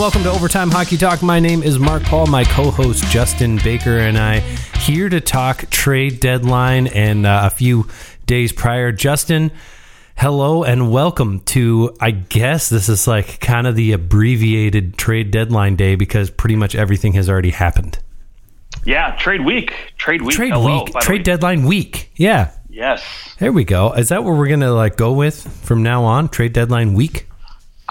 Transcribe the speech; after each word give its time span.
welcome 0.00 0.22
to 0.22 0.30
Overtime 0.30 0.70
Hockey 0.70 0.96
Talk. 0.96 1.22
My 1.22 1.38
name 1.38 1.62
is 1.62 1.78
Mark 1.78 2.02
Paul. 2.04 2.26
My 2.26 2.42
co-host 2.42 3.04
Justin 3.10 3.58
Baker 3.62 3.98
and 3.98 4.16
I 4.16 4.40
here 4.78 5.10
to 5.10 5.20
talk 5.20 5.68
trade 5.68 6.20
deadline 6.20 6.86
and 6.86 7.26
uh, 7.26 7.42
a 7.44 7.50
few 7.50 7.86
days 8.24 8.50
prior. 8.50 8.92
Justin, 8.92 9.52
hello 10.16 10.64
and 10.64 10.90
welcome 10.90 11.40
to. 11.40 11.94
I 12.00 12.12
guess 12.12 12.70
this 12.70 12.88
is 12.88 13.06
like 13.06 13.40
kind 13.40 13.66
of 13.66 13.76
the 13.76 13.92
abbreviated 13.92 14.96
trade 14.96 15.30
deadline 15.32 15.76
day 15.76 15.96
because 15.96 16.30
pretty 16.30 16.56
much 16.56 16.74
everything 16.74 17.12
has 17.12 17.28
already 17.28 17.50
happened. 17.50 17.98
Yeah, 18.86 19.14
trade 19.16 19.44
week. 19.44 19.74
Trade 19.98 20.22
week. 20.22 20.34
Trade 20.34 20.54
Hello, 20.54 20.84
week. 20.84 20.94
Trade 21.00 21.24
deadline 21.24 21.66
week. 21.66 22.10
Yeah. 22.16 22.52
Yes. 22.70 23.04
There 23.38 23.52
we 23.52 23.64
go. 23.64 23.92
Is 23.92 24.08
that 24.08 24.24
what 24.24 24.34
we're 24.34 24.48
gonna 24.48 24.72
like 24.72 24.96
go 24.96 25.12
with 25.12 25.46
from 25.62 25.82
now 25.82 26.04
on? 26.04 26.30
Trade 26.30 26.54
deadline 26.54 26.94
week. 26.94 27.26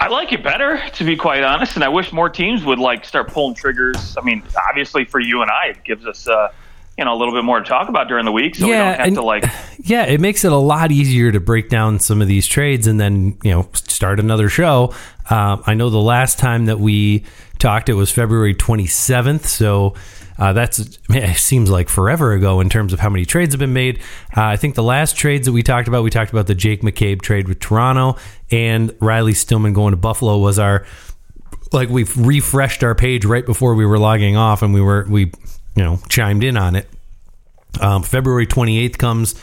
I 0.00 0.08
like 0.08 0.32
it 0.32 0.42
better, 0.42 0.82
to 0.94 1.04
be 1.04 1.14
quite 1.14 1.42
honest, 1.42 1.74
and 1.74 1.84
I 1.84 1.88
wish 1.88 2.10
more 2.10 2.30
teams 2.30 2.64
would 2.64 2.78
like 2.78 3.04
start 3.04 3.28
pulling 3.28 3.54
triggers. 3.54 4.16
I 4.18 4.24
mean, 4.24 4.42
obviously 4.68 5.04
for 5.04 5.20
you 5.20 5.42
and 5.42 5.50
I, 5.50 5.66
it 5.66 5.84
gives 5.84 6.06
us 6.06 6.26
uh, 6.26 6.48
you 6.96 7.04
know 7.04 7.14
a 7.14 7.18
little 7.18 7.34
bit 7.34 7.44
more 7.44 7.60
to 7.60 7.64
talk 7.64 7.90
about 7.90 8.08
during 8.08 8.24
the 8.24 8.32
week, 8.32 8.56
so 8.56 8.66
we 8.66 8.72
don't 8.72 8.96
have 8.96 9.06
and- 9.06 9.16
to 9.16 9.22
like. 9.22 9.44
Yeah, 9.82 10.04
it 10.04 10.20
makes 10.20 10.44
it 10.44 10.52
a 10.52 10.56
lot 10.56 10.92
easier 10.92 11.32
to 11.32 11.40
break 11.40 11.70
down 11.70 12.00
some 12.00 12.20
of 12.20 12.28
these 12.28 12.46
trades 12.46 12.86
and 12.86 13.00
then 13.00 13.38
you 13.42 13.50
know 13.50 13.68
start 13.72 14.20
another 14.20 14.48
show. 14.48 14.94
Um, 15.30 15.62
I 15.66 15.74
know 15.74 15.90
the 15.90 15.98
last 15.98 16.38
time 16.38 16.66
that 16.66 16.78
we 16.78 17.24
talked, 17.58 17.88
it 17.88 17.94
was 17.94 18.10
February 18.10 18.54
27th, 18.54 19.44
so. 19.44 19.94
Uh, 20.40 20.54
that's 20.54 20.98
it 21.10 21.36
seems 21.36 21.70
like 21.70 21.90
forever 21.90 22.32
ago 22.32 22.60
in 22.60 22.70
terms 22.70 22.94
of 22.94 22.98
how 22.98 23.10
many 23.10 23.26
trades 23.26 23.52
have 23.52 23.58
been 23.58 23.74
made. 23.74 23.98
Uh, 24.34 24.44
I 24.44 24.56
think 24.56 24.74
the 24.74 24.82
last 24.82 25.14
trades 25.14 25.44
that 25.44 25.52
we 25.52 25.62
talked 25.62 25.86
about, 25.86 26.02
we 26.02 26.08
talked 26.08 26.32
about 26.32 26.46
the 26.46 26.54
Jake 26.54 26.80
McCabe 26.80 27.20
trade 27.20 27.46
with 27.46 27.60
Toronto 27.60 28.16
and 28.50 28.96
Riley 29.00 29.34
Stillman 29.34 29.74
going 29.74 29.90
to 29.90 29.98
Buffalo 29.98 30.38
was 30.38 30.58
our 30.58 30.86
like 31.72 31.90
we've 31.90 32.16
refreshed 32.16 32.82
our 32.82 32.94
page 32.94 33.26
right 33.26 33.44
before 33.44 33.74
we 33.74 33.84
were 33.84 33.98
logging 33.98 34.36
off 34.36 34.62
and 34.62 34.72
we 34.72 34.80
were 34.80 35.06
we 35.10 35.26
you 35.76 35.84
know 35.84 36.00
chimed 36.08 36.42
in 36.42 36.56
on 36.56 36.74
it. 36.74 36.88
Um, 37.78 38.02
February 38.02 38.46
28th 38.46 38.96
comes, 38.96 39.40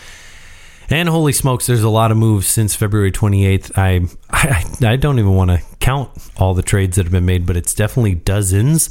and 0.90 1.08
holy 1.08 1.32
smokes, 1.32 1.68
there's 1.68 1.84
a 1.84 1.90
lot 1.90 2.12
of 2.12 2.18
moves 2.18 2.48
since 2.48 2.76
February 2.76 3.12
28th. 3.12 3.72
I 3.78 4.08
I, 4.32 4.94
I 4.94 4.96
don't 4.96 5.20
even 5.20 5.36
want 5.36 5.52
to 5.52 5.62
count 5.80 6.10
all 6.38 6.56
the 6.56 6.64
trades 6.64 6.96
that 6.96 7.06
have 7.06 7.12
been 7.12 7.28
made, 7.28 7.46
but 7.46 7.56
it's 7.56 7.76
definitely 7.76 8.16
dozens. 8.16 8.90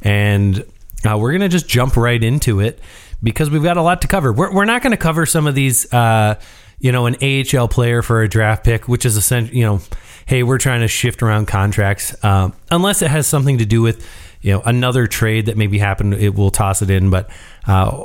And 0.00 0.64
uh, 1.04 1.18
we're 1.18 1.32
gonna 1.32 1.48
just 1.48 1.68
jump 1.68 1.96
right 1.96 2.22
into 2.22 2.60
it 2.60 2.80
because 3.22 3.50
we've 3.50 3.62
got 3.62 3.76
a 3.76 3.82
lot 3.82 4.02
to 4.02 4.08
cover. 4.08 4.32
We're, 4.32 4.52
we're 4.54 4.64
not 4.64 4.82
going 4.82 4.90
to 4.92 4.96
cover 4.96 5.26
some 5.26 5.46
of 5.46 5.54
these. 5.54 5.92
Uh, 5.92 6.38
you 6.80 6.92
know, 6.92 7.06
an 7.06 7.16
AHL 7.22 7.68
player 7.68 8.02
for 8.02 8.22
a 8.22 8.28
draft 8.28 8.64
pick, 8.64 8.88
which 8.88 9.06
is 9.06 9.16
essentially, 9.16 9.58
you 9.58 9.64
know, 9.64 9.80
hey, 10.26 10.42
we're 10.42 10.58
trying 10.58 10.80
to 10.80 10.88
shift 10.88 11.22
around 11.22 11.46
contracts, 11.46 12.22
um, 12.24 12.52
unless 12.70 13.00
it 13.00 13.10
has 13.10 13.26
something 13.26 13.58
to 13.58 13.64
do 13.64 13.80
with, 13.80 14.06
you 14.42 14.52
know, 14.52 14.60
another 14.66 15.06
trade 15.06 15.46
that 15.46 15.56
maybe 15.56 15.78
happened. 15.78 16.12
It 16.14 16.34
will 16.34 16.50
toss 16.50 16.82
it 16.82 16.90
in, 16.90 17.08
but 17.08 17.30
uh, 17.66 18.04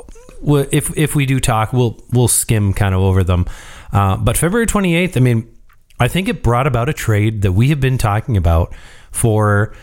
if 0.70 0.96
if 0.96 1.14
we 1.14 1.26
do 1.26 1.40
talk, 1.40 1.72
we'll 1.72 2.02
we'll 2.10 2.28
skim 2.28 2.72
kind 2.72 2.94
of 2.94 3.02
over 3.02 3.22
them. 3.22 3.44
Uh, 3.92 4.16
but 4.16 4.38
February 4.38 4.66
twenty 4.66 4.94
eighth, 4.94 5.16
I 5.16 5.20
mean, 5.20 5.54
I 5.98 6.08
think 6.08 6.28
it 6.28 6.42
brought 6.42 6.66
about 6.66 6.88
a 6.88 6.94
trade 6.94 7.42
that 7.42 7.52
we 7.52 7.68
have 7.68 7.80
been 7.80 7.98
talking 7.98 8.36
about 8.36 8.74
for. 9.10 9.74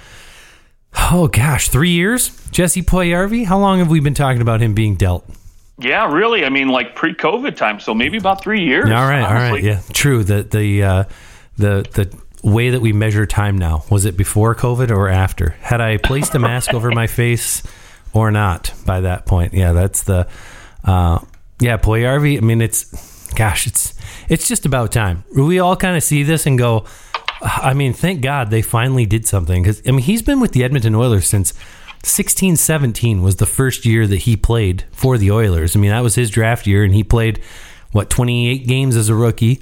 Oh 1.00 1.28
gosh, 1.32 1.70
three 1.70 1.92
years. 1.92 2.30
Jesse 2.52 2.82
Puljujarvi. 2.82 3.46
How 3.46 3.60
long 3.60 3.80
have 3.80 3.90
we 3.90 4.00
been 4.00 4.14
talking 4.14 4.42
about 4.42 4.62
him 4.62 4.74
being 4.74 4.96
dealt? 4.96 5.26
Yeah, 5.80 6.12
really. 6.12 6.44
I 6.44 6.50
mean, 6.50 6.70
like 6.70 6.96
pre-COVID 6.96 7.56
time, 7.56 7.80
so 7.80 7.94
maybe 7.94 8.18
about 8.18 8.42
three 8.42 8.64
years. 8.64 8.86
All 8.86 8.92
right, 8.92 9.22
all 9.22 9.34
right, 9.34 9.50
honestly. 9.52 9.68
yeah, 9.70 9.82
true. 9.94 10.24
The 10.24 10.44
the 10.44 10.84
uh, 10.84 11.04
the 11.58 11.86
the 11.94 12.18
way 12.48 12.72
that 12.72 12.82
we 12.82 12.94
measure 12.94 13.26
time 13.26 13.58
now 13.58 13.84
was 13.90 14.06
it 14.06 14.18
before 14.18 14.56
COVID 14.56 14.90
or 14.90 15.08
after? 15.08 15.52
Had 15.62 15.82
I 15.82 15.98
placed 15.98 16.34
a 16.36 16.40
mask 16.40 16.74
over 16.74 16.92
my 16.92 17.08
face 17.08 17.62
or 18.14 18.32
not 18.32 18.74
by 18.86 19.02
that 19.02 19.26
point? 19.26 19.54
Yeah, 19.54 19.74
that's 19.74 20.04
the 20.04 20.28
uh, 20.84 21.20
yeah, 21.60 21.78
Puljujarvi. 21.78 22.38
I 22.38 22.42
mean, 22.42 22.62
it's 22.62 23.32
gosh, 23.34 23.68
it's 23.68 23.94
it's 24.30 24.48
just 24.48 24.66
about 24.66 24.92
time. 24.92 25.24
We 25.36 25.60
all 25.60 25.76
kind 25.76 25.96
of 25.96 26.04
see 26.04 26.24
this 26.24 26.46
and 26.48 26.58
go. 26.58 26.86
I 27.42 27.74
mean, 27.74 27.94
thank 27.94 28.22
God 28.22 28.50
they 28.50 28.62
finally 28.62 29.06
did 29.06 29.28
something 29.28 29.62
because 29.62 29.82
I 29.88 29.92
mean 29.92 30.02
he's 30.02 30.22
been 30.22 30.40
with 30.40 30.54
the 30.54 30.64
Edmonton 30.64 30.96
Oilers 30.96 31.28
since 31.28 31.54
1617 32.04 33.22
was 33.22 33.38
the 33.38 33.46
first 33.46 33.86
year 33.86 34.06
that 34.08 34.18
he 34.18 34.38
played 34.38 34.86
for 34.92 35.18
the 35.18 35.32
Oilers. 35.32 35.76
I 35.76 35.80
mean, 35.80 35.90
that 35.90 36.04
was 36.04 36.16
his 36.16 36.30
draft 36.30 36.68
year, 36.68 36.84
and 36.84 36.94
he 36.94 37.04
played, 37.04 37.42
what, 37.92 38.10
28 38.10 38.68
games 38.68 38.96
as 38.96 39.10
a 39.10 39.16
rookie 39.16 39.62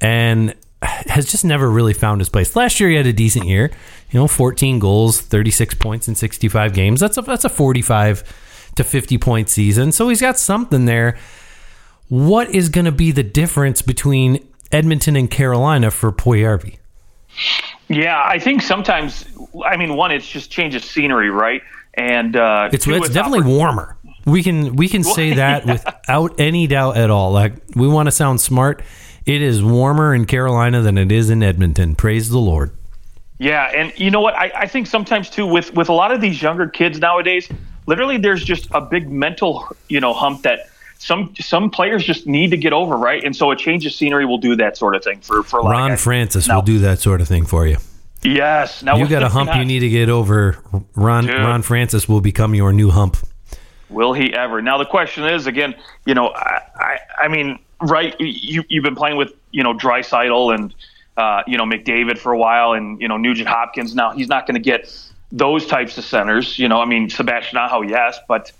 and 0.00 0.54
has 0.80 1.28
just 1.28 1.44
never 1.44 1.68
really 1.68 1.92
found 1.92 2.20
his 2.20 2.28
place. 2.28 2.54
Last 2.54 2.78
year, 2.78 2.88
he 2.88 2.96
had 2.96 3.06
a 3.06 3.12
decent 3.12 3.46
year, 3.46 3.70
you 4.10 4.20
know, 4.20 4.28
14 4.28 4.78
goals, 4.78 5.20
36 5.20 5.74
points 5.74 6.06
in 6.06 6.14
65 6.14 6.72
games. 6.72 7.00
That's 7.00 7.18
a, 7.18 7.22
that's 7.22 7.44
a 7.44 7.48
45 7.48 8.72
to 8.76 8.84
50 8.84 9.18
point 9.18 9.48
season. 9.48 9.90
So 9.90 10.08
he's 10.08 10.20
got 10.20 10.38
something 10.38 10.84
there. 10.84 11.18
What 12.08 12.54
is 12.54 12.68
going 12.68 12.86
to 12.86 12.92
be 12.92 13.10
the 13.10 13.24
difference 13.24 13.82
between 13.82 14.46
Edmonton 14.70 15.16
and 15.16 15.30
Carolina 15.30 15.90
for 15.90 16.12
Puljujarvi? 16.12 16.77
Yeah, 17.88 18.22
I 18.24 18.38
think 18.38 18.62
sometimes. 18.62 19.24
I 19.64 19.76
mean, 19.76 19.96
one, 19.96 20.12
it's 20.12 20.28
just 20.28 20.50
change 20.50 20.74
of 20.74 20.84
scenery, 20.84 21.30
right? 21.30 21.62
And 21.94 22.36
uh, 22.36 22.68
It's 22.72 22.84
two, 22.84 22.94
it's 22.94 23.08
definitely 23.08 23.40
oppor- 23.40 23.56
warmer. 23.56 23.96
We 24.26 24.42
can 24.42 24.76
we 24.76 24.88
can 24.88 25.02
say 25.02 25.34
that 25.34 25.64
without 25.66 26.38
any 26.38 26.66
doubt 26.66 26.96
at 26.96 27.10
all. 27.10 27.32
Like 27.32 27.54
we 27.74 27.88
want 27.88 28.06
to 28.06 28.12
sound 28.12 28.40
smart. 28.40 28.82
It 29.26 29.42
is 29.42 29.62
warmer 29.62 30.14
in 30.14 30.24
Carolina 30.26 30.80
than 30.80 30.96
it 30.96 31.12
is 31.12 31.28
in 31.30 31.42
Edmonton. 31.42 31.94
Praise 31.94 32.30
the 32.30 32.38
Lord. 32.38 32.70
Yeah, 33.38 33.64
and 33.74 33.92
you 33.98 34.10
know 34.10 34.20
what? 34.20 34.34
I, 34.34 34.50
I 34.54 34.66
think 34.66 34.86
sometimes 34.86 35.30
too 35.30 35.46
with 35.46 35.74
with 35.74 35.88
a 35.88 35.92
lot 35.92 36.12
of 36.12 36.20
these 36.20 36.42
younger 36.42 36.68
kids 36.68 36.98
nowadays, 36.98 37.48
literally 37.86 38.18
there's 38.18 38.44
just 38.44 38.68
a 38.72 38.80
big 38.80 39.10
mental 39.10 39.68
you 39.88 40.00
know 40.00 40.12
hump 40.12 40.42
that 40.42 40.68
some 40.98 41.34
some 41.40 41.70
players 41.70 42.04
just 42.04 42.26
need 42.26 42.50
to 42.50 42.56
get 42.56 42.72
over, 42.72 42.96
right? 42.96 43.22
And 43.22 43.34
so 43.34 43.50
a 43.50 43.56
change 43.56 43.86
of 43.86 43.92
scenery 43.92 44.26
will 44.26 44.38
do 44.38 44.56
that 44.56 44.76
sort 44.76 44.94
of 44.94 45.02
thing 45.02 45.20
for 45.20 45.42
for 45.42 45.60
a 45.60 45.62
lot 45.62 45.72
of 45.72 45.88
Ron. 45.90 45.96
Francis 45.96 46.48
Now- 46.48 46.56
will 46.56 46.62
do 46.62 46.78
that 46.80 46.98
sort 46.98 47.20
of 47.20 47.28
thing 47.28 47.46
for 47.46 47.66
you. 47.66 47.78
Yes, 48.22 48.82
now 48.82 48.96
You 48.96 49.06
got 49.06 49.22
a 49.22 49.28
hump 49.28 49.54
you 49.54 49.64
need 49.64 49.78
to 49.78 49.88
get 49.88 50.08
over. 50.08 50.58
Ron 50.96 51.26
Dude. 51.26 51.36
Ron 51.36 51.62
Francis 51.62 52.08
will 52.08 52.20
become 52.20 52.52
your 52.52 52.72
new 52.72 52.90
hump. 52.90 53.16
Will 53.90 54.12
he 54.12 54.34
ever? 54.34 54.60
Now 54.60 54.76
the 54.76 54.84
question 54.84 55.24
is 55.24 55.46
again, 55.46 55.76
you 56.04 56.14
know, 56.14 56.28
I, 56.34 56.60
I, 56.76 56.98
I 57.22 57.28
mean, 57.28 57.60
right? 57.80 58.16
You 58.18 58.64
you've 58.68 58.82
been 58.82 58.96
playing 58.96 59.16
with 59.16 59.32
you 59.52 59.62
know 59.62 59.72
Draisaitl 59.72 60.52
and 60.52 60.74
uh, 61.16 61.42
you 61.46 61.56
know 61.56 61.64
McDavid 61.64 62.18
for 62.18 62.32
a 62.32 62.38
while, 62.38 62.72
and 62.72 63.00
you 63.00 63.06
know 63.06 63.16
Nugent 63.16 63.48
Hopkins. 63.48 63.94
Now 63.94 64.10
he's 64.10 64.28
not 64.28 64.46
going 64.46 64.56
to 64.56 64.60
get 64.60 64.92
those 65.30 65.66
types 65.66 65.96
of 65.96 66.04
centers. 66.04 66.58
You 66.58 66.68
know, 66.68 66.80
I 66.80 66.86
mean 66.86 67.08
Sebastian 67.08 67.58
Aho, 67.58 67.82
yes, 67.82 68.18
but 68.26 68.50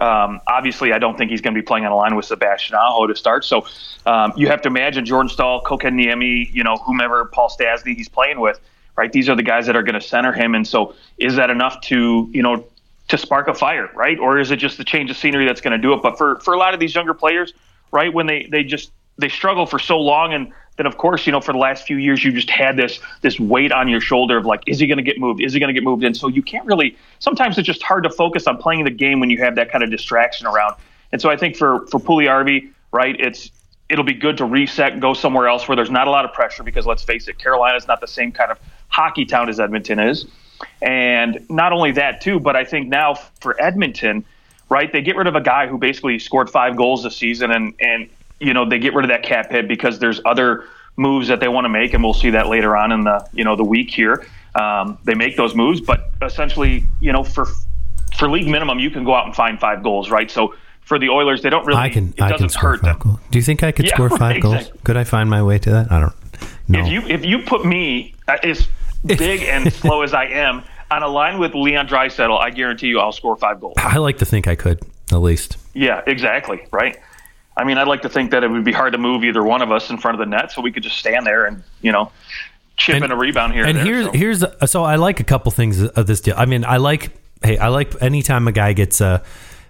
um, 0.00 0.40
obviously 0.46 0.92
I 0.92 0.98
don't 0.98 1.16
think 1.16 1.30
he's 1.30 1.40
going 1.40 1.54
to 1.54 1.60
be 1.60 1.64
playing 1.64 1.84
on 1.84 1.92
a 1.92 1.96
line 1.96 2.14
with 2.16 2.24
Sebastian 2.24 2.76
Aho 2.76 3.06
to 3.06 3.16
start. 3.16 3.44
So 3.44 3.66
um, 4.06 4.32
you 4.36 4.48
have 4.48 4.62
to 4.62 4.68
imagine 4.68 5.04
Jordan 5.04 5.28
Staal, 5.28 5.62
Kotkaniemi, 5.62 6.52
you 6.52 6.64
know, 6.64 6.76
whomever 6.76 7.24
Paul 7.26 7.48
Stastny 7.48 7.96
he's 7.96 8.08
playing 8.08 8.40
with. 8.40 8.60
Right, 8.96 9.12
these 9.12 9.28
are 9.28 9.36
the 9.36 9.44
guys 9.44 9.66
that 9.66 9.76
are 9.76 9.84
going 9.84 9.94
to 9.94 10.00
center 10.00 10.32
him, 10.32 10.56
and 10.56 10.66
so 10.66 10.92
is 11.18 11.36
that 11.36 11.50
enough 11.50 11.80
to 11.82 12.28
you 12.32 12.42
know 12.42 12.64
to 13.08 13.18
spark 13.18 13.48
a 13.48 13.54
fire, 13.54 13.90
right? 13.94 14.18
Or 14.18 14.38
is 14.38 14.50
it 14.50 14.56
just 14.56 14.76
the 14.76 14.84
change 14.84 15.10
of 15.10 15.16
scenery 15.16 15.46
that's 15.46 15.60
going 15.60 15.72
to 15.72 15.78
do 15.78 15.92
it? 15.94 16.02
But 16.02 16.18
for, 16.18 16.40
for 16.40 16.54
a 16.54 16.58
lot 16.58 16.74
of 16.74 16.80
these 16.80 16.94
younger 16.94 17.14
players, 17.14 17.52
right, 17.90 18.12
when 18.12 18.26
they, 18.26 18.46
they 18.50 18.64
just 18.64 18.90
they 19.16 19.28
struggle 19.28 19.66
for 19.66 19.78
so 19.78 19.98
long, 19.98 20.32
and 20.32 20.52
then 20.78 20.86
of 20.86 20.96
course, 20.96 21.26
you 21.26 21.32
know, 21.32 21.40
for 21.40 21.52
the 21.52 21.58
last 21.58 21.86
few 21.86 21.98
years, 21.98 22.24
you 22.24 22.32
just 22.32 22.48
had 22.48 22.76
this 22.76 23.00
this 23.20 23.38
weight 23.38 23.72
on 23.72 23.88
your 23.88 24.00
shoulder 24.00 24.38
of 24.38 24.46
like, 24.46 24.62
is 24.66 24.78
he 24.78 24.86
going 24.86 24.96
to 24.96 25.02
get 25.02 25.18
moved? 25.18 25.42
Is 25.42 25.52
he 25.52 25.60
going 25.60 25.68
to 25.68 25.78
get 25.78 25.84
moved? 25.84 26.04
And 26.04 26.16
so 26.16 26.28
you 26.28 26.42
can't 26.42 26.64
really. 26.64 26.96
Sometimes 27.18 27.58
it's 27.58 27.66
just 27.66 27.82
hard 27.82 28.04
to 28.04 28.10
focus 28.10 28.46
on 28.46 28.56
playing 28.56 28.84
the 28.84 28.90
game 28.90 29.20
when 29.20 29.28
you 29.28 29.38
have 29.38 29.56
that 29.56 29.70
kind 29.70 29.84
of 29.84 29.90
distraction 29.90 30.46
around. 30.46 30.76
And 31.12 31.20
so 31.20 31.28
I 31.28 31.36
think 31.36 31.56
for 31.56 31.86
for 31.88 32.00
Puljujarvi, 32.00 32.70
right, 32.92 33.20
it's 33.20 33.50
it'll 33.88 34.04
be 34.04 34.14
good 34.14 34.38
to 34.38 34.44
reset 34.44 34.92
and 34.92 35.02
go 35.02 35.14
somewhere 35.14 35.48
else 35.48 35.66
where 35.66 35.76
there's 35.76 35.90
not 35.90 36.08
a 36.08 36.10
lot 36.10 36.24
of 36.24 36.32
pressure 36.32 36.62
because 36.62 36.86
let's 36.86 37.02
face 37.02 37.28
it, 37.28 37.38
Carolina's 37.38 37.86
not 37.86 38.00
the 38.00 38.06
same 38.06 38.32
kind 38.32 38.50
of 38.50 38.58
hockey 38.88 39.24
town 39.24 39.48
as 39.48 39.60
Edmonton 39.60 39.98
is. 39.98 40.26
And 40.82 41.46
not 41.48 41.72
only 41.72 41.92
that, 41.92 42.20
too, 42.20 42.40
but 42.40 42.56
I 42.56 42.64
think 42.64 42.88
now 42.88 43.14
for 43.14 43.60
Edmonton, 43.60 44.24
right, 44.68 44.92
they 44.92 45.02
get 45.02 45.16
rid 45.16 45.26
of 45.26 45.34
a 45.34 45.40
guy 45.40 45.66
who 45.66 45.78
basically 45.78 46.18
scored 46.18 46.50
five 46.50 46.76
goals 46.76 47.02
this 47.02 47.16
season 47.16 47.50
and, 47.50 47.74
and 47.80 48.10
you 48.40 48.54
know, 48.54 48.68
they 48.68 48.78
get 48.78 48.94
rid 48.94 49.04
of 49.04 49.10
that 49.10 49.22
cap 49.22 49.50
hit 49.50 49.68
because 49.68 49.98
there's 49.98 50.20
other 50.24 50.64
moves 50.96 51.28
that 51.28 51.40
they 51.40 51.48
want 51.48 51.64
to 51.64 51.68
make, 51.68 51.94
and 51.94 52.02
we'll 52.02 52.14
see 52.14 52.30
that 52.30 52.48
later 52.48 52.76
on 52.76 52.92
in 52.92 53.04
the, 53.04 53.26
you 53.32 53.44
know, 53.44 53.56
the 53.56 53.64
week 53.64 53.90
here. 53.90 54.26
Um, 54.54 54.98
they 55.04 55.14
make 55.14 55.36
those 55.36 55.54
moves, 55.54 55.80
but 55.80 56.10
essentially, 56.22 56.84
you 57.00 57.12
know, 57.12 57.22
for 57.22 57.46
for 58.18 58.28
league 58.28 58.48
minimum, 58.48 58.78
you 58.78 58.90
can 58.90 59.04
go 59.04 59.14
out 59.14 59.26
and 59.26 59.34
find 59.34 59.60
five 59.60 59.82
goals, 59.82 60.10
right? 60.10 60.30
So 60.30 60.54
for 60.80 60.98
the 60.98 61.08
Oilers, 61.10 61.42
they 61.42 61.50
don't 61.50 61.66
really. 61.66 61.78
I 61.80 61.88
can 61.90 62.14
it 62.16 62.22
I 62.22 62.30
doesn't 62.30 62.52
can 62.52 62.60
hurt 62.60 62.82
them. 62.82 62.96
goals. 62.98 63.18
Do 63.30 63.38
you 63.38 63.42
think 63.42 63.62
I 63.62 63.70
could 63.72 63.86
Yeah, 63.86 63.94
score 63.94 64.10
five 64.10 64.40
goals? 64.40 64.72
Could 64.84 64.96
I 64.96 65.04
find 65.04 65.28
my 65.30 65.42
way 65.42 65.58
to 65.58 65.70
that? 65.70 65.92
I 65.92 66.00
don't. 66.00 66.12
No. 66.66 66.80
If 66.80 66.88
you 66.88 67.02
if 67.02 67.24
you 67.24 67.40
put 67.40 67.64
me 67.64 68.14
uh, 68.26 68.38
as 68.42 68.66
big 69.06 69.42
and 69.42 69.72
slow 69.72 70.02
as 70.02 70.14
I 70.14 70.24
am 70.24 70.62
on 70.90 71.02
a 71.02 71.08
line 71.08 71.38
with 71.38 71.54
Leon 71.54 71.86
Draisaitl, 71.86 72.36
I 72.38 72.50
guarantee 72.50 72.88
you 72.88 72.98
I'll 73.00 73.12
score 73.12 73.36
five 73.36 73.60
goals. 73.60 73.74
I 73.78 73.98
like 73.98 74.18
to 74.18 74.24
think 74.24 74.48
I 74.48 74.54
could 74.54 74.80
at 75.12 75.18
least. 75.18 75.56
Yeah, 75.74 76.02
exactly. 76.06 76.66
Right. 76.72 76.98
I 77.58 77.64
mean, 77.64 77.76
I'd 77.76 77.88
like 77.88 78.02
to 78.02 78.08
think 78.08 78.30
that 78.30 78.44
it 78.44 78.48
would 78.48 78.64
be 78.64 78.72
hard 78.72 78.92
to 78.92 78.98
move 78.98 79.24
either 79.24 79.42
one 79.42 79.62
of 79.62 79.72
us 79.72 79.90
in 79.90 79.98
front 79.98 80.14
of 80.14 80.20
the 80.20 80.30
net, 80.30 80.52
so 80.52 80.62
we 80.62 80.70
could 80.72 80.84
just 80.84 80.96
stand 80.96 81.26
there 81.26 81.44
and 81.44 81.62
you 81.82 81.92
know 81.92 82.12
chip 82.76 82.94
and, 82.94 83.04
and 83.04 83.12
a 83.12 83.16
rebound 83.16 83.52
here. 83.52 83.66
And 83.66 83.76
there, 83.76 83.84
here's 83.84 84.04
so. 84.06 84.12
here's 84.12 84.70
so 84.70 84.84
I 84.84 84.96
like 84.96 85.20
a 85.20 85.24
couple 85.24 85.50
things 85.50 85.82
of 85.82 86.06
this 86.06 86.20
deal. 86.20 86.34
I 86.38 86.46
mean, 86.46 86.64
I 86.64 86.76
like 86.76 87.12
hey, 87.42 87.58
I 87.58 87.68
like 87.68 88.00
anytime 88.00 88.48
a 88.48 88.52
guy 88.52 88.72
gets 88.72 89.00
a 89.00 89.22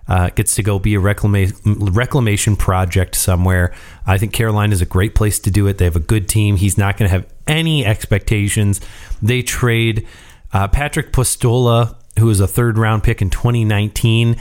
uh, 0.06 0.30
gets 0.30 0.54
to 0.54 0.62
go 0.62 0.78
be 0.78 0.94
a 0.94 1.00
reclamation 1.00 1.56
reclamation 1.64 2.56
project 2.56 3.14
somewhere. 3.14 3.74
I 4.06 4.18
think 4.18 4.32
Carolina 4.32 4.72
is 4.72 4.80
a 4.80 4.86
great 4.86 5.14
place 5.14 5.38
to 5.40 5.50
do 5.50 5.66
it. 5.66 5.78
They 5.78 5.84
have 5.84 5.96
a 5.96 6.00
good 6.00 6.28
team. 6.28 6.56
He's 6.56 6.78
not 6.78 6.96
going 6.96 7.08
to 7.08 7.12
have 7.12 7.26
any 7.46 7.84
expectations. 7.84 8.80
They 9.20 9.42
trade 9.42 10.06
uh, 10.52 10.68
Patrick 10.68 11.12
Puistola, 11.12 11.96
who 12.18 12.26
was 12.26 12.40
a 12.40 12.48
third 12.48 12.78
round 12.78 13.02
pick 13.02 13.20
in 13.20 13.28
2019. 13.28 14.36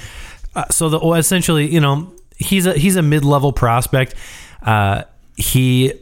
Uh, 0.56 0.66
so 0.72 0.90
the 0.90 1.00
well, 1.00 1.16
essentially, 1.16 1.68
you 1.68 1.82
know, 1.82 2.14
he's 2.38 2.66
a 2.66 2.74
he's 2.74 2.96
a 2.96 3.02
mid 3.02 3.26
level 3.26 3.52
prospect. 3.52 4.16
Uh, 4.62 5.04
he 5.36 5.94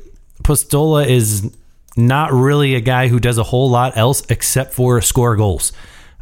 Puistola 0.44 1.08
is 1.08 1.52
not 1.98 2.32
really 2.32 2.76
a 2.76 2.82
guy 2.82 3.08
who 3.08 3.20
does 3.20 3.38
a 3.38 3.44
whole 3.44 3.70
lot 3.70 3.98
else 3.98 4.24
except 4.30 4.74
for 4.74 5.02
score 5.02 5.36
goals. 5.36 5.72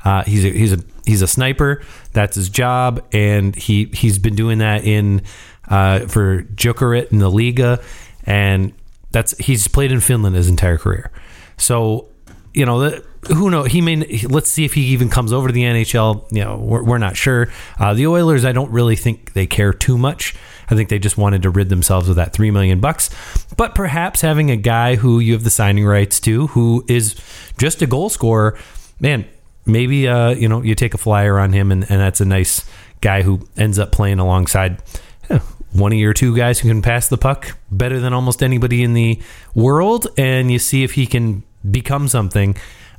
Uh, 0.06 0.24
he's 0.24 0.46
a, 0.46 0.50
he's 0.50 0.74
a 0.74 0.80
he's 1.06 1.22
a 1.22 1.28
sniper. 1.28 1.82
That's 2.12 2.36
his 2.36 2.50
job, 2.50 3.04
and 3.12 3.56
he 3.56 3.86
he's 3.86 4.20
been 4.20 4.36
doing 4.36 4.60
that 4.60 4.84
in 4.84 5.22
uh, 5.70 6.08
for 6.08 6.44
Jokerit 6.44 7.12
in 7.12 7.20
the 7.20 7.30
Liiga, 7.30 7.82
and 8.26 8.74
that's 9.12 9.38
he's 9.38 9.68
played 9.68 9.92
in 9.92 10.00
Finland 10.00 10.36
his 10.36 10.50
entire 10.50 10.78
career. 10.78 11.12
So 11.58 12.10
you 12.54 12.66
know 12.66 13.02
who 13.28 13.50
know 13.50 13.64
he 13.64 13.82
may 13.82 13.96
let's 14.30 14.50
see 14.50 14.66
if 14.66 14.74
he 14.74 14.82
even 14.88 15.10
comes 15.10 15.34
over 15.34 15.48
to 15.48 15.54
the 15.54 15.64
NHL. 15.64 16.32
You 16.32 16.44
know 16.44 16.58
we're, 16.58 16.84
we're 16.84 16.98
not 16.98 17.18
sure. 17.18 17.50
Uh, 17.80 17.94
the 17.94 18.08
Oilers, 18.08 18.46
I 18.46 18.52
don't 18.52 18.72
really 18.72 18.96
think 18.96 19.34
they 19.34 19.48
care 19.48 19.74
too 19.74 19.98
much. 19.98 20.36
I 20.70 20.76
think 20.76 20.90
they 20.90 21.00
just 21.00 21.18
wanted 21.18 21.44
to 21.44 21.50
rid 21.50 21.70
themselves 21.70 22.10
of 22.10 22.16
that 22.16 22.34
three 22.34 22.52
million 22.52 22.80
bucks. 22.80 23.10
But 23.58 23.76
perhaps 23.76 24.22
having 24.22 24.52
a 24.52 24.56
guy 24.56 24.96
who 24.96 25.20
you 25.20 25.34
have 25.34 25.44
the 25.44 25.50
signing 25.50 25.86
rights 25.86 26.20
to, 26.22 26.48
who 26.48 26.86
is 26.88 27.16
just 27.58 27.82
a 27.82 27.88
goal 27.88 28.10
scorer, 28.10 28.58
man, 29.00 29.26
maybe 29.66 30.08
uh, 30.08 30.32
you 30.32 30.48
know 30.48 30.62
you 30.62 30.76
take 30.76 30.94
a 30.94 30.98
flyer 30.98 31.40
on 31.40 31.54
him, 31.54 31.72
and, 31.72 31.84
and 31.84 32.00
that's 32.00 32.22
a 32.22 32.26
nice 32.26 32.66
guy 33.02 33.22
who 33.22 33.48
ends 33.58 33.80
up 33.80 33.92
playing 33.92 34.20
alongside 34.20 34.82
eh, 35.30 35.40
one 35.74 35.92
of 35.92 35.98
your 35.98 36.14
two 36.14 36.36
guys 36.36 36.60
who 36.60 36.70
can 36.70 36.82
pass 36.82 37.10
the 37.10 37.18
puck 37.18 37.58
better 37.72 38.00
than 38.00 38.14
almost 38.14 38.44
anybody 38.44 38.84
in 38.84 38.94
the 38.94 39.22
world, 39.56 40.08
and 40.18 40.52
you 40.52 40.60
see 40.60 40.84
if 40.84 40.94
he 40.94 41.06
can 41.06 41.44
become 41.70 42.08
something, 42.08 42.56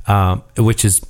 uh, 0.07 0.37
which 0.57 0.85
is 0.85 1.01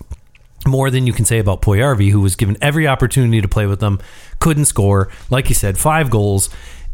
more 0.66 0.90
than 0.90 1.06
you 1.06 1.14
can 1.14 1.26
say 1.26 1.40
about 1.40 1.62
Puljujarvi, 1.62 2.12
who 2.12 2.22
was 2.22 2.36
given 2.36 2.58
every 2.62 2.88
opportunity 2.88 3.42
to 3.42 3.48
play 3.48 3.66
with 3.68 3.80
them, 3.80 4.00
couldn't 4.40 4.66
score. 4.66 5.10
Like 5.30 5.50
you 5.50 5.56
said, 5.56 5.78
five 5.78 6.10
goals. 6.10 6.50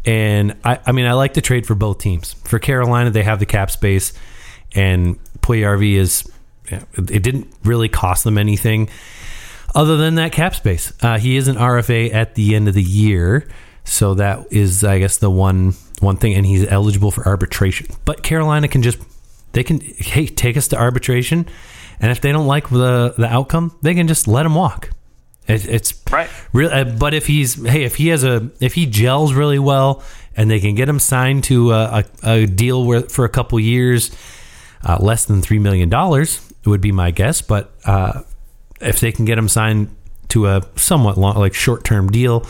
And 0.06 0.58
I, 0.64 0.80
I 0.86 0.92
mean, 0.92 1.06
I 1.06 1.14
like 1.14 1.34
to 1.36 1.42
trade 1.42 1.66
for 1.66 1.76
both 1.76 2.00
teams. 2.00 2.34
For 2.34 2.60
Carolina, 2.60 3.12
they 3.12 3.24
have 3.24 3.40
the 3.40 3.46
cap 3.46 3.70
space, 3.70 4.14
and 4.74 5.20
Puljujarvi 5.40 5.96
is 5.96 6.30
it 6.68 7.22
didn't 7.22 7.54
really 7.64 7.90
cost 7.90 8.24
them 8.24 8.38
anything 8.38 8.90
other 9.76 9.98
than 9.98 10.16
that 10.16 10.32
cap 10.32 10.56
space. 10.56 10.94
Uh, 11.02 11.18
he 11.18 11.38
is 11.38 11.48
an 11.48 11.56
RFA 11.56 12.14
at 12.14 12.36
the 12.36 12.56
end 12.56 12.68
of 12.68 12.74
the 12.74 12.84
year, 12.84 13.48
so 13.84 14.16
that 14.16 14.48
is, 14.52 14.84
I 14.84 15.00
guess, 15.00 15.18
the 15.18 15.30
one 15.30 15.76
one 16.00 16.18
thing, 16.18 16.34
and 16.34 16.46
he's 16.46 16.66
eligible 16.68 17.12
for 17.12 17.28
arbitration. 17.28 17.88
But 18.06 18.24
Carolina 18.24 18.68
can 18.68 18.82
just 18.82 19.00
they 19.54 19.64
can 19.64 19.80
hey 19.80 20.28
take 20.28 20.58
us 20.58 20.68
to 20.70 20.78
arbitration, 20.78 21.48
and 22.00 22.12
if 22.12 22.22
they 22.22 22.32
don't 22.32 22.48
like 22.48 22.70
the 22.70 23.14
the 23.18 23.28
outcome, 23.28 23.78
they 23.82 23.94
can 23.94 24.08
just 24.08 24.28
let 24.28 24.46
him 24.46 24.56
walk. 24.56 24.92
It, 25.48 25.68
it's 25.68 25.94
right. 26.12 26.30
Real, 26.54 26.70
uh, 26.70 26.84
but 26.84 27.14
if 27.14 27.28
he's 27.28 27.56
hey, 27.56 27.84
if 27.84 27.96
he 27.96 28.08
has 28.10 28.24
a 28.24 28.50
if 28.60 28.74
he 28.74 28.86
gels 28.86 29.34
really 29.34 29.60
well, 29.60 30.04
and 30.36 30.50
they 30.50 30.60
can 30.60 30.76
get 30.76 30.88
him 30.88 31.00
signed 31.00 31.44
to 31.46 31.72
a, 31.72 32.06
a, 32.24 32.30
a 32.30 32.46
deal 32.46 32.86
where 32.86 33.02
for 33.02 33.26
a 33.26 33.30
couple 33.30 33.60
years, 33.60 34.12
uh, 34.84 34.98
less 35.00 35.26
than 35.26 35.42
three 35.42 35.60
million 35.60 35.90
dollars, 35.90 36.40
would 36.66 36.82
be 36.82 36.92
my 36.92 37.12
guess. 37.12 37.42
But 37.42 37.74
uh, 37.86 38.22
if 38.80 39.00
they 39.00 39.12
can 39.12 39.26
get 39.26 39.38
him 39.38 39.48
signed 39.48 39.96
to 40.30 40.48
a 40.48 40.62
somewhat 40.76 41.18
long, 41.18 41.36
like 41.38 41.54
short 41.54 41.84
term 41.84 42.10
deal, 42.10 42.46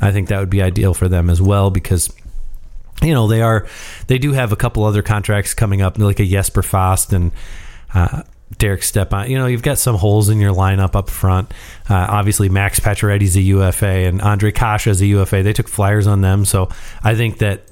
I 0.00 0.12
think 0.12 0.28
that 0.28 0.38
would 0.38 0.50
be 0.50 0.62
ideal 0.62 0.94
for 0.94 1.08
them 1.08 1.30
as 1.30 1.42
well 1.42 1.70
because 1.70 2.14
you 3.04 3.14
know 3.14 3.28
they 3.28 3.42
are 3.42 3.66
they 4.06 4.18
do 4.18 4.32
have 4.32 4.52
a 4.52 4.56
couple 4.56 4.84
other 4.84 5.02
contracts 5.02 5.54
coming 5.54 5.82
up, 5.82 5.98
like 5.98 6.20
a 6.20 6.26
Jesper 6.26 6.62
Fast 6.62 7.12
and. 7.12 7.32
Uh, 7.92 8.22
Derek 8.58 8.82
Stepan. 8.82 9.30
You 9.30 9.38
know, 9.38 9.46
you've 9.46 9.62
got 9.62 9.78
some 9.78 9.96
holes 9.96 10.28
in 10.28 10.38
your 10.38 10.54
lineup 10.54 10.94
up 10.94 11.10
front. 11.10 11.52
Uh, 11.88 11.94
obviously, 11.94 12.48
Max 12.48 12.78
Pacioretty's 12.78 13.36
a 13.36 13.40
UFA 13.40 13.86
and 13.86 14.20
Andre 14.22 14.52
is 14.52 15.00
a 15.00 15.06
UFA. 15.06 15.42
They 15.42 15.52
took 15.52 15.68
flyers 15.68 16.06
on 16.06 16.20
them. 16.20 16.44
So 16.44 16.68
I 17.02 17.14
think 17.14 17.38
that 17.38 17.62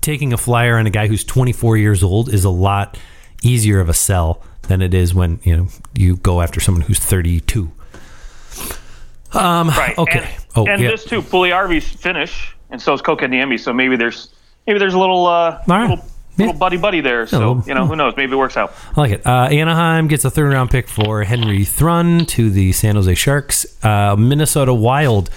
taking 0.00 0.32
a 0.32 0.38
flyer 0.38 0.76
on 0.76 0.86
a 0.86 0.90
guy 0.90 1.06
who's 1.06 1.24
24 1.24 1.76
years 1.76 2.02
old 2.02 2.32
is 2.32 2.44
a 2.44 2.50
lot 2.50 2.98
easier 3.42 3.80
of 3.80 3.88
a 3.88 3.94
sell 3.94 4.42
than 4.62 4.82
it 4.82 4.94
is 4.94 5.14
when 5.14 5.40
you 5.42 5.56
know 5.56 5.66
you 5.94 6.16
go 6.16 6.40
after 6.40 6.60
someone 6.60 6.82
who's 6.82 6.98
32. 6.98 7.70
Um, 9.32 9.68
right. 9.68 9.96
Okay. 9.96 10.18
And, 10.18 10.46
oh, 10.56 10.66
and 10.66 10.82
yeah. 10.82 10.90
this 10.90 11.04
too, 11.04 11.22
Puljujarvi's 11.22 11.88
finish, 11.88 12.56
and 12.70 12.80
so 12.80 12.94
is 12.94 13.02
Kotkaniemi. 13.02 13.58
So 13.60 13.72
maybe 13.72 13.96
there's 13.96 14.30
maybe 14.66 14.78
there's 14.78 14.94
a 14.94 14.98
little 14.98 15.26
uh, 15.26 15.62
right. 15.66 15.90
little, 15.90 16.04
yeah. 16.36 16.46
little 16.46 16.58
buddy 16.58 16.76
buddy 16.76 17.00
there. 17.00 17.26
So 17.26 17.38
little, 17.38 17.62
you 17.66 17.74
know 17.74 17.86
who 17.86 17.96
knows? 17.96 18.14
Maybe 18.16 18.32
it 18.32 18.36
works 18.36 18.56
out. 18.56 18.74
I 18.96 19.00
like 19.00 19.12
it. 19.12 19.26
Uh, 19.26 19.48
Anaheim 19.50 20.08
gets 20.08 20.24
a 20.24 20.30
third 20.30 20.52
round 20.52 20.70
pick 20.70 20.88
for 20.88 21.24
Henry 21.24 21.64
Thrun 21.64 22.26
to 22.26 22.50
the 22.50 22.72
San 22.72 22.96
Jose 22.96 23.14
Sharks. 23.14 23.66
Uh, 23.84 24.16
Minnesota 24.16 24.74
Wild. 24.74 25.30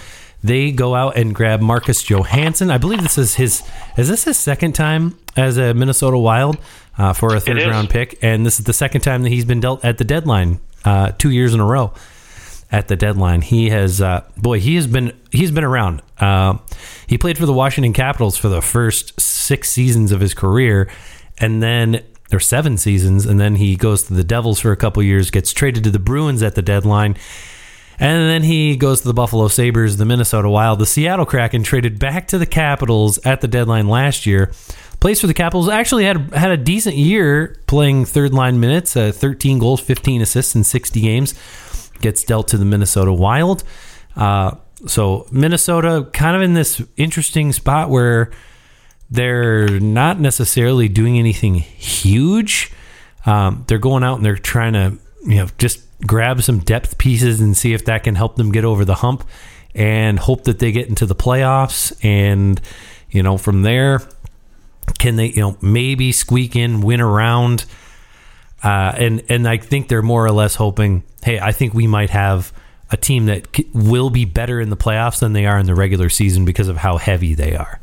They 0.45 0.73
go 0.73 0.93
out 0.93 1.15
and 1.15 1.33
grab 1.33 1.61
Marcus 1.61 2.03
Johansson. 2.03 2.69
I 2.69 2.77
believe 2.77 3.01
this 3.01 3.17
is 3.17 3.35
his. 3.35 3.63
Is 3.97 4.09
this 4.09 4.25
his 4.25 4.37
second 4.37 4.73
time 4.73 5.17
as 5.37 5.57
a 5.57 5.73
Minnesota 5.73 6.17
Wild? 6.17 6.57
uh, 6.97 7.13
for 7.13 7.35
a 7.35 7.39
third 7.39 7.57
round 7.63 7.89
pick, 7.89 8.19
and 8.21 8.45
this 8.45 8.59
is 8.59 8.65
the 8.65 8.73
second 8.73 9.01
time 9.01 9.23
that 9.23 9.29
he's 9.29 9.45
been 9.45 9.59
dealt 9.59 9.83
at 9.83 9.97
the 9.97 10.03
deadline, 10.03 10.59
uh, 10.85 11.11
two 11.17 11.29
years 11.29 11.53
in 11.53 11.59
a 11.59 11.65
row. 11.65 11.93
At 12.73 12.87
the 12.87 12.95
deadline, 12.95 13.41
he 13.41 13.69
has 13.69 14.01
uh, 14.01 14.23
boy, 14.35 14.59
he 14.59 14.75
has 14.75 14.87
been 14.87 15.13
he's 15.31 15.51
been 15.51 15.63
around. 15.63 16.01
Uh, 16.19 16.57
he 17.05 17.19
played 17.19 17.37
for 17.37 17.45
the 17.45 17.53
Washington 17.53 17.93
Capitals 17.93 18.35
for 18.35 18.49
the 18.49 18.63
first 18.63 19.19
six 19.21 19.69
seasons 19.69 20.11
of 20.11 20.19
his 20.19 20.33
career, 20.33 20.89
and 21.37 21.61
then 21.61 22.03
or 22.31 22.39
seven 22.39 22.77
seasons, 22.77 23.27
and 23.27 23.39
then 23.39 23.55
he 23.57 23.75
goes 23.75 24.03
to 24.03 24.15
the 24.15 24.23
Devils 24.23 24.59
for 24.59 24.71
a 24.71 24.75
couple 24.75 25.03
years, 25.03 25.29
gets 25.29 25.53
traded 25.53 25.83
to 25.83 25.91
the 25.91 25.99
Bruins 25.99 26.41
at 26.41 26.55
the 26.55 26.63
deadline. 26.63 27.15
And 27.99 28.27
then 28.27 28.41
he 28.41 28.75
goes 28.75 29.01
to 29.01 29.07
the 29.07 29.13
Buffalo 29.13 29.47
Sabres, 29.49 29.97
the 29.97 30.05
Minnesota 30.05 30.49
Wild, 30.49 30.79
the 30.79 30.87
Seattle 30.87 31.27
Kraken, 31.27 31.61
traded 31.61 31.99
back 31.99 32.27
to 32.29 32.39
the 32.39 32.47
Capitals 32.47 33.19
at 33.19 33.41
the 33.41 33.47
deadline 33.47 33.87
last 33.87 34.25
year 34.25 34.51
plays 35.03 35.19
for 35.19 35.27
the 35.27 35.33
Capitals. 35.33 35.67
Actually 35.67 36.05
had 36.05 36.33
had 36.33 36.51
a 36.51 36.55
decent 36.55 36.95
year 36.95 37.57
playing 37.67 38.05
third 38.05 38.33
line 38.33 38.61
minutes. 38.61 38.95
Uh, 38.95 39.11
13 39.11 39.59
goals, 39.59 39.81
15 39.81 40.21
assists 40.21 40.55
in 40.55 40.63
60 40.63 41.01
games. 41.01 41.33
Gets 42.01 42.23
dealt 42.23 42.47
to 42.49 42.57
the 42.57 42.65
Minnesota 42.65 43.13
Wild. 43.13 43.63
Uh, 44.15 44.55
so 44.85 45.27
Minnesota 45.31 46.09
kind 46.13 46.35
of 46.35 46.41
in 46.41 46.53
this 46.53 46.81
interesting 46.97 47.53
spot 47.53 47.89
where 47.89 48.31
they're 49.09 49.79
not 49.79 50.19
necessarily 50.19 50.89
doing 50.89 51.17
anything 51.17 51.55
huge. 51.55 52.71
Um, 53.25 53.63
they're 53.67 53.77
going 53.77 54.03
out 54.03 54.17
and 54.17 54.25
they're 54.25 54.35
trying 54.35 54.73
to 54.73 54.97
you 55.25 55.37
know 55.37 55.47
just 55.57 55.79
grab 56.05 56.41
some 56.41 56.59
depth 56.59 56.97
pieces 56.97 57.39
and 57.39 57.55
see 57.55 57.73
if 57.73 57.85
that 57.85 58.03
can 58.03 58.15
help 58.15 58.35
them 58.35 58.51
get 58.51 58.65
over 58.65 58.83
the 58.83 58.95
hump 58.95 59.25
and 59.73 60.19
hope 60.19 60.43
that 60.43 60.59
they 60.59 60.71
get 60.71 60.89
into 60.89 61.05
the 61.05 61.15
playoffs 61.15 61.93
and 62.03 62.59
you 63.09 63.23
know 63.23 63.37
from 63.37 63.61
there 63.61 64.01
can 64.99 65.15
they, 65.15 65.27
you 65.27 65.41
know, 65.41 65.57
maybe 65.61 66.11
squeak 66.11 66.55
in, 66.55 66.81
win 66.81 67.01
around? 67.01 67.65
Uh, 68.63 68.93
and 68.97 69.23
and 69.29 69.47
I 69.47 69.57
think 69.57 69.89
they're 69.89 70.01
more 70.01 70.25
or 70.25 70.31
less 70.31 70.55
hoping, 70.55 71.03
hey, 71.23 71.39
I 71.39 71.51
think 71.51 71.73
we 71.73 71.87
might 71.87 72.09
have 72.11 72.53
a 72.91 72.97
team 72.97 73.25
that 73.25 73.47
c- 73.55 73.67
will 73.73 74.09
be 74.09 74.25
better 74.25 74.61
in 74.61 74.69
the 74.69 74.77
playoffs 74.77 75.19
than 75.19 75.33
they 75.33 75.45
are 75.45 75.57
in 75.57 75.65
the 75.65 75.75
regular 75.75 76.09
season 76.09 76.45
because 76.45 76.67
of 76.67 76.77
how 76.77 76.97
heavy 76.97 77.33
they 77.33 77.55
are. 77.55 77.79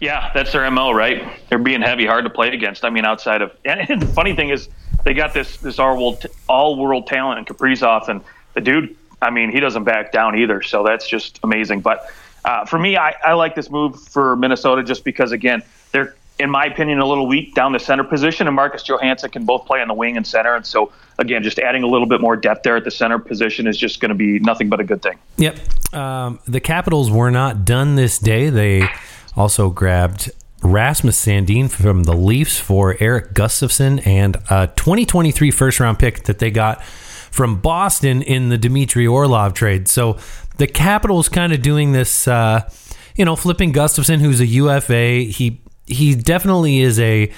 Yeah, 0.00 0.30
that's 0.34 0.52
their 0.52 0.70
mo, 0.70 0.92
right? 0.92 1.24
They're 1.48 1.58
being 1.58 1.80
heavy, 1.80 2.04
hard 2.04 2.24
to 2.24 2.30
play 2.30 2.50
against. 2.52 2.84
I 2.84 2.90
mean, 2.90 3.04
outside 3.04 3.42
of 3.42 3.52
and 3.64 4.00
the 4.00 4.06
funny 4.06 4.36
thing 4.36 4.50
is, 4.50 4.68
they 5.04 5.14
got 5.14 5.34
this 5.34 5.56
this 5.58 5.78
all 5.78 5.96
world 5.96 6.26
all 6.48 6.76
world 6.76 7.06
talent 7.06 7.38
in 7.38 7.44
Kaprizov, 7.44 8.08
and 8.08 8.20
the 8.54 8.60
dude, 8.60 8.96
I 9.20 9.30
mean, 9.30 9.50
he 9.50 9.60
doesn't 9.60 9.84
back 9.84 10.12
down 10.12 10.36
either. 10.38 10.62
So 10.62 10.84
that's 10.84 11.08
just 11.08 11.40
amazing. 11.42 11.80
But 11.80 12.10
uh, 12.44 12.64
for 12.66 12.78
me, 12.78 12.96
I, 12.96 13.14
I 13.24 13.32
like 13.32 13.54
this 13.54 13.70
move 13.70 14.00
for 14.00 14.36
Minnesota 14.36 14.82
just 14.82 15.04
because, 15.04 15.32
again, 15.32 15.62
they're, 15.92 16.14
in 16.38 16.50
my 16.50 16.64
opinion, 16.64 16.98
a 16.98 17.06
little 17.06 17.26
weak 17.26 17.54
down 17.54 17.72
the 17.72 17.78
center 17.78 18.04
position, 18.04 18.46
and 18.46 18.56
Marcus 18.56 18.82
Johansson 18.82 19.30
can 19.30 19.44
both 19.44 19.66
play 19.66 19.80
on 19.80 19.88
the 19.88 19.94
wing 19.94 20.16
and 20.16 20.26
center. 20.26 20.54
And 20.54 20.66
so, 20.66 20.92
again, 21.18 21.42
just 21.42 21.58
adding 21.58 21.84
a 21.84 21.86
little 21.86 22.08
bit 22.08 22.20
more 22.20 22.36
depth 22.36 22.64
there 22.64 22.76
at 22.76 22.84
the 22.84 22.90
center 22.90 23.18
position 23.18 23.66
is 23.66 23.78
just 23.78 24.00
going 24.00 24.08
to 24.08 24.16
be 24.16 24.40
nothing 24.40 24.68
but 24.68 24.80
a 24.80 24.84
good 24.84 25.00
thing. 25.02 25.18
Yep. 25.36 25.94
Um, 25.94 26.40
the 26.46 26.60
Capitals 26.60 27.10
were 27.10 27.30
not 27.30 27.64
done 27.64 27.94
this 27.94 28.18
day. 28.18 28.50
They 28.50 28.88
also 29.36 29.70
grabbed 29.70 30.32
Rasmus 30.62 31.24
Sandin 31.24 31.70
from 31.70 32.04
the 32.04 32.14
Leafs 32.14 32.58
for 32.58 32.96
Eric 32.98 33.34
Gustafsson 33.34 34.04
and 34.06 34.36
a 34.50 34.66
2023 34.68 35.50
first 35.50 35.78
round 35.78 35.98
pick 35.98 36.24
that 36.24 36.40
they 36.40 36.50
got 36.50 36.82
from 36.82 37.60
Boston 37.60 38.22
in 38.22 38.48
the 38.48 38.58
Dmitry 38.58 39.06
Orlov 39.06 39.54
trade. 39.54 39.88
So 39.88 40.18
the 40.56 40.66
Capitals 40.66 41.28
kind 41.28 41.52
of 41.52 41.62
doing 41.62 41.92
this, 41.92 42.26
uh, 42.26 42.68
you 43.16 43.24
know, 43.24 43.36
flipping 43.36 43.72
Gustafsson, 43.72 44.20
who's 44.20 44.40
a 44.40 44.46
UFA. 44.46 45.18
He 45.30 45.60
he 45.86 46.14
definitely 46.14 46.80
is 46.80 46.98
a 46.98 47.30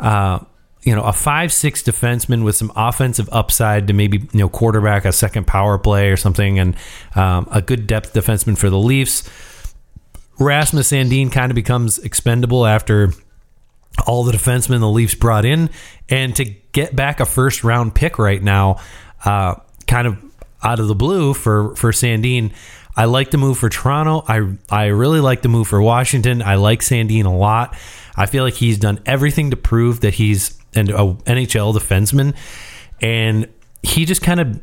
uh, 0.00 0.40
you 0.82 0.94
know 0.94 1.02
a 1.02 1.12
five 1.12 1.52
six 1.52 1.82
defenseman 1.82 2.44
with 2.44 2.56
some 2.56 2.72
offensive 2.76 3.28
upside 3.32 3.88
to 3.88 3.92
maybe 3.92 4.18
you 4.18 4.40
know 4.40 4.48
quarterback 4.48 5.04
a 5.04 5.12
second 5.12 5.46
power 5.46 5.78
play 5.78 6.10
or 6.10 6.16
something, 6.16 6.58
and 6.58 6.76
um, 7.14 7.48
a 7.50 7.60
good 7.60 7.86
depth 7.86 8.12
defenseman 8.12 8.56
for 8.56 8.70
the 8.70 8.78
Leafs. 8.78 9.28
Rasmus 10.38 10.92
Sandin 10.92 11.32
kind 11.32 11.50
of 11.50 11.54
becomes 11.54 11.98
expendable 11.98 12.66
after 12.66 13.10
all 14.06 14.24
the 14.24 14.32
defensemen 14.32 14.80
the 14.80 14.88
Leafs 14.88 15.14
brought 15.14 15.44
in, 15.44 15.70
and 16.08 16.36
to 16.36 16.44
get 16.44 16.94
back 16.94 17.20
a 17.20 17.26
first 17.26 17.64
round 17.64 17.94
pick 17.94 18.18
right 18.18 18.42
now, 18.42 18.78
uh, 19.24 19.54
kind 19.86 20.06
of 20.06 20.18
out 20.62 20.78
of 20.78 20.88
the 20.88 20.94
blue 20.94 21.34
for 21.34 21.74
for 21.74 21.90
Sandin. 21.90 22.52
I 22.96 23.04
like 23.04 23.30
the 23.30 23.38
move 23.38 23.58
for 23.58 23.68
Toronto. 23.68 24.24
I 24.26 24.56
I 24.70 24.86
really 24.86 25.20
like 25.20 25.42
the 25.42 25.48
move 25.48 25.68
for 25.68 25.82
Washington. 25.82 26.40
I 26.42 26.54
like 26.54 26.80
Sandin 26.80 27.26
a 27.26 27.30
lot. 27.30 27.76
I 28.16 28.26
feel 28.26 28.42
like 28.42 28.54
he's 28.54 28.78
done 28.78 29.00
everything 29.04 29.50
to 29.50 29.56
prove 29.56 30.00
that 30.00 30.14
he's 30.14 30.58
an 30.74 30.86
NHL 30.86 31.74
defenseman, 31.74 32.34
and 33.00 33.48
he 33.82 34.06
just 34.06 34.22
kind 34.22 34.40
of 34.40 34.60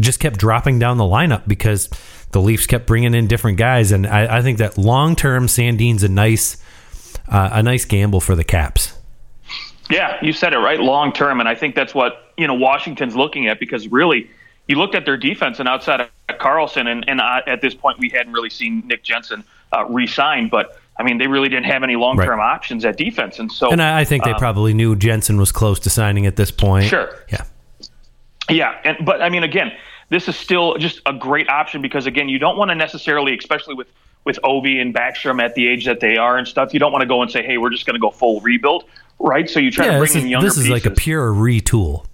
just 0.00 0.18
kept 0.18 0.38
dropping 0.38 0.78
down 0.78 0.96
the 0.96 1.04
lineup 1.04 1.46
because 1.46 1.90
the 2.32 2.40
Leafs 2.40 2.66
kept 2.66 2.86
bringing 2.86 3.14
in 3.14 3.26
different 3.26 3.58
guys, 3.58 3.92
and 3.92 4.06
I, 4.06 4.38
I 4.38 4.42
think 4.42 4.58
that 4.58 4.78
long 4.78 5.14
term 5.14 5.46
Sandin's 5.46 6.02
a 6.02 6.08
nice 6.08 6.56
uh, 7.28 7.50
a 7.52 7.62
nice 7.62 7.84
gamble 7.84 8.20
for 8.20 8.34
the 8.34 8.44
Caps. 8.44 8.94
Yeah, 9.90 10.16
you 10.22 10.32
said 10.32 10.54
it 10.54 10.58
right, 10.58 10.80
long 10.80 11.12
term, 11.12 11.40
and 11.40 11.48
I 11.48 11.54
think 11.54 11.74
that's 11.74 11.94
what 11.94 12.32
you 12.38 12.46
know 12.46 12.54
Washington's 12.54 13.14
looking 13.14 13.46
at 13.48 13.60
because 13.60 13.88
really 13.88 14.30
you 14.70 14.76
looked 14.76 14.94
at 14.94 15.04
their 15.04 15.16
defense 15.16 15.58
and 15.58 15.68
outside 15.68 16.00
of 16.00 16.08
Carlson, 16.38 16.86
and, 16.86 17.04
and 17.08 17.20
uh, 17.20 17.40
at 17.46 17.60
this 17.60 17.74
point 17.74 17.98
we 17.98 18.08
hadn't 18.08 18.32
really 18.32 18.50
seen 18.50 18.86
Nick 18.86 19.02
Jensen 19.02 19.42
uh, 19.72 19.84
re-sign, 19.86 20.48
but 20.48 20.78
I 20.96 21.02
mean 21.02 21.18
they 21.18 21.26
really 21.26 21.48
didn't 21.48 21.64
have 21.64 21.82
any 21.82 21.96
long-term 21.96 22.38
right. 22.38 22.54
options 22.54 22.84
at 22.84 22.96
defense, 22.96 23.40
and 23.40 23.50
so 23.50 23.72
and 23.72 23.82
I, 23.82 24.00
I 24.00 24.04
think 24.04 24.22
they 24.22 24.30
um, 24.30 24.38
probably 24.38 24.72
knew 24.72 24.94
Jensen 24.94 25.38
was 25.38 25.50
close 25.50 25.80
to 25.80 25.90
signing 25.90 26.24
at 26.24 26.36
this 26.36 26.52
point. 26.52 26.86
Sure, 26.86 27.10
yeah, 27.28 27.44
yeah, 28.48 28.80
and 28.84 29.04
but 29.04 29.20
I 29.20 29.28
mean 29.28 29.42
again, 29.42 29.72
this 30.08 30.28
is 30.28 30.36
still 30.36 30.76
just 30.76 31.00
a 31.04 31.12
great 31.12 31.48
option 31.48 31.82
because 31.82 32.06
again, 32.06 32.28
you 32.28 32.38
don't 32.38 32.56
want 32.56 32.70
to 32.70 32.76
necessarily, 32.76 33.36
especially 33.36 33.74
with 33.74 33.88
with 34.24 34.38
Ovi 34.44 34.80
and 34.80 34.94
Backstrom 34.94 35.42
at 35.42 35.56
the 35.56 35.66
age 35.66 35.84
that 35.86 35.98
they 35.98 36.16
are 36.16 36.38
and 36.38 36.46
stuff, 36.46 36.72
you 36.72 36.78
don't 36.78 36.92
want 36.92 37.02
to 37.02 37.08
go 37.08 37.22
and 37.22 37.30
say, 37.30 37.42
hey, 37.42 37.58
we're 37.58 37.70
just 37.70 37.86
going 37.86 37.94
to 37.94 38.00
go 38.00 38.10
full 38.10 38.40
rebuild, 38.40 38.84
right? 39.18 39.50
So 39.50 39.58
you 39.58 39.72
try 39.72 39.86
yeah, 39.86 39.92
to 39.92 39.98
bring 39.98 40.14
in 40.14 40.28
younger. 40.28 40.46
This 40.46 40.58
is 40.58 40.68
pieces. 40.68 40.84
like 40.84 40.86
a 40.86 40.94
pure 40.94 41.32
retool. 41.32 42.04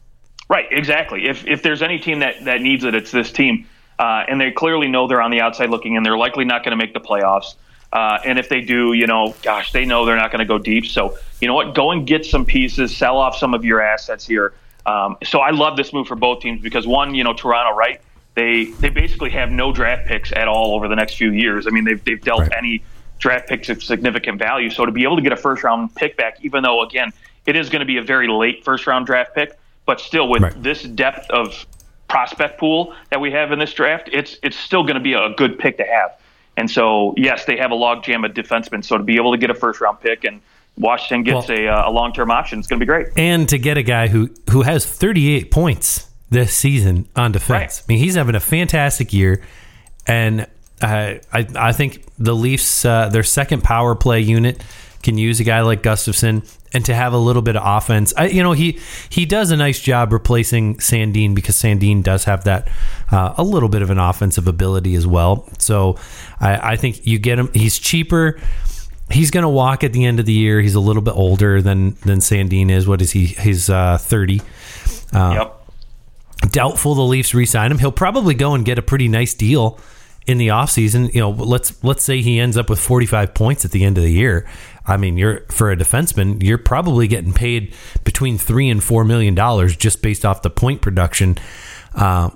Right, 0.49 0.67
exactly. 0.71 1.27
If 1.27 1.47
if 1.47 1.63
there's 1.63 1.83
any 1.83 1.99
team 1.99 2.21
that 2.21 2.45
that 2.45 2.61
needs 2.61 2.85
it, 2.85 2.95
it's 2.95 3.11
this 3.11 3.33
team, 3.33 3.67
uh, 3.99 4.25
and 4.29 4.41
they 4.41 4.53
clearly 4.53 4.87
know 4.87 5.09
they're 5.09 5.23
on 5.23 5.33
the 5.33 5.41
outside 5.41 5.71
looking, 5.71 5.97
and 5.97 6.07
they're 6.07 6.17
likely 6.17 6.45
not 6.45 6.63
going 6.63 6.71
to 6.71 6.77
make 6.77 6.95
the 6.95 7.01
playoffs. 7.01 7.57
Uh, 7.93 8.19
and 8.25 8.39
if 8.39 8.49
they 8.49 8.61
do, 8.61 8.93
you 8.93 9.07
know, 9.07 9.35
gosh, 9.43 9.73
they 9.73 9.85
know 9.85 10.05
they're 10.05 10.17
not 10.17 10.31
going 10.31 10.41
to 10.41 10.45
go 10.45 10.59
deep. 10.59 10.87
So 10.87 11.19
you 11.41 11.49
know 11.49 11.55
what? 11.55 11.75
Go 11.75 11.91
and 11.91 12.07
get 12.07 12.25
some 12.25 12.45
pieces, 12.45 12.97
sell 12.97 13.17
off 13.17 13.37
some 13.37 13.55
of 13.55 13.65
your 13.65 13.81
assets 13.81 14.25
here. 14.27 14.55
Um, 14.85 15.17
so 15.25 15.41
I 15.41 15.51
love 15.51 15.77
this 15.77 15.93
move 15.93 16.07
for 16.07 16.15
both 16.15 16.41
teams 16.41 16.63
because 16.63 16.87
one, 16.87 17.15
you 17.15 17.25
know, 17.25 17.33
Toronto, 17.33 17.77
right? 17.77 18.01
They 18.35 18.67
they 18.81 18.91
basically 18.91 19.31
have 19.31 19.51
no 19.51 19.73
draft 19.73 20.07
picks 20.07 20.31
at 20.31 20.47
all 20.47 20.75
over 20.75 20.87
the 20.87 20.95
next 20.95 21.15
few 21.15 21.33
years. 21.33 21.67
I 21.67 21.71
mean, 21.71 21.85
they've 21.85 22.03
they've 22.05 22.23
dealt 22.23 22.43
right. 22.43 22.53
any 22.57 22.85
draft 23.19 23.49
picks 23.49 23.69
of 23.69 23.83
significant 23.83 24.39
value. 24.39 24.71
So 24.71 24.87
to 24.87 24.93
be 24.93 25.03
able 25.03 25.17
to 25.17 25.23
get 25.23 25.33
a 25.33 25.37
first 25.37 25.65
round 25.65 25.93
pick 25.97 26.17
back, 26.17 26.39
even 26.43 26.63
though 26.63 26.83
again 26.83 27.13
it 27.47 27.57
is 27.57 27.69
going 27.69 27.81
to 27.81 27.87
be 27.87 27.97
a 27.97 28.03
very 28.03 28.29
late 28.29 28.65
first 28.65 28.87
round 28.87 29.07
draft 29.07 29.35
pick 29.35 29.59
but 29.87 30.01
still, 30.01 30.29
with 30.29 30.43
right. 30.43 30.63
this 30.63 30.83
depth 30.83 31.31
of 31.31 31.67
prospect 32.09 32.59
pool 32.59 32.95
that 33.11 33.21
we 33.21 33.31
have 33.33 33.53
in 33.53 33.59
this 33.59 33.73
draft, 33.73 34.09
it's 34.13 34.37
it's 34.43 34.57
still 34.57 34.83
going 34.83 34.95
to 34.95 35.01
be 35.01 35.15
a 35.15 35.31
good 35.37 35.59
pick 35.59 35.79
to 35.79 35.85
have. 35.85 36.19
And 36.57 36.71
so, 36.71 37.15
yes, 37.17 37.45
they 37.45 37.57
have 37.57 37.71
a 37.71 37.75
logjam 37.75 38.25
of 38.25 38.33
defensemen. 38.33 38.85
So 38.85 38.97
to 38.97 39.05
be 39.05 39.17
able 39.17 39.33
to 39.33 39.39
get 39.39 39.51
a 39.51 39.55
first 39.55 39.81
round 39.81 40.01
pick 40.01 40.25
and 40.25 40.41
Washington 40.79 41.23
gets 41.23 41.49
well, 41.49 41.59
a, 41.59 41.69
uh, 41.69 41.91
a 41.91 41.93
long 41.93 42.13
term 42.13 42.31
option, 42.31 42.59
it's 42.59 42.69
going 42.69 42.81
to 42.81 42.83
be 42.85 42.87
great. 42.87 43.09
And 43.17 43.49
to 43.49 43.59
get 43.59 43.77
a 43.77 43.83
guy 43.83 44.09
who 44.09 44.31
who 44.51 44.63
has 44.63 44.87
38 44.87 45.51
points 45.51 46.09
this 46.31 46.55
season 46.55 47.09
on 47.15 47.33
defense, 47.33 47.81
right. 47.81 47.85
I 47.85 47.93
mean, 47.93 47.99
he's 48.03 48.15
having 48.15 48.35
a 48.35 48.41
fantastic 48.41 49.13
year. 49.13 49.43
And 50.07 50.43
uh, 50.83 51.15
I 51.33 51.47
I 51.55 51.73
think 51.73 52.05
the 52.19 52.35
Leafs, 52.35 52.85
uh, 52.85 53.09
their 53.09 53.23
second 53.23 53.63
power 53.63 53.95
play 53.95 54.21
unit, 54.21 54.63
can 55.07 55.17
use 55.17 55.39
a 55.39 55.45
guy 55.45 55.61
like 55.61 55.83
Gustafsson 55.83 56.45
and 56.75 56.85
to 56.85 56.95
have 56.95 57.13
a 57.13 57.19
little 57.19 57.41
bit 57.41 57.55
of 57.55 57.63
offense. 57.65 58.13
I, 58.17 58.27
you 58.27 58.43
know, 58.43 58.53
he 58.53 58.81
he 59.09 59.25
does 59.25 59.53
a 59.53 59.57
nice 59.57 59.81
job 59.81 60.13
replacing 60.13 60.77
Sandin 60.79 61.33
because 61.35 61.55
Sandin 61.55 62.03
does 62.03 62.25
have 62.25 62.45
that 62.45 62.69
uh, 63.13 63.35
a 63.39 63.45
little 63.45 63.69
bit 63.69 63.83
of 63.83 63.91
an 63.91 63.99
offensive 63.99 64.49
ability 64.49 64.97
as 64.97 65.07
well. 65.07 65.49
So 65.59 65.97
I, 66.41 66.73
I 66.73 66.77
think 66.77 67.07
you 67.07 67.21
get 67.21 67.39
him. 67.39 67.51
He's 67.55 67.79
cheaper. 67.79 68.39
He's 69.09 69.31
going 69.31 69.43
to 69.45 69.49
walk 69.49 69.85
at 69.85 69.93
the 69.93 70.05
end 70.05 70.19
of 70.19 70.27
the 70.27 70.33
year. 70.33 70.61
He's 70.61 70.75
a 70.75 70.81
little 70.81 71.03
bit 71.03 71.15
older 71.15 71.63
than 71.63 71.95
than 72.05 72.19
Sandin 72.19 72.69
is. 72.69 72.89
What 72.89 73.01
is 73.01 73.13
he? 73.13 73.27
He's 73.27 73.71
uh, 73.71 73.99
thirty. 73.99 74.43
Uh, 75.15 75.35
yep. 75.39 76.53
Doubtful 76.53 76.97
the 76.97 77.03
Leafs 77.03 77.33
re-sign 77.33 77.71
him. 77.71 77.79
He'll 77.79 77.93
probably 77.93 78.35
go 78.35 78.55
and 78.55 78.65
get 78.65 78.79
a 78.79 78.83
pretty 78.83 79.09
nice 79.09 79.33
deal 79.33 79.79
in 80.27 80.39
the 80.39 80.49
offseason. 80.49 81.15
You 81.15 81.21
know, 81.21 81.31
let's 81.31 81.83
let's 81.83 82.03
say 82.03 82.21
he 82.21 82.41
ends 82.41 82.57
up 82.57 82.69
with 82.69 82.81
45 82.81 83.35
points 83.35 83.65
at 83.65 83.71
the 83.71 83.85
end 83.85 83.97
of 83.97 84.05
the 84.05 84.13
year. 84.13 84.47
I 84.87 84.97
mean, 84.97 85.17
you're 85.17 85.41
for 85.49 85.71
a 85.71 85.77
defenseman, 85.77 86.43
you're 86.43 86.59
probably 86.59 87.09
getting 87.09 87.33
paid 87.33 87.75
between 88.05 88.39
three 88.39 88.69
and 88.69 88.83
four 88.83 89.05
million 89.05 89.35
dollars 89.35 89.77
just 89.77 90.03
based 90.03 90.25
off 90.25 90.43
the 90.43 90.51
point 90.51 90.81
production. 90.81 91.39
Uh, 91.95 92.31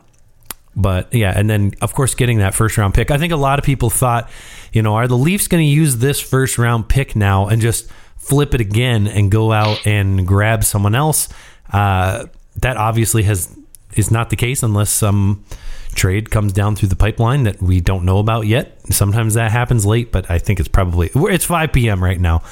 but 0.76 1.12
yeah, 1.12 1.32
and 1.34 1.48
then 1.48 1.72
of 1.80 1.94
course 1.94 2.14
getting 2.14 2.38
that 2.38 2.54
first 2.54 2.76
round 2.76 2.94
pick. 2.94 3.10
I 3.10 3.18
think 3.18 3.32
a 3.32 3.36
lot 3.36 3.58
of 3.58 3.64
people 3.64 3.90
thought, 3.90 4.30
you 4.72 4.82
know, 4.82 4.94
are 4.94 5.08
the 5.08 5.16
Leafs 5.16 5.48
going 5.48 5.62
to 5.62 5.68
use 5.68 5.98
this 5.98 6.20
first 6.20 6.58
round 6.58 6.88
pick 6.88 7.14
now 7.14 7.48
and 7.48 7.60
just 7.60 7.90
flip 8.16 8.54
it 8.54 8.60
again 8.60 9.06
and 9.06 9.30
go 9.30 9.52
out 9.52 9.86
and 9.86 10.26
grab 10.26 10.64
someone 10.64 10.94
else? 10.94 11.28
Uh, 11.72 12.26
that 12.56 12.76
obviously 12.76 13.22
has 13.24 13.56
is 13.94 14.10
not 14.10 14.30
the 14.30 14.36
case 14.36 14.62
unless 14.62 14.90
some 14.90 15.44
trade 15.94 16.30
comes 16.30 16.52
down 16.52 16.76
through 16.76 16.88
the 16.88 16.96
pipeline 16.96 17.44
that 17.44 17.60
we 17.60 17.80
don't 17.80 18.04
know 18.04 18.18
about 18.18 18.46
yet. 18.46 18.78
Sometimes 18.92 19.34
that 19.34 19.50
happens 19.50 19.84
late, 19.84 20.12
but 20.12 20.30
I 20.30 20.38
think 20.38 20.60
it's 20.60 20.68
probably 20.68 21.10
it's 21.14 21.44
5 21.44 21.72
p.m. 21.72 22.02
right 22.02 22.20
now, 22.20 22.42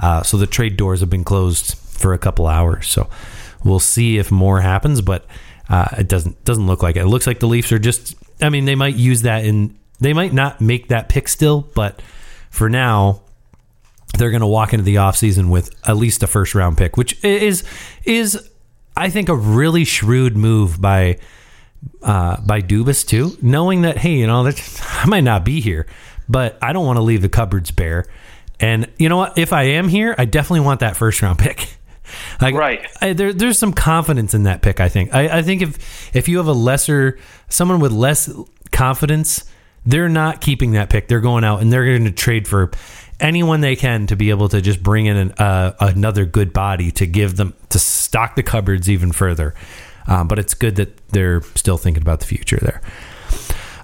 uh, 0.00 0.22
so 0.22 0.36
the 0.36 0.46
trade 0.46 0.76
doors 0.76 1.00
have 1.00 1.10
been 1.10 1.24
closed 1.24 1.76
for 1.76 2.12
a 2.12 2.18
couple 2.18 2.46
hours. 2.46 2.88
So 2.88 3.08
we'll 3.64 3.80
see 3.80 4.18
if 4.18 4.30
more 4.30 4.60
happens, 4.60 5.00
but 5.00 5.26
uh, 5.68 5.88
it 5.98 6.08
doesn't 6.08 6.44
doesn't 6.44 6.66
look 6.66 6.82
like 6.82 6.96
it. 6.96 7.00
It 7.00 7.06
looks 7.06 7.26
like 7.26 7.40
the 7.40 7.48
Leafs 7.48 7.72
are 7.72 7.78
just. 7.78 8.14
I 8.40 8.50
mean, 8.50 8.66
they 8.66 8.74
might 8.74 8.96
use 8.96 9.22
that 9.22 9.44
in. 9.44 9.78
They 9.98 10.12
might 10.12 10.32
not 10.32 10.60
make 10.60 10.88
that 10.88 11.08
pick 11.08 11.26
still, 11.26 11.62
but 11.74 12.02
for 12.50 12.68
now, 12.68 13.22
they're 14.18 14.30
going 14.30 14.42
to 14.42 14.46
walk 14.46 14.72
into 14.72 14.84
the 14.84 14.96
offseason 14.96 15.50
with 15.50 15.74
at 15.88 15.96
least 15.96 16.22
a 16.22 16.26
first 16.26 16.54
round 16.54 16.78
pick, 16.78 16.96
which 16.96 17.22
is 17.24 17.64
is 18.04 18.50
I 18.96 19.10
think 19.10 19.28
a 19.28 19.34
really 19.34 19.84
shrewd 19.84 20.36
move 20.36 20.80
by 20.80 21.18
uh, 22.02 22.40
by 22.40 22.60
Dubas 22.60 23.06
too, 23.06 23.36
knowing 23.42 23.82
that 23.82 23.98
hey, 23.98 24.14
you 24.14 24.26
know, 24.26 24.44
that 24.44 24.80
I 25.02 25.06
might 25.06 25.24
not 25.24 25.44
be 25.44 25.60
here, 25.60 25.86
but 26.28 26.58
I 26.62 26.72
don't 26.72 26.86
want 26.86 26.96
to 26.96 27.02
leave 27.02 27.22
the 27.22 27.28
cupboards 27.28 27.70
bare. 27.70 28.06
And 28.58 28.90
you 28.98 29.08
know 29.08 29.18
what? 29.18 29.36
If 29.38 29.52
I 29.52 29.64
am 29.64 29.88
here, 29.88 30.14
I 30.16 30.24
definitely 30.24 30.60
want 30.60 30.80
that 30.80 30.96
first 30.96 31.20
round 31.22 31.38
pick. 31.40 31.76
Like, 32.40 32.54
right. 32.54 32.86
I, 33.00 33.12
there, 33.14 33.32
there's 33.32 33.58
some 33.58 33.72
confidence 33.72 34.32
in 34.32 34.44
that 34.44 34.62
pick. 34.62 34.80
I 34.80 34.88
think. 34.88 35.14
I, 35.14 35.38
I 35.38 35.42
think 35.42 35.62
if 35.62 36.14
if 36.14 36.28
you 36.28 36.38
have 36.38 36.46
a 36.46 36.52
lesser, 36.52 37.18
someone 37.48 37.80
with 37.80 37.92
less 37.92 38.30
confidence, 38.70 39.44
they're 39.84 40.08
not 40.08 40.40
keeping 40.40 40.72
that 40.72 40.90
pick. 40.90 41.08
They're 41.08 41.20
going 41.20 41.44
out 41.44 41.62
and 41.62 41.72
they're 41.72 41.84
going 41.84 42.04
to 42.04 42.12
trade 42.12 42.46
for 42.46 42.70
anyone 43.20 43.60
they 43.60 43.76
can 43.76 44.06
to 44.08 44.16
be 44.16 44.30
able 44.30 44.48
to 44.48 44.60
just 44.60 44.82
bring 44.82 45.06
in 45.06 45.16
an, 45.16 45.32
uh, 45.32 45.74
another 45.80 46.26
good 46.26 46.52
body 46.52 46.90
to 46.92 47.06
give 47.06 47.36
them 47.36 47.54
to 47.70 47.78
stock 47.78 48.36
the 48.36 48.42
cupboards 48.42 48.90
even 48.90 49.12
further. 49.12 49.54
Um, 50.06 50.28
but 50.28 50.38
it's 50.38 50.54
good 50.54 50.76
that 50.76 51.08
they're 51.08 51.42
still 51.54 51.76
thinking 51.76 52.02
about 52.02 52.20
the 52.20 52.26
future 52.26 52.58
there. 52.58 52.80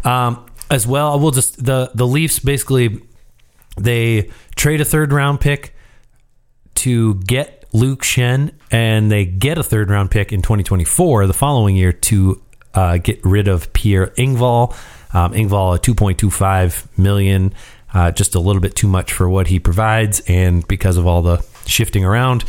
Um, 0.05 0.47
as 0.71 0.87
well, 0.87 1.19
we'll 1.19 1.31
just 1.33 1.65
the 1.65 1.91
the 1.95 2.07
Leafs 2.07 2.39
basically 2.39 3.01
they 3.77 4.31
trade 4.57 4.81
a 4.81 4.85
third 4.85 5.13
round 5.13 5.41
pick 5.41 5.75
to 6.77 7.15
get 7.15 7.65
Luke 7.73 8.03
Schenn, 8.03 8.53
and 8.71 9.11
they 9.11 9.25
get 9.25 9.59
a 9.59 9.63
third 9.63 9.91
round 9.91 10.11
pick 10.11 10.33
in 10.33 10.43
2024, 10.43 11.27
the 11.27 11.33
following 11.33 11.77
year, 11.77 11.93
to 11.93 12.43
uh, 12.75 12.99
get 12.99 13.25
rid 13.25 13.49
of 13.49 13.73
Pierre 13.73 14.09
Engvall. 14.19 14.75
Um, 15.15 15.33
Engvall, 15.33 15.77
a 15.77 15.79
2.25 15.79 16.99
million, 16.99 17.53
uh, 17.93 18.11
just 18.11 18.35
a 18.35 18.41
little 18.41 18.63
bit 18.63 18.75
too 18.75 18.89
much 18.89 19.13
for 19.13 19.29
what 19.29 19.49
he 19.49 19.59
provides, 19.59 20.21
and 20.27 20.67
because 20.69 20.97
of 20.97 21.07
all 21.07 21.23
the 21.23 21.45
shifting 21.67 22.05
around, 22.05 22.45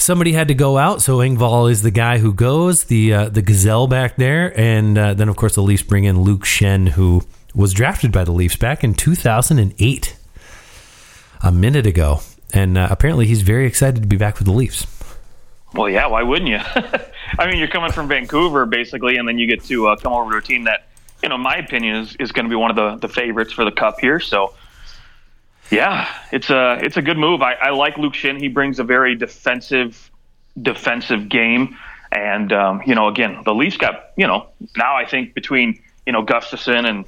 somebody 0.00 0.32
had 0.32 0.48
to 0.48 0.54
go 0.54 0.78
out, 0.78 1.02
so 1.02 1.18
Engvall 1.18 1.70
is 1.70 1.82
the 1.82 1.90
guy 1.90 2.18
who 2.18 2.32
goes, 2.32 2.84
the 2.84 3.12
uh, 3.12 3.28
the 3.28 3.42
gazelle 3.42 3.86
back 3.86 4.16
there, 4.16 4.58
and 4.58 4.96
uh, 4.96 5.14
then 5.14 5.28
of 5.28 5.36
course 5.36 5.54
the 5.54 5.62
Leafs 5.62 5.82
bring 5.82 6.04
in 6.04 6.22
Luke 6.22 6.44
Schenn, 6.44 6.90
who 6.90 7.22
was 7.54 7.72
drafted 7.72 8.12
by 8.12 8.24
the 8.24 8.32
Leafs 8.32 8.56
back 8.56 8.82
in 8.82 8.94
2008, 8.94 10.16
a 11.42 11.52
minute 11.52 11.86
ago, 11.86 12.20
and 12.52 12.78
uh, 12.78 12.88
apparently 12.90 13.26
he's 13.26 13.42
very 13.42 13.66
excited 13.66 14.02
to 14.02 14.08
be 14.08 14.16
back 14.16 14.38
with 14.38 14.46
the 14.46 14.52
Leafs. 14.52 14.86
Well, 15.72 15.88
yeah, 15.88 16.06
why 16.06 16.22
wouldn't 16.22 16.50
you? 16.50 16.58
I 17.38 17.46
mean, 17.48 17.58
you're 17.58 17.68
coming 17.68 17.92
from 17.92 18.08
Vancouver 18.08 18.66
basically, 18.66 19.16
and 19.16 19.28
then 19.28 19.38
you 19.38 19.46
get 19.46 19.62
to 19.64 19.88
uh, 19.88 19.96
come 19.96 20.12
over 20.12 20.32
to 20.32 20.38
a 20.38 20.42
team 20.42 20.64
that, 20.64 20.86
you 21.22 21.28
know, 21.28 21.38
my 21.38 21.56
opinion, 21.56 21.96
is, 21.96 22.16
is 22.16 22.32
going 22.32 22.44
to 22.44 22.50
be 22.50 22.56
one 22.56 22.70
of 22.70 22.76
the, 22.76 23.06
the 23.06 23.12
favorites 23.12 23.52
for 23.52 23.64
the 23.64 23.70
Cup 23.70 24.00
here. 24.00 24.18
So 24.18 24.54
yeah, 25.70 26.08
it's 26.32 26.50
a 26.50 26.78
it's 26.82 26.96
a 26.96 27.02
good 27.02 27.18
move. 27.18 27.42
I, 27.42 27.54
I 27.54 27.70
like 27.70 27.96
Luke 27.96 28.14
Schenn. 28.14 28.38
He 28.38 28.48
brings 28.48 28.78
a 28.78 28.84
very 28.84 29.14
defensive 29.14 30.10
defensive 30.60 31.28
game. 31.28 31.76
And 32.12 32.52
um, 32.52 32.82
you 32.84 32.94
know, 32.94 33.08
again, 33.08 33.42
the 33.44 33.54
Leafs 33.54 33.76
got 33.76 34.10
you 34.16 34.26
know 34.26 34.48
now 34.76 34.96
I 34.96 35.04
think 35.04 35.34
between 35.34 35.80
you 36.06 36.12
know 36.12 36.24
Gustafsson 36.24 36.88
and 36.88 37.04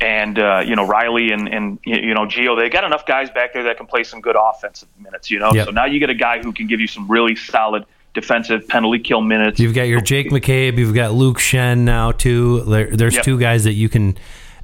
and 0.00 0.38
uh, 0.38 0.62
you 0.64 0.76
know 0.76 0.86
Rielly 0.86 1.32
and 1.32 1.48
and 1.48 1.78
you 1.84 2.14
know 2.14 2.26
Geo, 2.26 2.54
they 2.54 2.68
got 2.68 2.84
enough 2.84 3.06
guys 3.06 3.30
back 3.30 3.54
there 3.54 3.62
that 3.64 3.78
can 3.78 3.86
play 3.86 4.04
some 4.04 4.20
good 4.20 4.36
offensive 4.38 4.88
minutes. 4.98 5.30
You 5.30 5.38
know, 5.38 5.52
yep. 5.52 5.66
so 5.66 5.70
now 5.70 5.86
you 5.86 5.98
get 5.98 6.10
a 6.10 6.14
guy 6.14 6.42
who 6.42 6.52
can 6.52 6.66
give 6.66 6.80
you 6.80 6.86
some 6.86 7.10
really 7.10 7.36
solid 7.36 7.86
defensive 8.12 8.68
penalty 8.68 8.98
kill 8.98 9.22
minutes. 9.22 9.60
You've 9.60 9.74
got 9.74 9.82
your 9.82 10.00
Jake 10.00 10.30
McCabe, 10.30 10.76
you've 10.76 10.94
got 10.94 11.12
Luke 11.12 11.38
Schenn 11.38 11.78
now 11.80 12.12
too. 12.12 12.60
There, 12.64 12.94
there's 12.94 13.14
yep. 13.14 13.24
two 13.24 13.38
guys 13.38 13.64
that 13.64 13.74
you 13.74 13.88
can. 13.88 14.18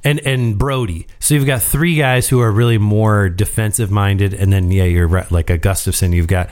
And, 0.05 0.19
and 0.19 0.57
Brodie. 0.57 1.07
So 1.19 1.33
you've 1.33 1.47
got 1.47 1.61
three 1.61 1.95
guys 1.95 2.29
who 2.29 2.39
are 2.39 2.51
really 2.51 2.77
more 2.77 3.27
defensive 3.27 3.91
minded, 3.91 4.33
and 4.33 4.53
then 4.53 4.71
yeah, 4.71 4.83
you're 4.83 5.07
right, 5.07 5.29
like 5.31 5.49
a 5.49 5.57
Gustafsson. 5.57 6.13
You've 6.13 6.27
got 6.27 6.49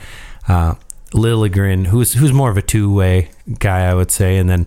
uh, 0.48 0.74
Liljegren, 1.12 1.86
who's 1.86 2.12
who's 2.12 2.32
more 2.32 2.50
of 2.50 2.56
a 2.56 2.62
two 2.62 2.92
way 2.92 3.30
guy, 3.60 3.88
I 3.88 3.94
would 3.94 4.10
say, 4.10 4.36
and 4.36 4.50
then 4.50 4.66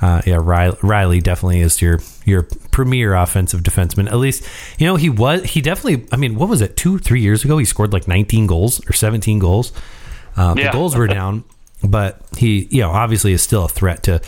uh, 0.00 0.22
yeah, 0.24 0.36
Rielly 0.36 1.22
definitely 1.22 1.60
is 1.60 1.82
your 1.82 1.98
your 2.24 2.46
premier 2.70 3.14
offensive 3.14 3.62
defenseman. 3.62 4.06
At 4.06 4.16
least 4.18 4.48
you 4.78 4.86
know 4.86 4.94
he 4.96 5.10
was. 5.10 5.42
He 5.42 5.60
definitely. 5.60 6.06
I 6.12 6.16
mean, 6.16 6.36
what 6.36 6.48
was 6.48 6.60
it? 6.60 6.76
Two, 6.76 6.98
three 6.98 7.20
years 7.20 7.44
ago, 7.44 7.58
he 7.58 7.64
scored 7.64 7.92
like 7.92 8.06
19 8.06 8.46
goals 8.46 8.80
or 8.88 8.92
17 8.92 9.40
goals. 9.40 9.72
Uh, 10.36 10.54
yeah. 10.56 10.66
The 10.66 10.72
goals 10.72 10.94
were 10.94 11.08
down, 11.08 11.42
but 11.82 12.20
he, 12.36 12.68
you 12.70 12.80
know, 12.80 12.90
obviously 12.90 13.32
is 13.32 13.42
still 13.42 13.64
a 13.64 13.68
threat 13.68 14.04
to 14.04 14.20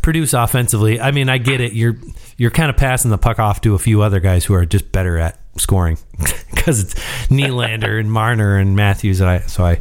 produce 0.00 0.32
offensively. 0.32 0.98
I 1.00 1.10
mean, 1.10 1.28
I 1.28 1.36
get 1.36 1.60
it. 1.60 1.74
You're 1.74 1.98
you're 2.40 2.50
kind 2.50 2.70
of 2.70 2.76
passing 2.78 3.10
the 3.10 3.18
puck 3.18 3.38
off 3.38 3.60
to 3.60 3.74
a 3.74 3.78
few 3.78 4.00
other 4.00 4.18
guys 4.18 4.46
who 4.46 4.54
are 4.54 4.64
just 4.64 4.90
better 4.92 5.18
at 5.18 5.38
scoring 5.58 5.98
because 6.50 6.80
it's 6.80 6.94
Nylander 7.28 8.00
and 8.00 8.10
Marner 8.10 8.56
and 8.56 8.74
Matthews. 8.74 9.20
And 9.20 9.28
I, 9.28 9.40
so 9.40 9.62
I, 9.62 9.78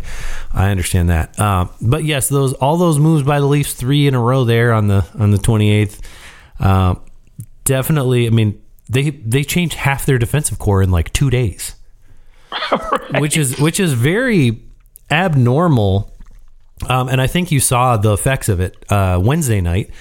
I 0.54 0.70
understand 0.70 1.10
that. 1.10 1.40
Uh, 1.40 1.68
but 1.82 2.04
yes, 2.04 2.28
those 2.28 2.52
all 2.52 2.76
those 2.76 3.00
moves 3.00 3.24
by 3.24 3.40
the 3.40 3.46
Leafs, 3.46 3.72
three 3.72 4.08
in 4.08 4.14
a 4.14 4.20
row 4.20 4.44
there 4.44 4.74
on 4.74 4.90
the 4.90 5.08
on 5.18 5.32
the 5.32 5.38
twenty 5.38 5.72
eighth. 5.72 6.02
Uh, 6.60 6.96
definitely. 7.64 8.28
I 8.28 8.30
mean, 8.32 8.62
they 8.90 9.12
they 9.12 9.46
changed 9.46 9.76
half 9.76 10.06
their 10.06 10.18
defensive 10.18 10.60
core 10.60 10.84
in 10.84 10.92
like 10.92 11.14
two 11.14 11.30
days, 11.30 11.76
right. 12.74 13.22
which 13.22 13.38
is 13.38 13.58
which 13.58 13.80
is 13.80 13.94
very 13.94 14.62
abnormal. 15.10 16.14
Um, 16.90 17.08
and 17.08 17.22
I 17.22 17.28
think 17.28 17.54
you 17.54 17.62
saw 17.62 17.96
the 17.96 18.12
effects 18.12 18.50
of 18.50 18.60
it 18.60 18.86
uh, 18.92 19.18
Wednesday 19.24 19.62
night 19.62 19.92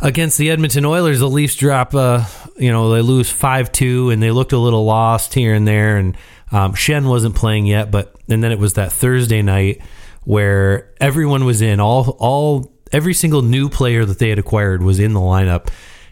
against 0.00 0.38
the 0.38 0.50
Edmonton 0.50 0.84
Oilers, 0.84 1.20
the 1.20 1.28
Leafs 1.28 1.54
drop, 1.56 1.94
uh, 1.94 2.24
you 2.56 2.70
know, 2.70 2.92
they 2.92 3.00
lose 3.00 3.30
5 3.30 3.72
2, 3.72 4.10
and 4.10 4.22
they 4.22 4.30
looked 4.30 4.52
a 4.52 4.58
little 4.58 4.84
lost 4.84 5.34
here 5.34 5.54
and 5.54 5.66
there. 5.66 5.96
And 5.96 6.16
um, 6.52 6.74
Schenn 6.74 7.08
wasn't 7.08 7.34
playing 7.34 7.66
yet, 7.66 7.90
but, 7.90 8.14
and 8.28 8.42
then 8.42 8.52
it 8.52 8.58
was 8.58 8.74
that 8.74 8.92
Thursday 8.92 9.42
night 9.42 9.80
where 10.24 10.92
everyone 11.00 11.44
was 11.44 11.60
in, 11.60 11.80
all, 11.80 12.16
all, 12.18 12.72
every 12.92 13.14
single 13.14 13.42
new 13.42 13.68
player 13.68 14.04
that 14.04 14.18
they 14.18 14.30
had 14.30 14.38
acquired 14.38 14.82
was 14.82 14.98
in 14.98 15.12
the 15.12 15.20
lineup. 15.20 15.68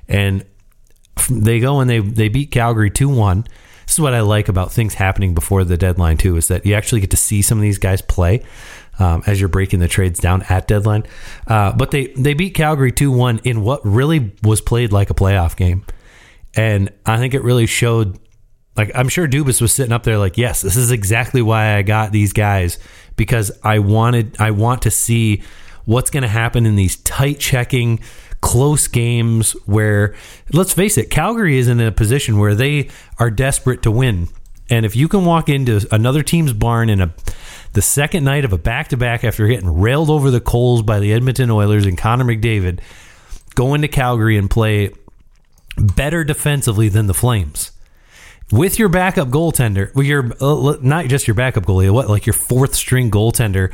And 0.08 0.44
they 1.30 1.60
go 1.60 1.80
and 1.80 1.88
they, 1.88 2.00
they 2.00 2.28
beat 2.28 2.50
Calgary 2.50 2.90
2 2.90 3.08
1. 3.08 3.46
This 3.86 3.96
is 3.96 4.00
what 4.00 4.14
I 4.14 4.20
like 4.20 4.48
about 4.48 4.72
things 4.72 4.94
happening 4.94 5.34
before 5.34 5.64
the 5.64 5.76
deadline, 5.76 6.16
too, 6.16 6.36
is 6.36 6.48
that 6.48 6.64
you 6.64 6.74
actually 6.74 7.00
get 7.00 7.10
to 7.10 7.16
see 7.16 7.42
some 7.42 7.58
of 7.58 7.62
these 7.62 7.78
guys 7.78 8.00
play 8.00 8.42
um, 9.02 9.22
as 9.26 9.40
you're 9.40 9.48
breaking 9.48 9.80
the 9.80 9.88
trades 9.88 10.20
down 10.20 10.42
at 10.48 10.68
deadline. 10.68 11.04
Uh, 11.46 11.72
but 11.72 11.90
they 11.90 12.08
they 12.08 12.34
beat 12.34 12.54
Calgary 12.54 12.92
two 12.92 13.10
one 13.10 13.40
in 13.44 13.62
what 13.62 13.84
really 13.84 14.32
was 14.42 14.60
played 14.60 14.92
like 14.92 15.10
a 15.10 15.14
playoff 15.14 15.56
game, 15.56 15.84
and 16.54 16.90
I 17.04 17.18
think 17.18 17.34
it 17.34 17.42
really 17.42 17.66
showed. 17.66 18.18
Like 18.74 18.90
I'm 18.94 19.10
sure 19.10 19.28
Dubas 19.28 19.60
was 19.60 19.70
sitting 19.70 19.92
up 19.92 20.02
there 20.02 20.16
like, 20.16 20.38
yes, 20.38 20.62
this 20.62 20.76
is 20.76 20.92
exactly 20.92 21.42
why 21.42 21.76
I 21.76 21.82
got 21.82 22.10
these 22.10 22.32
guys 22.32 22.78
because 23.16 23.52
I 23.62 23.80
wanted 23.80 24.36
I 24.40 24.52
want 24.52 24.82
to 24.82 24.90
see 24.90 25.42
what's 25.84 26.10
going 26.10 26.22
to 26.22 26.28
happen 26.28 26.64
in 26.64 26.76
these 26.76 26.96
tight 26.96 27.38
checking 27.38 28.00
close 28.40 28.88
games 28.88 29.52
where 29.66 30.14
let's 30.52 30.72
face 30.72 30.96
it 30.96 31.10
Calgary 31.10 31.58
is 31.58 31.68
in 31.68 31.80
a 31.80 31.92
position 31.92 32.38
where 32.38 32.54
they 32.54 32.88
are 33.18 33.30
desperate 33.30 33.82
to 33.82 33.90
win 33.90 34.28
and 34.68 34.86
if 34.86 34.96
you 34.96 35.06
can 35.06 35.24
walk 35.24 35.48
into 35.48 35.86
another 35.92 36.22
team's 36.22 36.52
barn 36.52 36.88
in 36.90 37.00
a 37.00 37.14
the 37.72 37.82
second 37.82 38.24
night 38.24 38.44
of 38.44 38.52
a 38.52 38.58
back 38.58 38.88
to 38.88 38.96
back 38.96 39.24
after 39.24 39.46
getting 39.46 39.80
railed 39.80 40.10
over 40.10 40.30
the 40.30 40.40
coals 40.40 40.82
by 40.82 41.00
the 41.00 41.12
Edmonton 41.12 41.50
Oilers 41.50 41.86
and 41.86 41.96
Connor 41.96 42.24
McDavid, 42.24 42.80
go 43.54 43.74
into 43.74 43.88
Calgary 43.88 44.36
and 44.36 44.50
play 44.50 44.90
better 45.76 46.24
defensively 46.24 46.88
than 46.88 47.06
the 47.06 47.14
Flames. 47.14 47.72
With 48.50 48.78
your 48.78 48.90
backup 48.90 49.28
goaltender, 49.28 49.94
well, 49.94 50.04
your 50.04 50.30
uh, 50.40 50.76
not 50.82 51.06
just 51.06 51.26
your 51.26 51.34
backup 51.34 51.64
goalie, 51.64 51.90
what 51.90 52.10
like 52.10 52.26
your 52.26 52.34
fourth 52.34 52.74
string 52.74 53.10
goaltender. 53.10 53.72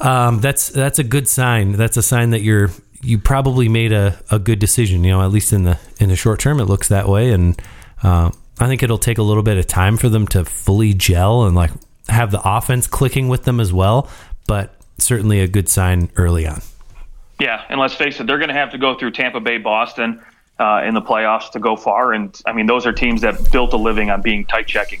Um, 0.00 0.40
that's 0.40 0.68
that's 0.68 0.98
a 0.98 1.04
good 1.04 1.26
sign. 1.26 1.72
That's 1.72 1.96
a 1.96 2.02
sign 2.02 2.30
that 2.30 2.42
you're 2.42 2.70
you 3.00 3.18
probably 3.18 3.70
made 3.70 3.92
a, 3.92 4.20
a 4.30 4.38
good 4.38 4.58
decision. 4.58 5.02
You 5.02 5.12
know, 5.12 5.22
at 5.22 5.30
least 5.30 5.54
in 5.54 5.62
the 5.62 5.78
in 5.98 6.10
the 6.10 6.16
short 6.16 6.40
term, 6.40 6.60
it 6.60 6.66
looks 6.66 6.88
that 6.88 7.08
way. 7.08 7.30
And 7.32 7.60
uh, 8.02 8.30
I 8.60 8.66
think 8.66 8.82
it'll 8.82 8.98
take 8.98 9.16
a 9.16 9.22
little 9.22 9.42
bit 9.42 9.56
of 9.56 9.66
time 9.66 9.96
for 9.96 10.10
them 10.10 10.26
to 10.28 10.44
fully 10.44 10.92
gel 10.92 11.44
and 11.44 11.56
like 11.56 11.70
have 12.08 12.30
the 12.30 12.40
offense 12.44 12.86
clicking 12.86 13.28
with 13.28 13.44
them 13.44 13.60
as 13.60 13.72
well, 13.72 14.08
but 14.46 14.74
certainly 14.98 15.40
a 15.40 15.48
good 15.48 15.68
sign 15.68 16.10
early 16.16 16.46
on. 16.46 16.62
Yeah, 17.40 17.64
and 17.68 17.78
let's 17.80 17.94
face 17.94 18.18
it, 18.20 18.26
they're 18.26 18.38
going 18.38 18.48
to 18.48 18.54
have 18.54 18.72
to 18.72 18.78
go 18.78 18.98
through 18.98 19.12
Tampa 19.12 19.40
Bay, 19.40 19.58
Boston 19.58 20.20
uh, 20.58 20.82
in 20.84 20.94
the 20.94 21.02
playoffs 21.02 21.50
to 21.52 21.60
go 21.60 21.76
far. 21.76 22.12
And 22.12 22.40
I 22.46 22.52
mean, 22.52 22.66
those 22.66 22.86
are 22.86 22.92
teams 22.92 23.20
that 23.20 23.50
built 23.52 23.72
a 23.72 23.76
living 23.76 24.10
on 24.10 24.22
being 24.22 24.44
tight 24.44 24.66
checking. 24.66 25.00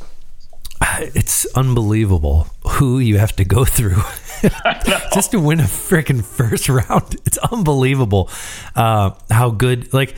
It's 1.00 1.46
unbelievable 1.54 2.48
who 2.66 2.98
you 2.98 3.18
have 3.18 3.34
to 3.36 3.44
go 3.44 3.64
through 3.64 4.02
just 5.14 5.32
to 5.32 5.40
win 5.40 5.60
a 5.60 5.64
freaking 5.64 6.24
first 6.24 6.68
round. 6.68 7.16
It's 7.26 7.38
unbelievable 7.38 8.30
uh, 8.74 9.10
how 9.30 9.50
good, 9.50 9.92
like, 9.92 10.14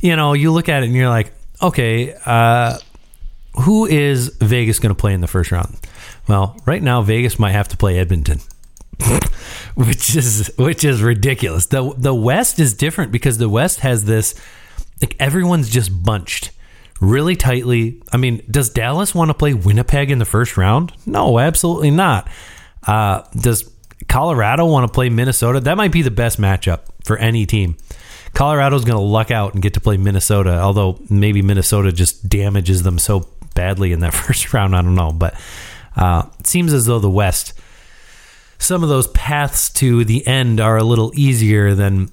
you 0.00 0.16
know, 0.16 0.32
you 0.32 0.52
look 0.52 0.68
at 0.68 0.82
it 0.82 0.86
and 0.86 0.94
you're 0.94 1.08
like, 1.08 1.32
okay, 1.62 2.14
uh, 2.24 2.78
who 3.54 3.86
is 3.86 4.28
Vegas 4.40 4.78
going 4.78 4.94
to 4.94 5.00
play 5.00 5.12
in 5.12 5.20
the 5.20 5.26
first 5.26 5.50
round? 5.50 5.78
Well, 6.28 6.56
right 6.66 6.82
now 6.82 7.02
Vegas 7.02 7.38
might 7.38 7.52
have 7.52 7.68
to 7.68 7.76
play 7.76 7.98
Edmonton. 7.98 8.40
which 9.74 10.14
is 10.14 10.52
which 10.58 10.84
is 10.84 11.02
ridiculous. 11.02 11.66
The 11.66 11.94
the 11.96 12.14
West 12.14 12.58
is 12.58 12.74
different 12.74 13.12
because 13.12 13.38
the 13.38 13.48
West 13.48 13.80
has 13.80 14.04
this 14.04 14.34
like 15.00 15.16
everyone's 15.18 15.70
just 15.70 16.04
bunched 16.04 16.52
really 17.00 17.34
tightly. 17.34 18.02
I 18.12 18.18
mean, 18.18 18.42
does 18.50 18.68
Dallas 18.68 19.14
want 19.14 19.30
to 19.30 19.34
play 19.34 19.54
Winnipeg 19.54 20.10
in 20.10 20.18
the 20.18 20.24
first 20.24 20.56
round? 20.56 20.92
No, 21.06 21.38
absolutely 21.38 21.90
not. 21.90 22.28
Uh, 22.86 23.22
does 23.34 23.70
Colorado 24.08 24.66
want 24.66 24.86
to 24.86 24.92
play 24.92 25.08
Minnesota? 25.08 25.60
That 25.60 25.76
might 25.76 25.92
be 25.92 26.02
the 26.02 26.10
best 26.10 26.40
matchup 26.40 26.80
for 27.04 27.16
any 27.16 27.46
team. 27.46 27.76
Colorado's 28.34 28.84
going 28.84 28.98
to 28.98 29.02
luck 29.04 29.30
out 29.30 29.54
and 29.54 29.62
get 29.62 29.74
to 29.74 29.80
play 29.80 29.96
Minnesota, 29.96 30.60
although 30.60 31.00
maybe 31.08 31.42
Minnesota 31.42 31.90
just 31.90 32.28
damages 32.28 32.82
them 32.82 32.98
so 32.98 33.26
badly 33.54 33.92
in 33.92 34.00
that 34.00 34.14
first 34.14 34.52
round. 34.52 34.74
I 34.74 34.82
don't 34.82 34.94
know, 34.94 35.12
but 35.12 35.34
uh, 35.96 36.24
it 36.38 36.46
seems 36.46 36.72
as 36.72 36.86
though 36.86 36.98
the 36.98 37.10
West, 37.10 37.52
some 38.58 38.82
of 38.82 38.88
those 38.88 39.08
paths 39.08 39.70
to 39.70 40.04
the 40.04 40.26
end 40.26 40.60
are 40.60 40.76
a 40.76 40.84
little 40.84 41.12
easier 41.14 41.74
than, 41.74 42.10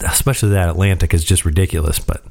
especially 0.00 0.50
that 0.50 0.68
Atlantic 0.68 1.14
is 1.14 1.24
just 1.24 1.44
ridiculous. 1.44 1.98
But 1.98 2.22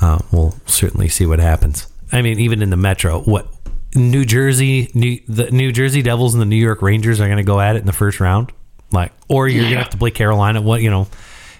uh, 0.00 0.18
we'll 0.32 0.54
certainly 0.66 1.08
see 1.08 1.26
what 1.26 1.38
happens. 1.38 1.86
I 2.12 2.22
mean, 2.22 2.38
even 2.40 2.62
in 2.62 2.70
the 2.70 2.76
Metro, 2.76 3.20
what 3.22 3.48
New 3.94 4.24
Jersey, 4.24 4.90
New, 4.94 5.20
the 5.28 5.50
New 5.50 5.72
Jersey 5.72 6.02
Devils 6.02 6.34
and 6.34 6.40
the 6.40 6.46
New 6.46 6.56
York 6.56 6.82
Rangers 6.82 7.20
are 7.20 7.26
going 7.26 7.38
to 7.38 7.44
go 7.44 7.60
at 7.60 7.76
it 7.76 7.80
in 7.80 7.86
the 7.86 7.92
first 7.92 8.20
round, 8.20 8.52
like, 8.92 9.12
or 9.28 9.48
you're 9.48 9.62
yeah. 9.62 9.68
going 9.68 9.76
to 9.78 9.82
have 9.82 9.90
to 9.90 9.98
play 9.98 10.10
Carolina. 10.10 10.60
What 10.60 10.82
you 10.82 10.90
know, 10.90 11.08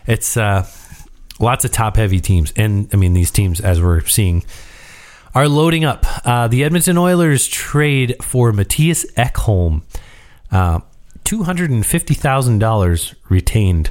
it's 0.07 0.37
uh, 0.37 0.67
lots 1.41 1.65
of 1.65 1.73
top 1.73 1.97
heavy 1.97 2.21
teams, 2.21 2.53
and 2.57 2.89
I 2.93 2.97
mean 2.97 3.15
these 3.15 3.31
teams 3.31 3.61
as 3.61 3.81
we're 3.81 4.05
seeing 4.07 4.45
are 5.35 5.49
loading 5.49 5.85
up. 5.85 6.07
Uh, 6.27 6.49
the 6.49 6.65
Edmonton 6.65 6.97
Oilers 6.97 7.47
trade 7.47 8.17
for 8.23 8.53
Matthias 8.53 9.05
Ekholm. 9.13 9.83
Uh, 10.51 10.81
$250,000 11.25 13.15
retained 13.29 13.91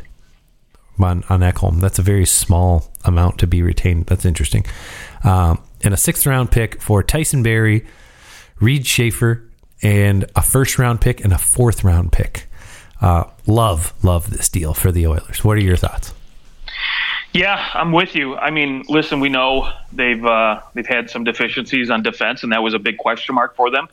on, 1.00 1.24
on 1.30 1.42
Ekholm. 1.42 1.80
That's 1.80 2.00
a 2.00 2.04
very 2.04 2.26
small 2.26 2.92
amount 3.04 3.40
to 3.40 3.48
be 3.48 3.62
retained. 3.62 4.06
That's 4.06 4.26
interesting. 4.26 4.66
Um, 5.24 5.62
and 5.84 5.94
a 5.94 5.98
sixth 5.98 6.26
round 6.26 6.52
pick 6.52 6.82
for 6.82 7.04
Tyson 7.04 7.44
Barrie, 7.44 7.86
Reid 8.60 8.86
Schaefer, 8.88 9.44
and 9.82 10.26
a 10.36 10.42
first 10.42 10.80
round 10.80 11.02
pick 11.02 11.24
and 11.24 11.34
a 11.34 11.38
fourth 11.38 11.84
round 11.84 12.12
pick. 12.14 12.48
Uh, 13.02 13.26
love, 13.46 13.94
love 14.02 14.30
this 14.30 14.48
deal 14.48 14.74
for 14.74 14.92
the 14.92 15.06
Oilers. 15.06 15.44
What 15.44 15.58
are 15.58 15.62
your 15.62 15.76
thoughts? 15.76 16.14
Yeah, 17.34 17.68
I'm 17.74 17.92
with 17.92 18.16
you. 18.16 18.36
I 18.36 18.52
mean, 18.52 18.84
listen, 18.88 19.20
we 19.20 19.30
know 19.30 19.72
they've 19.92 20.24
uh, 20.24 20.62
they've 20.76 20.86
had 20.86 21.10
some 21.10 21.24
deficiencies 21.24 21.90
on 21.90 22.04
defense, 22.04 22.44
and 22.44 22.52
that 22.52 22.62
was 22.62 22.76
a 22.76 22.80
big 22.80 22.98
question 23.00 23.34
mark 23.34 23.56
for 23.56 23.72
them, 23.72 23.88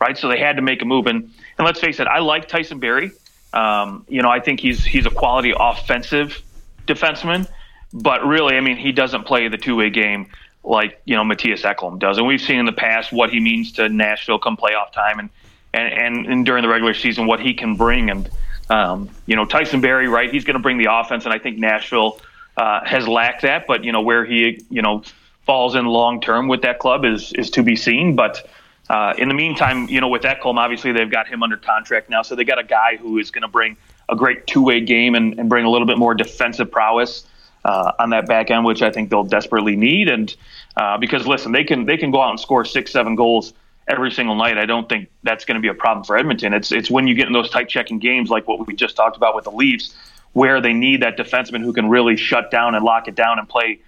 right? 0.00 0.16
So 0.16 0.28
they 0.28 0.38
had 0.38 0.56
to 0.56 0.62
make 0.62 0.80
a 0.80 0.86
move. 0.86 1.06
And 1.06 1.30
and 1.58 1.66
let's 1.66 1.78
face 1.78 2.00
it, 2.00 2.06
I 2.06 2.20
like 2.20 2.48
Tyson 2.48 2.80
Barrie. 2.80 3.12
Um, 3.52 4.06
you 4.08 4.22
know, 4.22 4.30
I 4.30 4.40
think 4.40 4.60
he's 4.60 4.82
he's 4.82 5.04
a 5.04 5.10
quality 5.10 5.52
offensive 5.58 6.42
defenseman, 6.86 7.46
but 7.92 8.26
really, 8.26 8.56
I 8.56 8.60
mean, 8.60 8.78
he 8.78 8.92
doesn't 8.92 9.24
play 9.24 9.48
the 9.48 9.58
two 9.58 9.76
way 9.76 9.90
game 9.90 10.28
like 10.64 11.00
you 11.04 11.16
know 11.16 11.24
Matthias 11.24 11.62
Ekholm 11.62 11.98
does, 11.98 12.16
and 12.16 12.26
we've 12.26 12.40
seen 12.40 12.58
in 12.58 12.66
the 12.66 12.72
past 12.72 13.12
what 13.12 13.28
he 13.28 13.40
means 13.40 13.72
to 13.72 13.90
Nashville 13.90 14.38
come 14.38 14.56
playoff 14.56 14.92
time, 14.92 15.18
and 15.18 15.28
and, 15.74 15.92
and, 15.92 16.26
and 16.26 16.46
during 16.46 16.62
the 16.62 16.68
regular 16.68 16.94
season 16.94 17.26
what 17.26 17.40
he 17.40 17.52
can 17.52 17.76
bring. 17.76 18.08
And 18.08 18.30
um, 18.70 19.10
you 19.26 19.36
know, 19.36 19.44
Tyson 19.44 19.82
Barrie, 19.82 20.08
right? 20.08 20.32
He's 20.32 20.44
going 20.44 20.56
to 20.56 20.62
bring 20.62 20.78
the 20.78 20.88
offense, 20.90 21.26
and 21.26 21.34
I 21.34 21.38
think 21.38 21.58
Nashville 21.58 22.20
uh, 22.56 22.84
has 22.84 23.06
lacked 23.06 23.42
that. 23.42 23.66
But 23.66 23.84
you 23.84 23.92
know, 23.92 24.00
where 24.00 24.24
he 24.24 24.64
you 24.70 24.82
know 24.82 25.02
falls 25.44 25.74
in 25.74 25.86
long 25.86 26.20
term 26.20 26.48
with 26.48 26.62
that 26.62 26.78
club 26.78 27.04
is 27.04 27.32
is 27.34 27.50
to 27.50 27.62
be 27.62 27.76
seen. 27.76 28.16
But 28.16 28.48
uh, 28.88 29.14
in 29.18 29.28
the 29.28 29.34
meantime, 29.34 29.88
you 29.88 30.00
know, 30.00 30.08
with 30.08 30.22
Ekholm, 30.22 30.58
obviously 30.58 30.92
they've 30.92 31.10
got 31.10 31.26
him 31.26 31.42
under 31.42 31.56
contract 31.56 32.08
now, 32.08 32.22
so 32.22 32.34
they 32.34 32.44
got 32.44 32.58
a 32.58 32.64
guy 32.64 32.96
who 32.96 33.18
is 33.18 33.30
going 33.30 33.42
to 33.42 33.48
bring 33.48 33.76
a 34.08 34.16
great 34.16 34.46
two 34.46 34.62
way 34.62 34.80
game 34.80 35.14
and, 35.14 35.38
and, 35.38 35.48
bring 35.48 35.64
a 35.64 35.70
little 35.70 35.86
bit 35.86 35.98
more 35.98 36.14
defensive 36.14 36.70
prowess. 36.70 37.26
Uh, 37.64 37.90
on 37.98 38.10
that 38.10 38.28
back 38.28 38.48
end, 38.48 38.64
which 38.64 38.80
I 38.80 38.92
think 38.92 39.10
they'll 39.10 39.24
desperately 39.24 39.74
need, 39.74 40.08
and 40.08 40.32
uh, 40.76 40.98
because 40.98 41.26
listen, 41.26 41.50
they 41.50 41.64
can 41.64 41.84
they 41.84 41.96
can 41.96 42.12
go 42.12 42.22
out 42.22 42.30
and 42.30 42.38
score 42.38 42.64
six, 42.64 42.92
seven 42.92 43.16
goals 43.16 43.54
every 43.88 44.10
single 44.10 44.34
night. 44.34 44.58
I 44.58 44.66
don't 44.66 44.88
think 44.88 45.08
that's 45.22 45.44
going 45.44 45.56
to 45.56 45.60
be 45.60 45.68
a 45.68 45.74
problem 45.74 46.04
for 46.04 46.16
Edmonton. 46.16 46.54
It's 46.54 46.72
it's 46.72 46.90
when 46.90 47.06
you 47.06 47.14
get 47.14 47.26
in 47.26 47.32
those 47.32 47.50
tight 47.50 47.68
checking 47.68 47.98
games 47.98 48.30
like 48.30 48.46
what 48.46 48.66
we 48.66 48.74
just 48.74 48.96
talked 48.96 49.16
about 49.16 49.34
with 49.34 49.44
the 49.44 49.50
Leafs, 49.50 49.94
where 50.32 50.60
they 50.60 50.72
need 50.72 51.02
that 51.02 51.16
defenseman 51.16 51.62
who 51.62 51.72
can 51.72 51.88
really 51.88 52.16
shut 52.16 52.50
down 52.50 52.74
and 52.74 52.84
lock 52.84 53.08
it 53.08 53.14
down 53.14 53.38
and 53.38 53.48
play, 53.48 53.80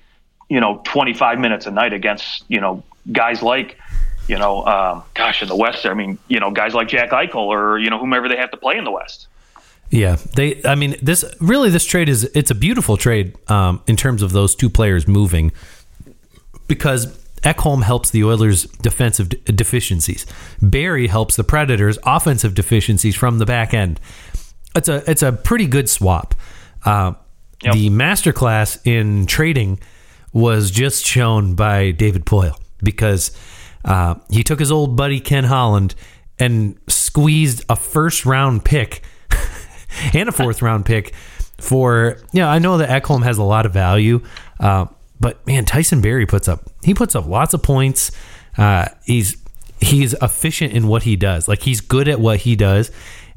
you 0.48 0.60
know, 0.60 0.80
25 0.84 1.38
minutes 1.38 1.66
a 1.66 1.70
night 1.70 1.92
against 1.92 2.44
you 2.48 2.60
know 2.60 2.82
guys 3.12 3.42
like 3.42 3.78
you 4.28 4.38
know, 4.38 4.64
um, 4.66 5.02
gosh, 5.14 5.40
in 5.42 5.48
the 5.48 5.56
West, 5.56 5.86
I 5.86 5.94
mean, 5.94 6.18
you 6.28 6.38
know, 6.38 6.50
guys 6.50 6.74
like 6.74 6.88
Jack 6.88 7.10
Eichel 7.10 7.46
or 7.46 7.78
you 7.78 7.90
know 7.90 7.98
whomever 7.98 8.28
they 8.28 8.36
have 8.36 8.50
to 8.52 8.56
play 8.56 8.76
in 8.76 8.84
the 8.84 8.90
West. 8.90 9.26
Yeah, 9.90 10.16
they. 10.36 10.62
I 10.64 10.74
mean, 10.74 10.96
this 11.02 11.24
really 11.40 11.70
this 11.70 11.86
trade 11.86 12.08
is 12.08 12.24
it's 12.34 12.50
a 12.50 12.54
beautiful 12.54 12.96
trade 12.96 13.36
um, 13.50 13.82
in 13.86 13.96
terms 13.96 14.22
of 14.22 14.32
those 14.32 14.54
two 14.54 14.68
players 14.68 15.08
moving 15.08 15.50
because 16.66 17.06
Ekholm 17.38 17.82
helps 17.82 18.10
the 18.10 18.22
Oilers' 18.22 18.64
defensive 18.64 19.30
de- 19.30 19.36
deficiencies. 19.52 20.26
Barrie 20.60 21.06
helps 21.06 21.36
the 21.36 21.44
Predators' 21.44 21.98
offensive 22.04 22.54
deficiencies 22.54 23.16
from 23.16 23.38
the 23.38 23.46
back 23.46 23.72
end. 23.72 23.98
It's 24.74 24.88
a 24.88 25.08
it's 25.10 25.22
a 25.22 25.32
pretty 25.32 25.66
good 25.66 25.88
swap. 25.88 26.34
Uh, 26.84 27.14
yep. 27.62 27.74
The 27.74 27.90
masterclass 27.90 28.78
in 28.86 29.26
trading 29.26 29.80
was 30.32 30.70
just 30.70 31.04
shown 31.04 31.54
by 31.54 31.90
David 31.90 32.24
Poile 32.24 32.58
because 32.82 33.36
uh, 33.84 34.16
he 34.30 34.42
took 34.42 34.60
his 34.60 34.70
old 34.70 34.96
buddy 34.96 35.20
Ken 35.20 35.44
Holland 35.44 35.94
and 36.38 36.78
squeezed 36.88 37.64
a 37.68 37.76
first 37.76 38.24
round 38.24 38.64
pick 38.64 39.02
and 40.14 40.28
a 40.28 40.32
fourth 40.32 40.62
round 40.62 40.84
pick 40.84 41.14
for. 41.58 42.18
Yeah, 42.32 42.48
I 42.48 42.58
know 42.58 42.78
that 42.78 42.88
Ekholm 42.88 43.24
has 43.24 43.38
a 43.38 43.42
lot 43.42 43.66
of 43.66 43.72
value, 43.72 44.20
uh, 44.60 44.86
but 45.18 45.44
man, 45.46 45.64
Tyson 45.64 46.00
Barrie 46.00 46.26
puts 46.26 46.48
up 46.48 46.70
he 46.82 46.94
puts 46.94 47.14
up 47.14 47.26
lots 47.26 47.54
of 47.54 47.62
points. 47.62 48.12
Uh, 48.56 48.86
he's 49.04 49.36
he's 49.80 50.12
efficient 50.14 50.72
in 50.72 50.88
what 50.88 51.02
he 51.02 51.16
does. 51.16 51.48
Like 51.48 51.62
he's 51.62 51.80
good 51.80 52.08
at 52.08 52.20
what 52.20 52.40
he 52.40 52.56
does, 52.56 52.90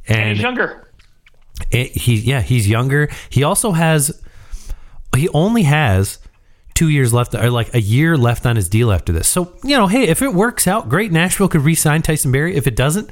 and, 0.07 0.19
and 0.19 0.29
he's 0.31 0.41
younger. 0.41 0.87
It, 1.69 1.91
he 1.91 2.15
yeah 2.15 2.41
he's 2.41 2.67
younger. 2.67 3.09
He 3.29 3.43
also 3.43 3.71
has 3.71 4.21
he 5.15 5.29
only 5.29 5.63
has 5.63 6.19
two 6.73 6.89
years 6.89 7.13
left, 7.13 7.35
or 7.35 7.51
like 7.51 7.73
a 7.73 7.81
year 7.81 8.17
left 8.17 8.45
on 8.45 8.55
his 8.55 8.69
deal 8.69 8.91
after 8.91 9.11
this. 9.11 9.27
So, 9.27 9.53
you 9.63 9.77
know, 9.77 9.87
hey, 9.87 10.07
if 10.07 10.21
it 10.21 10.33
works 10.33 10.67
out, 10.67 10.89
great. 10.89 11.11
Nashville 11.11 11.47
could 11.47 11.61
re 11.61 11.75
sign 11.75 12.01
Tyson 12.01 12.31
Barrie. 12.31 12.55
If 12.55 12.67
it 12.67 12.75
doesn't, 12.75 13.09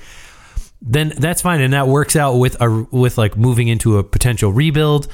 then 0.82 1.14
that's 1.18 1.42
fine. 1.42 1.62
And 1.62 1.74
that 1.74 1.88
works 1.88 2.16
out 2.16 2.36
with 2.36 2.60
a, 2.62 2.88
with 2.92 3.18
like 3.18 3.38
moving 3.38 3.68
into 3.68 3.98
a 3.98 4.04
potential 4.04 4.52
rebuild. 4.52 5.08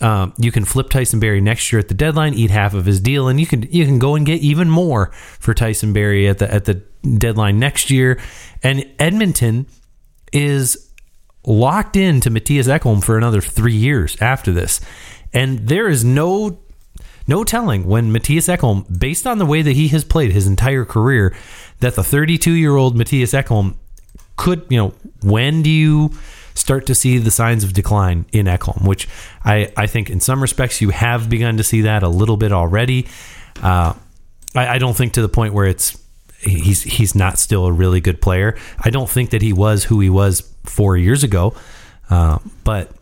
Um, 0.00 0.32
you 0.38 0.52
can 0.52 0.64
flip 0.64 0.90
Tyson 0.90 1.18
Barrie 1.18 1.40
next 1.40 1.72
year 1.72 1.80
at 1.80 1.88
the 1.88 1.94
deadline, 1.94 2.34
eat 2.34 2.50
half 2.50 2.72
of 2.72 2.86
his 2.86 3.00
deal, 3.00 3.26
and 3.26 3.40
you 3.40 3.46
can 3.46 3.62
you 3.62 3.84
can 3.84 3.98
go 3.98 4.14
and 4.14 4.24
get 4.24 4.40
even 4.42 4.70
more 4.70 5.10
for 5.40 5.54
Tyson 5.54 5.92
Barrie 5.92 6.28
at 6.28 6.38
the 6.38 6.52
at 6.52 6.66
the 6.66 6.74
deadline 7.16 7.58
next 7.58 7.90
year. 7.90 8.20
And 8.62 8.88
Edmonton 9.00 9.66
is 10.32 10.87
locked 11.46 11.96
into 11.96 12.30
Matthias 12.30 12.68
Ekholm 12.68 13.02
for 13.02 13.16
another 13.16 13.40
three 13.40 13.76
years 13.76 14.16
after 14.20 14.52
this, 14.52 14.80
and 15.32 15.68
there 15.68 15.88
is 15.88 16.04
no 16.04 16.58
no 17.26 17.44
telling 17.44 17.84
when 17.84 18.10
Matthias 18.10 18.48
Ekholm, 18.48 18.98
based 18.98 19.26
on 19.26 19.38
the 19.38 19.46
way 19.46 19.60
that 19.60 19.72
he 19.72 19.88
has 19.88 20.02
played 20.02 20.32
his 20.32 20.46
entire 20.46 20.86
career, 20.86 21.36
that 21.80 21.94
the 21.94 22.02
32 22.02 22.52
year 22.52 22.74
old 22.74 22.96
Matthias 22.96 23.32
Ekholm 23.32 23.74
could, 24.36 24.64
you 24.70 24.78
know, 24.78 24.94
when 25.22 25.62
do 25.62 25.68
you 25.70 26.10
start 26.54 26.86
to 26.86 26.94
see 26.94 27.18
the 27.18 27.30
signs 27.30 27.62
of 27.62 27.72
decline 27.72 28.24
in 28.32 28.46
Ekholm, 28.46 28.86
which 28.86 29.08
I, 29.44 29.72
I 29.76 29.86
think 29.86 30.10
in 30.10 30.20
some 30.20 30.40
respects 30.40 30.80
you 30.80 30.90
have 30.90 31.28
begun 31.28 31.56
to 31.58 31.62
see 31.62 31.82
that 31.82 32.02
a 32.02 32.08
little 32.08 32.36
bit 32.36 32.52
already. 32.52 33.06
Uh, 33.62 33.94
I, 34.54 34.74
I 34.74 34.78
don't 34.78 34.96
think 34.96 35.12
to 35.12 35.22
the 35.22 35.28
point 35.28 35.54
where 35.54 35.66
it's 35.66 36.02
he's 36.40 36.82
he's 36.82 37.14
not 37.14 37.38
still 37.38 37.66
a 37.66 37.72
really 37.72 38.00
good 38.00 38.20
player. 38.20 38.56
I 38.80 38.90
don't 38.90 39.08
think 39.08 39.30
that 39.30 39.42
he 39.42 39.52
was 39.52 39.84
who 39.84 40.00
he 40.00 40.10
was 40.10 40.40
four 40.68 40.96
years 40.96 41.24
ago, 41.24 41.54
uh, 42.10 42.38
but 42.64 42.92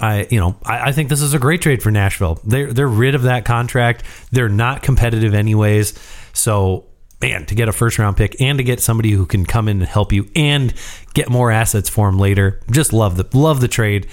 I, 0.00 0.26
you 0.30 0.40
know, 0.40 0.56
I, 0.64 0.88
I, 0.88 0.92
think 0.92 1.08
this 1.08 1.20
is 1.20 1.34
a 1.34 1.38
great 1.38 1.60
trade 1.60 1.82
for 1.82 1.90
Nashville. 1.90 2.40
They're 2.44 2.72
they're 2.72 2.88
rid 2.88 3.14
of 3.14 3.22
that 3.22 3.44
contract. 3.44 4.02
They're 4.32 4.48
not 4.48 4.82
competitive 4.82 5.34
anyways. 5.34 5.98
So, 6.32 6.86
man, 7.20 7.46
to 7.46 7.54
get 7.54 7.68
a 7.68 7.72
first 7.72 7.98
round 7.98 8.16
pick 8.16 8.40
and 8.40 8.58
to 8.58 8.64
get 8.64 8.80
somebody 8.80 9.12
who 9.12 9.26
can 9.26 9.44
come 9.44 9.68
in 9.68 9.80
and 9.80 9.88
help 9.88 10.12
you 10.12 10.28
and 10.34 10.72
get 11.14 11.28
more 11.28 11.50
assets 11.50 11.88
for 11.88 12.08
him 12.08 12.18
later, 12.18 12.60
just 12.70 12.92
love 12.92 13.16
the 13.16 13.26
love 13.36 13.60
the 13.60 13.68
trade. 13.68 14.08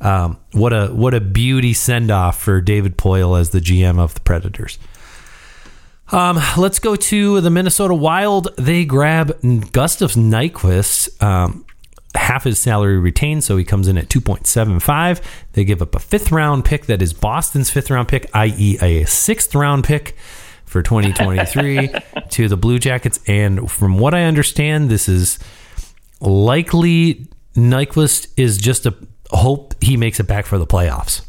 Um, 0.00 0.38
what 0.52 0.72
a 0.72 0.88
what 0.88 1.14
a 1.14 1.20
beauty 1.20 1.72
send 1.72 2.10
off 2.10 2.40
for 2.40 2.60
David 2.60 2.96
Poile 2.96 3.38
as 3.38 3.50
the 3.50 3.60
GM 3.60 3.98
of 3.98 4.14
the 4.14 4.20
Predators. 4.20 4.78
Um, 6.10 6.38
let's 6.56 6.78
go 6.78 6.96
to 6.96 7.40
the 7.40 7.50
Minnesota 7.50 7.94
Wild. 7.94 8.56
They 8.56 8.84
grab 8.84 9.28
Gustav 9.72 10.12
Nyquist. 10.12 11.22
Um, 11.22 11.66
half 12.14 12.44
his 12.44 12.58
salary 12.58 12.98
retained, 12.98 13.44
so 13.44 13.56
he 13.56 13.64
comes 13.64 13.88
in 13.88 13.98
at 13.98 14.08
2.75. 14.08 15.20
They 15.52 15.64
give 15.64 15.82
up 15.82 15.94
a 15.94 15.98
fifth 15.98 16.32
round 16.32 16.64
pick 16.64 16.86
that 16.86 17.02
is 17.02 17.12
Boston's 17.12 17.70
fifth 17.70 17.90
round 17.90 18.08
pick, 18.08 18.28
i.e., 18.34 18.78
a 18.80 19.04
sixth 19.04 19.54
round 19.54 19.84
pick 19.84 20.16
for 20.64 20.82
2023 20.82 21.90
to 22.30 22.48
the 22.48 22.56
Blue 22.56 22.78
Jackets. 22.78 23.20
And 23.26 23.70
from 23.70 23.98
what 23.98 24.14
I 24.14 24.24
understand, 24.24 24.90
this 24.90 25.08
is 25.08 25.38
likely 26.20 27.26
Nyquist 27.54 28.28
is 28.36 28.58
just 28.58 28.86
a 28.86 28.94
hope 29.30 29.74
he 29.82 29.96
makes 29.96 30.20
it 30.20 30.26
back 30.26 30.46
for 30.46 30.58
the 30.58 30.66
playoffs. 30.66 31.24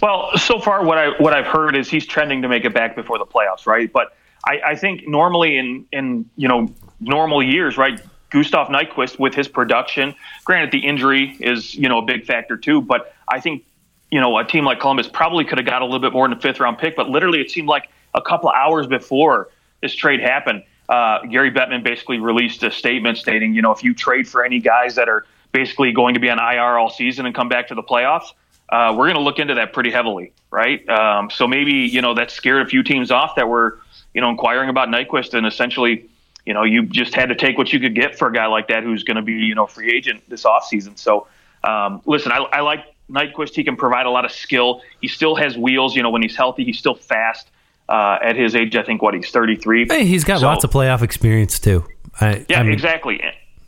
Well, 0.00 0.36
so 0.36 0.58
far 0.58 0.84
what 0.84 0.98
I 0.98 1.10
what 1.22 1.32
I've 1.32 1.46
heard 1.46 1.76
is 1.76 1.88
he's 1.88 2.04
trending 2.04 2.42
to 2.42 2.48
make 2.48 2.64
it 2.64 2.74
back 2.74 2.96
before 2.96 3.18
the 3.18 3.26
playoffs, 3.26 3.66
right? 3.66 3.90
But 3.92 4.16
I, 4.44 4.60
I 4.66 4.74
think 4.74 5.06
normally 5.06 5.56
in 5.56 5.86
in 5.92 6.28
you 6.36 6.48
know 6.48 6.68
normal 7.00 7.42
years, 7.42 7.76
right? 7.78 8.00
Gustav 8.32 8.68
Nyquist 8.68 9.18
with 9.18 9.34
his 9.34 9.48
production. 9.48 10.14
Granted, 10.44 10.72
the 10.72 10.86
injury 10.86 11.36
is 11.40 11.74
you 11.74 11.88
know 11.88 11.98
a 11.98 12.02
big 12.02 12.24
factor 12.24 12.56
too, 12.56 12.80
but 12.80 13.14
I 13.28 13.40
think 13.40 13.64
you 14.10 14.20
know 14.20 14.36
a 14.38 14.44
team 14.44 14.64
like 14.64 14.80
Columbus 14.80 15.08
probably 15.08 15.44
could 15.44 15.58
have 15.58 15.66
got 15.66 15.82
a 15.82 15.84
little 15.84 16.00
bit 16.00 16.12
more 16.12 16.24
in 16.24 16.30
the 16.30 16.40
fifth 16.40 16.60
round 16.60 16.78
pick. 16.78 16.96
But 16.96 17.08
literally, 17.08 17.40
it 17.40 17.50
seemed 17.50 17.68
like 17.68 17.88
a 18.14 18.20
couple 18.20 18.50
hours 18.50 18.86
before 18.86 19.48
this 19.80 19.94
trade 19.94 20.20
happened, 20.20 20.62
uh, 20.88 21.24
Gary 21.26 21.50
Bettman 21.50 21.82
basically 21.82 22.18
released 22.18 22.62
a 22.62 22.70
statement 22.70 23.18
stating, 23.18 23.54
you 23.54 23.62
know, 23.62 23.72
if 23.72 23.82
you 23.82 23.94
trade 23.94 24.28
for 24.28 24.44
any 24.44 24.60
guys 24.60 24.94
that 24.96 25.08
are 25.08 25.26
basically 25.52 25.92
going 25.92 26.14
to 26.14 26.20
be 26.20 26.28
on 26.28 26.38
IR 26.38 26.78
all 26.78 26.90
season 26.90 27.26
and 27.26 27.34
come 27.34 27.48
back 27.48 27.68
to 27.68 27.74
the 27.74 27.82
playoffs, 27.82 28.32
uh, 28.68 28.94
we're 28.96 29.06
going 29.06 29.16
to 29.16 29.22
look 29.22 29.38
into 29.38 29.54
that 29.54 29.72
pretty 29.72 29.90
heavily, 29.90 30.32
right? 30.50 30.86
Um, 30.88 31.30
so 31.30 31.46
maybe 31.46 31.72
you 31.72 32.00
know 32.00 32.14
that 32.14 32.30
scared 32.30 32.62
a 32.62 32.68
few 32.68 32.82
teams 32.82 33.10
off 33.10 33.36
that 33.36 33.48
were 33.48 33.80
you 34.14 34.20
know 34.20 34.30
inquiring 34.30 34.70
about 34.70 34.88
Nyquist 34.88 35.34
and 35.34 35.46
essentially 35.46 36.08
you 36.44 36.54
know, 36.54 36.64
you 36.64 36.86
just 36.86 37.14
had 37.14 37.28
to 37.28 37.34
take 37.34 37.56
what 37.56 37.72
you 37.72 37.80
could 37.80 37.94
get 37.94 38.18
for 38.18 38.28
a 38.28 38.32
guy 38.32 38.46
like 38.46 38.68
that 38.68 38.82
who's 38.82 39.04
going 39.04 39.16
to 39.16 39.22
be, 39.22 39.32
you 39.32 39.54
know, 39.54 39.66
free 39.66 39.92
agent 39.92 40.22
this 40.28 40.44
offseason. 40.44 40.98
So, 40.98 41.28
um, 41.62 42.02
listen, 42.04 42.32
I, 42.32 42.38
I 42.38 42.60
like 42.60 42.84
Nyquist. 43.08 43.54
He 43.54 43.62
can 43.62 43.76
provide 43.76 44.06
a 44.06 44.10
lot 44.10 44.24
of 44.24 44.32
skill. 44.32 44.82
He 45.00 45.08
still 45.08 45.36
has 45.36 45.56
wheels. 45.56 45.94
You 45.94 46.02
know, 46.02 46.10
when 46.10 46.22
he's 46.22 46.36
healthy, 46.36 46.64
he's 46.64 46.78
still 46.78 46.94
fast. 46.94 47.48
Uh, 47.88 48.18
at 48.22 48.36
his 48.36 48.54
age, 48.54 48.74
I 48.74 48.82
think 48.84 49.02
what 49.02 49.12
he's 49.12 49.30
33. 49.30 49.86
Hey, 49.88 50.06
he's 50.06 50.24
got 50.24 50.40
so, 50.40 50.46
lots 50.46 50.64
of 50.64 50.70
playoff 50.70 51.02
experience 51.02 51.58
too. 51.58 51.84
I, 52.20 52.46
yeah, 52.48 52.60
I 52.60 52.62
mean, 52.62 52.72
exactly. 52.72 53.20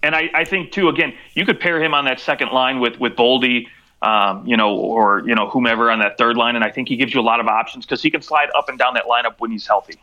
And 0.02 0.14
I, 0.14 0.30
I, 0.32 0.44
think 0.44 0.72
too. 0.72 0.88
Again, 0.88 1.14
you 1.34 1.44
could 1.44 1.60
pair 1.60 1.82
him 1.82 1.94
on 1.94 2.06
that 2.06 2.20
second 2.20 2.50
line 2.50 2.80
with 2.80 2.98
with 2.98 3.14
Boldy, 3.16 3.66
um, 4.02 4.46
you 4.46 4.56
know, 4.56 4.76
or 4.76 5.22
you 5.26 5.34
know 5.34 5.48
whomever 5.50 5.90
on 5.90 5.98
that 5.98 6.16
third 6.16 6.37
line, 6.37 6.56
and 6.56 6.64
I 6.64 6.70
think 6.70 6.88
he 6.88 6.96
gives 6.96 7.12
you 7.12 7.20
a 7.20 7.22
lot 7.22 7.40
of 7.40 7.48
options 7.48 7.84
because 7.84 8.02
he 8.02 8.10
can 8.10 8.22
slide 8.22 8.48
up 8.56 8.68
and 8.68 8.78
down 8.78 8.94
that 8.94 9.04
lineup 9.04 9.34
when 9.38 9.50
he's 9.50 9.66
healthy. 9.66 10.00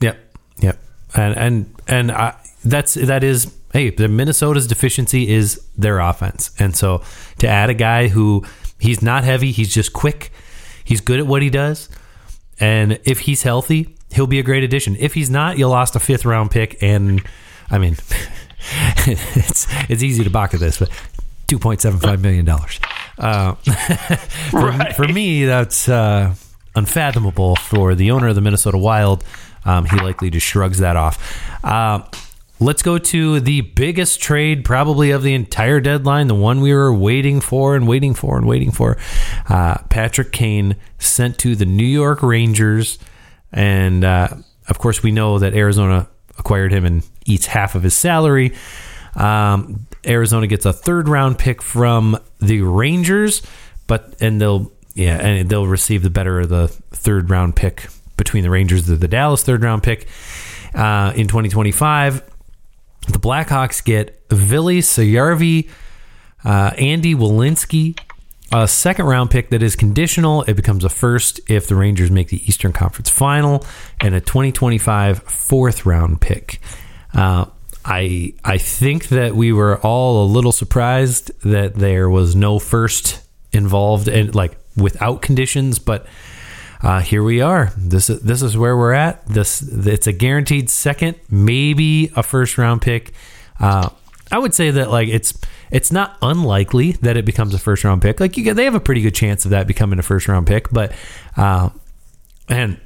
Yep, 0.00 0.18
yep 0.60 0.78
and 1.14 1.36
and 1.36 1.74
and 1.88 2.12
I, 2.12 2.36
that's 2.64 2.94
that 2.94 3.22
is 3.22 3.52
hey 3.72 3.90
the 3.90 4.08
Minnesota's 4.08 4.66
deficiency 4.66 5.28
is 5.28 5.60
their 5.76 5.98
offense, 5.98 6.50
and 6.58 6.76
so 6.76 7.02
to 7.38 7.48
add 7.48 7.70
a 7.70 7.74
guy 7.74 8.08
who 8.08 8.44
he's 8.78 9.02
not 9.02 9.24
heavy, 9.24 9.52
he's 9.52 9.72
just 9.72 9.92
quick, 9.92 10.32
he's 10.84 11.00
good 11.00 11.20
at 11.20 11.26
what 11.26 11.42
he 11.42 11.50
does, 11.50 11.88
and 12.58 12.98
if 13.04 13.20
he's 13.20 13.42
healthy, 13.42 13.96
he'll 14.12 14.26
be 14.26 14.38
a 14.38 14.42
great 14.42 14.64
addition. 14.64 14.96
If 14.98 15.14
he's 15.14 15.30
not, 15.30 15.58
you 15.58 15.68
lost 15.68 15.96
a 15.96 16.00
fifth 16.00 16.24
round 16.24 16.50
pick, 16.50 16.82
and 16.82 17.22
I 17.70 17.78
mean, 17.78 17.92
it's 19.06 19.66
it's 19.88 20.02
easy 20.02 20.24
to 20.24 20.30
balk 20.30 20.54
at 20.54 20.60
this, 20.60 20.78
but 20.78 20.90
two 21.46 21.58
point 21.58 21.80
seven 21.80 22.00
five 22.00 22.20
million 22.20 22.44
dollars. 22.44 22.80
Uh, 23.18 23.54
for, 24.50 24.60
right. 24.60 24.94
for 24.94 25.08
me, 25.08 25.44
that's 25.44 25.88
uh, 25.88 26.34
unfathomable 26.74 27.56
for 27.56 27.94
the 27.94 28.10
owner 28.10 28.28
of 28.28 28.34
the 28.34 28.40
Minnesota 28.40 28.78
Wild 28.78 29.24
um, 29.66 29.84
he 29.84 29.96
likely 29.96 30.30
just 30.30 30.46
shrugs 30.46 30.78
that 30.78 30.96
off. 30.96 31.18
Uh, 31.62 32.02
let's 32.60 32.82
go 32.82 32.96
to 32.96 33.40
the 33.40 33.60
biggest 33.60 34.20
trade 34.20 34.64
probably 34.64 35.10
of 35.10 35.22
the 35.22 35.34
entire 35.34 35.80
deadline, 35.80 36.28
the 36.28 36.34
one 36.34 36.60
we 36.60 36.72
were 36.72 36.94
waiting 36.94 37.40
for 37.40 37.76
and 37.76 37.86
waiting 37.86 38.14
for 38.14 38.38
and 38.38 38.46
waiting 38.46 38.70
for. 38.70 38.96
Uh, 39.48 39.76
Patrick 39.90 40.32
Kane 40.32 40.76
sent 40.98 41.38
to 41.38 41.54
the 41.54 41.66
New 41.66 41.84
York 41.84 42.22
Rangers. 42.22 42.98
And 43.52 44.04
uh, 44.04 44.28
of 44.68 44.78
course, 44.78 45.02
we 45.02 45.10
know 45.10 45.38
that 45.38 45.54
Arizona 45.54 46.08
acquired 46.38 46.72
him 46.72 46.84
and 46.84 47.06
eats 47.26 47.46
half 47.46 47.74
of 47.74 47.82
his 47.82 47.94
salary. 47.94 48.54
Um, 49.14 49.86
Arizona 50.06 50.46
gets 50.46 50.66
a 50.66 50.72
third 50.72 51.08
round 51.08 51.38
pick 51.38 51.62
from 51.62 52.18
the 52.40 52.60
Rangers, 52.60 53.42
but 53.86 54.14
and 54.20 54.40
they'll 54.40 54.70
yeah, 54.94 55.16
and 55.16 55.48
they'll 55.48 55.66
receive 55.66 56.02
the 56.02 56.10
better 56.10 56.40
of 56.40 56.48
the 56.48 56.68
third 56.68 57.30
round 57.30 57.56
pick 57.56 57.88
between 58.16 58.42
the 58.42 58.50
Rangers 58.50 58.88
and 58.88 59.00
the 59.00 59.08
Dallas 59.08 59.42
third 59.42 59.62
round 59.62 59.82
pick 59.82 60.08
uh, 60.74 61.12
in 61.14 61.26
2025. 61.28 62.22
The 63.08 63.18
Blackhawks 63.18 63.84
get 63.84 64.24
Vili 64.30 64.80
Saarijarvi, 64.80 65.68
uh, 66.44 66.72
Andy 66.76 67.14
Welinski, 67.14 67.98
a 68.52 68.66
second 68.66 69.06
round 69.06 69.30
pick 69.30 69.50
that 69.50 69.62
is 69.62 69.76
conditional. 69.76 70.42
It 70.42 70.54
becomes 70.54 70.84
a 70.84 70.88
first 70.88 71.40
if 71.48 71.66
the 71.68 71.74
Rangers 71.74 72.10
make 72.10 72.28
the 72.28 72.42
Eastern 72.48 72.72
Conference 72.72 73.08
final, 73.10 73.64
and 74.00 74.14
a 74.14 74.20
2025 74.20 75.22
fourth 75.22 75.86
round 75.86 76.20
pick. 76.20 76.60
Uh, 77.14 77.46
I 77.84 78.34
I 78.44 78.58
think 78.58 79.08
that 79.08 79.34
we 79.36 79.52
were 79.52 79.78
all 79.78 80.24
a 80.24 80.26
little 80.26 80.52
surprised 80.52 81.30
that 81.42 81.74
there 81.74 82.10
was 82.10 82.34
no 82.34 82.58
first 82.58 83.22
involved 83.52 84.08
and 84.08 84.34
like 84.34 84.58
without 84.76 85.22
conditions, 85.22 85.78
but 85.78 86.06
uh, 86.82 87.00
here 87.00 87.22
we 87.22 87.40
are. 87.40 87.72
This 87.76 88.10
is 88.10 88.20
this 88.22 88.42
is 88.42 88.56
where 88.56 88.76
we're 88.76 88.92
at. 88.92 89.26
This 89.26 89.62
it's 89.62 90.06
a 90.06 90.12
guaranteed 90.12 90.70
second, 90.70 91.16
maybe 91.30 92.10
a 92.16 92.22
first 92.22 92.58
round 92.58 92.82
pick. 92.82 93.12
Uh, 93.58 93.90
I 94.30 94.38
would 94.38 94.54
say 94.54 94.70
that 94.70 94.90
like 94.90 95.08
it's 95.08 95.38
it's 95.70 95.90
not 95.90 96.16
unlikely 96.22 96.92
that 96.92 97.16
it 97.16 97.24
becomes 97.24 97.54
a 97.54 97.58
first 97.58 97.84
round 97.84 98.02
pick. 98.02 98.20
Like 98.20 98.36
you, 98.36 98.54
they 98.54 98.64
have 98.64 98.74
a 98.74 98.80
pretty 98.80 99.00
good 99.00 99.14
chance 99.14 99.44
of 99.44 99.52
that 99.52 99.66
becoming 99.66 99.98
a 99.98 100.02
first 100.02 100.28
round 100.28 100.46
pick. 100.46 100.70
But 100.70 100.92
uh, 101.36 101.70
and 102.48 102.80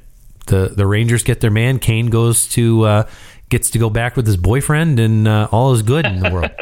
the 0.47 0.69
the 0.69 0.85
Rangers 0.85 1.23
get 1.23 1.41
their 1.41 1.51
man. 1.51 1.79
Kane 1.79 2.07
goes 2.07 2.47
to 2.49 2.83
uh, 2.83 3.09
gets 3.49 3.69
to 3.71 3.79
go 3.79 3.89
back 3.89 4.15
with 4.15 4.25
his 4.25 4.37
boyfriend, 4.37 4.99
and 4.99 5.27
uh, 5.27 5.47
all 5.51 5.73
is 5.73 5.81
good 5.81 6.05
in 6.05 6.19
the 6.19 6.31
world. 6.31 6.51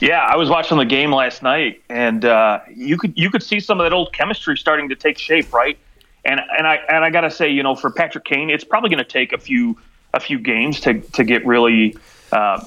Yeah, 0.00 0.26
I 0.28 0.34
was 0.34 0.50
watching 0.50 0.78
the 0.78 0.84
game 0.84 1.12
last 1.12 1.44
night, 1.44 1.80
and 1.88 2.24
uh, 2.24 2.58
you 2.74 2.98
could 2.98 3.12
you 3.16 3.30
could 3.30 3.42
see 3.42 3.60
some 3.60 3.78
of 3.78 3.84
that 3.84 3.92
old 3.92 4.12
chemistry 4.12 4.56
starting 4.56 4.88
to 4.88 4.96
take 4.96 5.16
shape, 5.16 5.52
right? 5.52 5.78
And 6.24 6.40
and 6.56 6.66
I 6.66 6.76
and 6.88 7.04
I 7.04 7.10
gotta 7.10 7.30
say, 7.30 7.50
you 7.50 7.62
know, 7.62 7.74
for 7.74 7.90
Patrick 7.90 8.24
Kane, 8.24 8.50
it's 8.50 8.64
probably 8.64 8.90
going 8.90 9.02
to 9.02 9.10
take 9.10 9.32
a 9.32 9.38
few 9.38 9.78
a 10.14 10.20
few 10.20 10.38
games 10.38 10.80
to 10.80 11.00
to 11.00 11.24
get 11.24 11.44
really 11.46 11.96
uh, 12.30 12.64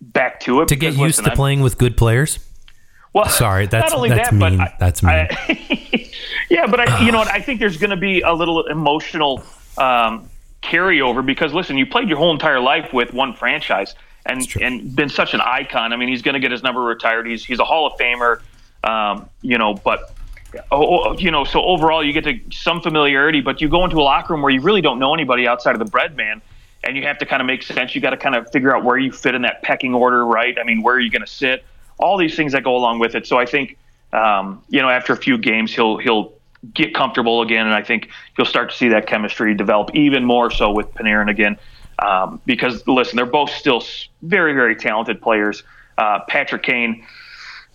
back 0.00 0.40
to 0.40 0.62
it. 0.62 0.68
To 0.68 0.76
get 0.76 0.88
used 0.90 1.00
listen, 1.00 1.24
to 1.24 1.30
I'm- 1.30 1.36
playing 1.36 1.60
with 1.60 1.78
good 1.78 1.96
players. 1.96 2.38
Well, 3.12 3.30
Sorry, 3.30 3.66
that's 3.66 3.92
not 3.92 3.96
only 3.96 4.10
that's 4.10 4.28
that, 4.30 4.38
but 4.38 4.52
mean. 4.52 4.60
I- 4.60 4.74
that's 4.78 5.02
mean. 5.02 5.14
I- 5.30 6.10
yeah, 6.50 6.66
but 6.66 6.80
I, 6.80 7.06
you 7.06 7.12
know 7.12 7.18
what? 7.18 7.28
I 7.28 7.40
think 7.40 7.60
there's 7.60 7.78
going 7.78 7.90
to 7.90 7.96
be 7.96 8.20
a 8.20 8.34
little 8.34 8.66
emotional 8.66 9.42
um, 9.78 10.28
carryover 10.62 11.24
because 11.24 11.54
listen, 11.54 11.78
you 11.78 11.86
played 11.86 12.10
your 12.10 12.18
whole 12.18 12.30
entire 12.30 12.60
life 12.60 12.92
with 12.92 13.14
one 13.14 13.32
franchise 13.32 13.94
and 14.26 14.46
and 14.60 14.94
been 14.94 15.08
such 15.08 15.32
an 15.32 15.40
icon. 15.40 15.94
I 15.94 15.96
mean, 15.96 16.08
he's 16.10 16.20
going 16.20 16.34
to 16.34 16.40
get 16.40 16.50
his 16.50 16.62
number 16.62 16.82
retired. 16.82 17.26
He's 17.26 17.42
he's 17.42 17.58
a 17.58 17.64
Hall 17.64 17.86
of 17.86 17.98
Famer. 17.98 18.40
Um, 18.84 19.30
you 19.40 19.56
know, 19.56 19.72
but 19.74 20.12
oh, 20.70 21.04
oh, 21.04 21.18
you 21.18 21.30
know, 21.30 21.44
so 21.44 21.62
overall 21.62 22.04
you 22.04 22.12
get 22.12 22.24
to 22.24 22.40
some 22.50 22.80
familiarity, 22.80 23.40
but 23.40 23.60
you 23.60 23.68
go 23.68 23.84
into 23.84 23.96
a 23.96 24.02
locker 24.02 24.32
room 24.32 24.42
where 24.42 24.52
you 24.52 24.60
really 24.60 24.80
don't 24.80 24.98
know 24.98 25.14
anybody 25.14 25.46
outside 25.46 25.74
of 25.74 25.78
the 25.78 25.90
bread 25.90 26.16
man. 26.16 26.42
And 26.84 26.96
you 26.96 27.02
have 27.02 27.18
to 27.18 27.26
kind 27.26 27.40
of 27.40 27.46
make 27.46 27.64
sense. 27.64 27.94
You 27.94 28.00
got 28.00 28.10
to 28.10 28.16
kind 28.16 28.36
of 28.36 28.50
figure 28.52 28.74
out 28.74 28.84
where 28.84 28.96
you 28.96 29.10
fit 29.10 29.34
in 29.34 29.42
that 29.42 29.62
pecking 29.62 29.92
order, 29.92 30.24
right? 30.24 30.56
I 30.58 30.62
mean, 30.62 30.82
where 30.82 30.94
are 30.94 31.00
you 31.00 31.10
going 31.10 31.22
to 31.22 31.26
sit? 31.26 31.64
All 31.98 32.16
these 32.16 32.36
things 32.36 32.52
that 32.52 32.62
go 32.62 32.76
along 32.76 33.00
with 33.00 33.16
it. 33.16 33.26
So 33.26 33.38
I 33.38 33.46
think, 33.46 33.76
um, 34.12 34.62
you 34.68 34.80
know, 34.80 34.88
after 34.88 35.12
a 35.12 35.16
few 35.16 35.36
games, 35.36 35.74
he'll 35.74 35.96
he'll 35.96 36.34
get 36.74 36.94
comfortable 36.94 37.42
again, 37.42 37.66
and 37.66 37.74
I 37.74 37.82
think 37.82 38.10
you'll 38.36 38.46
start 38.46 38.70
to 38.70 38.76
see 38.76 38.88
that 38.90 39.06
chemistry 39.06 39.54
develop 39.54 39.94
even 39.94 40.24
more 40.24 40.50
so 40.50 40.70
with 40.70 40.92
Panarin 40.94 41.30
again. 41.30 41.58
Um, 41.98 42.40
because 42.46 42.86
listen, 42.86 43.16
they're 43.16 43.26
both 43.26 43.50
still 43.50 43.82
very 44.22 44.52
very 44.52 44.76
talented 44.76 45.20
players. 45.20 45.62
Uh, 45.98 46.20
Patrick 46.28 46.62
Kane, 46.62 47.04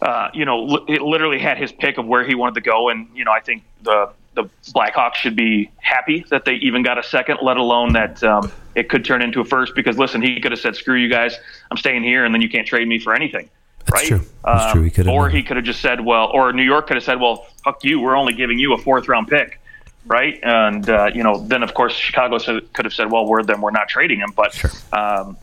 uh, 0.02 0.30
you 0.34 0.46
know, 0.46 0.64
li- 0.64 0.86
it 0.88 1.02
literally 1.02 1.40
had 1.40 1.58
his 1.58 1.72
pick 1.72 1.98
of 1.98 2.06
where 2.06 2.24
he 2.24 2.36
wanted 2.36 2.56
to 2.56 2.62
go, 2.62 2.90
and 2.90 3.08
you 3.14 3.24
know, 3.24 3.32
I 3.32 3.40
think 3.40 3.64
the 3.84 4.12
the 4.34 4.50
Blackhawks 4.74 5.16
should 5.16 5.36
be 5.36 5.70
happy 5.78 6.26
that 6.30 6.46
they 6.46 6.54
even 6.56 6.84
got 6.84 6.98
a 6.98 7.04
second, 7.04 7.40
let 7.42 7.58
alone 7.58 7.94
that 7.94 8.24
um, 8.24 8.50
it 8.76 8.88
could 8.90 9.04
turn 9.04 9.22
into 9.22 9.42
a 9.42 9.46
first. 9.46 9.76
Because 9.76 9.98
listen, 9.98 10.22
he 10.22 10.40
could 10.40 10.52
have 10.52 10.60
said, 10.60 10.76
"Screw 10.76 10.96
you 10.96 11.10
guys, 11.10 11.38
I'm 11.70 11.78
staying 11.78 12.04
here," 12.04 12.26
and 12.26 12.34
then 12.34 12.42
you 12.42 12.50
can't 12.50 12.66
trade 12.68 12.88
me 12.88 12.98
for 13.00 13.14
anything. 13.14 13.50
That's 13.80 13.92
right? 13.92 14.08
true. 14.08 14.22
That's 14.46 14.66
Um, 14.66 14.72
true. 14.90 15.04
He 15.04 15.10
or 15.10 15.30
he 15.30 15.44
could 15.44 15.58
have 15.58 15.66
just 15.66 15.82
said, 15.82 16.04
"Well," 16.04 16.32
or 16.34 16.52
New 16.54 16.64
York 16.64 16.88
could 16.88 16.96
have 16.98 17.04
said, 17.04 17.20
"Well, 17.20 17.46
fuck 17.64 17.84
you, 17.84 18.00
we're 18.00 18.16
only 18.16 18.34
giving 18.34 18.58
you 18.58 18.74
a 18.74 18.78
fourth 18.78 19.08
round 19.08 19.28
pick." 19.28 19.60
Right, 20.08 20.40
and 20.42 20.90
uh, 20.90 21.12
you 21.14 21.22
know, 21.22 21.46
then 21.46 21.62
of 21.62 21.76
course 21.76 21.94
Chicago 21.94 22.40
could 22.74 22.86
have 22.86 22.94
said, 22.94 23.12
"Well, 23.12 23.28
we're 23.28 23.44
then 23.44 23.62
we're 23.62 23.70
not 23.70 23.88
trading 23.88 24.18
him," 24.20 24.34
but 24.36 24.58
um, 24.94 25.38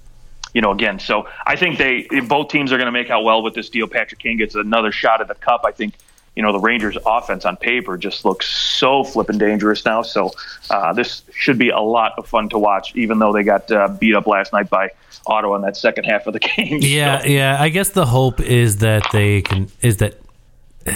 you 0.59 0.62
know, 0.62 0.73
again, 0.73 0.99
so 0.99 1.29
I 1.47 1.55
think 1.55 1.79
they 1.79 2.09
both 2.27 2.49
teams 2.49 2.73
are 2.73 2.79
going 2.79 2.87
to 2.87 2.90
make 2.90 3.11
out 3.11 3.23
well 3.23 3.44
with 3.44 3.55
this 3.55 3.71
deal. 3.71 3.87
Patrick 3.87 4.18
Kane 4.18 4.37
gets 4.38 4.57
another 4.57 4.90
shot 4.90 5.21
at 5.21 5.29
the 5.29 5.37
cup. 5.37 5.61
I 5.64 5.71
think 5.71 5.94
you 6.35 6.42
know 6.42 6.51
the 6.51 6.59
Rangers' 6.59 6.99
offense 7.07 7.44
on 7.44 7.57
paper 7.57 7.97
just 7.97 8.25
looks 8.25 8.49
so 8.49 9.05
flippin' 9.05 9.38
dangerous 9.38 9.85
now. 9.85 10.03
So 10.03 10.33
uh, 10.68 10.92
this 10.94 11.23
should 11.33 11.59
be 11.59 11.68
a 11.68 11.79
lot 11.79 12.14
of 12.18 12.27
fun 12.27 12.49
to 12.49 12.59
watch, 12.59 12.92
even 12.97 13.21
though 13.21 13.33
they 13.33 13.44
got 13.44 13.71
uh, 13.71 13.87
beat 14.01 14.16
up 14.16 14.27
last 14.27 14.53
night 14.53 14.68
by 14.68 14.90
Ottawa 15.29 15.55
in 15.55 15.62
that 15.62 15.77
second 15.77 16.07
half 16.07 16.27
of 16.27 16.33
the 16.33 16.40
game. 16.57 16.79
Yeah, 16.83 17.21
So- 17.21 17.29
yeah. 17.29 17.57
I 17.62 17.68
guess 17.68 17.90
the 17.90 18.07
hope 18.07 18.40
is 18.40 18.79
that 18.79 19.07
they 19.12 19.42
can 19.42 19.68
is 19.81 19.99
that 19.99 20.18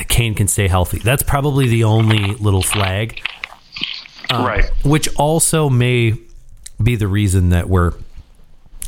Kane 0.08 0.34
can 0.34 0.48
stay 0.48 0.66
healthy. 0.66 0.98
That's 0.98 1.22
probably 1.22 1.68
the 1.68 1.84
only 1.84 2.34
little 2.34 2.62
flag, 2.62 3.20
right. 4.28 4.64
which 4.84 5.06
also 5.14 5.68
may 5.70 6.14
be 6.82 6.96
the 6.96 7.06
reason 7.06 7.50
that 7.50 7.68
we're 7.68 7.92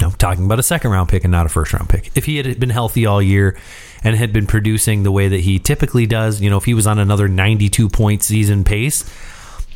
you 0.00 0.06
know, 0.06 0.12
talking 0.12 0.44
about 0.44 0.58
a 0.58 0.62
second 0.62 0.90
round 0.90 1.08
pick 1.08 1.24
and 1.24 1.30
not 1.30 1.46
a 1.46 1.48
first 1.48 1.72
round 1.72 1.88
pick. 1.88 2.10
If 2.16 2.24
he 2.24 2.36
had 2.36 2.58
been 2.58 2.70
healthy 2.70 3.06
all 3.06 3.22
year 3.22 3.56
and 4.02 4.16
had 4.16 4.32
been 4.32 4.46
producing 4.46 5.02
the 5.02 5.12
way 5.12 5.28
that 5.28 5.40
he 5.40 5.58
typically 5.58 6.06
does, 6.06 6.40
you 6.40 6.50
know, 6.50 6.56
if 6.56 6.64
he 6.64 6.74
was 6.74 6.86
on 6.86 6.98
another 6.98 7.28
92 7.28 7.88
point 7.88 8.22
season 8.22 8.64
pace, 8.64 9.04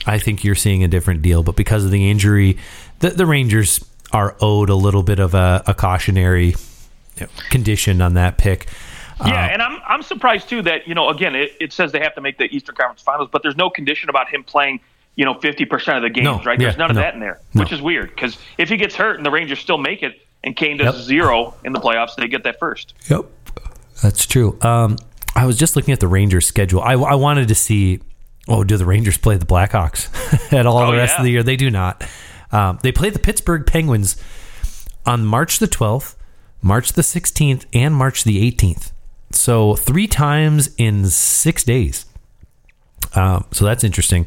I 0.06 0.18
think 0.18 0.44
you're 0.44 0.54
seeing 0.54 0.82
a 0.82 0.88
different 0.88 1.22
deal. 1.22 1.42
But 1.42 1.56
because 1.56 1.84
of 1.84 1.90
the 1.90 2.10
injury, 2.10 2.58
the, 3.00 3.10
the 3.10 3.26
Rangers 3.26 3.84
are 4.12 4.36
owed 4.40 4.70
a 4.70 4.74
little 4.74 5.02
bit 5.02 5.18
of 5.18 5.34
a, 5.34 5.62
a 5.66 5.74
cautionary 5.74 6.54
condition 7.50 8.00
on 8.00 8.14
that 8.14 8.38
pick. 8.38 8.68
Yeah, 9.24 9.32
uh, 9.32 9.48
and 9.48 9.62
I'm 9.62 9.80
I'm 9.86 10.02
surprised 10.02 10.48
too 10.48 10.62
that 10.62 10.86
you 10.86 10.94
know 10.94 11.08
again 11.08 11.34
it, 11.34 11.52
it 11.58 11.72
says 11.72 11.90
they 11.90 12.00
have 12.00 12.14
to 12.14 12.20
make 12.20 12.38
the 12.38 12.44
Eastern 12.44 12.76
Conference 12.76 13.02
Finals, 13.02 13.28
but 13.32 13.42
there's 13.42 13.56
no 13.56 13.68
condition 13.68 14.08
about 14.08 14.28
him 14.28 14.44
playing 14.44 14.80
you 15.18 15.24
know 15.24 15.34
50 15.34 15.64
percent 15.66 15.96
of 15.98 16.02
the 16.04 16.10
games, 16.10 16.24
No, 16.24 16.38
right? 16.44 16.58
There's 16.58 16.74
yeah, 16.74 16.78
none 16.78 16.90
of 16.90 16.96
no, 16.96 17.02
that 17.02 17.12
in 17.14 17.20
there, 17.20 17.40
no. 17.52 17.62
which 17.62 17.72
is 17.72 17.82
weird 17.82 18.08
because 18.10 18.38
if 18.56 18.68
he 18.68 18.76
gets 18.76 18.94
hurt 18.94 19.16
and 19.16 19.26
the 19.26 19.30
Rangers 19.30 19.58
still 19.58 19.76
make 19.78 20.02
it 20.02 20.14
and 20.44 20.54
Kane 20.56 20.76
does 20.78 20.94
Yep. 20.96 21.04
zero 21.04 21.54
in 21.64 21.72
the 21.72 21.80
playoffs, 21.80 22.14
they 22.16 22.28
get 22.28 22.44
that 22.44 22.58
first. 22.60 22.94
Yep, 23.10 23.24
that's 24.02 24.24
true. 24.26 24.56
Um, 24.62 24.96
I 25.34 25.44
was 25.44 25.56
just 25.58 25.74
looking 25.76 25.92
at 25.92 26.00
the 26.00 26.08
Rangers 26.08 26.46
schedule. 26.46 26.80
I, 26.80 26.92
I 26.94 27.14
wanted 27.16 27.48
to 27.48 27.54
see. 27.54 28.00
Oh, 28.50 28.64
do 28.64 28.76
the 28.78 28.86
Rangers 28.86 29.18
play 29.18 29.36
the 29.36 29.44
Blackhawks 29.44 30.08
at 30.54 30.64
all 30.66 30.78
Oh, 30.78 30.90
the 30.92 30.96
rest 30.96 31.14
yeah. 31.14 31.18
of 31.18 31.24
the 31.24 31.30
year? 31.32 31.42
They 31.42 31.56
do 31.56 31.68
not. 31.70 32.02
Um, 32.50 32.78
they 32.82 32.92
play 32.92 33.10
the 33.10 33.18
Pittsburgh 33.18 33.66
Penguins 33.66 34.16
on 35.04 35.24
March 35.26 35.58
the 35.58 35.66
12th, 35.68 36.14
March 36.62 36.94
the 36.94 37.02
16th, 37.02 37.66
and 37.74 37.94
March 37.94 38.24
the 38.24 38.50
18th. 38.50 38.92
So 39.32 39.74
three 39.76 40.06
times 40.06 40.70
in 40.78 41.06
six 41.10 41.62
days. 41.62 42.06
Um, 43.14 43.44
so 43.52 43.64
that's 43.66 43.84
interesting. 43.84 44.26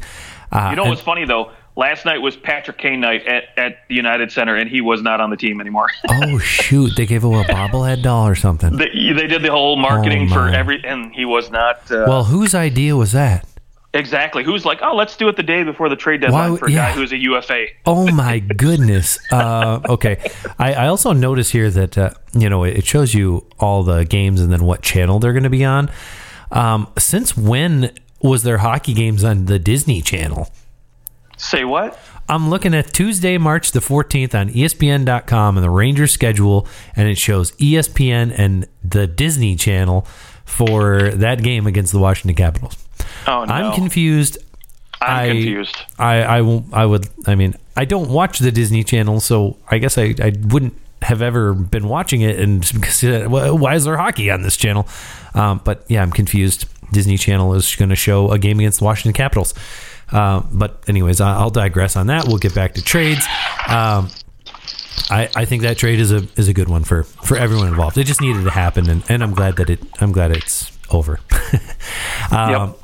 Uh, 0.52 0.68
You 0.70 0.76
know 0.76 0.82
and- 0.82 0.90
what's 0.90 1.02
funny 1.02 1.24
though? 1.24 1.50
Last 1.74 2.04
night 2.04 2.18
was 2.18 2.36
Patrick 2.36 2.76
Kane 2.76 3.00
night 3.00 3.26
at, 3.26 3.44
at 3.56 3.78
the 3.88 3.94
United 3.94 4.30
Center, 4.30 4.54
and 4.56 4.68
he 4.68 4.82
was 4.82 5.00
not 5.00 5.22
on 5.22 5.30
the 5.30 5.38
team 5.38 5.58
anymore. 5.58 5.86
oh 6.10 6.36
shoot! 6.38 6.92
They 6.98 7.06
gave 7.06 7.24
away 7.24 7.40
a 7.40 7.44
bobblehead 7.54 8.02
doll 8.02 8.28
or 8.28 8.34
something. 8.34 8.76
they, 8.76 8.90
they 8.90 9.26
did 9.26 9.40
the 9.40 9.50
whole 9.50 9.76
marketing 9.76 10.28
Oh, 10.30 10.34
for 10.34 10.48
every, 10.50 10.84
and 10.84 11.14
he 11.14 11.24
was 11.24 11.50
not. 11.50 11.90
Uh, 11.90 12.04
well, 12.06 12.24
whose 12.24 12.54
idea 12.54 12.94
was 12.94 13.12
that? 13.12 13.46
exactly. 13.94 14.42
Who's 14.44 14.64
like, 14.66 14.80
oh, 14.82 14.94
let's 14.94 15.16
do 15.16 15.28
it 15.28 15.36
the 15.36 15.42
day 15.42 15.64
before 15.64 15.88
the 15.90 15.96
trade 15.96 16.20
deadline 16.22 16.52
Why- 16.52 16.58
for 16.58 16.66
a 16.66 16.70
yeah. 16.70 16.88
guy 16.90 16.92
who's 16.94 17.12
a 17.12 17.18
UFA. 17.18 17.66
Oh 17.86 18.10
my 18.10 18.38
goodness. 18.56 19.18
Uh, 19.32 19.80
okay. 19.88 20.30
I, 20.58 20.72
I 20.74 20.86
also 20.88 21.12
notice 21.12 21.50
here 21.50 21.70
that, 21.70 21.96
uh, 21.98 22.10
you 22.34 22.48
know, 22.50 22.64
it 22.64 22.86
shows 22.86 23.12
you 23.14 23.46
all 23.60 23.82
the 23.82 24.04
games 24.06 24.40
and 24.40 24.50
then 24.52 24.64
what 24.64 24.80
channel 24.82 25.18
they're 25.20 25.34
going 25.34 25.42
to 25.42 25.50
be 25.50 25.64
on. 25.64 25.90
Um, 26.50 26.88
since 26.98 27.36
when 27.36 27.92
was 28.22 28.42
there 28.42 28.58
hockey 28.58 28.94
games 28.94 29.24
on 29.24 29.46
the 29.46 29.58
Disney 29.58 30.00
Channel? 30.02 30.48
Say 31.36 31.64
what? 31.64 31.98
I'm 32.28 32.48
looking 32.50 32.72
at 32.74 32.92
Tuesday, 32.92 33.36
March 33.36 33.72
the 33.72 33.80
14th 33.80 34.34
on 34.38 34.48
ESPN.com 34.50 35.56
and 35.56 35.64
the 35.64 35.70
Rangers 35.70 36.12
schedule, 36.12 36.66
and 36.94 37.08
it 37.08 37.18
shows 37.18 37.52
ESPN 37.52 38.32
and 38.36 38.66
the 38.84 39.06
Disney 39.06 39.56
Channel 39.56 40.06
for 40.44 41.10
that 41.10 41.42
game 41.42 41.66
against 41.66 41.92
the 41.92 41.98
Washington 41.98 42.36
Capitals. 42.36 42.76
Oh 43.26 43.44
no, 43.44 43.52
I'm 43.52 43.74
confused. 43.74 44.38
I'm 45.00 45.24
I- 45.24 45.28
confused. 45.32 45.76
I, 45.98 46.22
I 46.22 46.40
won't. 46.42 46.72
I 46.72 46.86
would. 46.86 47.08
I 47.26 47.34
mean, 47.34 47.54
I 47.76 47.84
don't 47.84 48.08
watch 48.10 48.38
the 48.38 48.52
Disney 48.52 48.84
Channel, 48.84 49.18
so 49.20 49.56
I 49.68 49.78
guess 49.78 49.98
I, 49.98 50.14
I 50.22 50.32
wouldn't 50.44 50.74
have 51.02 51.22
ever 51.22 51.54
been 51.54 51.88
watching 51.88 52.22
it, 52.22 52.38
and 52.38 52.60
because 52.72 53.04
uh, 53.04 53.28
why 53.28 53.74
is 53.74 53.84
there 53.84 53.96
hockey 53.96 54.30
on 54.30 54.42
this 54.42 54.56
channel? 54.56 54.86
Um, 55.34 55.60
but 55.64 55.84
yeah, 55.88 56.02
I'm 56.02 56.12
confused. 56.12 56.66
Disney 56.92 57.16
Channel 57.16 57.54
is 57.54 57.74
going 57.74 57.88
to 57.88 57.96
show 57.96 58.30
a 58.30 58.38
game 58.38 58.58
against 58.60 58.80
the 58.80 58.84
Washington 58.84 59.14
Capitals. 59.14 59.54
Uh, 60.10 60.42
but 60.52 60.84
anyways, 60.88 61.20
I'll 61.20 61.50
digress 61.50 61.96
on 61.96 62.08
that. 62.08 62.26
We'll 62.26 62.38
get 62.38 62.54
back 62.54 62.74
to 62.74 62.82
trades. 62.82 63.26
Um, 63.66 64.10
I, 65.10 65.30
I 65.34 65.44
think 65.46 65.62
that 65.62 65.78
trade 65.78 65.98
is 65.98 66.12
a 66.12 66.28
is 66.36 66.48
a 66.48 66.52
good 66.52 66.68
one 66.68 66.84
for, 66.84 67.04
for 67.04 67.36
everyone 67.36 67.68
involved. 67.68 67.96
It 67.96 68.04
just 68.04 68.20
needed 68.20 68.44
to 68.44 68.50
happen, 68.50 68.90
and, 68.90 69.02
and 69.08 69.22
I'm 69.22 69.32
glad 69.32 69.56
that 69.56 69.70
it 69.70 69.80
I'm 70.00 70.12
glad 70.12 70.30
it's 70.32 70.70
over. 70.90 71.18
um, 72.30 72.50
yep. 72.50 72.78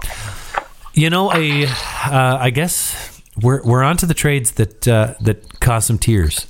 You 0.95 1.11
know, 1.11 1.33
a 1.33 1.67
uh, 1.67 2.39
I 2.41 2.51
guess 2.51 3.23
we're 3.41 3.63
we're 3.63 3.83
on 3.83 3.99
to 3.99 4.07
the 4.07 4.15
trades 4.15 4.53
that 4.53 4.89
uh, 4.89 5.15
that 5.21 5.61
caused 5.61 5.87
some 5.87 5.99
tears. 5.99 6.47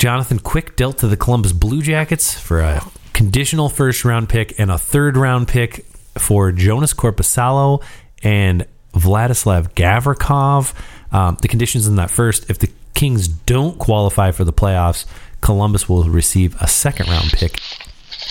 Jonathan 0.00 0.38
Quick 0.38 0.76
dealt 0.76 0.96
to 1.00 1.08
the 1.08 1.16
Columbus 1.18 1.52
Blue 1.52 1.82
Jackets 1.82 2.32
for 2.32 2.60
a 2.60 2.82
conditional 3.12 3.68
first 3.68 4.02
round 4.02 4.30
pick 4.30 4.58
and 4.58 4.70
a 4.70 4.78
third 4.78 5.14
round 5.14 5.46
pick 5.46 5.84
for 6.16 6.50
Joonas 6.50 6.94
Korpisalo 6.94 7.82
and 8.22 8.66
Vladislav 8.94 9.74
Gavrikov. 9.74 10.72
Um, 11.12 11.36
the 11.42 11.48
conditions 11.48 11.86
in 11.86 11.96
that 11.96 12.10
first, 12.10 12.48
if 12.48 12.58
the 12.58 12.70
Kings 12.94 13.28
don't 13.28 13.78
qualify 13.78 14.30
for 14.30 14.42
the 14.42 14.54
playoffs, 14.54 15.04
Columbus 15.42 15.86
will 15.86 16.04
receive 16.04 16.58
a 16.62 16.66
second 16.66 17.10
round 17.10 17.30
pick 17.32 17.60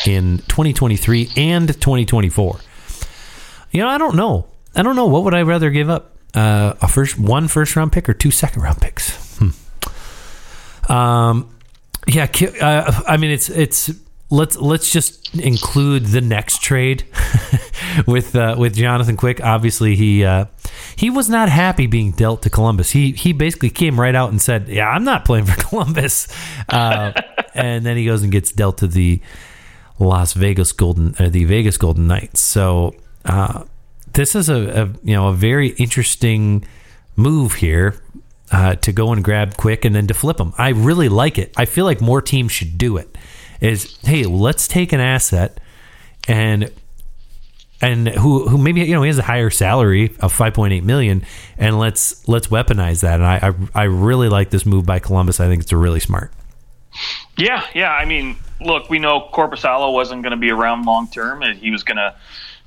in 0.07 0.39
2023 0.47 1.33
and 1.37 1.67
2024. 1.67 2.59
You 3.69 3.81
know, 3.83 3.89
I 3.89 3.99
don't 3.99 4.15
know. 4.15 4.47
I 4.75 4.81
don't 4.81 4.95
know. 4.95 5.05
What 5.05 5.23
would 5.23 5.35
I 5.35 5.43
rather 5.43 5.69
give 5.69 5.87
up? 5.87 6.15
Uh, 6.33 6.73
a 6.81 6.87
first 6.87 7.19
one 7.19 7.47
first 7.47 7.75
round 7.75 7.91
pick 7.91 8.09
or 8.09 8.15
two 8.15 8.31
second 8.31 8.63
round 8.63 8.81
picks? 8.81 9.37
Hmm. 9.37 10.91
Um, 10.91 11.55
yeah. 12.07 12.27
Uh, 12.61 13.01
I 13.07 13.17
mean, 13.17 13.31
it's 13.31 13.49
it's 13.49 13.91
let's 14.29 14.57
let's 14.57 14.91
just 14.91 15.35
include 15.35 16.07
the 16.07 16.21
next 16.21 16.61
trade 16.61 17.03
with 18.07 18.35
uh, 18.35 18.55
with 18.57 18.75
Jonathan 18.75 19.17
Quick. 19.17 19.41
Obviously, 19.43 19.95
he 19.95 20.23
uh, 20.23 20.45
he 20.95 21.09
was 21.09 21.29
not 21.29 21.49
happy 21.49 21.87
being 21.87 22.11
dealt 22.11 22.41
to 22.43 22.49
Columbus. 22.49 22.91
He 22.91 23.11
he 23.11 23.33
basically 23.33 23.69
came 23.69 23.99
right 23.99 24.15
out 24.15 24.29
and 24.29 24.41
said, 24.41 24.67
"Yeah, 24.67 24.89
I'm 24.89 25.03
not 25.03 25.25
playing 25.25 25.45
for 25.45 25.61
Columbus," 25.69 26.27
uh, 26.69 27.13
and 27.53 27.85
then 27.85 27.97
he 27.97 28.05
goes 28.05 28.23
and 28.23 28.31
gets 28.31 28.51
dealt 28.51 28.77
to 28.79 28.87
the 28.87 29.21
Las 29.99 30.33
Vegas 30.33 30.71
Golden 30.71 31.15
uh, 31.19 31.29
the 31.29 31.45
Vegas 31.45 31.77
Golden 31.77 32.07
Knights. 32.07 32.39
So 32.39 32.95
uh, 33.25 33.63
this 34.13 34.35
is 34.35 34.49
a, 34.49 34.83
a, 34.83 34.85
you 35.03 35.15
know 35.15 35.27
a 35.27 35.33
very 35.33 35.69
interesting 35.69 36.65
move 37.15 37.55
here. 37.55 38.01
Uh, 38.51 38.73
to 38.75 38.91
go 38.91 39.13
and 39.13 39.23
grab 39.23 39.55
quick 39.57 39.85
and 39.85 39.95
then 39.95 40.07
to 40.07 40.13
flip 40.15 40.37
them. 40.37 40.53
I 40.57 40.69
really 40.69 41.07
like 41.07 41.37
it. 41.37 41.53
I 41.55 41.65
feel 41.65 41.85
like 41.85 42.01
more 42.01 42.19
teams 42.19 42.51
should 42.51 42.79
do 42.79 42.97
it. 42.97 43.15
Is 43.61 43.95
hey, 44.01 44.23
let's 44.23 44.67
take 44.67 44.91
an 44.91 44.99
asset 44.99 45.59
and 46.27 46.71
and 47.81 48.07
who 48.09 48.47
who 48.47 48.57
maybe 48.57 48.81
you 48.81 48.93
know 48.93 49.03
he 49.03 49.07
has 49.07 49.17
a 49.17 49.23
higher 49.23 49.49
salary 49.49 50.15
of 50.19 50.35
5.8 50.35 50.83
million 50.83 51.25
and 51.57 51.79
let's 51.79 52.27
let's 52.27 52.47
weaponize 52.47 53.01
that. 53.01 53.15
And 53.15 53.25
I, 53.25 53.49
I 53.75 53.81
I 53.81 53.83
really 53.83 54.29
like 54.29 54.49
this 54.49 54.65
move 54.65 54.85
by 54.85 54.99
Columbus. 54.99 55.39
I 55.39 55.47
think 55.47 55.63
it's 55.63 55.71
a 55.71 55.77
really 55.77 55.99
smart. 55.99 56.31
Yeah 57.37 57.65
yeah. 57.73 57.91
I 57.91 58.05
mean 58.05 58.37
look 58.61 58.89
we 58.89 58.99
know 58.99 59.29
Korpisalo 59.33 59.93
wasn't 59.93 60.23
going 60.23 60.31
to 60.31 60.37
be 60.37 60.51
around 60.51 60.85
long 60.85 61.07
term 61.09 61.41
and 61.41 61.57
he 61.57 61.71
was 61.71 61.83
going 61.83 61.97
to 61.97 62.15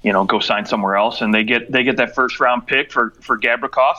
you 0.03 0.12
know 0.12 0.25
go 0.25 0.40
sign 0.40 0.64
somewhere 0.64 0.97
else. 0.97 1.21
And 1.21 1.33
they 1.35 1.45
get 1.45 1.71
they 1.71 1.85
get 1.85 1.97
that 1.99 2.14
first 2.14 2.40
round 2.40 2.66
pick 2.66 2.90
for 2.90 3.11
for 3.21 3.38
Gavrikov 3.38 3.97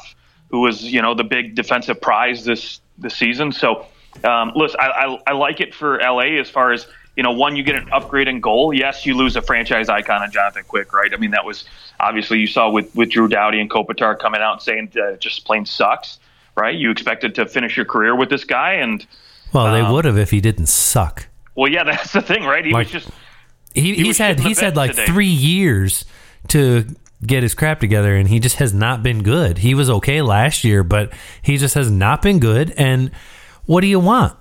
who 0.53 0.59
was 0.61 0.83
you 0.83 1.01
know 1.01 1.15
the 1.15 1.23
big 1.23 1.55
defensive 1.55 1.99
prize 1.99 2.45
this 2.45 2.79
this 2.99 3.15
season 3.15 3.51
so 3.51 3.87
um, 4.23 4.51
listen, 4.55 4.79
I, 4.79 4.87
I, 4.87 5.31
I 5.31 5.33
like 5.33 5.59
it 5.59 5.73
for 5.73 5.97
LA 5.99 6.39
as 6.39 6.49
far 6.49 6.71
as 6.71 6.87
you 7.15 7.21
know, 7.21 7.31
one, 7.31 7.55
you 7.55 7.63
get 7.63 7.75
an 7.75 7.89
upgrade 7.91 8.27
in 8.27 8.41
goal. 8.41 8.73
Yes, 8.73 9.05
you 9.05 9.15
lose 9.15 9.35
a 9.35 9.41
franchise 9.41 9.87
icon 9.87 10.23
in 10.23 10.31
Jonathan 10.31 10.63
Quick, 10.67 10.93
right? 10.93 11.13
I 11.13 11.17
mean, 11.17 11.31
that 11.31 11.45
was 11.45 11.65
obviously 11.99 12.39
you 12.39 12.47
saw 12.47 12.71
with, 12.71 12.95
with 12.95 13.11
Drew 13.11 13.27
Doughty 13.27 13.59
and 13.59 13.69
Kopitar 13.69 14.17
coming 14.17 14.41
out 14.41 14.53
and 14.53 14.61
saying 14.61 14.93
uh, 14.99 15.15
just 15.17 15.45
plain 15.45 15.65
sucks, 15.65 16.17
right? 16.57 16.75
You 16.75 16.89
expected 16.89 17.35
to 17.35 17.45
finish 17.45 17.77
your 17.77 17.85
career 17.85 18.15
with 18.15 18.29
this 18.29 18.43
guy, 18.43 18.73
and 18.73 19.05
well, 19.53 19.71
they 19.71 19.81
um, 19.81 19.93
would 19.93 20.05
have 20.05 20.17
if 20.17 20.31
he 20.31 20.41
didn't 20.41 20.67
suck. 20.67 21.27
Well, 21.55 21.71
yeah, 21.71 21.83
that's 21.85 22.13
the 22.13 22.21
thing, 22.21 22.45
right? 22.45 22.65
He 22.65 22.73
like, 22.73 22.91
was 22.91 23.03
just 23.03 23.09
he, 23.75 23.93
he 23.93 24.03
he's 24.05 24.17
had 24.17 24.39
he's 24.39 24.59
had 24.59 24.75
like 24.75 24.91
today. 24.91 25.05
three 25.05 25.27
years 25.27 26.05
to 26.49 26.85
get 27.27 27.43
his 27.43 27.53
crap 27.53 27.79
together, 27.79 28.15
and 28.15 28.27
he 28.27 28.39
just 28.39 28.57
has 28.57 28.73
not 28.73 29.03
been 29.03 29.23
good. 29.23 29.59
He 29.59 29.73
was 29.73 29.89
okay 29.89 30.21
last 30.21 30.63
year, 30.63 30.83
but 30.83 31.13
he 31.41 31.57
just 31.57 31.75
has 31.75 31.89
not 31.89 32.21
been 32.21 32.39
good, 32.39 32.71
and 32.77 33.11
what 33.65 33.81
do 33.81 33.87
you 33.87 33.99
want? 33.99 34.37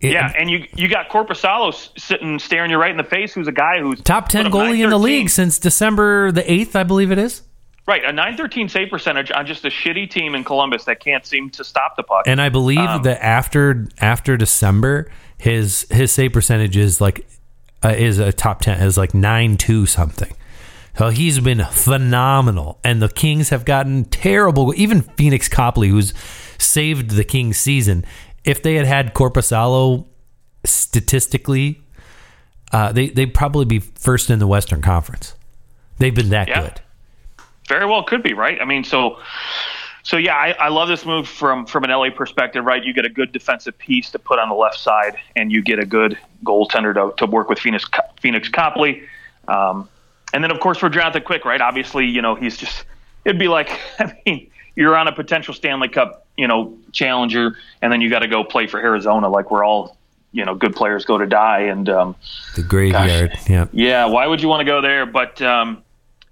It, 0.00 0.12
yeah, 0.12 0.32
and 0.36 0.50
you 0.50 0.66
you 0.74 0.88
got 0.88 1.10
Korpisalo 1.10 1.74
sitting 1.98 2.38
staring 2.38 2.70
you 2.70 2.78
right 2.78 2.90
in 2.90 2.96
the 2.96 3.04
face, 3.04 3.34
who's 3.34 3.48
a 3.48 3.52
guy 3.52 3.80
who's 3.80 4.00
top 4.00 4.28
ten 4.28 4.46
goalie 4.46 4.82
in 4.82 4.88
the 4.88 4.98
league 4.98 5.28
since 5.28 5.58
December 5.58 6.32
the 6.32 6.50
eighth, 6.50 6.74
I 6.74 6.84
believe 6.84 7.12
it 7.12 7.18
is. 7.18 7.42
Right, 7.86 8.02
a 8.04 8.12
nine 8.12 8.36
thirteen 8.36 8.70
save 8.70 8.88
percentage 8.88 9.30
on 9.30 9.44
just 9.44 9.64
a 9.66 9.68
shitty 9.68 10.08
team 10.08 10.34
in 10.34 10.42
Columbus 10.42 10.84
that 10.84 11.00
can't 11.00 11.26
seem 11.26 11.50
to 11.50 11.64
stop 11.64 11.96
the 11.96 12.02
puck. 12.02 12.22
And 12.26 12.40
I 12.40 12.48
believe 12.48 12.78
um, 12.78 13.02
that 13.02 13.22
after 13.22 13.88
after 14.00 14.38
December, 14.38 15.10
his 15.36 15.86
his 15.90 16.12
save 16.12 16.32
percentage 16.32 16.78
is 16.78 17.00
like 17.02 17.26
uh, 17.84 17.88
is 17.88 18.18
a 18.18 18.32
top 18.32 18.60
ten 18.60 18.80
is 18.80 18.96
like 18.96 19.12
nine 19.12 19.58
two 19.58 19.84
something. 19.84 20.32
So 20.98 21.08
he's 21.08 21.38
been 21.40 21.64
phenomenal, 21.64 22.78
and 22.84 23.00
the 23.00 23.08
Kings 23.08 23.50
have 23.50 23.64
gotten 23.64 24.04
terrible. 24.04 24.74
Even 24.76 25.02
Pheonix 25.02 25.50
Copley, 25.50 25.88
who's 25.88 26.12
saved 26.58 27.10
the 27.10 27.24
Kings 27.24 27.56
season. 27.56 28.04
If 28.44 28.62
they 28.62 28.74
had 28.74 28.86
had 28.86 29.14
Korpisalo 29.14 30.06
statistically, 30.64 31.80
uh, 32.72 32.92
they 32.92 33.08
they'd 33.08 33.34
probably 33.34 33.64
be 33.64 33.78
first 33.78 34.30
in 34.30 34.38
the 34.38 34.46
Western 34.46 34.82
Conference. 34.82 35.34
They've 35.98 36.14
been 36.14 36.30
that 36.30 36.48
yeah. 36.48 36.62
good. 36.62 36.80
Very 37.68 37.86
well, 37.86 38.02
could 38.02 38.22
be 38.22 38.34
right. 38.34 38.60
I 38.60 38.64
mean, 38.64 38.84
so 38.84 39.18
so 40.02 40.16
yeah, 40.16 40.34
I, 40.34 40.52
I, 40.58 40.68
love 40.68 40.88
this 40.88 41.04
move 41.04 41.28
from 41.28 41.66
from 41.66 41.84
an 41.84 41.90
LA 41.90 42.10
perspective. 42.10 42.64
Right, 42.64 42.82
you 42.82 42.92
get 42.92 43.04
a 43.04 43.10
good 43.10 43.32
defensive 43.32 43.76
piece 43.78 44.10
to 44.10 44.18
put 44.18 44.38
on 44.38 44.48
the 44.48 44.54
left 44.54 44.78
side, 44.78 45.16
and 45.36 45.52
you 45.52 45.62
get 45.62 45.78
a 45.78 45.86
good 45.86 46.18
goaltender 46.44 46.94
to, 46.94 47.14
to 47.16 47.30
work 47.30 47.48
with 47.48 47.58
Pheonix 47.58 47.84
Pheonix 48.22 48.50
Copley. 48.50 49.02
Um, 49.46 49.88
and 50.32 50.42
then 50.42 50.50
of 50.50 50.60
course 50.60 50.78
for 50.78 50.88
Jonathan 50.88 51.22
Quick, 51.22 51.44
right? 51.44 51.60
Obviously, 51.60 52.06
you 52.06 52.22
know 52.22 52.34
he's 52.34 52.56
just 52.56 52.84
it'd 53.24 53.38
be 53.38 53.48
like 53.48 53.70
I 53.98 54.14
mean 54.26 54.50
you're 54.76 54.96
on 54.96 55.08
a 55.08 55.12
potential 55.12 55.54
Stanley 55.54 55.88
Cup, 55.88 56.26
you 56.36 56.46
know, 56.46 56.76
challenger, 56.92 57.56
and 57.82 57.92
then 57.92 58.00
you 58.00 58.10
got 58.10 58.20
to 58.20 58.28
go 58.28 58.44
play 58.44 58.66
for 58.66 58.80
Arizona, 58.80 59.28
like 59.28 59.50
we're 59.50 59.64
all, 59.64 59.96
you 60.32 60.44
know, 60.44 60.54
good 60.54 60.74
players 60.74 61.04
go 61.04 61.18
to 61.18 61.26
die, 61.26 61.60
and 61.60 61.88
um, 61.88 62.16
the 62.56 62.62
graveyard. 62.62 63.36
Yeah, 63.48 63.66
yeah. 63.72 64.04
Why 64.06 64.26
would 64.26 64.40
you 64.40 64.48
want 64.48 64.60
to 64.60 64.64
go 64.64 64.80
there? 64.80 65.06
But 65.06 65.42
um, 65.42 65.82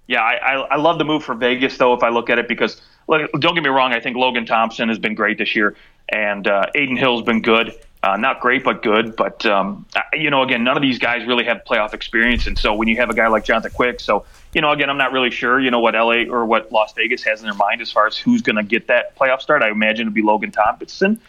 yeah, 0.07 0.21
I, 0.21 0.33
I, 0.33 0.53
I 0.55 0.75
love 0.77 0.97
the 0.97 1.05
move 1.05 1.23
for 1.23 1.35
Vegas 1.35 1.77
though. 1.77 1.93
If 1.93 2.01
I 2.01 2.09
look 2.09 2.29
at 2.29 2.39
it, 2.39 2.47
because 2.47 2.81
look, 3.07 3.29
don't 3.33 3.53
get 3.53 3.63
me 3.63 3.69
wrong, 3.69 3.93
I 3.93 3.99
think 3.99 4.15
Logan 4.17 4.45
Thompson 4.45 4.89
has 4.89 4.99
been 4.99 5.15
great 5.15 5.37
this 5.37 5.55
year, 5.55 5.75
and 6.09 6.47
uh, 6.47 6.65
Adin 6.75 6.97
Hill's 6.97 7.23
been 7.23 7.41
good. 7.41 7.73
Uh, 8.01 8.15
not 8.15 8.39
great, 8.39 8.63
but 8.63 8.81
good. 8.81 9.15
But 9.15 9.45
um, 9.45 9.85
you 10.13 10.29
know, 10.29 10.41
again, 10.41 10.63
none 10.63 10.77
of 10.77 10.81
these 10.81 10.99
guys 10.99 11.27
really 11.27 11.43
have 11.45 11.61
playoff 11.69 11.93
experience, 11.93 12.47
and 12.47 12.57
so 12.57 12.73
when 12.73 12.87
you 12.87 12.95
have 12.97 13.09
a 13.09 13.13
guy 13.13 13.27
like 13.27 13.43
Jonathan 13.43 13.71
Quick, 13.71 13.99
so 13.99 14.25
you 14.53 14.61
know, 14.61 14.71
again, 14.71 14.89
I'm 14.89 14.97
not 14.97 15.11
really 15.11 15.31
sure, 15.31 15.59
you 15.59 15.69
know, 15.69 15.81
what 15.81 15.95
LA 15.95 16.23
or 16.29 16.45
what 16.45 16.71
Las 16.71 16.93
Vegas 16.93 17.23
has 17.23 17.41
in 17.41 17.45
their 17.45 17.55
mind 17.55 17.81
as 17.81 17.91
far 17.91 18.07
as 18.07 18.17
who's 18.17 18.41
going 18.41 18.55
to 18.55 18.63
get 18.63 18.87
that 18.87 19.17
playoff 19.17 19.41
start. 19.41 19.63
I 19.63 19.69
imagine 19.69 20.03
it'd 20.03 20.13
be 20.13 20.21
Logan 20.21 20.51
Thompson, 20.51 21.19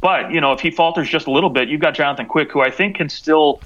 but 0.00 0.30
you 0.30 0.42
know, 0.42 0.52
if 0.52 0.60
he 0.60 0.70
falters 0.70 1.08
just 1.08 1.26
a 1.26 1.30
little 1.30 1.50
bit, 1.50 1.68
you've 1.68 1.80
got 1.80 1.94
Jonathan 1.94 2.26
Quick, 2.26 2.52
who 2.52 2.60
I 2.60 2.70
think 2.70 2.96
can 2.96 3.08
still 3.08 3.62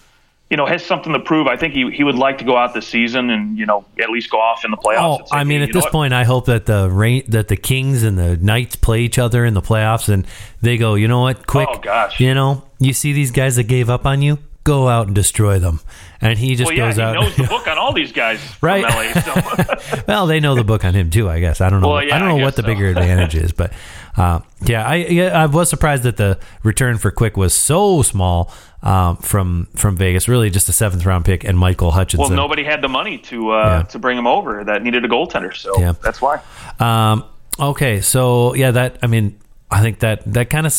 you 0.50 0.56
know, 0.56 0.66
has 0.66 0.84
something 0.84 1.12
to 1.12 1.20
prove. 1.20 1.46
I 1.46 1.56
think 1.56 1.74
he, 1.74 1.90
he 1.90 2.04
would 2.04 2.16
like 2.16 2.38
to 2.38 2.44
go 2.44 2.56
out 2.56 2.74
this 2.74 2.86
season 2.86 3.30
and 3.30 3.58
you 3.58 3.66
know 3.66 3.84
at 4.00 4.10
least 4.10 4.30
go 4.30 4.38
off 4.38 4.64
in 4.64 4.70
the 4.70 4.76
playoffs. 4.76 5.28
Oh, 5.30 5.36
I 5.36 5.44
mean, 5.44 5.62
at 5.62 5.72
this 5.72 5.86
point, 5.86 6.12
I 6.12 6.24
hope 6.24 6.46
that 6.46 6.66
the 6.66 6.90
rain, 6.90 7.24
that 7.28 7.48
the 7.48 7.56
Kings 7.56 8.02
and 8.02 8.18
the 8.18 8.36
Knights 8.36 8.76
play 8.76 9.00
each 9.00 9.18
other 9.18 9.44
in 9.44 9.54
the 9.54 9.62
playoffs, 9.62 10.08
and 10.08 10.26
they 10.60 10.76
go, 10.76 10.94
you 10.94 11.08
know 11.08 11.22
what, 11.22 11.46
quick, 11.46 11.68
oh, 11.70 11.78
gosh. 11.78 12.20
you 12.20 12.34
know, 12.34 12.62
you 12.78 12.92
see 12.92 13.12
these 13.12 13.30
guys 13.30 13.56
that 13.56 13.64
gave 13.64 13.88
up 13.88 14.04
on 14.06 14.22
you, 14.22 14.38
go 14.64 14.88
out 14.88 15.06
and 15.06 15.14
destroy 15.14 15.58
them. 15.58 15.80
And 16.20 16.38
he 16.38 16.54
just 16.56 16.70
well, 16.70 16.78
yeah, 16.78 16.86
goes 16.88 16.96
he 16.96 17.02
out. 17.02 17.14
knows 17.14 17.36
the 17.36 17.44
book 17.44 17.66
on 17.66 17.78
all 17.78 17.92
these 17.92 18.12
guys, 18.12 18.40
right? 18.60 18.82
LA, 18.82 19.20
so. 19.20 20.02
well, 20.08 20.26
they 20.26 20.40
know 20.40 20.54
the 20.54 20.64
book 20.64 20.84
on 20.84 20.94
him 20.94 21.10
too. 21.10 21.28
I 21.28 21.40
guess 21.40 21.60
I 21.60 21.68
don't 21.68 21.80
know. 21.80 21.88
Well, 21.88 22.02
yeah, 22.02 22.16
I 22.16 22.18
don't 22.18 22.28
know 22.28 22.44
what 22.44 22.56
the 22.56 22.62
so. 22.62 22.66
bigger 22.66 22.86
advantage 22.88 23.34
is, 23.34 23.52
but 23.52 23.72
uh, 24.16 24.40
yeah, 24.62 24.86
I 24.86 24.96
yeah, 24.96 25.42
I 25.42 25.46
was 25.46 25.68
surprised 25.68 26.04
that 26.04 26.16
the 26.16 26.38
return 26.62 26.98
for 26.98 27.10
Quick 27.10 27.36
was 27.36 27.54
so 27.54 28.02
small 28.02 28.52
um, 28.82 29.16
from 29.16 29.68
from 29.74 29.96
Vegas. 29.96 30.28
Really, 30.28 30.50
just 30.50 30.68
a 30.68 30.72
seventh 30.72 31.04
round 31.04 31.24
pick 31.24 31.42
and 31.44 31.58
Michael 31.58 31.90
Hutchinson. 31.90 32.28
Well, 32.28 32.36
nobody 32.36 32.64
had 32.64 32.80
the 32.80 32.88
money 32.88 33.18
to 33.18 33.50
uh, 33.50 33.56
yeah. 33.56 33.82
to 33.84 33.98
bring 33.98 34.16
him 34.16 34.26
over 34.26 34.62
that 34.64 34.82
needed 34.82 35.04
a 35.04 35.08
goaltender, 35.08 35.54
so 35.54 35.78
yeah. 35.80 35.94
that's 36.02 36.22
why. 36.22 36.40
Um, 36.78 37.24
okay, 37.58 38.00
so 38.00 38.54
yeah, 38.54 38.70
that 38.70 38.98
I 39.02 39.08
mean, 39.08 39.38
I 39.70 39.82
think 39.82 39.98
that 40.00 40.22
that 40.32 40.48
kind 40.48 40.66
of 40.66 40.72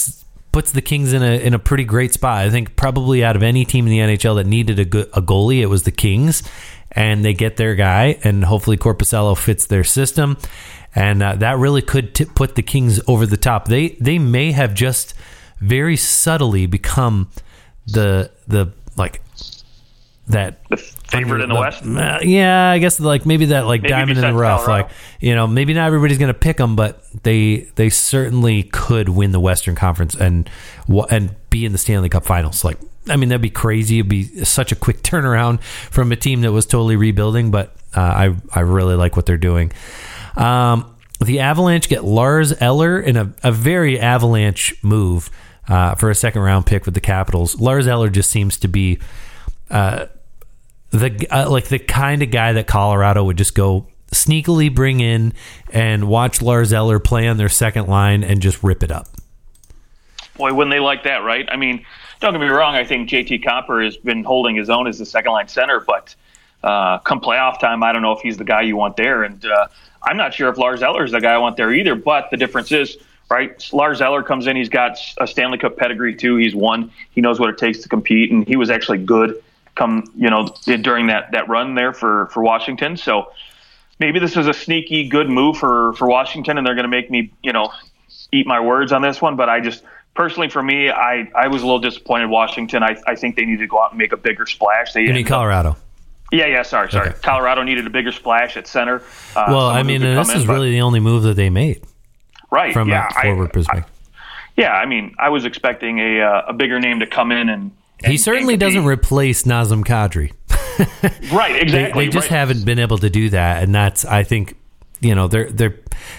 puts 0.56 0.72
the 0.72 0.82
Kings 0.82 1.12
in 1.12 1.22
a 1.22 1.38
in 1.38 1.54
a 1.54 1.60
pretty 1.60 1.84
great 1.84 2.14
spot. 2.14 2.46
I 2.46 2.50
think 2.50 2.78
probably 2.78 3.26
out 3.26 3.36
of 3.36 3.44
any 3.44 3.66
team 3.66 3.86
in 3.86 3.92
the 3.92 4.16
NHL 4.16 4.38
that 4.38 4.46
needed 4.46 4.80
a, 4.80 4.86
good, 4.86 5.10
a 5.14 5.22
goalie, 5.22 5.60
it 5.60 5.66
was 5.66 5.84
the 5.84 5.92
Kings, 5.92 6.44
and 6.96 7.24
they 7.26 7.34
get 7.34 7.58
their 7.58 7.76
guy, 7.76 8.18
and 8.24 8.46
hopefully 8.46 8.78
Korpisalo 8.78 9.38
fits 9.38 9.66
their 9.66 9.84
system, 9.84 10.38
and 10.96 11.22
uh, 11.22 11.36
that 11.36 11.58
really 11.58 11.82
could 11.82 12.16
t- 12.16 12.26
put 12.26 12.56
the 12.56 12.62
Kings 12.64 13.00
over 13.08 13.26
the 13.26 13.38
top. 13.38 13.68
They 13.68 13.90
they 14.00 14.18
may 14.20 14.52
have 14.54 14.74
just 14.74 15.14
very 15.60 15.98
subtly 15.98 16.66
become 16.66 17.30
the 17.86 18.32
the 18.48 18.72
like 18.98 19.22
that 20.28 20.58
The 20.70 20.78
favorite 20.78 21.42
in 21.42 21.50
the, 21.50 21.56
West. 21.56 21.84
uh, 21.86 22.20
yeah, 22.24 22.72
I 22.72 22.80
guess 22.80 23.00
like 23.00 23.26
maybe 23.28 23.46
that 23.48 23.68
like 23.68 23.82
Maybe 23.84 23.92
diamond 23.92 24.18
in 24.18 24.22
the 24.24 24.34
rough. 24.34 24.66
Colorado. 24.66 24.88
Like 24.88 24.96
you 25.20 25.36
know, 25.36 25.46
maybe 25.48 25.74
not 25.74 25.86
everybody's 25.88 26.18
going 26.18 26.34
to 26.34 26.40
pick 26.40 26.58
them, 26.58 26.76
but 26.76 27.04
they 27.24 27.68
they 27.76 27.90
certainly 27.90 28.64
could 28.64 29.10
win 29.10 29.32
the 29.34 29.40
Western 29.40 29.76
Conference 29.76 30.16
and 30.16 30.50
and 31.12 31.36
be 31.52 31.64
in 31.66 31.74
the 31.74 31.78
Stanley 31.78 32.10
Cup 32.10 32.26
Finals. 32.26 32.64
Like 32.64 32.80
I 33.10 33.16
mean, 33.16 33.30
that'd 33.30 33.42
be 33.42 33.50
crazy. 33.50 34.00
It'd 34.00 34.10
be 34.10 34.44
such 34.44 34.72
a 34.72 34.76
quick 34.76 34.98
turnaround 35.04 35.62
from 35.64 36.12
a 36.12 36.16
team 36.16 36.42
that 36.42 36.52
was 36.52 36.66
totally 36.66 36.96
rebuilding. 36.96 37.52
But 37.52 37.76
uh, 37.96 38.02
I 38.02 38.36
I 38.54 38.60
really 38.62 38.96
like 38.96 39.16
what 39.16 39.26
they're 39.26 39.38
doing. 39.38 39.72
Um, 40.36 40.96
the 41.20 41.40
Avalanche 41.40 41.88
get 41.88 42.04
Lars 42.04 42.54
Eller 42.62 43.00
in 43.00 43.16
a, 43.16 43.34
a 43.44 43.52
very 43.52 44.00
Avalanche 44.00 44.76
move 44.84 45.30
uh, 45.68 45.96
for 45.96 46.10
a 46.10 46.16
second 46.16 46.42
round 46.42 46.66
pick 46.66 46.86
with 46.86 46.94
the 46.94 47.02
Capitals. 47.02 47.60
Lars 47.60 47.88
Eller 47.88 48.10
just 48.10 48.30
seems 48.30 48.58
to 48.58 48.68
be 48.68 49.00
the 49.70 51.28
uh, 51.32 51.50
like 51.50 51.66
the 51.66 51.80
kind 51.80 52.22
of 52.22 52.32
guy 52.32 52.54
that 52.54 52.68
Colorado 52.68 53.24
would 53.24 53.38
just 53.38 53.56
go 53.56 53.88
sneakily 54.12 54.74
bring 54.74 55.00
in 55.00 55.34
and 55.72 56.08
watch 56.08 56.42
Lars 56.42 56.72
Eller 56.72 57.00
play 57.00 57.28
on 57.28 57.38
their 57.38 57.50
second 57.50 57.88
line 57.88 58.24
and 58.24 58.42
just 58.42 58.64
rip 58.64 58.84
it 58.84 58.92
up. 58.92 59.08
Boy, 60.38 60.54
wouldn't 60.54 60.74
they 60.74 60.80
like 60.80 61.04
that, 61.04 61.24
right? 61.24 61.48
I 61.50 61.56
mean, 61.56 61.86
don't 62.26 62.34
get 62.34 62.42
me 62.42 62.48
wrong. 62.48 62.76
I 62.76 62.84
think 62.84 63.08
JT 63.08 63.44
Compher 63.44 63.86
has 63.86 63.98
been 63.98 64.24
holding 64.24 64.56
his 64.56 64.70
own 64.70 64.88
as 64.88 64.98
the 64.98 65.06
second 65.06 65.32
line 65.32 65.48
center, 65.48 65.80
but 65.80 66.16
uh, 66.64 66.98
come 67.00 67.22
playoff 67.22 67.60
time, 67.60 67.84
I 67.84 67.94
don't 67.94 68.02
know 68.02 68.14
if 68.14 68.22
he's 68.22 68.38
the 68.38 68.44
guy 68.44 68.62
you 68.62 68.76
want 68.76 68.98
there. 68.98 69.24
And 69.24 69.46
uh, 69.46 69.68
I'm 70.02 70.18
not 70.18 70.34
sure 70.34 70.50
if 70.50 70.58
Lars 70.58 70.82
Eller 70.82 71.04
is 71.04 71.12
the 71.12 71.22
guy 71.22 71.34
I 71.34 71.38
want 71.38 71.56
there 71.56 71.72
either. 71.72 71.94
But 71.94 72.32
the 72.32 72.38
difference 72.38 72.72
is, 72.72 72.98
right? 73.30 73.64
Lars 73.72 74.02
Eller 74.02 74.24
comes 74.24 74.48
in. 74.48 74.56
He's 74.56 74.70
got 74.70 74.98
a 75.20 75.28
Stanley 75.28 75.60
Cup 75.60 75.78
pedigree 75.78 76.16
too. 76.16 76.38
He's 76.38 76.56
won. 76.56 76.92
He 77.12 77.22
knows 77.22 77.40
what 77.40 77.50
it 77.50 77.60
takes 77.60 77.80
to 77.82 77.90
compete, 77.90 78.32
and 78.32 78.48
he 78.48 78.56
was 78.56 78.72
actually 78.72 79.00
good 79.00 79.42
come 79.76 80.10
you 80.16 80.30
know 80.30 80.48
during 80.64 81.08
that 81.08 81.32
that 81.34 81.48
run 81.50 81.76
there 81.76 81.94
for 81.94 82.28
for 82.28 82.42
Washington. 82.42 82.98
So 82.98 83.32
maybe 84.00 84.18
this 84.18 84.36
is 84.36 84.48
a 84.48 84.54
sneaky 84.54 85.10
good 85.10 85.30
move 85.30 85.58
for 85.58 85.94
for 85.94 86.08
Washington, 86.08 86.58
and 86.58 86.66
they're 86.66 86.76
going 86.76 86.90
to 86.90 86.90
make 86.90 87.12
me 87.12 87.32
you 87.44 87.54
know 87.54 87.72
eat 88.32 88.48
my 88.48 88.60
words 88.60 88.92
on 88.92 89.04
this 89.04 89.22
one. 89.22 89.36
But 89.36 89.50
I 89.50 89.60
just 89.60 89.84
personally, 90.16 90.50
for 90.50 90.64
me, 90.64 90.90
I 90.90 91.30
I 91.36 91.48
was 91.48 91.62
a 91.62 91.66
little 91.66 91.80
disappointed. 91.80 92.30
Washington. 92.30 92.82
I 92.84 92.98
I 93.06 93.16
think 93.16 93.36
they 93.36 93.46
need 93.46 93.60
to 93.60 93.68
go 93.68 93.82
out 93.82 93.92
and 93.92 93.98
make 94.00 94.12
a 94.14 94.18
bigger 94.18 94.46
splash. 94.46 94.94
They 94.94 95.02
You 95.02 95.14
need 95.14 95.26
up- 95.26 95.30
Colorado. 95.30 95.78
yeah, 96.32 96.48
yeah. 96.48 96.64
Sorry, 96.64 96.92
sorry. 96.92 97.10
Okay. 97.10 97.18
Colorado 97.22 97.62
needed 97.64 97.86
a 97.86 97.90
bigger 97.90 98.12
splash 98.12 98.58
at 98.58 98.68
center. 98.68 99.02
Uh, 99.36 99.46
Well, 99.50 99.68
I 99.68 99.84
mean, 99.84 100.02
this 100.02 100.30
in, 100.32 100.38
is 100.38 100.46
but- 100.46 100.54
really 100.54 100.72
the 100.72 100.82
only 100.82 101.00
move 101.00 101.24
that 101.24 101.36
they 101.36 101.50
made 101.50 101.82
right 102.52 102.74
from 102.74 102.90
yeah, 102.90 103.08
a 103.16 103.22
forward 103.22 103.50
I, 103.50 103.52
perspective. 103.52 103.94
yeah, 104.58 104.74
I 104.74 104.86
mean, 104.86 105.14
I 105.20 105.30
was 105.30 105.46
expecting 105.46 106.00
a 106.00 106.22
uh, 106.22 106.46
a 106.48 106.54
bigger 106.54 106.80
name 106.80 107.00
to 107.02 107.08
come 107.08 107.32
in 107.32 107.50
and. 107.50 107.72
he 108.06 108.18
certainly 108.18 108.58
doesn't 108.58 108.86
replace 108.86 109.44
Nazem 109.44 109.84
Kadri. 109.86 110.32
right, 111.34 111.54
They, 111.54 111.62
exactly. 111.62 112.06
they 112.06 112.12
just 112.12 112.30
right. 112.30 112.38
haven't 112.40 112.66
been 112.66 112.80
able 112.80 112.98
to 112.98 113.10
do 113.10 113.30
that, 113.30 113.64
and 113.64 113.74
that's 113.74 114.04
I 114.06 114.24
think 114.24 114.56
you 115.06 115.14
know 115.14 115.28
they're 115.28 115.50
they're 115.52 115.76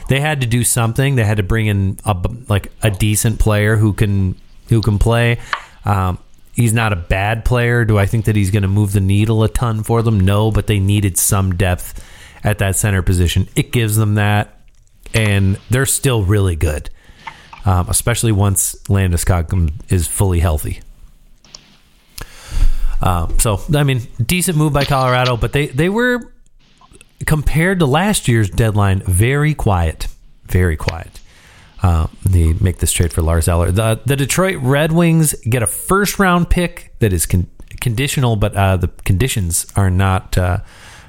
they 0.09 0.20
had 0.20 0.41
to 0.43 0.47
do 0.47 0.62
something. 0.62 1.16
They 1.16 1.24
had 1.24 1.39
to 1.39 1.43
bring 1.43 1.66
in 1.66 1.99
a 2.05 2.16
like 2.49 2.70
a 2.82 2.91
decent 2.91 3.41
player 3.41 3.76
who 3.76 3.93
can 3.93 4.41
who 4.68 4.80
can 4.80 4.99
play. 4.99 5.39
Um, 5.84 6.18
he's 6.53 6.72
not 6.72 6.93
a 6.93 6.97
bad 6.97 7.45
player. 7.45 7.84
Do 7.84 7.99
I 7.99 8.07
think 8.07 8.26
that 8.26 8.37
he's 8.37 8.51
going 8.51 8.62
to 8.62 8.68
move 8.68 8.93
the 8.93 9.01
needle 9.01 9.43
a 9.43 9.49
ton 9.49 9.82
for 9.82 10.03
them? 10.03 10.20
No, 10.20 10.51
but 10.51 10.68
they 10.68 10.78
needed 10.78 11.18
some 11.18 11.57
depth 11.57 12.05
at 12.45 12.59
that 12.59 12.76
center 12.76 13.03
position. 13.03 13.49
It 13.57 13.72
gives 13.72 13.97
them 13.97 14.14
that, 14.14 14.61
and 15.12 15.59
they're 15.68 15.87
still 15.87 16.22
really 16.22 16.57
good, 16.57 16.89
um, 17.64 17.89
especially 17.89 18.32
once 18.32 18.76
Landeskog 18.89 19.72
is 19.89 20.07
fully 20.07 20.39
healthy. 20.39 20.80
Um, 23.03 23.39
so 23.41 23.61
I 23.74 23.82
mean, 23.82 24.03
decent 24.24 24.57
move 24.57 24.72
by 24.72 24.84
Colorado, 24.84 25.37
but 25.37 25.53
they 25.53 25.66
they 25.66 25.89
were 25.89 26.32
compared 27.24 27.78
to 27.78 27.86
last 27.86 28.28
year's 28.28 28.50
deadline 28.50 29.00
very 29.00 29.54
quiet, 29.54 30.08
very 30.44 30.76
quiet. 30.76 31.20
Uh, 31.82 32.06
they 32.24 32.52
make 32.54 32.78
this 32.78 32.92
trade 32.92 33.12
for 33.12 33.22
Lars 33.22 33.48
Eller. 33.48 33.70
The 33.70 34.00
the 34.04 34.16
Detroit 34.16 34.56
Red 34.60 34.92
Wings 34.92 35.34
get 35.48 35.62
a 35.62 35.66
first 35.66 36.18
round 36.18 36.50
pick 36.50 36.92
that 36.98 37.12
is 37.12 37.26
con- 37.26 37.48
conditional, 37.80 38.36
but 38.36 38.56
uh, 38.56 38.76
the 38.76 38.88
conditions 39.04 39.66
are 39.76 39.90
not 39.90 40.36
uh, 40.36 40.58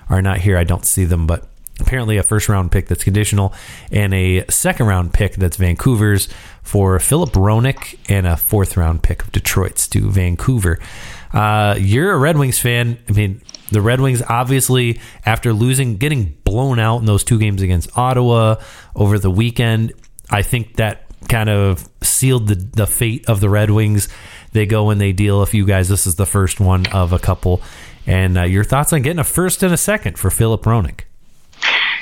are 0.09 0.21
not 0.21 0.39
here. 0.39 0.57
I 0.57 0.63
don't 0.63 0.85
see 0.85 1.05
them, 1.05 1.25
but 1.25 1.47
apparently 1.79 2.17
a 2.17 2.23
first 2.23 2.49
round 2.49 2.71
pick 2.71 2.87
that's 2.87 3.03
conditional 3.03 3.53
and 3.91 4.13
a 4.13 4.45
second 4.49 4.87
round 4.87 5.13
pick 5.13 5.35
that's 5.35 5.57
Vancouver's 5.57 6.27
for 6.63 6.99
Philip 6.99 7.31
Hronek 7.31 7.97
and 8.09 8.27
a 8.27 8.35
fourth 8.35 8.77
round 8.77 9.03
pick 9.03 9.23
of 9.23 9.31
Detroit's 9.31 9.87
to 9.89 10.09
Vancouver. 10.09 10.79
Uh, 11.33 11.75
you're 11.77 12.11
a 12.11 12.17
Red 12.17 12.37
Wings 12.37 12.59
fan. 12.59 12.97
I 13.07 13.11
mean, 13.11 13.41
the 13.71 13.81
Red 13.81 13.99
Wings 14.01 14.21
obviously 14.21 14.99
after 15.25 15.53
losing, 15.53 15.97
getting 15.97 16.37
blown 16.43 16.79
out 16.79 16.99
in 16.99 17.05
those 17.05 17.23
two 17.23 17.37
games 17.39 17.61
against 17.61 17.97
Ottawa 17.97 18.55
over 18.95 19.19
the 19.19 19.31
weekend, 19.31 19.93
I 20.29 20.41
think 20.41 20.75
that 20.77 21.03
kind 21.27 21.49
of 21.49 21.87
sealed 22.01 22.47
the 22.47 22.55
the 22.55 22.87
fate 22.87 23.27
of 23.27 23.39
the 23.39 23.49
Red 23.49 23.69
Wings. 23.71 24.07
They 24.53 24.65
go 24.65 24.89
and 24.89 24.99
they 25.01 25.11
deal 25.11 25.41
a 25.41 25.45
few 25.45 25.65
guys. 25.65 25.89
This 25.89 26.07
is 26.07 26.15
the 26.15 26.25
first 26.25 26.59
one 26.59 26.85
of 26.87 27.13
a 27.13 27.19
couple. 27.19 27.61
And 28.05 28.37
uh, 28.37 28.43
your 28.43 28.63
thoughts 28.63 28.93
on 28.93 29.01
getting 29.01 29.19
a 29.19 29.23
first 29.25 29.61
and 29.63 29.73
a 29.73 29.77
second 29.77 30.17
for 30.17 30.29
Philip 30.29 30.63
Hronek? 30.63 31.01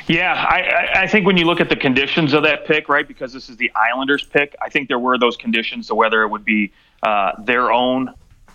Yeah, 0.07 0.33
I, 0.33 1.01
I- 1.01 1.07
think 1.07 1.25
when 1.25 1.35
you 1.37 1.45
look 1.45 1.59
at 1.59 1.69
the 1.69 1.75
conditions 1.75 2.33
of 2.33 2.43
that 2.43 2.67
pick, 2.67 2.87
right, 2.89 3.07
because 3.07 3.33
this 3.33 3.49
is 3.49 3.57
the 3.57 3.71
Islanders 3.75 4.23
pick, 4.23 4.55
I 4.61 4.69
think 4.69 4.87
there 4.87 4.99
were 4.99 5.17
those 5.17 5.35
conditions 5.35 5.87
to 5.87 5.95
whether 5.95 6.21
it 6.21 6.27
would 6.29 6.45
be 6.45 6.73
uh, 7.01 7.31
their 7.43 7.71
own 7.71 8.13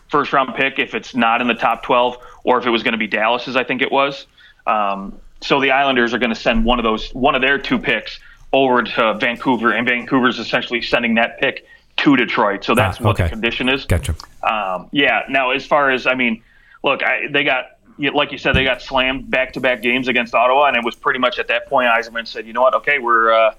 first 0.09 0.33
round 0.33 0.55
pick 0.55 0.79
if 0.79 0.95
it's 0.95 1.15
not 1.15 1.41
in 1.41 1.49
the 1.49 1.55
top 1.55 1.83
12 1.83 2.19
or 2.45 2.59
if 2.59 2.67
it 2.67 2.71
was 2.71 2.83
going 2.83 2.93
to 2.93 2.99
be 2.99 3.07
Dallas's, 3.07 3.57
I 3.57 3.65
think 3.65 3.83
it 3.83 3.91
was. 3.93 4.27
Um, 4.67 5.19
so 5.41 5.61
the 5.61 5.71
Islanders 5.71 6.13
are 6.15 6.19
going 6.19 6.35
to 6.35 6.41
send 6.41 6.65
one 6.65 6.79
of 6.79 6.85
those, 6.85 7.11
one 7.15 7.35
of 7.35 7.41
their 7.43 7.59
two 7.59 7.79
picks 7.79 8.19
over 8.53 8.83
to 8.83 9.15
Vancouver, 9.15 9.73
and 9.73 9.87
Vancouver's 9.87 10.39
essentially 10.39 10.83
sending 10.83 11.15
that 11.15 11.39
pick 11.39 11.65
to 11.99 12.17
Detroit. 12.17 12.65
So 12.65 12.75
that's 12.75 13.01
Ah, 13.01 13.05
what 13.05 13.11
okay. 13.13 13.25
the 13.25 13.31
condition 13.31 13.69
is. 13.69 13.85
Gotcha. 13.85 14.15
Um, 14.43 14.89
yeah. 14.93 15.23
Now, 15.29 15.51
as 15.51 15.65
far 15.67 15.91
as 15.91 16.07
I 16.07 16.15
mean, 16.15 16.43
look, 16.83 17.03
I, 17.03 17.29
they 17.31 17.45
got 17.45 17.77
like 18.15 18.33
you 18.33 18.39
said, 18.39 18.55
they 18.55 18.65
got 18.65 18.81
slammed 18.81 19.31
back-to-back 19.31 19.83
games 19.83 20.09
against 20.09 20.35
Ottawa, 20.35 20.67
and 20.67 20.77
it 20.77 20.85
was 20.85 20.95
pretty 20.95 21.19
much 21.19 21.39
at 21.39 21.49
that 21.49 21.67
point 21.69 21.87
Yzerman 21.89 22.27
said, 22.27 22.47
"You 22.47 22.55
know 22.55 22.63
what? 22.63 22.75
Okay, 22.77 22.99
we're 22.99 23.31
uh, 23.33 23.55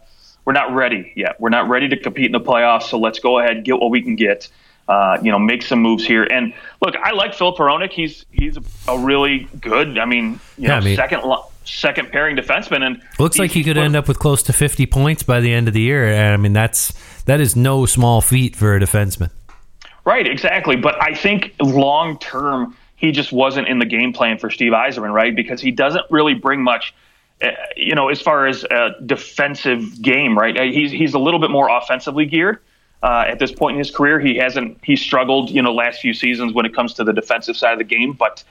we're 0.45 0.53
not 0.53 0.73
ready 0.73 1.13
yet. 1.15 1.39
We're 1.39 1.49
not 1.49 1.69
ready 1.69 1.87
to 1.89 1.97
compete 1.97 2.25
in 2.25 2.31
the 2.31 2.39
playoffs. 2.39 2.83
So 2.83 2.97
let's 2.97 3.19
go 3.19 3.37
ahead 3.39 3.57
and 3.57 3.63
get 3.65 3.79
what 3.79 3.91
we 3.91 4.01
can 4.01 4.15
get. 4.15 4.49
Uh, 4.91 5.17
you 5.23 5.31
know, 5.31 5.39
make 5.39 5.61
some 5.61 5.79
moves 5.79 6.05
here. 6.05 6.23
And 6.25 6.53
look, 6.81 6.97
I 6.97 7.11
like 7.11 7.33
Phil 7.33 7.55
Hronek. 7.55 7.91
He's 7.91 8.25
he's 8.31 8.57
a, 8.89 8.97
really 8.99 9.47
good. 9.61 9.97
I 9.97 10.03
mean, 10.03 10.31
you 10.57 10.63
Yeah, 10.63 10.67
know, 10.67 10.75
I 10.75 10.79
mean- 10.81 10.95
second 10.97 11.21
second 11.63 12.11
pairing 12.11 12.35
defenseman, 12.35 12.83
and 12.83 13.01
Looks 13.17 13.39
like 13.39 13.51
he 13.51 13.63
could 13.63 13.77
end 13.77 13.95
up 13.95 14.09
with 14.09 14.19
close 14.19 14.43
to 14.43 14.53
50 14.53 14.85
points 14.87 15.23
by 15.23 15.39
the 15.39 15.53
end 15.53 15.69
of 15.69 15.73
the 15.73 15.79
year. 15.79 16.07
And 16.07 16.33
I 16.33 16.37
mean, 16.37 16.51
that's 16.51 16.91
that 17.23 17.39
is 17.39 17.55
no 17.55 17.85
small 17.85 18.19
feat 18.19 18.53
for 18.55 18.75
a 18.75 18.79
defenseman. 18.81 19.29
Right, 20.03 20.27
exactly. 20.27 20.75
But 20.75 21.01
I 21.01 21.13
think 21.13 21.53
long 21.61 22.19
term, 22.19 22.75
he 22.97 23.13
just 23.13 23.31
wasn't 23.31 23.69
in 23.69 23.79
the 23.79 23.85
game 23.85 24.11
plan 24.11 24.39
for 24.39 24.49
Steve 24.49 24.73
Yzerman, 24.73 25.13
right? 25.13 25.33
Because 25.33 25.61
he 25.61 25.71
doesn't 25.71 26.05
really 26.09 26.33
bring 26.33 26.61
much, 26.63 26.93
uh, 27.41 27.51
you 27.77 27.95
know, 27.95 28.09
as 28.09 28.19
far 28.19 28.45
as 28.47 28.65
a 28.65 28.95
defensive 29.05 30.01
game, 30.01 30.37
right? 30.37 30.59
He's 30.73 30.91
he's 30.91 31.13
a 31.13 31.19
little 31.19 31.39
bit 31.39 31.51
more 31.51 31.69
offensively 31.69 32.25
geared. 32.25 32.59
Uh, 33.03 33.25
at 33.27 33.39
this 33.39 33.51
point 33.51 33.75
in 33.75 33.79
his 33.79 33.89
career, 33.89 34.19
he 34.19 34.35
hasn't 34.35 34.77
he 34.83 34.95
struggled, 34.95 35.49
you 35.49 35.61
know, 35.61 35.73
last 35.73 36.01
few 36.01 36.13
seasons 36.13 36.53
when 36.53 36.65
it 36.65 36.75
comes 36.75 36.93
to 36.93 37.03
the 37.03 37.13
defensive 37.13 37.57
side 37.57 37.73
of 37.73 37.79
the 37.79 37.83
game. 37.83 38.13
But 38.13 38.43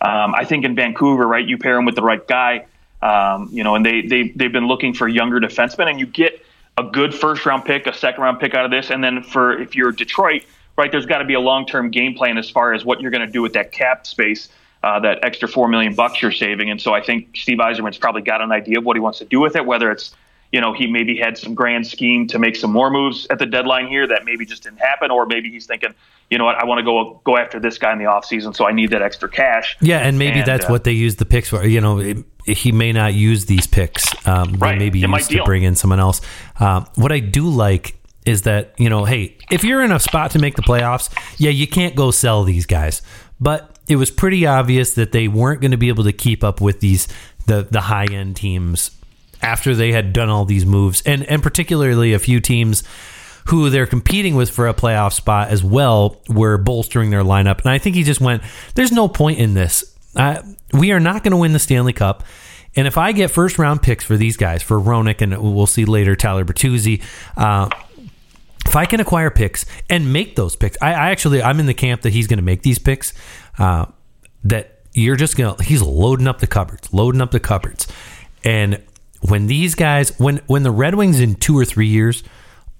um, 0.00 0.34
I 0.34 0.44
think 0.44 0.64
in 0.64 0.74
Vancouver, 0.74 1.26
right, 1.26 1.46
you 1.46 1.56
pair 1.56 1.78
him 1.78 1.84
with 1.84 1.94
the 1.94 2.02
right 2.02 2.26
guy, 2.26 2.66
um, 3.00 3.48
you 3.52 3.62
know, 3.62 3.76
and 3.76 3.86
they 3.86 4.02
they 4.02 4.28
they've 4.34 4.52
been 4.52 4.66
looking 4.66 4.92
for 4.92 5.06
younger 5.06 5.38
defensemen, 5.38 5.88
and 5.88 6.00
you 6.00 6.06
get 6.06 6.44
a 6.78 6.82
good 6.82 7.14
first 7.14 7.46
round 7.46 7.64
pick, 7.64 7.86
a 7.86 7.94
second 7.94 8.22
round 8.22 8.40
pick 8.40 8.54
out 8.54 8.64
of 8.64 8.72
this, 8.72 8.90
and 8.90 9.04
then 9.04 9.22
for 9.22 9.56
if 9.56 9.76
you're 9.76 9.92
Detroit, 9.92 10.42
right, 10.76 10.90
there's 10.90 11.06
got 11.06 11.18
to 11.18 11.24
be 11.24 11.34
a 11.34 11.40
long 11.40 11.64
term 11.64 11.90
game 11.90 12.14
plan 12.14 12.38
as 12.38 12.50
far 12.50 12.72
as 12.72 12.84
what 12.84 13.00
you're 13.00 13.12
going 13.12 13.26
to 13.26 13.32
do 13.32 13.42
with 13.42 13.52
that 13.52 13.70
cap 13.72 14.06
space. 14.06 14.48
Uh, 14.82 14.98
that 14.98 15.24
extra 15.24 15.46
four 15.46 15.68
million 15.68 15.94
bucks 15.94 16.20
you're 16.20 16.32
saving, 16.32 16.68
and 16.68 16.80
so 16.80 16.92
I 16.92 17.00
think 17.00 17.36
Steve 17.36 17.58
Yzerman's 17.58 17.98
probably 17.98 18.22
got 18.22 18.40
an 18.40 18.50
idea 18.50 18.78
of 18.78 18.84
what 18.84 18.96
he 18.96 19.00
wants 19.00 19.20
to 19.20 19.24
do 19.24 19.38
with 19.38 19.54
it. 19.54 19.64
Whether 19.64 19.92
it's 19.92 20.12
you 20.52 20.60
know, 20.60 20.72
he 20.74 20.86
maybe 20.86 21.16
had 21.16 21.38
some 21.38 21.54
grand 21.54 21.86
scheme 21.86 22.26
to 22.28 22.38
make 22.38 22.56
some 22.56 22.70
more 22.70 22.90
moves 22.90 23.26
at 23.30 23.38
the 23.38 23.46
deadline 23.46 23.88
here 23.88 24.06
that 24.06 24.24
maybe 24.26 24.44
just 24.44 24.62
didn't 24.62 24.78
happen, 24.80 25.10
or 25.10 25.24
maybe 25.24 25.50
he's 25.50 25.64
thinking, 25.66 25.94
you 26.30 26.36
know 26.38 26.44
what, 26.44 26.56
I 26.56 26.66
want 26.66 26.78
to 26.78 26.84
go 26.84 27.20
go 27.24 27.38
after 27.38 27.58
this 27.58 27.78
guy 27.78 27.92
in 27.92 27.98
the 27.98 28.04
offseason, 28.04 28.54
so 28.54 28.66
I 28.66 28.72
need 28.72 28.90
that 28.90 29.02
extra 29.02 29.28
cash. 29.28 29.76
Yeah, 29.80 29.98
and 29.98 30.18
maybe 30.18 30.40
And, 30.40 30.46
that's 30.46 30.66
uh, 30.66 30.68
what 30.68 30.84
they 30.84 30.92
use 30.92 31.16
the 31.16 31.24
picks 31.24 31.48
for. 31.48 31.64
You 31.66 31.80
know, 31.80 31.98
it, 31.98 32.18
he 32.46 32.70
may 32.70 32.92
not 32.92 33.14
use 33.14 33.46
these 33.46 33.66
picks. 33.66 34.04
Um, 34.26 34.54
Right, 34.54 34.72
They 34.72 34.78
may 34.78 34.90
be 34.90 35.02
it 35.02 35.08
might 35.08 35.18
used 35.18 35.30
to 35.30 35.36
deal. 35.36 35.44
bring 35.44 35.62
in 35.62 35.74
someone 35.74 36.00
else. 36.00 36.20
Um, 36.60 36.86
what 36.96 37.12
I 37.12 37.20
do 37.20 37.48
like 37.48 37.96
is 38.26 38.42
that 38.42 38.74
you 38.78 38.90
know, 38.90 39.04
hey, 39.06 39.36
if 39.50 39.64
you're 39.64 39.82
in 39.82 39.90
a 39.90 39.98
spot 39.98 40.32
to 40.32 40.38
make 40.38 40.56
the 40.56 40.62
playoffs, 40.62 41.10
yeah, 41.38 41.50
you 41.50 41.66
can't 41.66 41.96
go 41.96 42.10
sell 42.10 42.44
these 42.44 42.66
guys. 42.66 43.00
But 43.40 43.78
it 43.88 43.96
was 43.96 44.10
pretty 44.10 44.46
obvious 44.46 44.94
that 44.94 45.12
they 45.12 45.28
weren't 45.28 45.60
going 45.60 45.72
to 45.72 45.76
be 45.76 45.88
able 45.88 46.04
to 46.04 46.12
keep 46.12 46.44
up 46.44 46.60
with 46.60 46.80
these 46.80 47.08
the 47.46 47.66
the 47.68 47.80
high 47.82 48.06
end 48.06 48.36
teams 48.36 48.90
after 49.42 49.74
they 49.74 49.92
had 49.92 50.12
done 50.12 50.28
all 50.28 50.44
these 50.44 50.64
moves, 50.64 51.02
and 51.04 51.24
and 51.24 51.42
particularly 51.42 52.12
a 52.12 52.18
few 52.18 52.40
teams 52.40 52.82
who 53.46 53.70
they're 53.70 53.86
competing 53.86 54.36
with 54.36 54.50
for 54.50 54.68
a 54.68 54.74
playoff 54.74 55.12
spot 55.12 55.48
as 55.48 55.64
well, 55.64 56.22
were 56.28 56.56
bolstering 56.56 57.10
their 57.10 57.24
lineup. 57.24 57.60
And 57.60 57.70
I 57.70 57.78
think 57.78 57.96
he 57.96 58.04
just 58.04 58.20
went, 58.20 58.42
"There's 58.74 58.92
no 58.92 59.08
point 59.08 59.38
in 59.38 59.54
this. 59.54 59.84
We 60.72 60.92
are 60.92 61.00
not 61.00 61.24
going 61.24 61.32
to 61.32 61.36
win 61.36 61.52
the 61.52 61.58
Stanley 61.58 61.92
Cup." 61.92 62.24
And 62.74 62.86
if 62.86 62.96
I 62.96 63.12
get 63.12 63.30
first 63.30 63.58
round 63.58 63.82
picks 63.82 64.04
for 64.04 64.16
these 64.16 64.36
guys, 64.36 64.62
for 64.62 64.80
Hronek, 64.80 65.20
and 65.20 65.36
we'll 65.36 65.66
see 65.66 65.84
later 65.84 66.16
Tyler 66.16 66.44
Bertuzzi, 66.44 67.02
uh, 67.36 67.68
if 68.64 68.76
I 68.76 68.86
can 68.86 69.00
acquire 69.00 69.30
picks 69.30 69.66
and 69.90 70.12
make 70.12 70.36
those 70.36 70.56
picks, 70.56 70.78
I, 70.80 70.92
I 70.92 71.10
actually 71.10 71.42
I'm 71.42 71.60
in 71.60 71.66
the 71.66 71.74
camp 71.74 72.02
that 72.02 72.12
he's 72.12 72.26
going 72.26 72.38
to 72.38 72.44
make 72.44 72.62
these 72.62 72.78
picks. 72.78 73.12
Uh, 73.58 73.86
that 74.44 74.80
you're 74.92 75.16
just 75.16 75.36
gonna 75.36 75.62
he's 75.62 75.82
loading 75.82 76.26
up 76.26 76.38
the 76.38 76.46
cupboards, 76.46 76.92
loading 76.92 77.20
up 77.20 77.30
the 77.30 77.40
cupboards, 77.40 77.86
and 78.44 78.82
when 79.28 79.46
these 79.46 79.74
guys 79.74 80.18
when 80.18 80.38
when 80.46 80.62
the 80.62 80.70
Red 80.70 80.94
Wings 80.94 81.20
in 81.20 81.34
two 81.34 81.58
or 81.58 81.64
three 81.64 81.88
years 81.88 82.22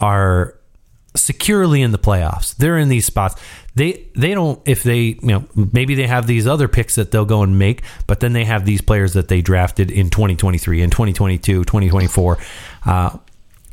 are 0.01 0.59
securely 1.14 1.82
in 1.82 1.93
the 1.93 1.99
playoffs, 1.99 2.57
they're 2.57 2.78
in 2.78 2.88
these 2.88 3.07
spots. 3.07 3.40
They 3.74 4.07
they 4.14 4.34
don't 4.34 4.61
if 4.66 4.82
they 4.82 5.01
you 5.01 5.18
know 5.22 5.45
maybe 5.55 5.95
they 5.95 6.07
have 6.07 6.26
these 6.26 6.47
other 6.47 6.68
picks 6.68 6.97
that 6.97 7.11
they'll 7.11 7.24
go 7.24 7.43
and 7.43 7.59
make, 7.59 7.82
but 8.07 8.20
then 8.20 8.32
they 8.32 8.45
have 8.45 8.64
these 8.64 8.80
players 8.80 9.14
that 9.14 9.28
they 9.28 9.40
drafted 9.40 9.90
in 9.90 10.11
2023 10.11 10.82
and 10.82 10.93
2022, 10.93 11.64
2024. 11.64 12.38
Uh, 12.84 13.18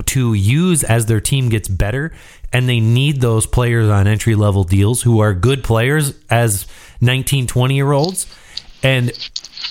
to 0.06 0.34
use 0.34 0.84
as 0.84 1.08
their 1.08 1.20
team 1.20 1.50
gets 1.50 1.68
better 1.68 2.14
and 2.54 2.70
they 2.70 2.80
need 2.80 3.20
those 3.20 3.46
players 3.46 3.90
on 3.90 4.08
entry 4.08 4.34
level 4.34 4.64
deals 4.64 5.02
who 5.02 5.20
are 5.20 5.34
good 5.34 5.64
players 5.64 6.14
as 6.30 6.66
19 7.02 7.48
20 7.48 7.76
year 7.76 7.92
olds 7.92 8.34
and 8.82 9.12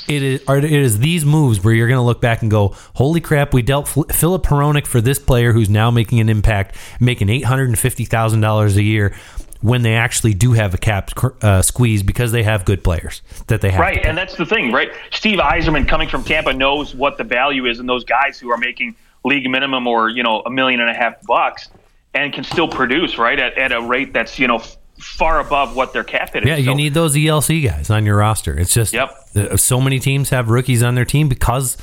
it 0.09 0.23
is, 0.23 0.41
it 0.49 0.65
is 0.65 0.99
these 0.99 1.25
moves 1.25 1.63
where 1.63 1.75
you're 1.75 1.89
going 1.89 1.99
to 1.99 2.03
look 2.03 2.21
back 2.21 2.43
and 2.43 2.51
go, 2.51 2.75
"Holy 2.95 3.21
crap! 3.21 3.53
We 3.53 3.63
dealt 3.63 3.89
Philip 3.89 4.43
Hronek 4.45 4.87
for 4.87 5.01
this 5.01 5.19
player 5.19 5.53
who's 5.53 5.69
now 5.69 5.91
making 5.91 6.21
an 6.21 6.29
impact, 6.29 6.77
making 6.99 7.29
eight 7.29 7.45
hundred 7.45 7.69
and 7.69 7.79
fifty 7.79 8.05
thousand 8.05 8.41
dollars 8.41 8.77
a 8.77 8.83
year." 8.83 9.15
When 9.61 9.83
they 9.83 9.97
actually 9.97 10.35
do 10.35 10.53
have 10.53 10.73
a 10.73 10.79
cap 10.79 11.11
uh, 11.43 11.63
squeeze 11.63 12.05
because 12.05 12.31
they 12.31 12.45
have 12.45 12.65
good 12.65 12.85
players 12.85 13.23
that 13.49 13.61
they 13.61 13.73
have. 13.73 13.81
Right, 13.81 14.07
and 14.07 14.17
that's 14.17 14.37
the 14.37 14.47
thing, 14.47 14.71
right? 14.71 14.93
Steve 15.11 15.41
Yzerman 15.41 15.89
coming 15.89 16.09
from 16.09 16.23
Tampa 16.23 16.53
knows 16.53 16.95
what 16.95 17.19
the 17.19 17.25
value 17.25 17.67
is 17.67 17.81
in 17.81 17.87
those 17.87 18.05
guys 18.05 18.39
who 18.39 18.53
are 18.53 18.57
making 18.57 18.95
league 19.25 19.51
minimum 19.51 19.89
or 19.89 20.11
you 20.11 20.23
know 20.23 20.43
a 20.47 20.51
million 20.51 20.81
and 20.81 20.89
a 20.89 20.95
half 20.95 21.21
bucks 21.27 21.71
and 22.15 22.33
can 22.33 22.45
still 22.45 22.69
produce 22.69 23.19
right 23.19 23.39
at, 23.39 23.59
at 23.59 23.73
a 23.73 23.81
rate 23.81 24.13
that's 24.13 24.39
you 24.39 24.47
know 24.47 24.63
far 24.99 25.41
above 25.41 25.75
what 25.77 25.93
their 25.93 26.05
cap 26.05 26.33
hit 26.33 26.43
is. 26.45 26.49
Yeah, 26.49 26.57
you 26.57 26.65
So- 26.67 26.75
need 26.75 26.95
those 26.95 27.17
ELC 27.17 27.61
guys 27.63 27.91
on 27.91 28.05
your 28.05 28.17
roster. 28.17 28.59
It's 28.59 28.75
just 28.75 28.93
Yep. 28.93 29.59
so 29.59 29.81
many 29.81 29.99
teams 30.01 30.31
have 30.31 30.49
rookies 30.51 30.83
on 30.83 30.95
their 30.95 31.05
team 31.05 31.29
because 31.29 31.77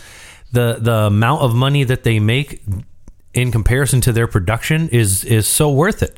the 0.52 0.78
the 0.80 0.94
amount 1.08 1.42
of 1.42 1.54
money 1.56 1.84
that 1.84 2.04
they 2.04 2.20
make 2.20 2.62
in 3.34 3.52
comparison 3.52 4.00
to 4.02 4.14
their 4.14 4.28
production 4.28 4.88
is 4.90 5.24
is 5.26 5.48
so 5.48 5.70
worth 5.72 6.02
it. 6.04 6.18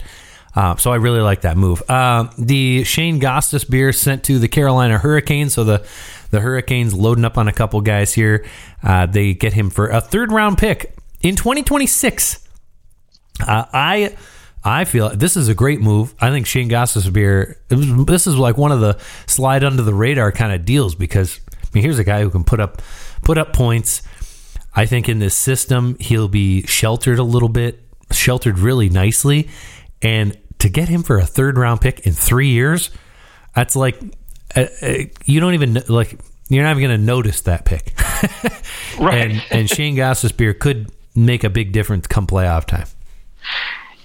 Uh, 0.55 0.75
so 0.75 0.91
I 0.91 0.95
really 0.95 1.19
like 1.21 1.41
that 1.41 1.55
move. 1.55 1.83
Uh, 1.87 2.25
the 2.37 2.83
Shane 2.83 3.19
Gostisbehere 3.21 3.93
sent 3.95 4.23
to 4.23 4.39
the 4.39 4.47
Carolina 4.47 4.97
Hurricanes. 4.97 5.53
So 5.53 5.63
the 5.63 5.83
the 6.31 6.39
Hurricanes 6.41 6.93
loading 6.93 7.25
up 7.25 7.37
on 7.37 7.47
a 7.47 7.53
couple 7.53 7.79
guys 7.81 8.13
here. 8.13 8.43
Uh, 8.83 9.05
they 9.05 9.33
get 9.33 9.53
him 9.53 9.69
for 9.69 9.87
a 9.87 10.01
third 10.01 10.31
round 10.31 10.57
pick 10.57 10.93
in 11.21 11.35
2026. 11.35 12.39
Uh, 13.47 13.65
I 13.71 14.15
I 14.67 14.83
feel 14.83 15.09
this 15.09 15.37
is 15.37 15.47
a 15.47 15.55
great 15.55 15.79
move. 15.79 16.13
I 16.19 16.29
think 16.29 16.45
Shane 16.45 16.69
Gostisbehere. 16.69 17.55
It 17.69 17.75
was, 17.75 18.05
this 18.05 18.27
is 18.27 18.35
like 18.35 18.57
one 18.57 18.71
of 18.73 18.81
the 18.81 18.99
slide 19.25 19.63
under 19.63 19.81
the 19.81 19.93
radar 19.93 20.31
kind 20.31 20.51
of 20.51 20.65
deals 20.65 20.93
because 20.93 21.39
I 21.55 21.67
mean 21.73 21.83
here's 21.83 21.99
a 21.99 22.03
guy 22.03 22.21
who 22.21 22.29
can 22.29 22.43
put 22.43 22.59
up 22.59 22.81
put 23.23 23.37
up 23.37 23.53
points. 23.53 24.01
I 24.75 24.85
think 24.85 25.07
in 25.07 25.19
this 25.19 25.35
system 25.35 25.95
he'll 25.99 26.27
be 26.27 26.63
sheltered 26.63 27.17
a 27.17 27.23
little 27.23 27.49
bit, 27.49 27.79
sheltered 28.11 28.59
really 28.59 28.89
nicely, 28.89 29.47
and 30.01 30.37
to 30.59 30.69
get 30.69 30.89
him 30.89 31.01
for 31.01 31.17
a 31.17 31.25
third 31.25 31.57
round 31.57 31.79
pick 31.79 32.01
in 32.01 32.13
three 32.13 32.49
years, 32.49 32.89
that's 33.55 33.75
like 33.75 33.97
uh, 34.55 34.65
uh, 34.81 34.93
you 35.23 35.39
don't 35.39 35.53
even 35.53 35.81
like 35.87 36.19
you're 36.49 36.63
not 36.63 36.71
even 36.71 36.83
going 36.89 36.99
to 36.99 37.05
notice 37.05 37.41
that 37.41 37.65
pick. 37.65 37.93
Right. 38.99 39.29
And 39.29 39.43
and 39.51 39.69
Shane 39.69 39.95
Gostisbehere 39.95 40.57
could 40.57 40.91
make 41.15 41.43
a 41.43 41.51
big 41.51 41.71
difference 41.71 42.07
come 42.07 42.25
playoff 42.25 42.65
time. 42.65 42.87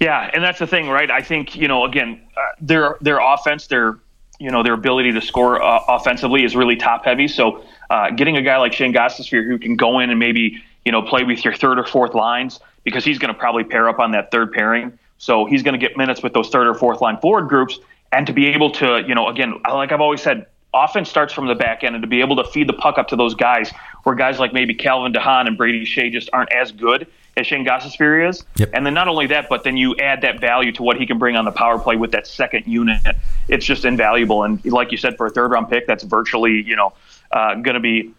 Yeah, 0.03 0.29
and 0.33 0.43
that's 0.43 0.59
the 0.59 0.67
thing, 0.67 0.89
right? 0.89 1.09
I 1.09 1.21
think 1.21 1.55
you 1.55 1.69
know, 1.69 1.85
again, 1.85 2.19
uh, 2.35 2.41
their 2.59 2.97
their 2.99 3.19
offense, 3.21 3.67
their 3.67 3.99
you 4.37 4.51
know, 4.51 4.61
their 4.61 4.73
ability 4.73 5.13
to 5.13 5.21
score 5.21 5.63
uh, 5.63 5.79
offensively 5.87 6.43
is 6.43 6.57
really 6.57 6.75
top 6.75 7.05
heavy. 7.05 7.29
So, 7.29 7.63
uh, 7.89 8.09
getting 8.09 8.35
a 8.35 8.41
guy 8.41 8.57
like 8.57 8.73
Shane 8.73 8.93
Gostisbehere 8.93 9.47
who 9.47 9.57
can 9.57 9.77
go 9.77 9.99
in 9.99 10.09
and 10.09 10.19
maybe 10.19 10.61
you 10.83 10.91
know 10.91 11.01
play 11.01 11.23
with 11.23 11.45
your 11.45 11.53
third 11.53 11.79
or 11.79 11.85
fourth 11.85 12.15
lines 12.15 12.59
because 12.83 13.05
he's 13.05 13.17
going 13.17 13.33
to 13.33 13.39
probably 13.39 13.63
pair 13.63 13.87
up 13.87 13.99
on 13.99 14.11
that 14.11 14.29
third 14.29 14.51
pairing. 14.51 14.99
So 15.19 15.45
he's 15.45 15.63
going 15.63 15.79
to 15.79 15.79
get 15.79 15.95
minutes 15.95 16.21
with 16.21 16.33
those 16.33 16.49
third 16.49 16.67
or 16.67 16.73
fourth 16.73 16.99
line 16.99 17.17
forward 17.21 17.47
groups, 17.47 17.79
and 18.11 18.27
to 18.27 18.33
be 18.33 18.47
able 18.47 18.71
to, 18.71 19.05
you 19.07 19.15
know, 19.15 19.29
again, 19.29 19.61
like 19.71 19.93
I've 19.93 20.01
always 20.01 20.21
said, 20.21 20.47
offense 20.73 21.09
starts 21.09 21.31
from 21.31 21.47
the 21.47 21.55
back 21.55 21.85
end, 21.85 21.95
and 21.95 22.01
to 22.03 22.09
be 22.09 22.19
able 22.19 22.35
to 22.35 22.43
feed 22.43 22.67
the 22.67 22.73
puck 22.73 22.97
up 22.97 23.07
to 23.07 23.15
those 23.15 23.35
guys, 23.35 23.71
where 24.03 24.15
guys 24.15 24.37
like 24.37 24.51
maybe 24.51 24.73
Calvin 24.73 25.13
DeHaan 25.13 25.47
and 25.47 25.57
Brady 25.57 25.85
Skjei 25.85 26.11
just 26.11 26.29
aren't 26.33 26.51
as 26.51 26.73
good 26.73 27.07
as 27.35 27.47
Shane 27.47 27.65
Gostisbehere 27.65 28.29
is. 28.29 28.43
Yep. 28.57 28.71
And 28.73 28.85
then 28.85 28.93
not 28.93 29.07
only 29.07 29.27
that, 29.27 29.49
but 29.49 29.63
then 29.63 29.75
you 29.75 29.95
add 29.97 30.21
that 30.21 30.39
value 30.39 30.71
to 30.73 30.83
what 30.83 30.97
he 30.97 31.05
can 31.07 31.17
bring 31.17 31.35
on 31.35 31.45
the 31.45 31.51
power 31.51 31.79
play 31.79 31.95
with 31.95 32.11
that 32.11 32.27
second 32.27 32.67
unit. 32.67 33.01
It's 33.47 33.65
just 33.65 33.85
invaluable. 33.85 34.43
And 34.43 34.63
like 34.65 34.91
you 34.91 34.97
said, 34.97 35.17
for 35.17 35.25
a 35.25 35.29
third 35.29 35.51
round 35.51 35.69
pick, 35.69 35.87
that's 35.87 36.03
virtually, 36.03 36.61
you 36.61 36.75
know, 36.75 36.93
uh, 37.31 37.55
going 37.55 37.73
to 37.73 37.79
be, 37.79 38.11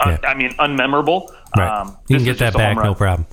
uh, 0.00 0.16
Yeah. 0.22 0.28
I 0.28 0.34
mean, 0.34 0.52
unmemorable. 0.54 1.30
Right. 1.56 1.68
Um, 1.68 1.96
you 2.08 2.16
can 2.16 2.24
get 2.24 2.38
that 2.38 2.52
just 2.52 2.56
a 2.56 2.66
home 2.66 2.76
back, 2.76 2.84
no 2.84 2.94
problem. 2.94 3.26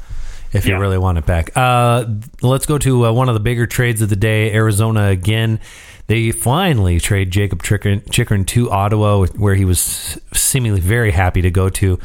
If 0.52 0.66
you 0.68 0.74
Yeah. 0.74 0.80
really 0.82 0.98
want 0.98 1.18
it 1.18 1.26
back. 1.26 1.52
Uh, 1.56 2.06
let's 2.42 2.66
go 2.66 2.78
to 2.78 3.06
uh, 3.08 3.12
one 3.12 3.28
of 3.30 3.34
the 3.34 3.40
bigger 3.40 3.66
trades 3.66 4.02
of 4.02 4.10
the 4.10 4.16
day. 4.16 4.54
Arizona 4.54 5.08
again. 5.08 5.60
They 6.08 6.32
finally 6.32 7.00
trade 7.00 7.32
Jacob 7.32 7.64
Chychrun 7.64 8.46
to 8.46 8.70
Ottawa, 8.70 9.26
where 9.38 9.56
he 9.56 9.64
was 9.64 10.20
seemingly 10.34 10.82
very 10.82 11.12
happy 11.12 11.42
to 11.42 11.50
go 11.50 11.70
to. 11.70 11.98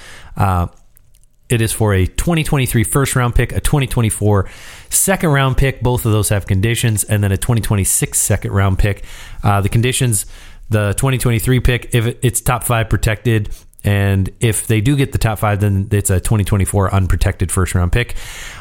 It 1.49 1.63
is 1.63 1.73
for 1.73 1.95
a 1.95 2.07
2023 2.07 2.85
first 2.85 3.17
round 3.17 3.35
pick, 3.35 3.53
a 3.53 3.61
2024 3.61 4.49
second 4.91 5.31
round 5.31 5.57
pick. 5.57 5.81
Both 5.81 6.05
of 6.05 6.13
those 6.13 6.29
have 6.29 6.47
conditions, 6.47 7.05
and 7.05 7.25
then 7.25 7.33
a 7.33 7.37
2026 7.37 8.19
second 8.19 8.53
round 8.53 8.79
pick. 8.79 9.05
Uh, 9.43 9.61
the 9.61 9.69
conditions: 9.69 10.27
the 10.69 10.93
2023 10.95 11.61
pick, 11.61 11.95
if 11.95 12.07
it's 12.23 12.41
top 12.41 12.65
five 12.65 12.91
protected, 12.91 13.49
and 13.83 14.29
if 14.41 14.67
they 14.67 14.81
do 14.81 14.97
get 14.97 15.13
the 15.13 15.19
top 15.19 15.39
five, 15.39 15.61
then 15.61 15.89
it's 15.91 16.11
a 16.11 16.21
2024 16.21 16.93
unprotected 16.93 17.51
first 17.51 17.75
round 17.75 17.93
pick. 17.93 18.15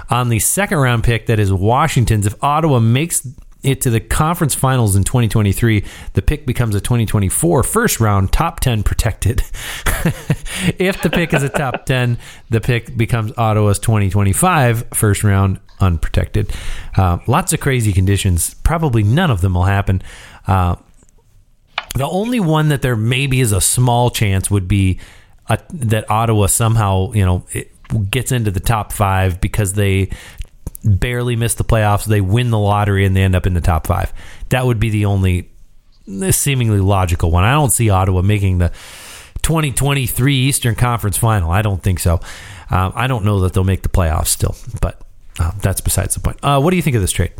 On 0.09 0.29
the 0.29 0.39
second 0.39 0.77
round 0.77 1.03
pick, 1.03 1.25
that 1.25 1.39
is 1.39 1.51
Washington's. 1.51 2.25
If 2.25 2.41
Ottawa 2.41 2.79
makes 2.79 3.27
it 3.63 3.81
to 3.81 3.89
the 3.89 3.99
conference 3.99 4.55
finals 4.55 4.95
in 4.95 5.03
2023, 5.03 5.83
the 6.13 6.21
pick 6.21 6.45
becomes 6.45 6.75
a 6.75 6.81
2024 6.81 7.63
first 7.63 7.99
round 7.99 8.31
top 8.31 8.59
10 8.59 8.83
protected. 8.83 9.39
if 10.79 11.01
the 11.01 11.09
pick 11.11 11.33
is 11.33 11.43
a 11.43 11.49
top 11.49 11.85
10, 11.87 12.17
the 12.49 12.61
pick 12.61 12.95
becomes 12.95 13.31
Ottawa's 13.37 13.79
2025 13.79 14.85
first 14.93 15.23
round 15.23 15.59
unprotected. 15.79 16.51
Uh, 16.95 17.19
lots 17.27 17.53
of 17.53 17.59
crazy 17.59 17.93
conditions. 17.93 18.53
Probably 18.55 19.03
none 19.03 19.31
of 19.31 19.41
them 19.41 19.53
will 19.53 19.63
happen. 19.63 20.01
Uh, 20.45 20.75
the 21.95 22.07
only 22.07 22.39
one 22.39 22.69
that 22.69 22.81
there 22.81 22.95
maybe 22.95 23.41
is 23.41 23.51
a 23.51 23.61
small 23.61 24.09
chance 24.09 24.51
would 24.51 24.67
be 24.67 24.99
uh 25.49 25.57
that 25.69 26.09
Ottawa 26.11 26.47
somehow, 26.47 27.11
you 27.13 27.25
know, 27.25 27.45
it 27.53 27.71
gets 28.11 28.31
into 28.31 28.51
the 28.51 28.59
top 28.59 28.91
five 28.91 29.39
because 29.39 29.73
they 29.73 30.09
barely 30.83 31.35
miss 31.35 31.55
the 31.55 31.63
playoffs. 31.63 32.05
They 32.05 32.21
win 32.21 32.49
the 32.49 32.59
lottery 32.59 33.05
and 33.05 33.15
they 33.15 33.23
end 33.23 33.35
up 33.35 33.45
in 33.45 33.53
the 33.53 33.61
top 33.61 33.87
five. 33.87 34.13
That 34.49 34.65
would 34.65 34.79
be 34.79 34.89
the 34.89 35.05
only 35.05 35.49
seemingly 36.31 36.79
logical 36.79 37.31
one. 37.31 37.43
I 37.43 37.51
don't 37.51 37.71
see 37.71 37.89
Ottawa 37.89 38.21
making 38.21 38.59
the 38.59 38.69
2023 39.41 40.35
Eastern 40.35 40.75
Conference 40.75 41.17
final. 41.17 41.51
I 41.51 41.61
don't 41.61 41.81
think 41.81 41.99
so. 41.99 42.19
Um, 42.69 42.91
I 42.95 43.07
don't 43.07 43.23
know 43.23 43.41
that 43.41 43.53
they'll 43.53 43.63
make 43.63 43.83
the 43.83 43.89
playoffs 43.89 44.27
still, 44.27 44.55
but 44.81 45.01
uh, 45.39 45.51
that's 45.61 45.81
besides 45.81 46.15
the 46.15 46.21
point. 46.21 46.37
Uh, 46.43 46.59
what 46.59 46.71
do 46.71 46.75
you 46.75 46.81
think 46.81 46.95
of 46.95 47.01
this 47.01 47.11
trade? 47.11 47.31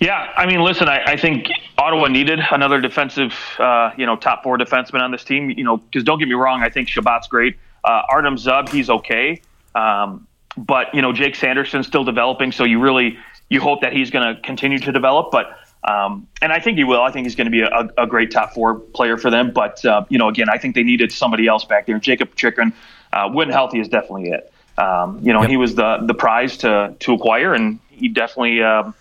Yeah, 0.00 0.32
I 0.34 0.46
mean, 0.46 0.62
listen, 0.62 0.88
I, 0.88 1.02
I 1.04 1.16
think 1.16 1.48
Ottawa 1.76 2.08
needed 2.08 2.40
another 2.50 2.80
defensive, 2.80 3.34
uh, 3.58 3.90
you 3.98 4.06
know, 4.06 4.16
top 4.16 4.42
four 4.42 4.56
defenseman 4.56 5.02
on 5.02 5.10
this 5.10 5.24
team. 5.24 5.50
You 5.50 5.62
know, 5.62 5.76
because 5.76 6.04
don't 6.04 6.18
get 6.18 6.26
me 6.26 6.34
wrong, 6.34 6.62
I 6.62 6.70
think 6.70 6.88
Chabot's 6.88 7.28
great. 7.28 7.56
Uh, 7.84 8.02
Artem 8.08 8.36
Zub, 8.36 8.68
he's 8.70 8.88
okay, 8.88 9.42
um, 9.74 10.26
but 10.56 10.94
you 10.94 11.02
know, 11.02 11.12
Jake 11.12 11.36
Sanderson's 11.36 11.86
still 11.86 12.04
developing, 12.04 12.52
so 12.52 12.64
you 12.64 12.80
really 12.80 13.18
you 13.48 13.60
hope 13.60 13.80
that 13.82 13.92
he's 13.92 14.10
going 14.10 14.34
to 14.34 14.40
continue 14.42 14.78
to 14.78 14.92
develop. 14.92 15.30
But 15.30 15.56
um, 15.84 16.26
and 16.42 16.52
I 16.52 16.60
think 16.60 16.76
he 16.78 16.84
will. 16.84 17.02
I 17.02 17.10
think 17.10 17.26
he's 17.26 17.36
going 17.36 17.46
to 17.46 17.50
be 17.50 17.62
a, 17.62 17.88
a 18.02 18.06
great 18.06 18.30
top 18.30 18.52
four 18.52 18.74
player 18.74 19.16
for 19.16 19.30
them. 19.30 19.52
But 19.52 19.84
uh, 19.84 20.04
you 20.08 20.18
know, 20.18 20.28
again, 20.28 20.48
I 20.50 20.58
think 20.58 20.74
they 20.74 20.82
needed 20.82 21.12
somebody 21.12 21.46
else 21.46 21.64
back 21.64 21.86
there. 21.86 21.98
Jacob 21.98 22.34
Chychrun, 22.34 22.72
uh, 23.12 23.30
when 23.30 23.48
healthy, 23.50 23.80
is 23.80 23.88
definitely 23.88 24.30
it. 24.30 24.52
Um, 24.78 25.18
you 25.22 25.32
know, 25.32 25.42
Yep. 25.42 25.50
he 25.50 25.56
was 25.56 25.74
the 25.74 25.98
the 26.02 26.14
prize 26.14 26.56
to 26.58 26.94
to 26.98 27.14
acquire, 27.14 27.54
and 27.54 27.78
he 27.90 28.08
definitely. 28.08 28.62
Um, 28.62 28.94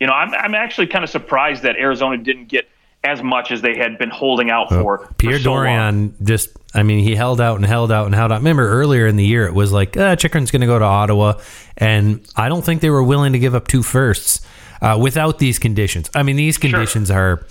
you 0.00 0.08
know, 0.08 0.14
I'm, 0.14 0.34
I'm 0.34 0.54
actually 0.56 0.88
kind 0.88 1.04
of 1.04 1.10
surprised 1.10 1.62
that 1.62 1.76
Arizona 1.76 2.16
didn't 2.18 2.46
get 2.48 2.68
as 3.04 3.22
much 3.22 3.52
as 3.52 3.62
they 3.62 3.76
had 3.76 3.98
been 3.98 4.10
holding 4.10 4.50
out 4.50 4.68
for. 4.68 5.08
Pierre 5.16 5.38
for 5.38 5.44
so 5.44 5.52
long. 5.52 5.64
Dorian 5.64 6.14
just, 6.24 6.48
I 6.74 6.82
mean, 6.82 7.04
he 7.04 7.14
held 7.14 7.40
out 7.40 7.56
and 7.56 7.66
held 7.66 7.92
out 7.92 8.06
and 8.06 8.14
held 8.14 8.32
out. 8.32 8.38
Remember 8.38 8.68
earlier 8.68 9.06
in 9.06 9.16
the 9.16 9.26
year, 9.26 9.46
it 9.46 9.54
was 9.54 9.72
like, 9.72 9.96
uh, 9.96 10.16
Chychrun's 10.16 10.50
going 10.50 10.62
to 10.62 10.66
go 10.66 10.78
to 10.78 10.84
Ottawa. 10.84 11.34
And 11.76 12.26
I 12.36 12.48
don't 12.48 12.64
think 12.64 12.80
they 12.80 12.90
were 12.90 13.02
willing 13.02 13.34
to 13.34 13.38
give 13.38 13.54
up 13.54 13.68
two 13.68 13.82
firsts 13.82 14.40
uh, 14.80 14.98
without 15.00 15.38
these 15.38 15.58
conditions. 15.58 16.10
I 16.14 16.22
mean, 16.22 16.36
these 16.36 16.58
conditions 16.58 17.10
are. 17.10 17.46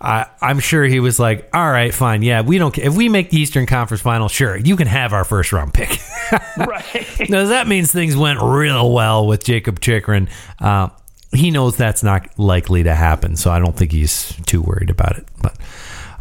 I, 0.00 0.26
I'm 0.40 0.58
sure 0.58 0.82
he 0.82 0.98
was 0.98 1.20
like, 1.20 1.48
"All 1.54 1.70
right, 1.70 1.94
fine, 1.94 2.22
yeah, 2.22 2.40
we 2.40 2.58
don't. 2.58 2.76
If 2.76 2.96
we 2.96 3.08
make 3.08 3.30
the 3.30 3.38
Eastern 3.38 3.66
Conference 3.66 4.00
Final, 4.00 4.26
sure, 4.26 4.56
you 4.56 4.74
can 4.74 4.88
have 4.88 5.12
our 5.12 5.22
first 5.22 5.52
round 5.52 5.72
pick." 5.72 5.96
right. 6.56 7.30
now 7.30 7.46
that 7.46 7.68
means 7.68 7.92
things 7.92 8.16
went 8.16 8.40
real 8.42 8.92
well 8.92 9.28
with 9.28 9.44
Jacob 9.44 9.78
Chychrun. 9.78 10.28
Uh, 10.58 10.88
he 11.32 11.52
knows 11.52 11.76
that's 11.76 12.02
not 12.02 12.36
likely 12.36 12.82
to 12.82 12.94
happen, 12.94 13.36
so 13.36 13.52
I 13.52 13.60
don't 13.60 13.76
think 13.76 13.92
he's 13.92 14.34
too 14.44 14.60
worried 14.60 14.90
about 14.90 15.18
it. 15.18 15.26
But 15.40 15.56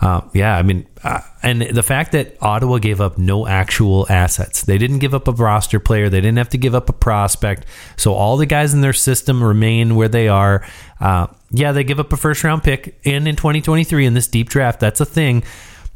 uh, 0.01 0.21
yeah, 0.33 0.57
I 0.57 0.63
mean, 0.63 0.87
uh, 1.03 1.19
and 1.43 1.61
the 1.61 1.83
fact 1.83 2.11
that 2.13 2.35
Ottawa 2.41 2.79
gave 2.79 2.99
up 2.99 3.17
no 3.19 3.45
actual 3.47 4.07
assets, 4.09 4.63
they 4.63 4.77
didn't 4.79 4.97
give 4.99 5.13
up 5.13 5.27
a 5.27 5.31
roster 5.31 5.79
player, 5.79 6.09
they 6.09 6.21
didn't 6.21 6.37
have 6.39 6.49
to 6.49 6.57
give 6.57 6.73
up 6.73 6.89
a 6.89 6.93
prospect, 6.93 7.65
so 7.97 8.13
all 8.13 8.35
the 8.37 8.47
guys 8.47 8.73
in 8.73 8.81
their 8.81 8.93
system 8.93 9.43
remain 9.43 9.95
where 9.95 10.07
they 10.09 10.27
are. 10.27 10.65
Uh, 10.99 11.27
yeah, 11.51 11.71
they 11.71 11.83
give 11.83 11.99
up 11.99 12.11
a 12.11 12.17
first 12.17 12.43
round 12.43 12.63
pick 12.63 12.99
in 13.03 13.27
in 13.27 13.35
2023 13.35 14.05
in 14.05 14.13
this 14.15 14.27
deep 14.27 14.49
draft. 14.49 14.79
That's 14.79 15.01
a 15.01 15.05
thing, 15.05 15.43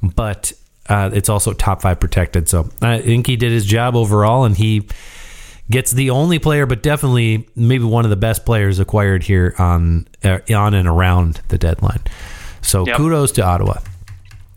but 0.03 0.53
uh, 0.87 1.09
it's 1.13 1.29
also 1.29 1.53
top 1.53 1.81
five 1.81 1.99
protected. 1.99 2.47
So 2.47 2.69
I 2.81 2.99
think 2.99 3.25
he 3.25 3.35
did 3.37 3.51
his 3.51 3.65
job 3.65 3.95
overall, 3.95 4.43
and 4.45 4.55
he 4.55 4.87
gets 5.71 5.89
the 5.89 6.11
only 6.11 6.37
player, 6.37 6.67
but 6.67 6.83
definitely 6.83 7.47
maybe 7.55 7.85
one 7.85 8.03
of 8.05 8.11
the 8.11 8.15
best 8.15 8.45
players 8.45 8.77
acquired 8.79 9.23
here 9.23 9.55
on 9.57 10.07
uh, 10.23 10.39
on 10.53 10.75
and 10.75 10.87
around 10.87 11.41
the 11.47 11.57
deadline. 11.57 12.01
So 12.61 12.85
Yep. 12.85 12.97
kudos 12.97 13.31
to 13.33 13.43
Ottawa. 13.43 13.79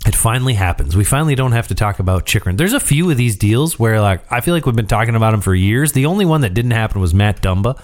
It 0.08 0.14
finally 0.14 0.54
happens. 0.54 0.96
We 0.96 1.04
finally 1.04 1.34
don't 1.34 1.52
have 1.52 1.68
to 1.68 1.74
talk 1.74 1.98
about 1.98 2.24
Chychrun. 2.24 2.56
There's 2.56 2.72
a 2.72 2.80
few 2.80 3.10
of 3.10 3.18
these 3.18 3.36
deals 3.36 3.78
where, 3.78 4.00
like, 4.00 4.22
I 4.32 4.40
feel 4.40 4.54
like 4.54 4.64
we've 4.64 4.74
been 4.74 4.86
talking 4.86 5.14
about 5.14 5.34
him 5.34 5.42
for 5.42 5.54
years. 5.54 5.92
The 5.92 6.06
only 6.06 6.24
one 6.24 6.40
that 6.40 6.54
didn't 6.54 6.70
happen 6.70 7.02
was 7.02 7.12
Matt 7.12 7.42
Dumba. 7.42 7.78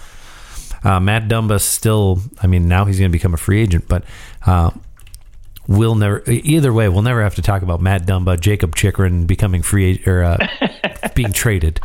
Uh, 0.83 1.01
Matt 1.01 1.29
Dumba 1.29 1.61
still, 1.61 2.23
I 2.43 2.47
mean, 2.47 2.67
now 2.67 2.87
he's 2.87 2.99
going 2.99 3.11
to 3.11 3.13
become 3.13 3.35
a 3.35 3.37
free 3.37 3.61
agent, 3.61 3.89
but 3.89 4.05
uh, 4.47 4.71
we'll 5.69 5.97
never, 5.97 6.23
either 6.27 6.73
way, 6.73 6.89
we'll 6.89 7.03
never 7.03 7.23
have 7.23 7.35
to 7.35 7.43
talk 7.43 7.61
about 7.61 7.83
Matt 7.83 8.07
Dumba, 8.07 8.41
Jacob 8.41 8.75
Chychrun 8.75 9.27
becoming 9.27 9.61
free 9.61 10.03
or 10.07 10.25
uh, 10.25 10.39
being 11.15 11.31
traded, 11.31 11.79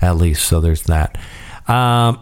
at 0.00 0.16
least. 0.16 0.46
So 0.46 0.60
there's 0.60 0.84
that. 0.84 1.18
Um, 1.66 2.20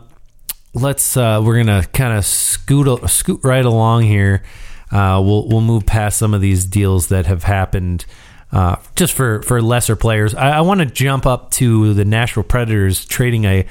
let's, 0.72 1.14
uh, 1.14 1.42
we're 1.44 1.62
going 1.62 1.82
to 1.82 1.86
kind 1.90 2.16
of 2.16 2.24
scoot, 2.24 3.10
scoot 3.10 3.40
right 3.44 3.66
along 3.66 4.04
here. 4.04 4.44
Uh, 4.90 5.22
we'll, 5.24 5.46
we'll 5.48 5.60
move 5.60 5.86
past 5.86 6.18
some 6.18 6.34
of 6.34 6.40
these 6.40 6.64
deals 6.64 7.08
that 7.08 7.26
have 7.26 7.44
happened. 7.44 8.04
Uh, 8.52 8.76
just 8.96 9.12
for, 9.12 9.42
for 9.42 9.62
lesser 9.62 9.94
players, 9.94 10.34
I, 10.34 10.58
I 10.58 10.60
want 10.62 10.80
to 10.80 10.86
jump 10.86 11.24
up 11.24 11.52
to 11.52 11.94
the 11.94 12.04
Nashville 12.04 12.42
Predators 12.42 13.04
trading 13.04 13.44
a 13.44 13.66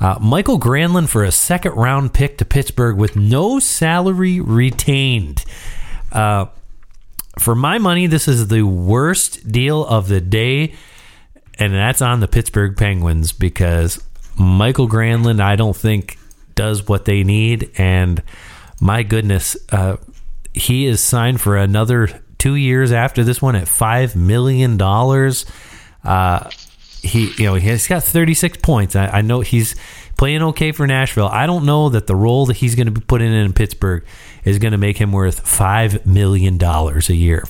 uh, 0.00 0.18
Mikael 0.20 0.58
Granlund 0.58 1.08
for 1.08 1.22
a 1.22 1.30
second 1.30 1.72
round 1.72 2.12
pick 2.12 2.38
to 2.38 2.44
Pittsburgh 2.44 2.96
with 2.96 3.14
no 3.14 3.60
salary 3.60 4.40
retained. 4.40 5.44
Uh, 6.10 6.46
for 7.38 7.54
my 7.54 7.78
money, 7.78 8.06
this 8.06 8.28
is 8.28 8.48
the 8.48 8.62
worst 8.62 9.50
deal 9.50 9.84
of 9.84 10.08
the 10.08 10.20
day, 10.20 10.74
and 11.58 11.72
that's 11.72 12.02
on 12.02 12.20
the 12.20 12.28
Pittsburgh 12.28 12.76
Penguins 12.76 13.32
because 13.32 14.02
Mikael 14.38 14.88
Granlund, 14.88 15.40
I 15.40 15.56
don't 15.56 15.76
think, 15.76 16.18
does 16.54 16.86
what 16.88 17.04
they 17.04 17.24
need. 17.24 17.70
And 17.76 18.22
my 18.80 19.02
goodness, 19.02 19.56
uh, 19.70 19.96
he 20.54 20.86
is 20.86 21.00
signed 21.02 21.40
for 21.40 21.56
another 21.56 22.08
two 22.38 22.54
years 22.54 22.92
after 22.92 23.24
this 23.24 23.42
one 23.42 23.56
at 23.56 23.66
$5 23.66 24.16
million. 24.16 24.80
Uh, 26.04 26.50
he 27.02 27.34
you 27.36 27.44
know 27.44 27.54
he's 27.54 27.86
got 27.86 28.02
36 28.02 28.56
points 28.62 28.96
I, 28.96 29.06
I 29.08 29.20
know 29.20 29.40
he's 29.40 29.76
playing 30.16 30.40
okay 30.40 30.72
for 30.72 30.86
nashville 30.86 31.26
i 31.26 31.44
don't 31.44 31.66
know 31.66 31.90
that 31.90 32.06
the 32.06 32.16
role 32.16 32.46
that 32.46 32.56
he's 32.56 32.74
going 32.76 32.86
to 32.86 32.92
be 32.92 33.02
put 33.02 33.20
in 33.20 33.30
in 33.30 33.52
pittsburgh 33.52 34.06
is 34.42 34.58
going 34.58 34.72
to 34.72 34.78
make 34.78 34.96
him 34.96 35.12
worth 35.12 35.46
five 35.46 36.06
million 36.06 36.56
dollars 36.56 37.10
a 37.10 37.14
year 37.14 37.44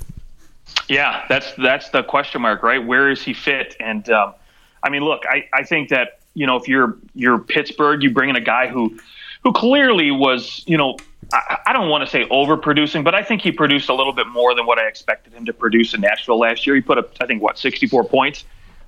Yeah, 0.89 1.25
that's 1.29 1.53
that's 1.55 1.91
the 1.91 2.03
question 2.03 2.43
mark, 2.43 2.63
right? 2.63 2.85
Where 2.85 3.11
is 3.11 3.23
he 3.23 3.33
fit? 3.33 3.77
And 3.81 4.09
um, 4.11 4.35
I 4.83 4.91
mean, 4.91 5.03
look, 5.03 5.23
I, 5.29 5.49
I 5.53 5.63
think 5.65 5.89
that 5.91 6.21
you 6.35 6.47
know 6.47 6.57
if 6.57 6.69
you're 6.69 6.97
you're 7.15 7.39
Pittsburgh, 7.39 8.03
you 8.03 8.11
bring 8.11 8.31
in 8.31 8.37
a 8.37 8.41
guy 8.41 8.69
who 8.69 8.99
who 9.43 9.53
clearly 9.53 10.11
was 10.11 10.63
you 10.67 10.77
know 10.77 10.97
I, 11.33 11.59
I 11.67 11.73
don't 11.73 11.89
want 11.89 12.05
to 12.05 12.11
say 12.11 12.25
overproducing, 12.29 13.05
but 13.05 13.15
I 13.15 13.23
think 13.23 13.43
he 13.43 13.53
produced 13.53 13.89
a 13.89 13.95
little 13.95 14.13
bit 14.13 14.27
more 14.29 14.55
than 14.55 14.67
what 14.67 14.79
I 14.79 14.87
expected 14.87 15.33
him 15.33 15.47
to 15.47 15.53
produce 15.53 15.95
in 15.95 16.01
Nashville 16.01 16.39
last 16.39 16.67
year. 16.67 16.75
He 16.77 16.83
put 16.83 16.99
up 16.99 17.13
I 17.21 17.27
think 17.27 17.43
what 17.43 17.59
64 17.59 18.05
points. 18.05 18.45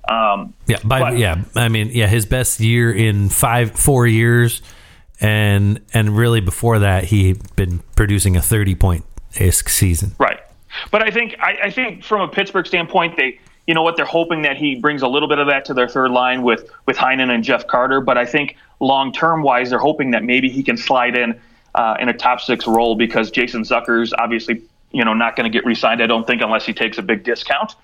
Um, 0.09 0.53
yeah 0.67 0.77
by, 0.85 0.99
But- 1.01 1.17
yeah 1.17 1.43
i 1.55 1.67
mean 1.67 1.89
yeah 1.91 2.07
his 2.07 2.25
best 2.25 2.61
year 2.61 2.93
in 2.93 3.27
five 3.27 3.71
four 3.71 4.07
years 4.07 4.61
and 5.19 5.81
and 5.93 6.15
really 6.15 6.39
before 6.39 6.79
that 6.79 7.03
he'd 7.03 7.55
been 7.57 7.79
producing 7.97 8.37
a 8.37 8.41
30 8.41 8.75
point 8.75 9.05
isk 9.33 9.67
season 9.67 10.15
Right. 10.17 10.39
But 10.91 11.01
I 11.03 11.11
think 11.11 11.35
I, 11.39 11.57
I 11.63 11.71
think 11.71 12.03
from 12.03 12.21
a 12.21 12.27
Pittsburgh 12.27 12.65
standpoint, 12.67 13.17
they 13.17 13.39
you 13.65 13.73
know 13.73 13.81
what 13.83 13.95
they're 13.97 14.05
hoping 14.05 14.43
that 14.43 14.57
he 14.57 14.75
brings 14.75 15.01
a 15.01 15.07
little 15.07 15.27
bit 15.27 15.39
of 15.39 15.47
that 15.47 15.65
to 15.65 15.73
their 15.73 15.87
third 15.87 16.11
line 16.11 16.43
with 16.43 16.69
with 16.85 16.97
Heinen 16.97 17.29
and 17.33 17.43
Jeff 17.43 17.67
Carter. 17.67 17.99
But 18.01 18.17
I 18.17 18.25
think 18.25 18.55
long 18.79 19.11
term 19.11 19.43
wise, 19.43 19.69
they're 19.69 19.79
hoping 19.79 20.11
that 20.11 20.23
maybe 20.23 20.49
he 20.49 20.63
can 20.63 20.77
slide 20.77 21.15
in 21.17 21.39
uh, 21.77 21.95
in 21.99 22.09
a 22.09 22.13
top 22.13 22.41
six 22.41 22.67
role 22.67 22.95
because 22.95 23.31
Jason 23.31 23.61
Zucker's 23.61 24.13
obviously 24.17 24.63
you 24.91 25.05
know 25.05 25.13
not 25.13 25.35
going 25.35 25.49
to 25.49 25.55
get 25.55 25.65
re-signed. 25.65 26.01
I 26.01 26.07
don't 26.07 26.25
think 26.25 26.41
unless 26.41 26.65
he 26.65 26.73
takes 26.73 26.97
a 26.97 27.01
big 27.03 27.23
discount. 27.23 27.75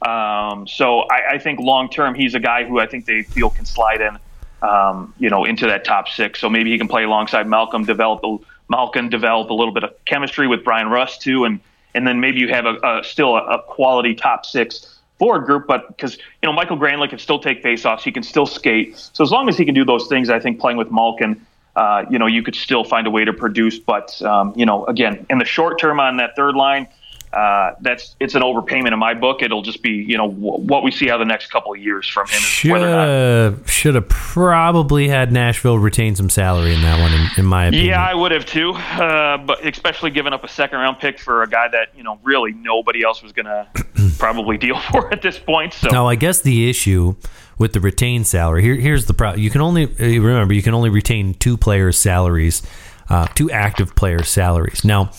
Um, 0.00 0.66
so 0.66 1.00
I, 1.02 1.34
I 1.34 1.38
think 1.38 1.60
long 1.60 1.88
term 1.88 2.14
he's 2.14 2.34
a 2.34 2.40
guy 2.40 2.64
who 2.64 2.80
I 2.80 2.86
think 2.86 3.04
they 3.04 3.22
feel 3.22 3.50
can 3.50 3.66
slide 3.66 4.00
in. 4.00 4.18
Um, 4.62 5.12
you 5.18 5.28
know, 5.28 5.44
into 5.44 5.66
that 5.66 5.84
top 5.84 6.08
six. 6.08 6.40
So 6.40 6.48
maybe 6.48 6.70
he 6.70 6.78
can 6.78 6.86
play 6.86 7.02
alongside 7.02 7.48
Malkin, 7.48 7.84
develop 7.84 8.20
a, 8.22 8.38
Malkin, 8.68 9.08
develop 9.08 9.50
a 9.50 9.54
little 9.54 9.74
bit 9.74 9.82
of 9.82 9.92
chemistry 10.04 10.46
with 10.46 10.62
Bryan 10.62 10.88
Rust 10.88 11.20
too, 11.20 11.44
and 11.44 11.58
and 11.94 12.06
then 12.06 12.20
maybe 12.20 12.38
you 12.38 12.48
have 12.48 12.64
a, 12.66 12.76
a 12.84 13.04
still 13.04 13.34
a, 13.36 13.44
a 13.44 13.62
quality 13.62 14.14
top 14.14 14.46
six 14.46 15.00
forward 15.18 15.46
group. 15.46 15.66
But 15.66 15.88
because 15.88 16.16
you 16.16 16.44
know 16.44 16.52
Mikael 16.52 16.78
Granlund 16.78 17.10
can 17.10 17.18
still 17.18 17.40
take 17.40 17.62
faceoffs, 17.62 18.02
he 18.02 18.12
can 18.12 18.22
still 18.22 18.46
skate. 18.46 18.96
So 19.12 19.24
as 19.24 19.32
long 19.32 19.48
as 19.48 19.58
he 19.58 19.64
can 19.64 19.74
do 19.74 19.84
those 19.84 20.06
things, 20.06 20.30
I 20.30 20.38
think 20.38 20.60
playing 20.60 20.78
with 20.78 20.92
Malkin, 20.92 21.44
uh, 21.76 22.04
you 22.10 22.18
know, 22.18 22.26
you 22.26 22.42
could 22.42 22.54
still 22.54 22.84
find 22.84 23.06
a 23.06 23.10
way 23.10 23.24
to 23.24 23.32
produce. 23.32 23.78
But 23.78 24.20
um, 24.22 24.52
you 24.56 24.66
know, 24.66 24.84
again, 24.86 25.26
in 25.30 25.38
the 25.38 25.44
short 25.44 25.78
term 25.78 26.00
on 26.00 26.18
that 26.18 26.36
third 26.36 26.54
line. 26.54 26.88
Uh, 27.32 27.74
that's 27.80 28.14
it's 28.20 28.34
an 28.34 28.42
overpayment 28.42 28.92
in 28.92 28.98
my 28.98 29.14
book. 29.14 29.40
It'll 29.40 29.62
just 29.62 29.82
be 29.82 29.88
you 29.88 30.18
know 30.18 30.28
w- 30.28 30.66
what 30.66 30.82
we 30.82 30.90
see 30.90 31.08
how 31.08 31.16
the 31.16 31.24
next 31.24 31.50
couple 31.50 31.72
of 31.72 31.78
years 31.78 32.06
from 32.06 32.26
him. 32.26 32.40
Should 32.42 32.70
whether 32.72 32.86
or 32.86 32.90
not 32.90 33.08
have 33.08 33.70
should 33.70 33.94
have 33.94 34.06
probably 34.10 35.08
had 35.08 35.32
nashville 35.32 35.78
retain 35.78 36.14
some 36.14 36.28
salary 36.28 36.74
in 36.74 36.82
that 36.82 37.00
one 37.00 37.10
in, 37.14 37.26
in 37.38 37.46
my 37.46 37.68
opinion 37.68 37.86
Yeah, 37.86 38.06
I 38.06 38.12
would 38.12 38.32
have 38.32 38.44
too. 38.44 38.72
Uh, 38.74 39.38
but 39.38 39.64
especially 39.66 40.10
giving 40.10 40.34
up 40.34 40.44
a 40.44 40.48
second 40.48 40.78
round 40.78 40.98
pick 40.98 41.18
for 41.18 41.42
a 41.42 41.48
guy 41.48 41.68
that 41.68 41.96
you 41.96 42.02
know 42.02 42.18
really 42.22 42.52
nobody 42.52 43.02
else 43.02 43.22
was 43.22 43.32
going 43.32 43.46
to 43.46 43.66
probably 44.18 44.58
deal 44.58 44.78
for 44.90 45.10
at 45.10 45.22
this 45.22 45.38
point. 45.38 45.72
So 45.72 45.88
Now, 45.88 46.06
I 46.06 46.16
guess 46.16 46.42
the 46.42 46.68
issue 46.68 47.16
with 47.58 47.72
the 47.72 47.80
retained 47.80 48.26
salary 48.26 48.62
here, 48.62 48.74
here's 48.74 49.06
the 49.06 49.14
problem. 49.14 49.40
You 49.42 49.50
can 49.50 49.60
only 49.60 49.84
uh, 49.84 50.20
remember 50.22 50.54
you 50.54 50.62
can 50.62 50.74
only 50.74 50.90
retain 50.90 51.34
two 51.34 51.56
players' 51.56 51.98
salaries, 51.98 52.62
uh, 53.08 53.26
two 53.34 53.50
active 53.50 53.94
players' 53.94 54.28
salaries. 54.28 54.84
Now, 54.84 55.10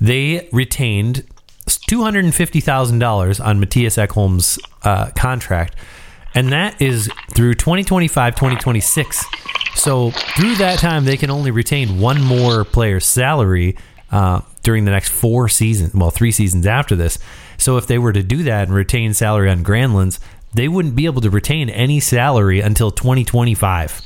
they 0.00 0.48
retained 0.52 1.26
two 1.86 2.02
hundred 2.02 2.24
and 2.24 2.34
fifty 2.34 2.60
thousand 2.60 2.98
dollars 2.98 3.40
on 3.40 3.60
Mattias 3.60 4.04
Ekholm's 4.04 4.58
uh, 4.82 5.10
contract, 5.16 5.76
and 6.34 6.52
that 6.52 6.80
is 6.80 7.10
through 7.34 7.54
2025, 7.54 8.34
2026. 8.34 9.24
So 9.74 10.10
through 10.10 10.56
that 10.56 10.78
time, 10.78 11.04
they 11.04 11.16
can 11.16 11.30
only 11.30 11.50
retain 11.50 12.00
one 12.00 12.20
more 12.22 12.64
player's 12.64 13.06
salary 13.06 13.76
uh, 14.10 14.40
during 14.62 14.84
the 14.84 14.90
next 14.90 15.10
four 15.10 15.48
seasons. 15.48 15.94
Well, 15.94 16.10
three 16.10 16.32
seasons 16.32 16.66
after 16.66 16.96
this. 16.96 17.18
So 17.56 17.76
if 17.76 17.86
they 17.86 17.98
were 17.98 18.12
to 18.12 18.22
do 18.22 18.42
that 18.44 18.68
and 18.68 18.74
retain 18.74 19.14
salary 19.14 19.50
on 19.50 19.62
Granlund's, 19.62 20.18
they 20.54 20.68
wouldn't 20.68 20.94
be 20.96 21.06
able 21.06 21.20
to 21.22 21.30
retain 21.30 21.68
any 21.70 22.00
salary 22.00 22.60
until 22.60 22.90
2025. 22.90 24.02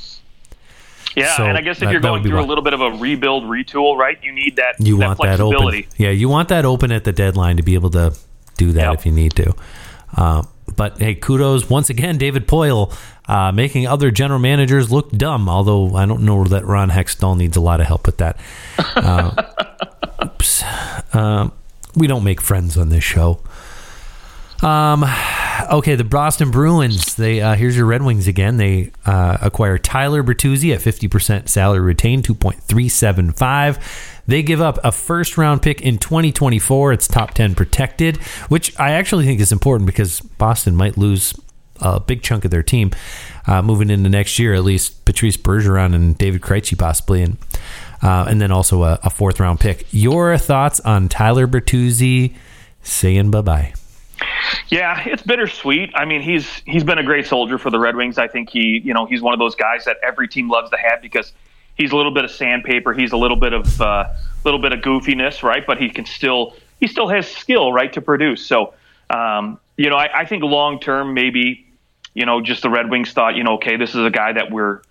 yeah, 1.15 1.35
so 1.37 1.45
and 1.45 1.57
I 1.57 1.61
guess 1.61 1.77
if 1.77 1.85
that- 1.85 1.91
you're 1.91 2.01
going 2.01 2.23
through 2.23 2.39
a 2.39 2.45
little 2.45 2.63
bit 2.63 2.73
of 2.73 2.81
a 2.81 2.91
rebuild, 2.91 3.43
retool, 3.45 3.95
right? 3.97 4.17
You 4.23 4.31
need 4.31 4.57
that 4.57 4.75
You 4.79 4.97
that 4.97 5.05
want 5.07 5.19
that 5.21 5.37
flexibility. 5.37 5.79
open. 5.87 5.91
Yeah, 5.97 6.09
you 6.11 6.29
want 6.29 6.49
that 6.49 6.65
open 6.65 6.91
at 6.91 7.03
the 7.03 7.11
deadline 7.11 7.57
to 7.57 7.63
be 7.63 7.73
able 7.73 7.89
to 7.91 8.13
do 8.57 8.71
that 8.73 8.89
Yep. 8.91 8.99
if 8.99 9.05
you 9.05 9.11
need 9.11 9.33
to. 9.35 9.53
Uh, 10.15 10.43
but 10.75 10.97
hey, 10.99 11.15
kudos 11.15 11.69
once 11.69 11.89
again, 11.89 12.17
David 12.17 12.47
Poile, 12.47 12.93
uh, 13.27 13.51
making 13.51 13.87
other 13.87 14.11
general 14.11 14.39
managers 14.39 14.91
look 14.91 15.11
dumb. 15.11 15.47
Although 15.49 15.95
I 15.95 16.05
don't 16.05 16.21
know 16.21 16.43
that 16.45 16.65
Ron 16.65 16.89
Hextall 16.91 17.37
needs 17.37 17.55
a 17.57 17.61
lot 17.61 17.79
of 17.81 17.87
help 17.87 18.05
with 18.05 18.17
that. 18.17 18.37
Uh, 18.95 19.31
oops. 20.23 20.63
Um, 21.13 21.51
we 21.95 22.07
don't 22.07 22.23
make 22.23 22.39
friends 22.41 22.77
on 22.77 22.89
this 22.89 23.03
show. 23.03 23.39
Um, 24.63 25.05
okay, 25.71 25.95
the 25.95 26.03
Boston 26.03 26.51
Bruins. 26.51 27.15
They 27.15 27.41
uh, 27.41 27.55
here's 27.55 27.75
your 27.75 27.85
Red 27.85 28.03
Wings 28.03 28.27
again. 28.27 28.57
They 28.57 28.91
uh, 29.05 29.37
acquire 29.41 29.77
Tyler 29.77 30.23
Bertuzzi 30.23 30.73
at 30.73 30.81
fifty 30.81 31.07
percent 31.07 31.49
salary 31.49 31.81
retained, 31.81 32.25
two 32.25 32.35
point 32.35 32.61
three 32.61 32.89
seven 32.89 33.31
five. 33.31 33.79
They 34.27 34.41
give 34.41 34.61
up 34.61 34.79
a 34.83 34.91
first 34.91 35.37
round 35.37 35.61
pick 35.61 35.81
in 35.81 35.97
2024. 35.97 36.93
It's 36.93 37.07
top 37.07 37.35
10 37.35 37.53
protected, 37.53 38.17
which 38.49 38.77
I 38.79 38.91
actually 38.93 39.25
think 39.25 39.39
is 39.39 39.51
important 39.51 39.85
because 39.85 40.19
Boston 40.19 40.75
might 40.75 40.97
lose 40.97 41.33
a 41.81 41.99
big 41.99 42.23
chunk 42.23 42.45
of 42.45 42.51
their 42.51 42.63
team 42.63 42.91
uh, 43.47 43.61
moving 43.61 43.89
into 43.89 44.09
next 44.09 44.39
year, 44.39 44.53
at 44.53 44.63
least 44.63 45.05
Patrice 45.05 45.37
Bergeron 45.37 45.93
and 45.93 46.17
David 46.17 46.41
Krejci 46.41 46.77
possibly, 46.77 47.21
and 47.21 47.37
uh, 48.01 48.25
and 48.27 48.41
then 48.41 48.51
also 48.51 48.83
a, 48.83 48.99
a, 49.03 49.09
fourth 49.09 49.39
round 49.39 49.59
pick. 49.59 49.87
Your 49.91 50.37
thoughts 50.37 50.79
on 50.81 51.09
Tyler 51.09 51.47
Bertuzzi 51.47 52.35
saying 52.83 53.31
bye 53.31 53.41
bye? 53.41 53.73
Yeah, 54.69 55.03
it's 55.05 55.21
bittersweet. 55.21 55.91
I 55.95 56.05
mean, 56.05 56.21
he's 56.21 56.47
he's 56.65 56.83
been 56.83 56.97
a 56.97 57.03
great 57.03 57.27
soldier 57.27 57.57
for 57.57 57.69
the 57.69 57.79
Red 57.79 57.95
Wings. 57.95 58.17
I 58.17 58.27
think 58.27 58.49
he, 58.49 58.81
you 58.83 58.93
know, 58.93 59.05
he's 59.05 59.21
one 59.21 59.33
of 59.33 59.39
those 59.39 59.55
guys 59.55 59.85
that 59.85 59.97
every 60.03 60.27
team 60.27 60.49
loves 60.49 60.69
to 60.71 60.77
have 60.77 61.01
because 61.01 61.33
he's 61.75 61.91
a 61.91 61.95
little 61.95 62.13
bit 62.13 62.25
of 62.25 62.31
sandpaper. 62.31 62.93
He's 62.93 63.11
a 63.11 63.17
little 63.17 63.37
bit 63.37 63.53
of 63.53 63.81
a 63.81 63.85
uh, 63.85 64.17
little 64.43 64.59
bit 64.59 64.71
of 64.71 64.79
goofiness, 64.79 65.43
right? 65.43 65.65
But 65.65 65.77
he 65.77 65.89
can 65.89 66.05
still 66.05 66.55
he 66.79 66.87
still 66.87 67.07
has 67.07 67.27
skill, 67.27 67.71
right, 67.71 67.91
to 67.93 68.01
produce. 68.01 68.45
So, 68.45 68.73
um, 69.09 69.59
you 69.77 69.89
know, 69.89 69.97
I, 69.97 70.21
I 70.21 70.25
think 70.25 70.43
long 70.43 70.79
term, 70.79 71.13
maybe, 71.13 71.65
you 72.13 72.25
know, 72.25 72.41
just 72.41 72.61
the 72.61 72.69
Red 72.69 72.89
Wings 72.89 73.11
thought, 73.13 73.35
you 73.35 73.43
know, 73.43 73.55
okay, 73.55 73.77
this 73.77 73.91
is 73.91 74.05
a 74.05 74.09
guy 74.09 74.33
that 74.33 74.51
we're 74.51 74.81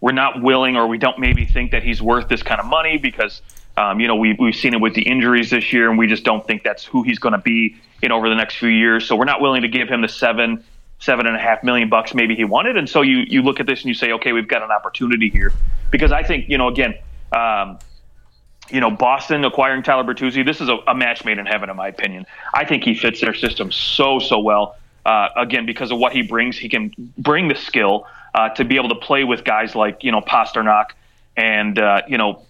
we're 0.00 0.12
not 0.12 0.42
willing 0.42 0.76
or 0.76 0.86
we 0.86 0.98
don't 0.98 1.18
maybe 1.18 1.46
think 1.46 1.70
that 1.70 1.82
he's 1.82 2.00
worth 2.00 2.28
this 2.28 2.42
kind 2.42 2.60
of 2.60 2.66
money 2.66 2.98
because. 2.98 3.42
Um, 3.76 3.98
you 3.98 4.06
know, 4.06 4.14
we, 4.14 4.36
we've 4.38 4.54
seen 4.54 4.74
it 4.74 4.80
with 4.80 4.94
the 4.94 5.02
injuries 5.02 5.50
this 5.50 5.72
year, 5.72 5.90
and 5.90 5.98
we 5.98 6.06
just 6.06 6.24
don't 6.24 6.46
think 6.46 6.62
that's 6.62 6.84
who 6.84 7.02
he's 7.02 7.18
going 7.18 7.32
to 7.32 7.38
be, 7.38 7.76
in 8.04 8.12
over 8.12 8.28
the 8.28 8.34
next 8.34 8.56
few 8.56 8.68
years. 8.68 9.06
So 9.06 9.16
we're 9.16 9.24
not 9.24 9.40
willing 9.40 9.62
to 9.62 9.68
give 9.68 9.88
him 9.88 10.02
the 10.02 10.08
seven, 10.08 10.62
seven 10.98 11.26
and 11.26 11.34
a 11.34 11.38
half 11.38 11.64
million 11.64 11.88
bucks 11.88 12.14
maybe 12.14 12.34
he 12.36 12.44
wanted. 12.44 12.76
And 12.76 12.88
so 12.88 13.02
you 13.02 13.18
you 13.26 13.42
look 13.42 13.60
at 13.60 13.66
this 13.66 13.80
and 13.80 13.88
you 13.88 13.94
say, 13.94 14.12
okay, 14.12 14.32
we've 14.32 14.48
got 14.48 14.62
an 14.62 14.70
opportunity 14.70 15.30
here 15.30 15.52
because 15.90 16.12
I 16.12 16.22
think 16.22 16.48
you 16.48 16.58
know 16.58 16.68
again, 16.68 16.94
um, 17.32 17.78
you 18.70 18.80
know 18.80 18.90
Boston 18.90 19.44
acquiring 19.44 19.82
Tyler 19.82 20.04
Bertuzzi, 20.04 20.44
this 20.44 20.60
is 20.60 20.68
a, 20.68 20.76
a, 20.86 20.94
match 20.94 21.24
made 21.24 21.38
in 21.38 21.46
heaven 21.46 21.70
in 21.70 21.76
my 21.76 21.88
opinion. 21.88 22.26
I 22.52 22.64
think 22.64 22.84
he 22.84 22.94
fits 22.94 23.20
their 23.20 23.34
system 23.34 23.72
so 23.72 24.18
so 24.18 24.38
well. 24.38 24.76
Uh, 25.06 25.28
again, 25.36 25.66
because 25.66 25.90
of 25.90 25.98
what 25.98 26.12
he 26.12 26.22
brings, 26.22 26.56
he 26.56 26.68
can 26.68 26.92
bring 27.18 27.48
the 27.48 27.54
skill 27.54 28.06
uh, 28.34 28.48
to 28.50 28.64
be 28.64 28.76
able 28.76 28.88
to 28.88 28.94
play 28.94 29.24
with 29.24 29.44
guys 29.44 29.74
like 29.74 30.04
you 30.04 30.12
know 30.12 30.20
Pastrnak 30.20 30.86
and 31.36 31.78
uh, 31.78 32.02
you 32.06 32.18
know 32.18 32.42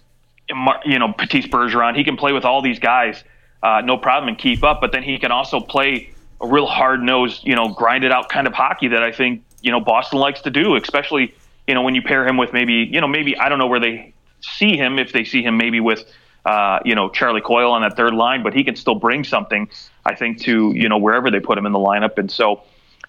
you 0.49 0.99
know 0.99 1.13
Patrice 1.13 1.47
Bergeron. 1.47 1.95
He 1.95 2.03
can 2.03 2.17
play 2.17 2.31
with 2.31 2.45
all 2.45 2.61
these 2.61 2.79
guys, 2.79 3.23
uh, 3.63 3.81
no 3.81 3.97
problem, 3.97 4.29
and 4.29 4.37
keep 4.37 4.63
up. 4.63 4.81
But 4.81 4.91
then 4.91 5.03
he 5.03 5.17
can 5.17 5.31
also 5.31 5.59
play 5.59 6.11
a 6.41 6.47
real 6.47 6.67
hard 6.67 7.01
nosed, 7.01 7.45
you 7.45 7.55
know, 7.55 7.69
grinded 7.69 8.11
out 8.11 8.29
kind 8.29 8.47
of 8.47 8.53
hockey 8.53 8.89
that 8.89 9.03
I 9.03 9.11
think 9.11 9.43
you 9.61 9.71
know 9.71 9.79
Boston 9.79 10.19
likes 10.19 10.41
to 10.41 10.51
do, 10.51 10.75
especially 10.75 11.33
you 11.67 11.73
know 11.73 11.81
when 11.81 11.95
you 11.95 12.01
pair 12.01 12.27
him 12.27 12.37
with 12.37 12.53
maybe 12.53 12.89
you 12.91 13.01
know 13.01 13.07
maybe 13.07 13.37
I 13.37 13.49
don't 13.49 13.59
know 13.59 13.67
where 13.67 13.79
they 13.79 14.13
see 14.41 14.77
him 14.77 14.99
if 14.99 15.11
they 15.11 15.23
see 15.23 15.41
him 15.41 15.57
maybe 15.57 15.79
with 15.79 16.03
uh, 16.45 16.79
you 16.85 16.95
know 16.95 17.09
Charlie 17.09 17.41
Coyle 17.41 17.71
on 17.71 17.81
that 17.81 17.97
third 17.97 18.13
line, 18.13 18.43
but 18.43 18.53
he 18.53 18.63
can 18.63 18.75
still 18.75 18.95
bring 18.95 19.23
something 19.23 19.69
I 20.05 20.15
think 20.15 20.41
to 20.41 20.71
you 20.75 20.89
know 20.89 20.97
wherever 20.97 21.31
they 21.31 21.39
put 21.39 21.57
him 21.57 21.65
in 21.65 21.71
the 21.71 21.79
lineup, 21.79 22.17
and 22.17 22.31
so. 22.31 22.61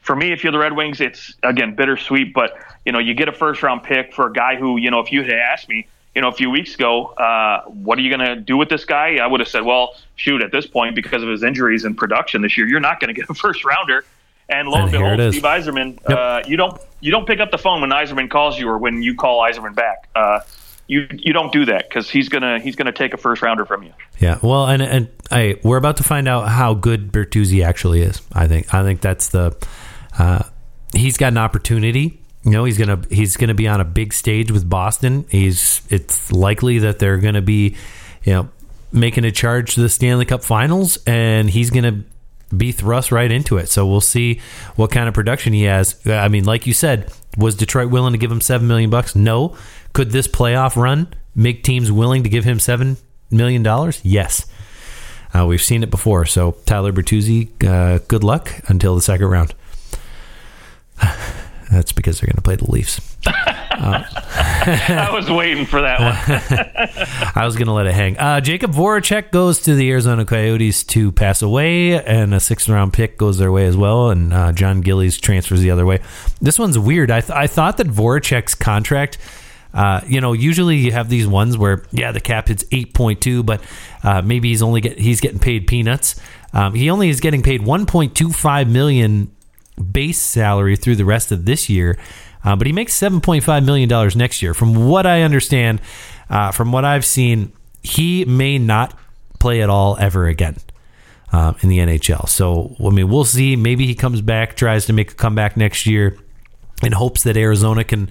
For 0.03 0.14
me, 0.14 0.30
if 0.30 0.45
you're 0.45 0.53
the 0.53 0.61
Red 0.61 0.76
Wings, 0.76 1.01
it's 1.01 1.34
again 1.43 1.74
bittersweet, 1.74 2.32
but 2.32 2.57
you 2.84 2.93
know 2.93 3.01
you 3.01 3.12
get 3.12 3.28
a 3.28 3.32
first 3.32 3.64
round 3.64 3.82
pick 3.82 4.14
for 4.14 4.28
a 4.28 4.32
guy 4.32 4.55
who 4.55 4.76
you 4.76 4.89
know 4.89 5.01
if 5.01 5.11
you 5.11 5.24
had 5.24 5.32
asked 5.32 5.68
me, 5.68 5.89
you 6.17 6.23
know, 6.23 6.29
a 6.29 6.33
few 6.33 6.51
weeks 6.51 6.75
ago, 6.75 7.09
uh, 7.09 7.62
what 7.67 7.99
are 7.99 8.01
you 8.01 8.09
going 8.09 8.27
to 8.27 8.37
do 8.37 8.57
with 8.57 8.71
this 8.71 8.87
guy? 8.87 9.19
I 9.23 9.27
would 9.27 9.41
have 9.41 9.51
said, 9.51 9.67
well, 9.67 9.95
shoot, 10.17 10.41
at 10.41 10.51
this 10.51 10.67
point, 10.67 10.95
because 10.95 11.23
of 11.23 11.29
his 11.29 11.43
injuries 11.43 11.85
and 11.85 11.95
production 11.95 12.41
this 12.41 12.57
year, 12.57 12.67
you're 12.67 12.81
not 12.81 13.01
going 13.01 13.14
to 13.14 13.21
get 13.21 13.29
a 13.29 13.35
first 13.35 13.67
rounder. 13.67 14.03
And 14.49 14.67
lo 14.67 14.77
and, 14.77 14.95
and 14.95 15.19
behold, 15.19 15.35
Steve 15.35 15.43
Yzerman, 15.43 15.99
yep. 16.09 16.19
uh, 16.19 16.43
you 16.47 16.57
don't 16.57 16.81
you 17.01 17.11
don't 17.11 17.27
pick 17.27 17.41
up 17.41 17.51
the 17.51 17.59
phone 17.59 17.81
when 17.81 17.91
Yzerman 17.91 18.31
calls 18.31 18.59
you 18.59 18.69
or 18.69 18.79
when 18.79 19.03
you 19.03 19.14
call 19.14 19.43
Yzerman 19.43 19.75
back. 19.75 20.09
Uh, 20.14 20.41
you 20.87 21.09
you 21.11 21.33
don't 21.33 21.53
do 21.53 21.64
that 21.64 21.89
because 21.89 22.09
he's 22.09 22.29
gonna 22.29 22.61
he's 22.61 22.77
gonna 22.77 22.93
take 22.93 23.12
a 23.12 23.17
first 23.17 23.43
rounder 23.43 23.67
from 23.67 23.83
you. 23.83 23.93
Yeah, 24.21 24.39
well, 24.45 24.67
and 24.67 24.83
and 24.83 25.09
I 25.33 25.59
we're 25.64 25.79
about 25.79 25.97
to 25.97 26.05
find 26.05 26.29
out 26.29 26.49
how 26.49 26.75
good 26.75 27.11
Bertuzzi 27.11 27.64
actually 27.64 28.03
is. 28.03 28.23
I 28.33 28.47
think 28.47 28.73
I 28.73 28.85
think 28.85 29.01
that's 29.01 29.31
the 29.31 29.57
uh, 30.17 30.45
he's 30.95 31.17
got 31.17 31.33
an 31.33 31.39
opportunity 31.39 32.21
you 32.47 32.53
know, 32.53 32.65
he's 32.65 32.79
gonna 32.79 33.03
he's 33.11 33.37
gonna 33.37 33.55
be 33.55 33.67
on 33.67 33.81
a 33.81 33.85
big 33.85 34.13
stage 34.13 34.53
with 34.53 34.71
Boston. 34.71 35.27
He's 35.29 35.83
it's 35.91 36.31
likely 36.31 36.79
that 36.79 37.01
they're 37.01 37.19
gonna 37.19 37.43
be, 37.43 37.77
you 38.23 38.33
know, 38.33 38.49
making 38.93 39.25
a 39.25 39.33
charge 39.33 39.75
to 39.75 39.81
the 39.81 39.89
Stanley 39.89 40.25
Cup 40.25 40.45
Finals, 40.45 40.97
and 41.09 41.51
he's 41.51 41.71
gonna 41.71 42.05
be 42.57 42.71
thrust 42.71 43.11
right 43.11 43.33
into 43.33 43.57
it. 43.57 43.69
So 43.69 43.85
we'll 43.85 44.01
see 44.01 44.41
what 44.77 44.93
kind 44.93 45.09
of 45.09 45.15
production 45.15 45.55
he 45.55 45.65
has. 45.65 46.01
I 46.07 46.29
mean, 46.29 46.45
like 46.45 46.69
you 46.69 46.73
said, 46.73 47.13
was 47.37 47.57
Detroit 47.57 47.91
willing 47.91 48.13
to 48.13 48.19
give 48.19 48.31
him 48.31 48.41
seven 48.41 48.69
million 48.69 48.91
bucks? 48.91 49.17
No. 49.17 49.57
Could 49.93 50.13
this 50.13 50.29
playoff 50.29 50.77
run 50.77 51.13
make 51.35 51.65
teams 51.65 51.91
willing 51.91 52.23
to 52.23 52.29
give 52.29 52.45
him 52.45 52.61
seven 52.61 52.97
million 53.29 53.65
dollars? 53.65 54.01
Yes. 54.05 54.47
Uh, 55.37 55.47
we've 55.47 55.61
seen 55.61 55.83
it 55.83 55.91
before. 55.91 56.27
So 56.27 56.53
Tyler 56.65 56.93
Bertuzzi, 56.93 57.49
uh, 57.65 57.99
good 58.07 58.23
luck 58.23 58.53
until 58.69 58.95
the 58.95 59.03
second 59.03 59.27
round. 59.27 59.53
That's 61.71 61.93
because 61.93 62.21
they're 62.21 62.29
going 62.29 62.37
to 62.37 62.43
play 62.43 62.57
the 62.57 62.71
Leafs. 62.71 63.01
Uh, 63.27 64.05
I 64.89 65.11
was 65.12 65.29
waiting 65.31 65.67
for 65.67 65.81
that 65.81 66.01
one. 66.01 67.33
I 67.35 67.45
was 67.45 67.57
going 67.57 67.67
to 67.67 67.73
let 67.73 67.87
it 67.87 67.95
hang. 67.95 68.17
Uh, 68.19 68.41
Jakub 68.41 68.73
Voracek 68.73 69.33
goes 69.33 69.61
to 69.62 69.75
the 69.75 69.91
Arizona 69.91 70.25
Coyotes 70.25 70.85
to 70.85 71.12
pass 71.12 71.43
away, 71.43 72.03
and 72.03 72.33
a 72.35 72.41
sixth 72.41 72.69
round 72.69 72.93
pick 72.93 73.19
goes 73.19 73.39
their 73.39 73.51
way 73.53 73.67
as 73.67 73.77
well. 73.77 74.11
And 74.11 74.33
uh, 74.33 74.53
Jon 74.53 74.81
Gillies 74.81 75.19
transfers 75.19 75.61
the 75.61 75.71
other 75.71 75.85
way. 75.85 76.01
This 76.41 76.59
one's 76.59 76.79
weird. 76.79 77.11
I, 77.11 77.21
th- 77.21 77.37
I 77.37 77.47
thought 77.47 77.77
that 77.79 77.89
Voracek's 77.89 78.55
contract. 78.55 79.19
Uh, 79.75 80.01
you 80.07 80.21
know, 80.23 80.33
usually 80.33 80.77
you 80.77 80.93
have 80.93 81.11
these 81.11 81.27
ones 81.27 81.59
where, 81.59 81.85
yeah, 81.91 82.11
the 82.11 82.21
cap 82.21 82.49
hits 82.49 82.64
eight 82.73 82.95
point 82.95 83.21
two, 83.21 83.43
but 83.43 83.61
uh, 84.03 84.23
maybe 84.23 84.49
he's 84.49 84.62
only 84.62 84.81
get 84.81 84.99
he's 84.99 85.21
getting 85.21 85.39
paid 85.39 85.67
peanuts. 85.67 86.19
Um, 86.55 86.73
he 86.75 86.89
only 86.89 87.11
is 87.11 87.21
getting 87.21 87.43
paid 87.43 87.62
one 87.62 87.85
point 87.85 88.14
two 88.17 88.33
five 88.33 88.71
million 88.71 89.31
base 89.77 90.20
salary 90.20 90.77
through 90.77 90.97
the 90.97 91.05
rest 91.05 91.33
of 91.33 91.45
this 91.45 91.68
year. 91.68 91.99
Uh, 92.45 92.55
but 92.55 92.66
he 92.66 92.72
makes 92.72 92.99
$7.5 92.99 93.64
million 93.64 94.11
next 94.16 94.41
year. 94.41 94.55
From 94.55 94.89
what 94.89 95.05
I 95.05 95.22
understand, 95.22 95.81
uh, 96.31 96.53
from 96.53 96.70
what 96.70 96.85
I've 96.85 97.05
seen, 97.05 97.53
he 97.83 98.24
may 98.24 98.59
not 98.59 98.97
play 99.41 99.62
at 99.62 99.70
all 99.70 99.97
ever 99.99 100.27
again 100.27 100.57
uh, 101.33 101.55
in 101.61 101.68
the 101.68 101.79
NHL. 101.79 102.29
So, 102.29 102.77
I 102.85 102.91
mean, 102.91 103.09
we'll 103.09 103.24
see. 103.24 103.57
Maybe 103.57 103.87
he 103.87 103.95
comes 103.95 104.20
back, 104.20 104.57
tries 104.57 104.87
to 104.87 104.93
make 104.93 105.12
a 105.12 105.14
comeback 105.14 105.57
next 105.57 105.87
year 105.87 106.16
in 106.83 106.93
hopes 106.93 107.22
that 107.24 107.37
Arizona 107.37 107.85
can 107.85 108.11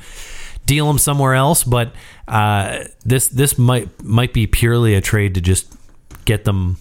deal 0.65 0.89
him 0.89 0.97
somewhere 0.97 1.33
else. 1.33 1.63
But 1.63 1.93
uh, 2.27 2.85
this 3.05 3.27
this 3.27 3.57
might 3.57 4.03
might 4.03 4.33
be 4.33 4.47
purely 4.47 4.95
a 4.95 5.01
trade 5.01 5.35
to 5.35 5.41
just 5.41 5.73
get 6.25 6.43
them 6.43 6.77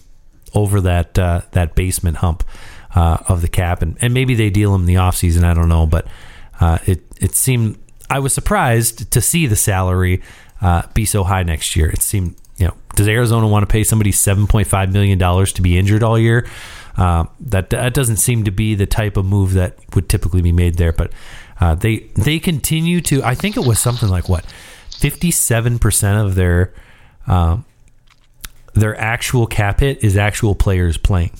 over 0.53 0.81
that 0.81 1.17
uh, 1.17 1.41
that 1.51 1.75
basement 1.75 2.17
hump 2.17 2.43
uh, 2.95 3.17
of 3.27 3.41
the 3.41 3.47
cap, 3.47 3.81
and, 3.81 3.97
and 4.01 4.13
maybe 4.13 4.33
they 4.33 4.49
deal 4.49 4.73
him 4.73 4.81
in 4.81 4.87
the 4.87 4.95
offseason. 4.95 5.43
I 5.43 5.53
don't 5.53 5.69
know, 5.69 5.85
but 5.85 6.07
uh, 6.59 6.79
it 6.85 7.03
it 7.19 7.35
seemed 7.35 7.77
I 8.09 8.19
was 8.19 8.33
surprised 8.33 9.11
to 9.11 9.21
see 9.21 9.45
the 9.47 9.55
salary 9.55 10.21
uh, 10.61 10.83
be 10.93 11.05
so 11.05 11.23
high 11.23 11.43
next 11.43 11.75
year. 11.75 11.89
It 11.89 12.01
seemed 12.01 12.35
you 12.57 12.67
know 12.67 12.73
does 12.95 13.07
Arizona 13.07 13.47
want 13.47 13.63
to 13.63 13.71
pay 13.71 13.83
somebody 13.83 14.11
seven 14.11 14.47
point 14.47 14.67
five 14.67 14.91
million 14.91 15.17
dollars 15.17 15.51
to 15.53 15.61
be 15.61 15.77
injured 15.77 16.03
all 16.03 16.17
year? 16.17 16.47
Uh, 16.97 17.25
that 17.41 17.69
that 17.71 17.93
doesn't 17.93 18.17
seem 18.17 18.45
to 18.45 18.51
be 18.51 18.73
the 18.73 18.85
type 18.85 19.17
of 19.17 19.25
move 19.25 19.53
that 19.53 19.77
would 19.93 20.07
typically 20.09 20.41
be 20.41 20.51
made 20.51 20.75
there, 20.75 20.93
but. 20.93 21.11
Uh, 21.57 21.73
they 21.73 21.99
they 22.15 22.37
continue 22.37 22.99
to. 22.99 23.23
I 23.23 23.33
think 23.33 23.55
it 23.55 23.65
was 23.65 23.79
something 23.79 24.09
like 24.09 24.27
what 24.27 24.45
fifty 24.89 25.31
seven 25.31 25.79
percent 25.79 26.27
of 26.27 26.35
their 26.35 26.73
um, 27.27 27.63
their 28.73 28.99
actual 28.99 29.47
cap 29.47 29.79
hit 29.79 30.03
is 30.03 30.17
actual 30.17 30.53
players 30.53 30.97
playing, 30.97 31.31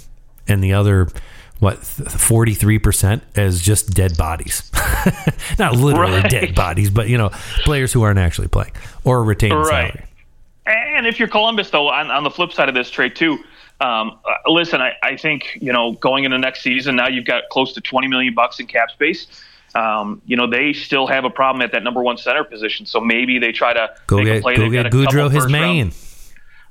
and 0.47 0.63
the 0.63 0.71
other 0.71 1.09
what 1.59 1.79
43% 1.79 3.21
as 3.35 3.61
just 3.61 3.93
dead 3.93 4.17
bodies 4.17 4.69
not 5.59 5.75
literally 5.75 6.19
right. 6.21 6.29
dead 6.29 6.55
bodies 6.55 6.89
but 6.89 7.07
you 7.07 7.17
know 7.17 7.29
players 7.63 7.93
who 7.93 8.01
aren't 8.01 8.19
actually 8.19 8.47
playing 8.47 8.73
or 9.03 9.23
retaining 9.23 9.57
right. 9.57 9.93
salary 9.93 10.05
and 10.65 11.07
if 11.07 11.19
you're 11.19 11.27
columbus 11.27 11.69
though 11.69 11.89
on, 11.89 12.11
on 12.11 12.23
the 12.23 12.29
flip 12.29 12.51
side 12.51 12.69
of 12.69 12.75
this 12.75 12.89
trade 12.89 13.15
too 13.15 13.37
um, 13.81 14.19
uh, 14.25 14.51
listen 14.51 14.81
I, 14.81 14.93
I, 15.03 15.17
think 15.17 15.57
you 15.61 15.73
know 15.73 15.93
going 15.93 16.23
into 16.23 16.37
next 16.37 16.61
season 16.61 16.95
now 16.95 17.07
you've 17.07 17.25
got 17.25 17.43
close 17.51 17.73
to 17.73 17.81
20 17.81 18.07
million 18.07 18.33
bucks 18.33 18.59
in 18.59 18.67
cap 18.67 18.89
space 18.91 19.27
um, 19.75 20.21
you 20.25 20.37
know 20.37 20.47
they 20.47 20.71
still 20.71 21.07
have 21.07 21.25
a 21.25 21.29
problem 21.29 21.61
at 21.61 21.71
that 21.73 21.83
number 21.83 22.01
one 22.01 22.17
center 22.17 22.45
position 22.45 22.85
so 22.85 23.01
maybe 23.01 23.37
they 23.37 23.51
try 23.51 23.73
to 23.73 23.93
go 24.07 24.23
get, 24.23 24.43
go 24.43 24.69
get 24.69 24.91
Gaudreau 24.91 25.29
his 25.29 25.47
main 25.47 25.87
round. 25.87 26.04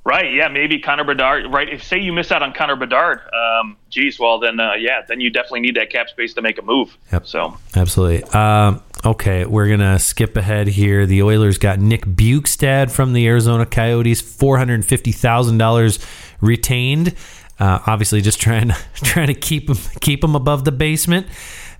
Right. 0.05 0.31
Yeah. 0.33 0.47
Maybe 0.49 0.79
Connor 0.79 1.03
Bedard. 1.03 1.51
Right. 1.51 1.67
If 1.67 1.83
say 1.83 1.99
you 1.99 2.13
miss 2.13 2.31
out 2.31 2.43
on 2.43 2.53
Connor 2.53 2.75
Bedard, 2.75 3.21
um, 3.33 3.75
geez, 3.89 4.19
well 4.19 4.39
then, 4.39 4.59
uh, 4.59 4.73
yeah, 4.77 5.01
then 5.07 5.19
you 5.19 5.31
definitely 5.31 5.61
need 5.61 5.75
that 5.75 5.89
cap 5.89 6.09
space 6.09 6.35
to 6.35 6.41
make 6.43 6.59
a 6.59 6.61
move. 6.61 6.95
Yep. 7.11 7.25
So 7.25 7.57
absolutely. 7.75 8.23
Um, 8.25 8.81
okay, 9.03 9.45
we're 9.45 9.67
gonna 9.67 9.97
skip 9.97 10.37
ahead 10.37 10.67
here. 10.67 11.07
The 11.07 11.23
Oilers 11.23 11.57
got 11.57 11.79
Nick 11.79 12.05
Bjugstad 12.05 12.91
from 12.91 13.13
the 13.13 13.27
Arizona 13.27 13.65
Coyotes, 13.65 14.21
four 14.21 14.59
hundred 14.59 14.85
fifty 14.85 15.11
thousand 15.11 15.57
dollars 15.57 15.99
retained. 16.39 17.15
Uh, 17.59 17.79
obviously, 17.87 18.21
just 18.21 18.39
trying 18.39 18.67
to 18.67 18.77
trying 19.03 19.27
to 19.27 19.33
keep 19.33 19.69
him 19.69 19.77
keep 20.01 20.23
him 20.23 20.35
above 20.35 20.65
the 20.65 20.71
basement. 20.71 21.25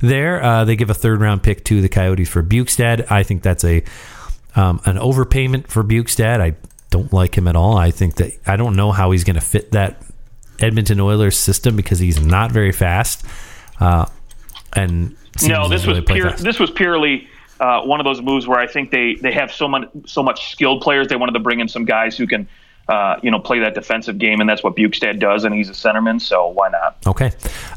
There, 0.01 0.43
uh, 0.43 0.65
they 0.65 0.75
give 0.75 0.89
a 0.89 0.93
third 0.93 1.21
round 1.21 1.43
pick 1.43 1.63
to 1.65 1.81
the 1.81 1.89
Coyotes 1.89 2.27
for 2.27 2.43
Bjugstad. 2.43 3.11
I 3.11 3.23
think 3.23 3.43
that's 3.43 3.63
a 3.63 3.83
um, 4.55 4.81
an 4.85 4.97
overpayment 4.97 5.67
for 5.67 5.83
Bjugstad. 5.83 6.41
I 6.41 6.55
don't 6.95 7.11
like 7.11 7.37
him 7.37 7.45
at 7.49 7.57
all. 7.57 7.75
I 7.77 7.91
think 7.91 8.15
that 8.15 8.31
I 8.47 8.55
don't 8.55 8.77
know 8.77 8.93
how 8.93 9.11
he's 9.11 9.25
going 9.25 9.35
to 9.35 9.41
fit 9.41 9.73
that 9.73 10.01
Edmonton 10.59 11.01
Oilers 11.01 11.37
system 11.37 11.75
because 11.75 11.99
he's 11.99 12.21
not 12.21 12.53
very 12.53 12.71
fast. 12.71 13.25
Uh, 13.81 14.05
and 14.77 15.17
no, 15.43 15.67
this 15.67 15.85
was 15.85 15.97
really 15.97 16.01
pure. 16.01 16.31
This 16.31 16.57
was 16.57 16.71
purely 16.71 17.27
uh, 17.59 17.81
one 17.81 17.99
of 17.99 18.05
those 18.05 18.21
moves 18.21 18.47
where 18.47 18.59
I 18.59 18.67
think 18.67 18.91
they 18.91 19.15
they 19.15 19.33
have 19.33 19.51
so 19.51 19.67
much 19.67 19.89
so 20.05 20.23
much 20.23 20.51
skilled 20.51 20.81
players. 20.81 21.09
They 21.09 21.17
wanted 21.17 21.33
to 21.33 21.39
bring 21.39 21.59
in 21.59 21.67
some 21.67 21.83
guys 21.83 22.17
who 22.17 22.27
can. 22.27 22.47
Uh, 22.87 23.19
you 23.23 23.31
know, 23.31 23.39
play 23.39 23.59
that 23.59 23.73
defensive 23.73 24.19
game, 24.19 24.39
and 24.39 24.47
that's 24.47 24.63
what 24.63 24.75
Bjugstad 24.75 25.19
does, 25.19 25.43
and 25.43 25.55
he's 25.55 25.69
a 25.69 25.73
centerman, 25.73 26.21
so 26.21 26.49
why 26.49 26.69
not? 26.69 26.97
Okay. 27.07 27.31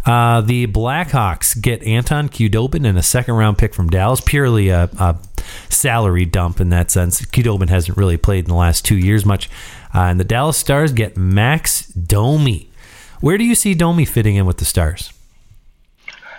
Uh, 0.05 0.43
the 0.43 0.67
Blackhawks 0.67 1.59
get 1.59 1.83
Anton 1.83 2.29
Khudobin 2.29 2.87
and 2.87 2.99
a 2.99 3.03
second 3.03 3.35
round 3.35 3.57
pick 3.57 3.75
from 3.75 3.89
Dallas, 3.89 4.21
purely 4.21 4.69
a, 4.69 4.91
a 4.99 5.17
salary 5.71 6.27
dump 6.27 6.61
in 6.61 6.69
that 6.71 6.91
sense. 6.91 7.23
Khudobin 7.23 7.71
hasn't 7.71 7.97
really 7.97 8.19
played 8.19 8.45
in 8.45 8.49
the 8.51 8.55
last 8.55 8.85
two 8.85 8.99
years 8.99 9.25
much. 9.25 9.49
Uh, 9.95 10.01
and 10.01 10.21
the 10.21 10.25
Dallas 10.25 10.59
Stars 10.59 10.93
get 10.93 11.17
Max 11.17 11.87
Domi. 11.87 12.69
Where 13.21 13.39
do 13.39 13.45
you 13.45 13.55
see 13.55 13.73
Domi 13.73 14.05
fitting 14.05 14.37
in 14.37 14.45
with 14.45 14.59
the 14.59 14.67
Stars? 14.67 15.13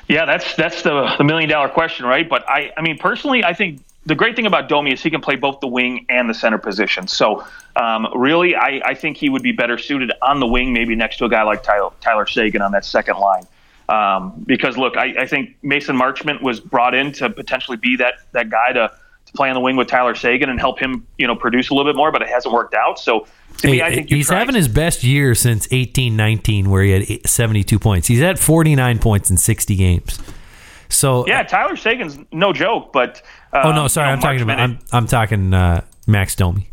Yeah, 0.07 0.25
that's 0.25 0.55
that's 0.55 0.81
the, 0.81 1.13
the 1.17 1.23
million 1.23 1.49
dollar 1.49 1.69
question, 1.69 2.05
right? 2.05 2.27
But 2.27 2.47
I, 2.49 2.71
I 2.75 2.81
mean, 2.81 2.97
personally, 2.97 3.43
I 3.43 3.53
think 3.53 3.81
the 4.05 4.15
great 4.15 4.35
thing 4.35 4.45
about 4.45 4.69
Domi 4.69 4.93
is 4.93 5.03
he 5.03 5.09
can 5.09 5.21
play 5.21 5.35
both 5.35 5.59
the 5.59 5.67
wing 5.67 6.05
and 6.09 6.29
the 6.29 6.33
center 6.33 6.57
position. 6.57 7.07
So, 7.07 7.45
um, 7.75 8.07
really, 8.15 8.55
I, 8.55 8.81
I 8.85 8.93
think 8.95 9.17
he 9.17 9.29
would 9.29 9.43
be 9.43 9.51
better 9.51 9.77
suited 9.77 10.11
on 10.21 10.39
the 10.39 10.47
wing, 10.47 10.73
maybe 10.73 10.95
next 10.95 11.17
to 11.17 11.25
a 11.25 11.29
guy 11.29 11.43
like 11.43 11.63
Tyler, 11.63 11.91
Tyler 12.01 12.25
Seguin 12.25 12.61
on 12.61 12.71
that 12.71 12.85
second 12.85 13.17
line. 13.17 13.45
Um, 13.89 14.43
because 14.45 14.77
look, 14.77 14.97
I, 14.97 15.21
I, 15.21 15.25
think 15.25 15.55
Mason 15.63 15.97
Marchment 15.97 16.43
was 16.43 16.59
brought 16.59 16.93
in 16.93 17.11
to 17.13 17.29
potentially 17.29 17.75
be 17.75 17.95
that 17.95 18.15
that 18.33 18.51
guy 18.51 18.71
to, 18.73 18.91
to 19.25 19.33
play 19.33 19.49
on 19.49 19.55
the 19.55 19.59
wing 19.59 19.77
with 19.77 19.87
Tyler 19.87 20.13
Seguin 20.13 20.47
and 20.47 20.59
help 20.59 20.79
him, 20.79 21.07
you 21.17 21.25
know, 21.25 21.35
produce 21.35 21.71
a 21.71 21.73
little 21.73 21.91
bit 21.91 21.97
more, 21.97 22.11
but 22.11 22.21
it 22.21 22.29
hasn't 22.29 22.53
worked 22.53 22.75
out. 22.75 22.99
So 22.99 23.25
to 23.57 23.67
me, 23.67 23.81
I 23.81 23.95
think 23.95 24.09
he's 24.09 24.29
having 24.29 24.53
his 24.53 24.67
best 24.67 25.03
year 25.03 25.33
since 25.33 25.67
eighteen 25.71 26.15
nineteen, 26.15 26.69
where 26.69 26.83
he 26.83 26.91
had 26.91 27.27
72 27.27 27.79
points. 27.79 28.07
He's 28.07 28.21
at 28.21 28.37
49 28.37 28.99
points 28.99 29.31
in 29.31 29.37
60 29.37 29.75
games. 29.75 30.19
So 30.89 31.25
yeah, 31.27 31.43
Tyler 31.43 31.75
Seguin's 31.75 32.17
no 32.31 32.51
joke, 32.51 32.91
but 32.91 33.21
uh, 33.53 33.61
oh 33.65 33.71
no, 33.71 33.87
sorry, 33.87 34.09
you 34.09 34.11
know, 34.11 34.15
I'm, 34.15 34.21
talking 34.21 34.41
about, 34.41 34.59
I'm, 34.59 34.79
I'm 34.91 35.07
talking 35.07 35.53
uh, 35.53 35.85
Max 36.07 36.35
Domi. 36.35 36.69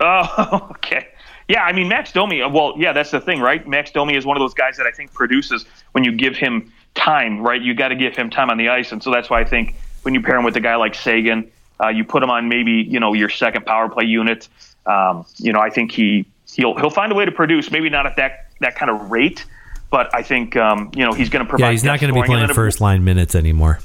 Oh, 0.00 0.68
okay. 0.70 1.08
Yeah, 1.48 1.62
I 1.62 1.72
mean 1.72 1.88
Max 1.88 2.12
Domi. 2.12 2.40
Uh, 2.40 2.48
well, 2.48 2.74
yeah, 2.76 2.92
that's 2.92 3.10
the 3.10 3.20
thing, 3.20 3.40
right? 3.40 3.66
Max 3.66 3.90
Domi 3.90 4.16
is 4.16 4.24
one 4.24 4.36
of 4.36 4.40
those 4.40 4.54
guys 4.54 4.76
that 4.76 4.86
I 4.86 4.92
think 4.92 5.12
produces 5.12 5.64
when 5.92 6.04
you 6.04 6.12
give 6.12 6.36
him 6.36 6.72
time, 6.94 7.40
right? 7.40 7.60
You 7.60 7.74
got 7.74 7.88
to 7.88 7.96
give 7.96 8.16
him 8.16 8.30
time 8.30 8.50
on 8.50 8.58
the 8.58 8.68
ice, 8.68 8.92
and 8.92 9.02
so 9.02 9.10
that's 9.10 9.28
why 9.28 9.40
I 9.40 9.44
think 9.44 9.74
when 10.02 10.14
you 10.14 10.22
pair 10.22 10.36
him 10.36 10.44
with 10.44 10.56
a 10.56 10.60
guy 10.60 10.76
like 10.76 10.94
Sagan, 10.94 11.50
uh, 11.82 11.88
you 11.88 12.04
put 12.04 12.22
him 12.22 12.30
on 12.30 12.48
maybe 12.48 12.72
you 12.72 13.00
know 13.00 13.12
your 13.12 13.28
second 13.28 13.66
power 13.66 13.88
play 13.88 14.04
unit. 14.04 14.48
Um, 14.86 15.26
you 15.38 15.52
know, 15.52 15.60
I 15.60 15.70
think 15.70 15.90
he 15.90 16.26
he'll 16.52 16.76
he'll 16.76 16.90
find 16.90 17.10
a 17.10 17.14
way 17.14 17.24
to 17.24 17.32
produce. 17.32 17.70
Maybe 17.70 17.90
not 17.90 18.06
at 18.06 18.16
that 18.16 18.50
that 18.60 18.76
kind 18.76 18.90
of 18.90 19.10
rate, 19.10 19.44
but 19.90 20.14
I 20.14 20.22
think 20.22 20.56
um, 20.56 20.90
you 20.94 21.04
know 21.04 21.12
he's 21.12 21.28
going 21.28 21.44
to 21.44 21.48
provide. 21.48 21.66
Yeah, 21.66 21.72
he's 21.72 21.84
not 21.84 22.00
going 22.00 22.12
to 22.12 22.20
be 22.20 22.26
playing 22.26 22.48
first 22.48 22.80
line 22.80 23.04
minutes 23.04 23.34
anymore. 23.34 23.80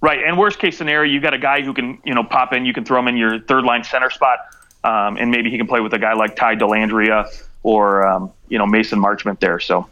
Right, 0.00 0.22
and 0.22 0.38
worst 0.38 0.58
case 0.58 0.76
scenario, 0.76 1.10
you 1.10 1.18
have 1.18 1.22
got 1.22 1.34
a 1.34 1.38
guy 1.38 1.62
who 1.62 1.72
can 1.72 1.98
you 2.04 2.14
know 2.14 2.24
pop 2.24 2.52
in. 2.52 2.66
You 2.66 2.74
can 2.74 2.84
throw 2.84 2.98
him 2.98 3.08
in 3.08 3.16
your 3.16 3.40
third 3.40 3.64
line 3.64 3.84
center 3.84 4.10
spot, 4.10 4.38
um, 4.82 5.16
and 5.16 5.30
maybe 5.30 5.50
he 5.50 5.56
can 5.56 5.66
play 5.66 5.80
with 5.80 5.94
a 5.94 5.98
guy 5.98 6.12
like 6.12 6.36
Ty 6.36 6.56
Dellandrea 6.56 7.26
or 7.62 8.06
um, 8.06 8.32
you 8.48 8.58
know 8.58 8.66
Mason 8.66 9.00
Marchment 9.00 9.40
there. 9.40 9.58
So, 9.60 9.88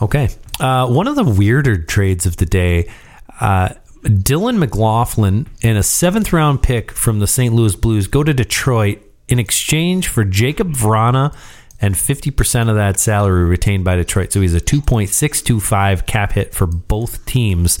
okay, 0.00 0.28
uh, 0.60 0.86
one 0.88 1.08
of 1.08 1.16
the 1.16 1.24
weirder 1.24 1.82
trades 1.82 2.26
of 2.26 2.36
the 2.36 2.46
day. 2.46 2.90
Uh, 3.40 3.70
Dylan 4.02 4.58
McLaughlin 4.58 5.48
and 5.62 5.76
a 5.76 5.82
seventh 5.82 6.32
round 6.32 6.62
pick 6.62 6.92
from 6.92 7.18
the 7.18 7.26
St. 7.26 7.52
Louis 7.52 7.74
Blues 7.74 8.06
go 8.06 8.22
to 8.22 8.32
Detroit 8.32 9.00
in 9.28 9.38
exchange 9.38 10.08
for 10.08 10.24
Jakub 10.24 10.74
Vrana 10.74 11.34
and 11.80 11.94
50% 11.94 12.68
of 12.68 12.76
that 12.76 12.98
salary 12.98 13.44
retained 13.44 13.84
by 13.84 13.96
Detroit. 13.96 14.32
So 14.32 14.40
he's 14.40 14.54
a 14.54 14.60
2.625 14.60 16.06
cap 16.06 16.32
hit 16.32 16.54
for 16.54 16.66
both 16.66 17.24
teams. 17.24 17.78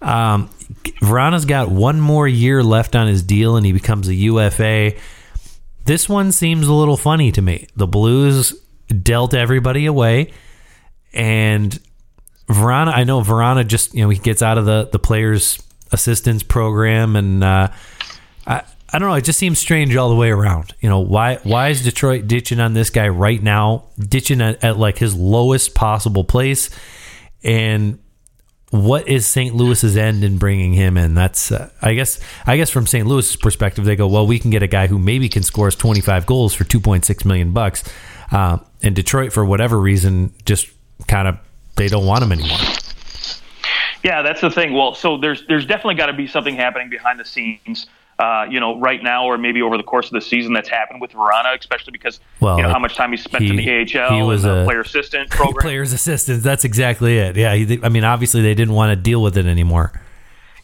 Um, 0.00 0.48
Vrana's 1.02 1.44
got 1.44 1.68
one 1.70 2.00
more 2.00 2.28
year 2.28 2.62
left 2.62 2.94
on 2.94 3.08
his 3.08 3.22
deal 3.22 3.56
and 3.56 3.66
he 3.66 3.72
becomes 3.72 4.08
a 4.08 4.14
UFA. 4.14 4.92
This 5.84 6.08
one 6.08 6.30
seems 6.30 6.68
a 6.68 6.72
little 6.72 6.96
funny 6.96 7.32
to 7.32 7.42
me. 7.42 7.66
The 7.74 7.86
Blues 7.86 8.54
dealt 9.02 9.34
everybody 9.34 9.86
away 9.86 10.32
and 11.12 11.78
Vrana, 12.48 12.92
I 12.94 13.04
know 13.04 13.20
Vrana 13.20 13.66
just, 13.66 13.94
you 13.94 14.02
know, 14.02 14.10
he 14.10 14.18
gets 14.18 14.42
out 14.42 14.58
of 14.58 14.66
the, 14.66 14.88
the 14.90 14.98
players 14.98 15.60
assistance 15.92 16.42
program 16.42 17.16
and, 17.16 17.42
uh, 17.42 17.68
I, 18.46 18.62
I 18.92 18.98
don't 18.98 19.08
know. 19.08 19.14
It 19.14 19.24
just 19.24 19.38
seems 19.38 19.58
strange 19.58 19.94
all 19.94 20.08
the 20.08 20.16
way 20.16 20.30
around. 20.30 20.74
You 20.80 20.88
know, 20.88 21.00
why 21.00 21.36
why 21.42 21.68
is 21.68 21.82
Detroit 21.82 22.26
ditching 22.26 22.58
on 22.58 22.74
this 22.74 22.90
guy 22.90 23.08
right 23.08 23.40
now, 23.40 23.84
ditching 23.98 24.40
at, 24.40 24.62
at 24.64 24.78
like 24.78 24.98
his 24.98 25.14
lowest 25.14 25.74
possible 25.74 26.24
place, 26.24 26.70
and 27.44 27.98
what 28.70 29.08
is 29.08 29.26
St. 29.26 29.54
Louis's 29.54 29.96
end 29.96 30.24
in 30.24 30.38
bringing 30.38 30.72
him 30.72 30.96
in? 30.96 31.14
That's 31.14 31.52
uh, 31.52 31.70
I 31.80 31.94
guess 31.94 32.18
I 32.46 32.56
guess 32.56 32.70
from 32.70 32.86
St. 32.86 33.06
Louis's 33.06 33.36
perspective, 33.36 33.84
they 33.84 33.96
go, 33.96 34.08
well, 34.08 34.26
we 34.26 34.38
can 34.38 34.50
get 34.50 34.62
a 34.62 34.68
guy 34.68 34.88
who 34.88 34.98
maybe 34.98 35.28
can 35.28 35.44
score 35.44 35.68
us 35.68 35.76
twenty 35.76 36.00
five 36.00 36.26
goals 36.26 36.52
for 36.52 36.64
two 36.64 36.80
point 36.80 37.04
six 37.04 37.24
million 37.24 37.52
bucks, 37.52 37.84
uh, 38.32 38.58
and 38.82 38.96
Detroit 38.96 39.32
for 39.32 39.44
whatever 39.44 39.78
reason 39.78 40.34
just 40.44 40.68
kind 41.06 41.28
of 41.28 41.38
they 41.76 41.86
don't 41.86 42.06
want 42.06 42.24
him 42.24 42.32
anymore. 42.32 42.58
Yeah, 44.02 44.22
that's 44.22 44.40
the 44.40 44.50
thing. 44.50 44.72
Well, 44.72 44.94
so 44.94 45.16
there's 45.16 45.46
there's 45.46 45.66
definitely 45.66 45.94
got 45.94 46.06
to 46.06 46.12
be 46.12 46.26
something 46.26 46.56
happening 46.56 46.90
behind 46.90 47.20
the 47.20 47.24
scenes 47.24 47.86
uh, 48.20 48.44
you 48.50 48.60
know, 48.60 48.78
right 48.78 49.02
now 49.02 49.24
or 49.24 49.38
maybe 49.38 49.62
over 49.62 49.78
the 49.78 49.82
course 49.82 50.06
of 50.06 50.12
the 50.12 50.20
season 50.20 50.52
that's 50.52 50.68
happened 50.68 51.00
with 51.00 51.10
Vrana, 51.12 51.58
especially 51.58 51.92
because 51.92 52.20
well, 52.40 52.58
you 52.58 52.62
know 52.62 52.68
how 52.68 52.78
much 52.78 52.94
time 52.94 53.12
he 53.12 53.16
spent 53.16 53.44
he, 53.44 53.50
in 53.50 53.56
the 53.56 53.98
AHL. 53.98 54.14
He 54.14 54.22
was 54.22 54.44
a 54.44 54.64
player 54.66 54.82
assistant 54.82 55.30
program. 55.30 55.62
Players 55.62 55.94
assistant. 55.94 56.42
That's 56.42 56.64
exactly 56.64 57.16
it. 57.16 57.34
Yeah. 57.34 57.54
He, 57.54 57.80
I 57.82 57.88
mean, 57.88 58.04
obviously 58.04 58.42
they 58.42 58.54
didn't 58.54 58.74
want 58.74 58.90
to 58.90 58.96
deal 58.96 59.22
with 59.22 59.38
it 59.38 59.46
anymore. 59.46 59.98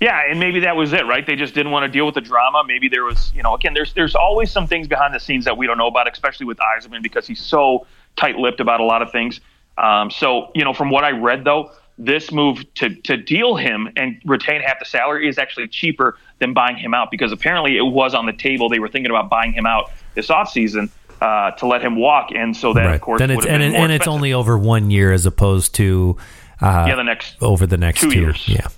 Yeah, 0.01 0.21
and 0.29 0.39
maybe 0.39 0.61
that 0.61 0.77
was 0.77 0.93
it, 0.93 1.07
right? 1.07 1.27
They 1.27 1.37
just 1.37 1.55
didn't 1.55 1.73
want 1.73 1.85
to 1.85 1.89
deal 1.89 2.05
with 2.05 2.15
the 2.15 2.21
drama. 2.21 2.63
Maybe 2.67 2.89
there 2.89 3.05
was, 3.05 3.33
you 3.35 3.43
know, 3.43 3.55
again, 3.55 3.73
there's 3.73 3.95
there's 3.95 4.15
always 4.15 4.51
some 4.51 4.67
things 4.67 4.87
behind 4.87 5.15
the 5.15 5.21
scenes 5.21 5.47
that 5.47 5.57
we 5.57 5.67
don't 5.67 5.79
know 5.79 5.87
about, 5.87 6.13
especially 6.13 6.45
with 6.45 6.59
Yzerman 6.59 7.03
because 7.03 7.27
he's 7.27 7.41
so 7.41 7.87
tight-lipped 8.17 8.61
about 8.61 8.81
a 8.81 8.85
lot 8.85 9.01
of 9.01 9.11
things. 9.11 9.41
Um, 9.79 10.11
so, 10.11 10.51
you 10.55 10.65
know, 10.65 10.75
from 10.75 10.91
what 10.91 11.05
I 11.05 11.13
read 11.13 11.45
though, 11.45 11.71
this 11.99 12.31
move 12.31 12.63
to 12.75 12.95
to 12.95 13.17
deal 13.17 13.57
him 13.57 13.89
and 13.97 14.21
retain 14.25 14.61
half 14.61 14.79
the 14.79 14.85
salary 14.85 15.29
is 15.29 15.39
actually 15.39 15.69
cheaper 15.69 16.19
than 16.39 16.53
buying 16.53 16.77
him 16.77 16.93
out 16.93 17.11
because 17.11 17.33
apparently 17.33 17.77
it 17.77 17.83
was 17.83 18.15
on 18.15 18.27
the 18.27 18.33
table. 18.33 18.69
They 18.69 18.79
were 18.79 18.89
thinking 18.89 19.11
about 19.11 19.31
buying 19.31 19.53
him 19.53 19.67
out 19.67 19.91
this 20.15 20.29
offseason 20.29 20.91
uh, 21.21 21.53
to 21.53 21.67
let 21.67 21.83
him 21.83 21.97
walk, 21.97 22.31
and 22.35 22.57
so 22.57 22.73
that 22.75 22.85
right. 22.85 22.95
of 22.95 23.01
course 23.01 23.19
then 23.19 23.31
it's 23.31 23.47
and, 23.47 23.63
and 23.63 23.93
it's 23.93 24.07
only 24.07 24.33
over 24.33 24.59
one 24.59 24.91
year 24.91 25.13
as 25.13 25.25
opposed 25.25 25.75
to 25.77 26.17
uh, 26.61 26.85
yeah 26.87 26.95
the 26.95 27.03
next 27.03 27.37
over 27.43 27.67
the 27.67 27.79
next 27.79 28.01
two, 28.01 28.11
two 28.11 28.21
years 28.21 28.47
yeah 28.47 28.69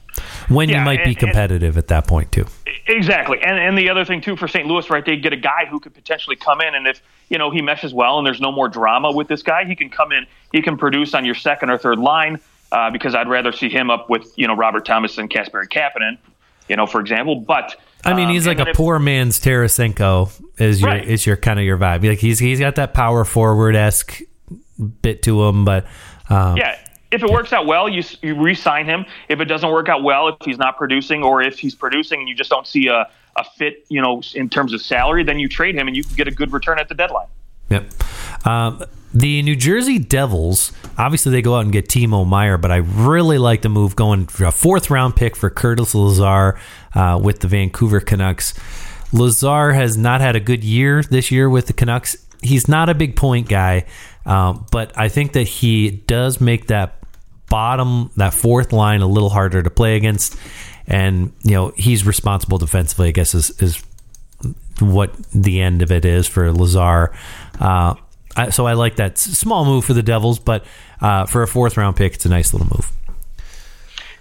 when 0.49 0.69
yeah, 0.69 0.79
you 0.79 0.85
might 0.85 1.01
and, 1.01 1.09
be 1.09 1.15
competitive 1.15 1.77
and, 1.77 1.83
at 1.85 1.89
that 1.89 2.07
point 2.07 2.33
too. 2.33 2.47
Exactly, 2.87 3.39
and 3.43 3.59
and 3.59 3.77
the 3.77 3.91
other 3.91 4.05
thing 4.05 4.21
too 4.21 4.37
for 4.37 4.47
St. 4.47 4.67
Louis, 4.67 4.89
right? 4.91 5.05
They 5.05 5.17
get 5.17 5.33
a 5.33 5.37
guy 5.37 5.67
who 5.69 5.81
could 5.81 5.95
potentially 5.95 6.37
come 6.37 6.61
in, 6.61 6.75
and 6.77 6.87
if 6.87 7.03
you 7.29 7.39
know 7.39 7.51
he 7.51 7.63
meshes 7.63 7.93
well, 7.93 8.19
and 8.19 8.27
there's 8.27 8.41
no 8.41 8.53
more 8.53 8.69
drama 8.69 9.11
with 9.11 9.27
this 9.27 9.43
guy, 9.43 9.65
he 9.65 9.75
can 9.75 9.91
come 9.91 10.13
in, 10.13 10.27
he 10.53 10.63
can 10.63 10.77
produce 10.77 11.15
on 11.15 11.25
your 11.25 11.35
second 11.35 11.71
or 11.71 11.79
third 11.79 11.99
line 11.99 12.41
uh, 12.73 12.91
because 12.91 13.15
I'd 13.15 13.29
rather 13.29 13.53
see 13.53 13.69
him 13.69 13.91
up 13.91 14.11
with 14.11 14.33
you 14.37 14.47
know 14.47 14.55
Robert 14.55 14.85
Thomas 14.85 15.19
and 15.19 15.31
Kasperi 15.31 15.69
Kapanen, 15.69 16.19
you 16.69 16.77
know, 16.77 16.87
for 16.87 17.01
example. 17.01 17.37
But 17.37 17.77
I 18.05 18.15
mean, 18.15 18.29
he's 18.29 18.47
um, 18.47 18.57
like 18.57 18.67
a 18.67 18.71
if, 18.71 18.77
poor 18.77 18.99
man's 18.99 19.41
Tarasenko. 19.41 20.31
Is 20.59 20.81
your 20.81 20.91
right. 20.91 21.07
is 21.07 21.27
your 21.27 21.37
kind 21.37 21.59
of 21.59 21.65
your 21.65 21.79
vibe? 21.79 22.07
Like 22.07 22.19
he's 22.19 22.39
he's 22.39 22.61
got 22.61 22.77
that 22.77 22.95
power 22.95 23.25
forward 23.25 23.75
esque 23.75 24.21
bit 25.03 25.23
to 25.23 25.43
him, 25.45 25.65
but 25.65 25.87
um, 26.29 26.57
yeah. 26.57 26.79
If 27.11 27.23
it 27.23 27.31
works 27.31 27.55
out 27.55 27.65
well, 27.65 27.89
you 27.89 28.03
you 28.21 28.39
re-sign 28.39 28.85
him. 28.85 29.07
If 29.31 29.41
it 29.41 29.47
doesn't 29.47 29.71
work 29.71 29.89
out 29.89 30.03
well, 30.03 30.29
if 30.29 30.37
he's 30.45 30.59
not 30.59 30.77
producing, 30.77 31.23
or 31.23 31.41
if 31.41 31.59
he's 31.59 31.75
producing 31.75 32.21
and 32.21 32.29
you 32.29 32.35
just 32.35 32.51
don't 32.51 32.67
see 32.67 32.89
a, 32.89 33.09
a 33.35 33.45
fit, 33.57 33.87
you 33.89 34.03
know, 34.03 34.21
in 34.35 34.51
terms 34.51 34.75
of 34.75 34.83
salary, 34.83 35.25
then 35.25 35.39
you 35.39 35.49
trade 35.49 35.75
him 35.75 35.87
and 35.87 35.97
you 35.97 36.05
can 36.05 36.15
get 36.17 36.29
a 36.29 36.31
good 36.31 36.53
return 36.53 36.79
at 36.79 36.91
the 36.91 36.95
deadline. 36.95 37.29
Yep. 37.71 37.95
Um, 38.45 38.85
the 39.13 39.43
New 39.43 39.57
Jersey 39.57 39.99
Devils, 39.99 40.73
obviously, 40.99 41.33
they 41.33 41.43
go 41.43 41.57
out 41.57 41.65
and 41.65 41.73
get 41.73 41.89
Timo 41.89 42.27
Meier, 42.27 42.59
but 42.59 42.71
I 42.71 42.77
really 42.77 43.39
like 43.39 43.63
the 43.63 43.69
move 43.69 43.97
going 43.97 44.27
for 44.27 44.45
a 44.45 44.53
fourth 44.53 44.91
round 44.91 45.17
pick 45.17 45.35
for 45.35 45.49
Curtis 45.49 45.95
Lazar 45.95 46.59
uh, 46.95 47.19
with 47.23 47.41
the 47.41 47.49
Vancouver 47.49 48.01
Canucks. 48.01 48.55
Lazar 49.13 49.73
has 49.73 49.97
not 49.97 50.21
had 50.21 50.37
a 50.37 50.41
good 50.41 50.63
year 50.63 51.03
this 51.03 51.31
year 51.31 51.49
with 51.49 51.67
the 51.67 51.73
Canucks. 51.73 52.17
He's 52.43 52.69
not 52.69 52.89
a 52.89 52.95
big 52.95 53.17
point 53.17 53.49
guy, 53.49 53.87
um, 54.27 54.67
but 54.71 54.93
I 54.97 55.09
think 55.09 55.33
that 55.33 55.49
he 55.49 55.91
does 55.91 56.41
make 56.41 56.67
that 56.67 57.03
bottom, 57.49 58.11
that 58.17 58.35
fourth 58.35 58.73
line, 58.73 59.01
a 59.01 59.07
little 59.07 59.31
harder 59.31 59.63
to 59.63 59.71
play 59.71 59.97
against. 59.97 60.37
And, 60.87 61.33
you 61.43 61.53
know, 61.53 61.73
he's 61.77 62.07
responsible 62.07 62.59
defensively, 62.59 63.09
I 63.09 63.13
guess, 63.13 63.35
is, 63.35 63.51
is 63.63 63.83
what 64.81 65.17
the 65.33 65.61
end 65.61 65.83
of 65.83 65.91
it 65.91 66.05
is 66.05 66.27
for 66.27 66.53
Lazar. 66.53 67.13
Uh, 67.59 67.95
I, 68.39 68.51
so 68.51 68.67
I 68.67 68.75
like 68.75 68.97
that 68.97 69.19
small 69.19 69.65
move 69.65 69.85
for 69.85 69.95
the 69.95 70.03
Devils, 70.03 70.39
but 70.39 70.65
uh, 71.01 71.27
for 71.27 71.43
a 71.43 71.47
fourth 71.49 71.77
round 71.77 71.97
pick, 71.97 72.15
it's 72.15 72.25
a 72.27 72.29
nice 72.29 72.53
little 72.55 72.69
move. 72.69 72.93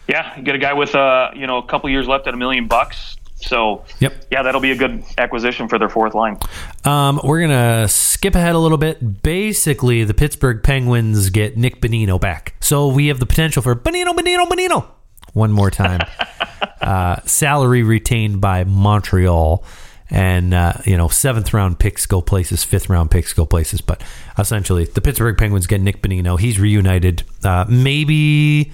Yeah, 0.07 0.37
you 0.37 0.43
get 0.43 0.55
a 0.55 0.59
guy 0.59 0.73
with 0.73 0.95
uh, 0.95 1.31
you 1.35 1.47
know 1.47 1.57
a 1.57 1.63
couple 1.65 1.89
years 1.89 2.07
left 2.07 2.27
at 2.27 2.33
a 2.33 2.37
million 2.37 2.67
bucks. 2.67 3.17
So 3.39 3.85
Yep. 3.99 4.25
yeah, 4.31 4.41
that'll 4.41 4.61
be 4.61 4.71
a 4.71 4.75
good 4.75 5.03
acquisition 5.17 5.67
for 5.67 5.77
their 5.77 5.89
fourth 5.89 6.15
line. 6.15 6.39
Um, 6.85 7.19
we're 7.23 7.41
gonna 7.41 7.87
skip 7.87 8.33
ahead 8.33 8.55
a 8.55 8.59
little 8.59 8.79
bit. 8.79 9.21
Basically, 9.21 10.03
the 10.03 10.13
Pittsburgh 10.15 10.63
Penguins 10.63 11.29
get 11.29 11.55
Nick 11.55 11.79
Bonino 11.79 12.19
back, 12.19 12.55
so 12.61 12.87
we 12.87 13.07
have 13.07 13.19
the 13.19 13.27
potential 13.27 13.61
for 13.61 13.75
Bonino, 13.75 14.07
Bonino, 14.15 14.47
Bonino 14.47 14.85
one 15.33 15.51
more 15.51 15.69
time. 15.69 16.01
uh, 16.81 17.17
salary 17.25 17.83
retained 17.83 18.41
by 18.41 18.63
Montreal, 18.63 19.63
and 20.09 20.53
uh, 20.53 20.73
you 20.85 20.95
know 20.97 21.07
seventh 21.07 21.53
round 21.53 21.79
picks 21.79 22.05
go 22.05 22.21
places, 22.21 22.63
fifth 22.63 22.89
round 22.89 23.11
picks 23.11 23.33
go 23.33 23.45
places. 23.45 23.81
But 23.81 24.01
essentially, 24.37 24.85
the 24.85 25.01
Pittsburgh 25.01 25.37
Penguins 25.37 25.67
get 25.67 25.81
Nick 25.81 26.01
Bonino. 26.01 26.39
He's 26.39 26.59
reunited. 26.59 27.23
Uh, 27.43 27.65
maybe 27.67 28.71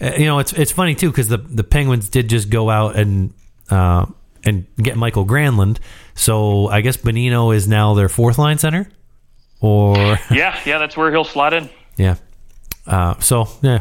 uh, 0.00 0.12
you 0.18 0.26
know 0.26 0.38
it's 0.38 0.52
it's 0.52 0.72
funny 0.72 0.94
too 0.94 1.10
because 1.10 1.28
the 1.28 1.38
the 1.38 1.64
Penguins 1.64 2.08
did 2.08 2.28
just 2.28 2.50
go 2.50 2.68
out 2.70 2.96
and 2.96 3.32
uh, 3.70 4.06
and 4.44 4.66
get 4.76 4.96
Mikael 4.96 5.24
Granlund. 5.26 5.78
So 6.14 6.68
I 6.68 6.80
guess 6.82 6.96
Bonino 6.96 7.54
is 7.54 7.66
now 7.66 7.94
their 7.94 8.08
fourth 8.08 8.38
line 8.38 8.58
center, 8.58 8.88
or 9.60 9.96
Yeah, 10.30 10.58
yeah, 10.64 10.78
that's 10.78 10.96
where 10.96 11.10
he'll 11.10 11.24
slot 11.24 11.52
in. 11.54 11.68
yeah. 11.96 12.16
Uh, 12.86 13.18
so 13.18 13.48
yeah, 13.62 13.80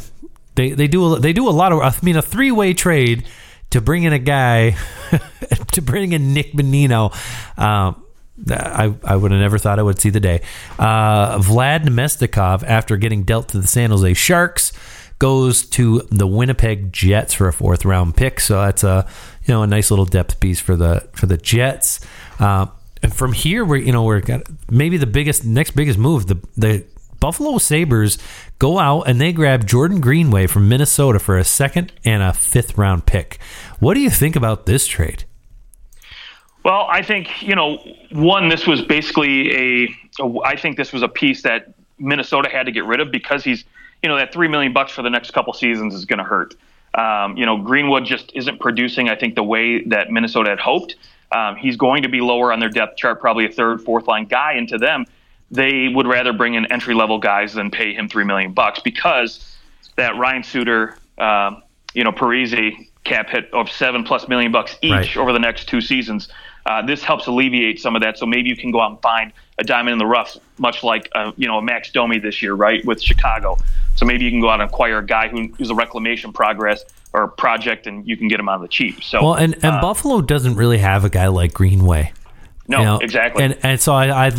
they 0.55 0.71
they 0.71 0.87
do 0.87 1.13
a, 1.13 1.19
they 1.19 1.31
do 1.33 1.47
a 1.47 1.51
lot 1.51 1.71
of. 1.71 1.79
I 1.81 1.93
mean, 2.01 2.15
a 2.15 2.21
three 2.23 2.51
way 2.51 2.73
trade 2.73 3.27
to 3.75 3.81
bring 3.81 4.03
in 4.03 4.13
a 4.13 4.19
guy 4.19 4.77
to 5.73 5.81
bring 5.81 6.13
in 6.13 6.33
Nick 6.33 6.53
Bonino. 6.53 7.13
Um, 7.59 8.01
I, 8.49 8.93
I 9.03 9.15
would 9.17 9.31
have 9.31 9.41
never 9.41 9.57
thought 9.57 9.79
I 9.79 9.81
would 9.81 9.99
see 9.99 10.09
the 10.09 10.21
day. 10.21 10.43
Uh, 10.79 11.37
Vlad 11.39 11.83
Namestnikov, 11.83 12.63
after 12.63 12.95
getting 12.95 13.23
dealt 13.23 13.49
to 13.49 13.59
the 13.59 13.67
San 13.67 13.89
Jose 13.89 14.13
Sharks, 14.13 14.71
goes 15.19 15.65
to 15.71 16.07
the 16.09 16.25
Winnipeg 16.25 16.93
Jets 16.93 17.33
for 17.33 17.49
a 17.49 17.53
fourth 17.53 17.83
round 17.83 18.15
pick. 18.15 18.39
So 18.39 18.61
that's 18.61 18.85
a 18.85 19.05
you 19.43 19.53
know 19.53 19.61
a 19.63 19.67
nice 19.67 19.91
little 19.91 20.05
depth 20.05 20.39
piece 20.39 20.61
for 20.61 20.77
the 20.77 21.05
for 21.11 21.25
the 21.25 21.37
Jets. 21.37 21.99
Uh, 22.39 22.67
and 23.03 23.13
from 23.13 23.33
here, 23.33 23.65
we're 23.65 23.75
you 23.75 23.91
know 23.91 24.03
we're 24.03 24.21
got 24.21 24.43
maybe 24.71 24.95
the 24.95 25.05
biggest 25.05 25.43
next 25.43 25.71
biggest 25.71 25.99
move. 25.99 26.27
The 26.27 26.39
the 26.55 26.85
Buffalo 27.19 27.57
Sabres 27.57 28.17
go 28.59 28.77
out 28.77 29.03
and 29.03 29.19
they 29.19 29.33
grab 29.33 29.65
Jordan 29.65 29.99
Greenway 29.99 30.47
from 30.47 30.69
Minnesota 30.69 31.19
for 31.19 31.37
a 31.37 31.43
second 31.43 31.91
and 32.03 32.21
a 32.21 32.33
fifth 32.33 32.77
round 32.77 33.05
pick. 33.05 33.39
What 33.79 33.93
do 33.93 33.99
you 33.99 34.09
think 34.09 34.35
about 34.35 34.65
this 34.65 34.87
trade? 34.87 35.25
Well, 36.63 36.87
I 36.89 37.03
think 37.03 37.43
you 37.43 37.55
know, 37.55 37.77
one, 38.11 38.49
this 38.49 38.65
was 38.65 38.81
basically 38.81 39.85
a. 39.85 39.95
a 40.19 40.39
I 40.43 40.55
think 40.55 40.77
this 40.77 40.91
was 40.91 41.03
a 41.03 41.07
piece 41.07 41.43
that 41.43 41.73
Minnesota 41.99 42.49
had 42.49 42.65
to 42.65 42.71
get 42.71 42.85
rid 42.85 42.99
of 42.99 43.11
because 43.11 43.43
he's, 43.43 43.63
you 44.01 44.09
know, 44.09 44.17
that 44.17 44.33
three 44.33 44.47
million 44.47 44.73
bucks 44.73 44.91
for 44.91 45.01
the 45.01 45.09
next 45.09 45.31
couple 45.31 45.53
seasons 45.53 45.93
is 45.93 46.05
going 46.05 46.19
to 46.19 46.23
hurt. 46.23 46.55
Um, 46.95 47.35
you 47.37 47.45
know, 47.45 47.57
Greenwood 47.57 48.05
just 48.05 48.31
isn't 48.33 48.59
producing. 48.59 49.09
I 49.09 49.15
think 49.15 49.35
the 49.35 49.43
way 49.43 49.83
that 49.85 50.11
Minnesota 50.11 50.49
had 50.49 50.59
hoped. 50.59 50.95
Um, 51.31 51.55
he's 51.55 51.75
going 51.75 52.03
to 52.03 52.09
be 52.09 52.21
lower 52.21 52.53
on 52.53 52.59
their 52.59 52.69
depth 52.69 52.97
chart, 52.97 53.19
probably 53.19 53.45
a 53.45 53.51
third, 53.51 53.81
fourth 53.81 54.07
line 54.07 54.25
guy. 54.25 54.53
And 54.53 54.69
to 54.69 54.77
them, 54.77 55.05
they 55.51 55.89
would 55.89 56.07
rather 56.07 56.33
bring 56.33 56.53
in 56.53 56.71
entry 56.71 56.93
level 56.93 57.19
guys 57.19 57.53
than 57.53 57.71
pay 57.71 57.93
him 57.93 58.07
three 58.07 58.23
million 58.23 58.53
bucks 58.53 58.79
because 58.79 59.57
that 59.97 60.15
Ryan 60.17 60.43
Suter, 60.43 60.97
um, 61.17 61.63
you 61.93 62.03
know, 62.03 62.11
Parise 62.11 62.87
cap 63.05 63.29
hit 63.29 63.49
of 63.53 63.69
seven 63.71 64.03
plus 64.03 64.27
million 64.27 64.51
bucks 64.51 64.77
each 64.81 64.91
Right. 64.91 65.17
over 65.17 65.31
the 65.31 65.39
next 65.39 65.69
two 65.69 65.79
seasons. 65.79 66.27
Uh, 66.65 66.81
this 66.85 67.03
helps 67.03 67.27
alleviate 67.27 67.79
some 67.79 67.95
of 67.95 68.01
that. 68.01 68.17
So 68.17 68.25
maybe 68.25 68.49
you 68.49 68.55
can 68.57 68.71
go 68.71 68.81
out 68.81 68.89
and 68.91 69.01
find 69.01 69.31
a 69.59 69.63
diamond 69.63 69.93
in 69.93 69.99
the 69.99 70.05
rough, 70.07 70.35
much 70.57 70.83
like 70.83 71.09
uh, 71.15 71.31
you 71.37 71.47
know 71.47 71.59
a 71.59 71.61
Max 71.61 71.91
Domi 71.91 72.19
this 72.19 72.41
year, 72.41 72.53
right, 72.55 72.83
with 72.85 73.01
Chicago. 73.01 73.57
So 73.95 74.05
maybe 74.05 74.25
you 74.25 74.31
can 74.31 74.41
go 74.41 74.49
out 74.49 74.59
and 74.59 74.69
acquire 74.69 74.97
a 74.97 75.05
guy 75.05 75.29
who's 75.29 75.69
a 75.69 75.75
reclamation 75.75 76.33
progress 76.33 76.83
or 77.13 77.27
project, 77.29 77.87
and 77.87 78.05
you 78.05 78.17
can 78.17 78.27
get 78.27 78.39
him 78.39 78.49
on 78.49 78.61
the 78.61 78.67
cheap. 78.67 79.01
So 79.03 79.23
Well, 79.23 79.33
and, 79.35 79.53
and 79.63 79.79
Buffalo 79.79 80.19
doesn't 80.21 80.55
really 80.55 80.79
have 80.79 81.05
a 81.05 81.09
guy 81.09 81.27
like 81.27 81.53
Greenway. 81.53 82.11
no, 82.67 82.79
you 82.79 82.83
know, 82.85 82.97
exactly. 82.97 83.43
And 83.45 83.57
and 83.63 83.79
so 83.79 83.93
I, 83.93 84.27
I 84.27 84.31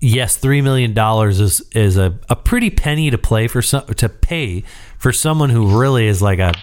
yes, 0.00 0.36
three 0.36 0.62
million 0.62 0.94
dollars 0.94 1.40
is 1.40 1.60
is 1.72 1.98
a, 1.98 2.18
a 2.30 2.34
pretty 2.36 2.70
penny 2.70 3.10
to 3.10 3.18
play 3.18 3.48
for 3.48 3.60
some 3.60 3.84
to 3.86 4.08
pay 4.08 4.64
for 4.98 5.12
someone 5.12 5.50
who 5.50 5.78
really 5.78 6.06
is 6.06 6.22
like 6.22 6.38
a 6.38 6.54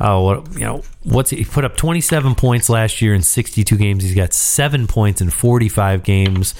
oh 0.00 0.44
you 0.52 0.60
know 0.60 0.82
what's 1.02 1.30
he, 1.30 1.44
put 1.44 1.64
up 1.64 1.76
twenty 1.76 2.00
seven 2.00 2.34
points 2.34 2.68
last 2.68 3.00
year 3.00 3.14
in 3.14 3.22
sixty 3.22 3.64
two 3.64 3.76
games. 3.76 4.02
He's 4.02 4.14
got 4.14 4.32
seven 4.32 4.86
points 4.86 5.20
in 5.20 5.30
forty 5.30 5.68
five 5.68 6.02
games. 6.02 6.54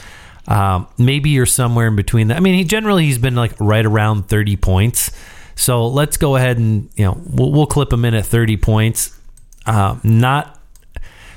Um, 0.48 0.86
maybe 0.96 1.30
you're 1.30 1.46
somewhere 1.46 1.88
in 1.88 1.96
between 1.96 2.28
that. 2.28 2.36
I 2.36 2.40
mean, 2.40 2.54
he 2.54 2.64
generally 2.64 3.04
he's 3.04 3.18
been 3.18 3.34
like 3.34 3.52
right 3.58 3.84
around 3.84 4.28
thirty 4.28 4.56
points. 4.56 5.10
So 5.56 5.88
let's 5.88 6.16
go 6.16 6.36
ahead 6.36 6.58
and 6.58 6.90
you 6.96 7.04
know 7.04 7.20
we'll, 7.26 7.50
we'll 7.52 7.66
clip 7.66 7.92
him 7.92 8.04
in 8.04 8.14
at 8.14 8.26
thirty 8.26 8.56
points. 8.56 9.18
Uh, 9.64 9.98
not 10.04 10.60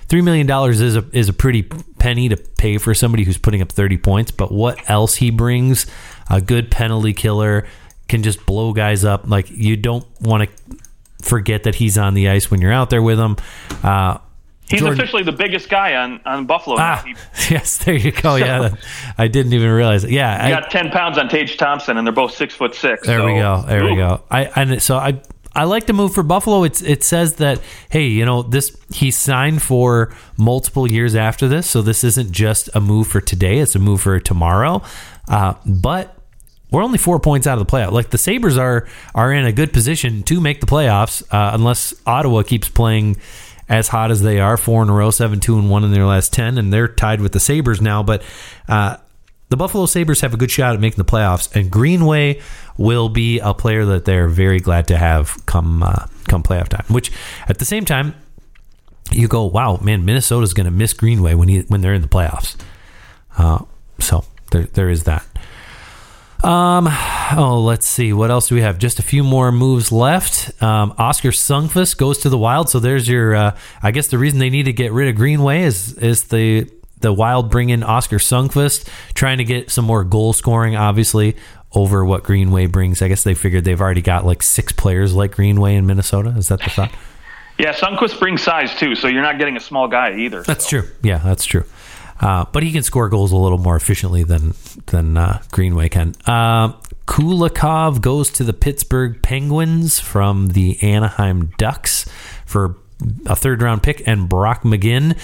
three 0.08 0.22
million 0.22 0.46
dollars 0.46 0.82
is 0.82 0.96
a 0.96 1.06
is 1.14 1.30
a 1.30 1.34
pretty 1.34 1.64
penny 1.64 2.30
to 2.30 2.38
pay 2.38 2.78
for 2.78 2.94
somebody 2.94 3.24
who's 3.24 3.38
putting 3.38 3.62
up 3.62 3.72
thirty 3.72 3.98
points. 3.98 4.32
But 4.32 4.52
what 4.52 4.90
else 4.90 5.16
he 5.16 5.32
brings? 5.32 5.86
A 6.30 6.42
good 6.42 6.70
penalty 6.70 7.14
killer 7.14 7.66
can 8.08 8.24
just 8.24 8.46
blow 8.46 8.74
guys 8.74 9.06
up. 9.06 9.28
Like 9.28 9.50
you 9.50 9.78
don't 9.78 10.06
want 10.22 10.50
to 10.50 10.78
forget 11.22 11.64
that 11.64 11.76
he's 11.76 11.98
on 11.98 12.14
the 12.14 12.30
ice 12.30 12.50
when 12.52 12.62
you're 12.62 12.74
out 12.74 12.90
there 12.90 13.02
with 13.02 13.20
him. 13.20 13.36
Uh, 13.84 14.18
He's 14.70 14.82
Jordan- 14.82 15.00
officially 15.00 15.24
the 15.24 15.32
biggest 15.32 15.68
guy 15.68 15.96
on, 15.96 16.22
on 16.28 16.46
Buffalo. 16.46 16.76
ah, 16.78 17.04
He, 17.04 17.16
yes, 17.56 17.80
there 17.84 17.96
you 17.96 18.12
go. 18.12 18.36
Yeah, 18.36 18.70
that- 18.70 18.80
I 19.18 19.28
didn't 19.28 19.54
even 19.54 19.72
realize 19.72 20.04
it. 20.04 20.12
Yeah, 20.12 20.46
I, 20.46 20.52
got 20.52 20.70
ten 20.70 20.92
pounds 20.92 21.18
on 21.18 21.28
Tage 21.28 21.58
Thompson, 21.58 21.98
and 21.98 22.06
they're 22.06 22.14
both 22.14 22.36
six 22.36 22.54
foot 22.54 22.76
six. 22.76 23.08
There 23.08 23.26
we 23.26 23.34
go. 23.34 23.64
There 23.68 23.84
we 23.84 23.96
go. 23.96 24.22
I 24.30 24.44
and 24.56 24.80
so 24.80 24.98
I 24.98 25.22
I 25.56 25.64
like 25.64 25.88
the 25.88 25.94
move 25.94 26.14
for 26.14 26.22
Buffalo. 26.22 26.64
It's 26.66 26.84
it 26.84 27.04
says 27.04 27.38
that 27.38 27.60
hey, 27.90 28.06
you 28.06 28.24
know 28.26 28.44
this 28.44 28.78
he 28.94 29.10
signed 29.10 29.64
for 29.64 30.14
multiple 30.38 30.86
years 30.86 31.16
after 31.16 31.48
this, 31.48 31.68
so 31.68 31.82
this 31.82 32.04
isn't 32.04 32.32
just 32.32 32.70
a 32.76 32.80
move 32.80 33.08
for 33.08 33.22
today. 33.22 33.58
It's 33.58 33.74
a 33.74 33.80
move 33.80 34.02
for 34.02 34.20
tomorrow. 34.20 34.84
Uh, 35.28 35.56
but 35.66 36.16
we're 36.72 36.84
only 36.84 36.98
four 36.98 37.20
points 37.20 37.48
out 37.48 37.58
of 37.58 37.66
the 37.66 37.72
playoff. 37.72 37.92
Like 37.92 38.10
the 38.10 38.18
Sabres 38.18 38.58
are 38.58 38.88
are 39.16 39.34
in 39.34 39.46
a 39.46 39.52
good 39.52 39.74
position 39.74 40.24
to 40.24 40.40
make 40.40 40.60
the 40.62 40.68
playoffs, 40.68 41.24
uh, 41.32 41.52
unless 41.54 41.94
Ottawa 42.06 42.44
keeps 42.44 42.70
playing 42.70 43.18
as 43.68 43.88
hot 43.88 44.12
as 44.12 44.22
they 44.22 44.40
are, 44.40 44.58
four 44.58 44.82
in 44.82 44.90
a 44.90 44.94
row, 44.94 45.12
seven 45.12 45.40
two 45.40 45.58
and 45.58 45.70
one 45.70 45.84
in 45.84 45.92
their 45.92 46.06
last 46.06 46.34
ten, 46.34 46.58
and 46.58 46.74
they're 46.74 46.88
tied 46.88 47.22
with 47.22 47.32
the 47.32 47.40
Sabres 47.40 47.82
now. 47.82 48.04
But 48.04 48.24
uh, 48.68 48.98
the 49.50 49.58
Buffalo 49.58 49.86
Sabres 49.86 50.22
have 50.22 50.34
a 50.34 50.38
good 50.38 50.52
shot 50.52 50.74
at 50.74 50.80
making 50.80 50.98
the 50.98 51.10
playoffs, 51.10 51.54
and 51.56 51.72
Greenway 51.72 52.42
will 52.78 53.10
be 53.10 53.40
a 53.40 53.54
player 53.54 53.86
that 53.86 54.06
they're 54.06 54.28
very 54.28 54.60
glad 54.60 54.88
to 54.88 54.98
have 54.98 55.46
come 55.46 55.84
uh, 55.84 56.06
come 56.28 56.44
playoff 56.44 56.68
time. 56.68 56.86
Which 56.88 57.12
at 57.48 57.58
the 57.58 57.66
same 57.66 57.86
time, 57.86 58.16
you 59.12 59.28
go, 59.28 59.46
wow, 59.46 59.78
man, 59.82 60.06
Minnesota's 60.06 60.54
going 60.54 60.66
to 60.66 60.72
miss 60.72 60.94
Greenway 60.94 61.34
when 61.34 61.50
he 61.50 61.62
when 61.62 61.82
they're 61.82 61.94
in 61.94 62.02
the 62.02 62.08
playoffs. 62.08 62.56
Uh, 63.38 63.66
so 64.00 64.24
there 64.52 64.64
there 64.64 64.90
is 64.90 65.04
that. 65.04 65.26
Um, 66.44 66.88
oh, 67.36 67.62
let's 67.66 67.86
see. 67.86 68.14
What 68.14 68.32
else 68.32 68.48
do 68.48 68.56
we 68.56 68.62
have? 68.62 68.78
Just 68.78 69.00
a 69.00 69.04
few 69.04 69.24
more 69.24 69.52
moves 69.52 69.92
left. 69.92 70.62
Um, 70.64 70.94
Oskar 70.98 71.32
Sundqvist 71.32 71.98
goes 71.98 72.20
to 72.20 72.30
the 72.30 72.38
Wild. 72.38 72.70
So 72.70 72.80
there's 72.80 73.08
your. 73.08 73.36
Uh, 73.36 73.58
I 73.84 73.92
guess 73.92 74.08
the 74.08 74.18
reason 74.18 74.40
they 74.40 74.50
need 74.50 74.64
to 74.64 74.74
get 74.74 74.94
rid 74.94 75.10
of 75.10 75.16
Greenway 75.16 75.64
is 75.64 75.94
is 75.94 76.26
the 76.26 76.70
the 77.02 77.12
Wild 77.12 77.52
bring 77.52 77.70
in 77.70 77.84
Oskar 77.84 78.18
Sundqvist, 78.18 78.88
trying 79.14 79.40
to 79.40 79.44
get 79.44 79.70
some 79.70 79.86
more 79.86 80.04
goal 80.04 80.32
scoring. 80.32 80.76
Obviously, 80.76 81.36
over 81.74 82.06
what 82.06 82.24
Greenway 82.24 82.68
brings. 82.68 83.02
I 83.02 83.10
guess 83.10 83.24
they 83.24 83.34
figured 83.34 83.66
they've 83.66 83.80
already 83.80 84.02
got 84.02 84.26
like 84.26 84.42
six 84.42 84.72
players 84.72 85.14
like 85.14 85.32
Greenway 85.32 85.76
in 85.76 85.86
Minnesota. 85.86 86.30
Is 86.38 86.48
that 86.48 86.62
the 86.62 86.70
thought? 86.70 86.92
Yeah, 87.58 87.74
Sundqvist 87.74 88.18
brings 88.20 88.42
size 88.42 88.74
too, 88.76 88.96
so 88.96 89.10
you're 89.10 89.22
not 89.22 89.38
getting 89.38 89.58
a 89.58 89.60
small 89.60 89.90
guy 89.90 90.16
either. 90.16 90.44
That's 90.44 90.64
so. 90.64 90.82
true. 90.82 90.90
Yeah, 91.04 91.18
that's 91.18 91.44
true. 91.44 91.66
Uh, 92.20 92.46
but 92.52 92.64
he 92.64 92.72
can 92.72 92.84
score 92.84 93.08
goals 93.08 93.32
a 93.32 93.38
little 93.38 93.58
more 93.58 93.76
efficiently 93.76 94.24
than 94.24 94.54
than 94.88 95.18
uh, 95.18 95.42
Greenway 95.52 95.90
can. 95.90 96.16
Uh, 96.26 96.74
Kulikov 97.08 98.02
goes 98.02 98.30
to 98.32 98.44
the 98.44 98.54
Pittsburgh 98.54 99.22
Penguins 99.22 100.00
from 100.00 100.50
the 100.50 100.82
Anaheim 100.84 101.52
Ducks 101.58 102.06
for 102.46 102.76
a 103.26 103.36
third 103.36 103.62
round 103.62 103.84
pick 103.84 104.06
and 104.08 104.28
Brock 104.28 104.64
McGinn. 104.64 105.18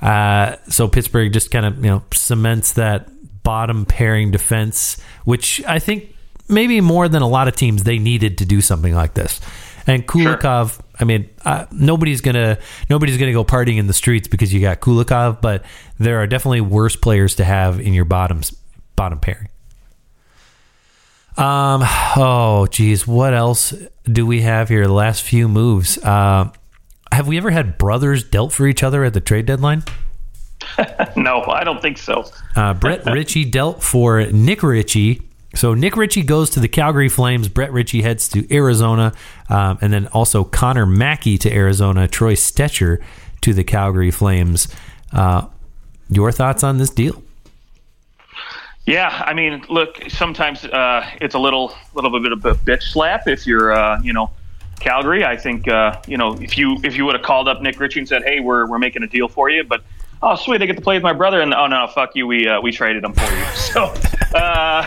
Uh, 0.00 0.56
so 0.68 0.88
Pittsburgh 0.88 1.32
just 1.32 1.50
kind 1.50 1.66
of 1.66 1.84
you 1.84 1.90
know 1.90 2.02
cements 2.12 2.72
that 2.74 3.08
bottom 3.42 3.84
pairing 3.84 4.30
defense, 4.30 5.00
which 5.24 5.62
I 5.66 5.78
think 5.78 6.14
maybe 6.48 6.80
more 6.80 7.08
than 7.08 7.22
a 7.22 7.28
lot 7.28 7.48
of 7.48 7.56
teams 7.56 7.84
they 7.84 7.98
needed 7.98 8.38
to 8.38 8.46
do 8.46 8.60
something 8.60 8.94
like 8.94 9.14
this. 9.14 9.40
And 9.86 10.06
Kulikov, 10.06 10.78
I 11.00 11.04
mean, 11.04 11.28
uh, 11.44 11.66
nobody's 11.70 12.20
gonna 12.20 12.58
nobody's 12.90 13.16
gonna 13.16 13.32
go 13.32 13.44
partying 13.44 13.78
in 13.78 13.86
the 13.86 13.92
streets 13.92 14.28
because 14.28 14.52
you 14.52 14.60
got 14.60 14.80
Kulikov, 14.80 15.40
but 15.40 15.64
there 15.98 16.20
are 16.20 16.26
definitely 16.26 16.60
worse 16.60 16.96
players 16.96 17.36
to 17.36 17.44
have 17.44 17.80
in 17.80 17.94
your 17.94 18.04
bottoms 18.04 18.56
bottom 18.96 19.20
pairing. 19.20 19.48
Um. 21.36 21.82
Oh, 22.16 22.66
geez. 22.70 23.06
What 23.06 23.32
else 23.32 23.72
do 24.04 24.26
we 24.26 24.40
have 24.42 24.68
here? 24.68 24.86
The 24.86 24.92
last 24.92 25.22
few 25.22 25.46
moves. 25.48 25.96
Uh, 25.98 26.50
have 27.12 27.28
we 27.28 27.36
ever 27.36 27.50
had 27.50 27.78
brothers 27.78 28.24
dealt 28.24 28.52
for 28.52 28.66
each 28.66 28.82
other 28.82 29.04
at 29.04 29.14
the 29.14 29.20
trade 29.20 29.46
deadline? 29.46 29.84
no, 31.16 31.42
I 31.42 31.64
don't 31.64 31.80
think 31.80 31.98
so. 31.98 32.24
Uh, 32.56 32.74
Brett 32.74 33.04
Ritchie 33.06 33.44
dealt 33.44 33.82
for 33.82 34.26
Nick 34.26 34.62
Ritchie. 34.62 35.22
So 35.54 35.74
Nick 35.74 35.96
Ritchie 35.96 36.22
goes 36.22 36.50
to 36.50 36.60
the 36.60 36.68
Calgary 36.68 37.08
Flames. 37.08 37.48
Brett 37.48 37.72
Ritchie 37.72 38.02
heads 38.02 38.28
to 38.30 38.54
Arizona, 38.54 39.14
um, 39.48 39.78
and 39.80 39.92
then 39.92 40.06
also 40.08 40.44
Connor 40.44 40.86
Mackey 40.86 41.38
to 41.38 41.52
Arizona. 41.52 42.06
Troy 42.06 42.34
Stecher 42.34 43.02
to 43.40 43.54
the 43.54 43.64
Calgary 43.64 44.10
Flames. 44.10 44.68
Uh, 45.12 45.46
your 46.10 46.32
thoughts 46.32 46.62
on 46.62 46.78
this 46.78 46.90
deal? 46.90 47.22
Yeah, 48.86 49.22
I 49.26 49.34
mean, 49.34 49.64
look, 49.68 50.02
sometimes 50.08 50.64
uh, 50.64 51.08
it's 51.20 51.34
a 51.34 51.38
little, 51.38 51.74
little 51.94 52.20
bit 52.20 52.32
of 52.32 52.44
a 52.44 52.54
bitch 52.54 52.82
slap 52.84 53.28
if 53.28 53.46
you're, 53.46 53.72
uh, 53.72 54.00
you 54.02 54.14
know, 54.14 54.30
Calgary. 54.80 55.24
I 55.24 55.36
think, 55.36 55.68
uh, 55.68 56.00
you 56.06 56.16
know, 56.16 56.34
if 56.40 56.56
you 56.56 56.78
if 56.84 56.96
you 56.96 57.04
would 57.04 57.14
have 57.14 57.24
called 57.24 57.48
up 57.48 57.60
Nick 57.60 57.78
Ritchie 57.80 58.00
and 58.00 58.08
said, 58.08 58.22
"Hey, 58.22 58.40
we're 58.40 58.66
we're 58.66 58.78
making 58.78 59.02
a 59.02 59.06
deal 59.06 59.28
for 59.28 59.50
you," 59.50 59.64
but 59.64 59.82
oh 60.22 60.36
sweet, 60.36 60.62
I 60.62 60.66
get 60.66 60.76
to 60.76 60.82
play 60.82 60.96
with 60.96 61.02
my 61.02 61.12
brother, 61.12 61.40
and 61.40 61.52
oh 61.52 61.66
no, 61.66 61.86
fuck 61.88 62.14
you, 62.14 62.26
we 62.26 62.48
uh, 62.48 62.60
we 62.60 62.72
traded 62.72 63.04
him 63.04 63.12
for 63.12 63.24
you. 63.34 63.44
So 63.54 63.84
uh, 64.34 64.86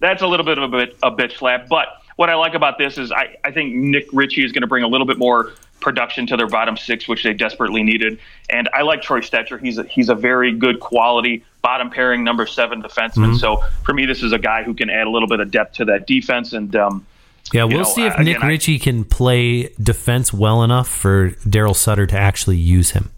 that's 0.00 0.22
a 0.22 0.26
little 0.26 0.46
bit 0.46 0.58
of 0.58 0.72
a 0.72 0.76
bit 0.76 0.96
a 1.02 1.10
bitch 1.10 1.38
slap. 1.38 1.68
But 1.68 1.88
what 2.16 2.30
I 2.30 2.34
like 2.34 2.54
about 2.54 2.78
this 2.78 2.98
is 2.98 3.12
I 3.12 3.36
I 3.44 3.50
think 3.50 3.74
Nick 3.74 4.08
Ritchie 4.12 4.44
is 4.44 4.52
going 4.52 4.62
to 4.62 4.68
bring 4.68 4.84
a 4.84 4.88
little 4.88 5.06
bit 5.06 5.18
more 5.18 5.52
production 5.80 6.26
to 6.26 6.36
their 6.36 6.48
bottom 6.48 6.76
six, 6.76 7.08
which 7.08 7.22
they 7.22 7.32
desperately 7.32 7.82
needed. 7.82 8.18
And 8.50 8.68
I 8.72 8.82
like 8.82 9.02
Troy 9.02 9.20
Stecher. 9.20 9.60
He's 9.60 9.78
a, 9.78 9.84
he's 9.84 10.08
a 10.08 10.14
very 10.14 10.52
good 10.52 10.80
quality 10.80 11.44
bottom 11.62 11.90
pairing 11.90 12.24
number 12.24 12.46
seven 12.46 12.82
defenseman. 12.82 13.30
Mm-hmm. 13.30 13.36
So 13.36 13.62
for 13.84 13.92
me, 13.92 14.06
this 14.06 14.22
is 14.22 14.32
a 14.32 14.38
guy 14.38 14.62
who 14.62 14.74
can 14.74 14.90
add 14.90 15.06
a 15.06 15.10
little 15.10 15.28
bit 15.28 15.40
of 15.40 15.50
depth 15.50 15.76
to 15.76 15.84
that 15.86 16.06
defense. 16.06 16.52
And 16.52 16.74
um, 16.76 17.06
yeah, 17.52 17.64
we'll 17.64 17.78
know, 17.78 17.84
see 17.84 18.06
if 18.06 18.14
uh, 18.14 18.22
Nick 18.22 18.38
again, 18.38 18.48
Ritchie 18.48 18.76
I, 18.76 18.78
can 18.78 19.04
play 19.04 19.68
defense 19.80 20.32
well 20.32 20.62
enough 20.62 20.88
for 20.88 21.30
Darryl 21.30 21.76
Sutter 21.76 22.06
to 22.06 22.18
actually 22.18 22.56
use 22.56 22.90
him. 22.90 23.10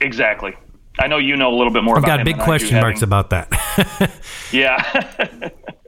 Exactly. 0.00 0.56
I 1.00 1.06
know 1.06 1.18
you 1.18 1.36
know 1.36 1.54
a 1.54 1.56
little 1.56 1.72
bit 1.72 1.84
more. 1.84 1.96
I've 1.96 2.04
got 2.04 2.24
big 2.24 2.38
question 2.38 2.80
marks 2.80 3.00
having, 3.00 3.08
about 3.08 3.30
that. 3.30 4.20
yeah. 4.52 5.50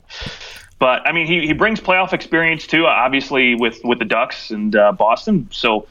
but 0.81 1.07
I 1.07 1.13
mean, 1.13 1.29
he, 1.29 1.47
he 1.47 1.53
brings 1.53 1.79
playoff 1.79 2.13
experience 2.13 2.67
too. 2.67 2.87
Obviously, 2.87 3.55
with 3.55 3.79
with 3.85 4.01
the 4.01 4.05
Ducks 4.05 4.51
and 4.51 4.75
uh, 4.75 4.91
Boston. 4.91 5.47
So 5.53 5.87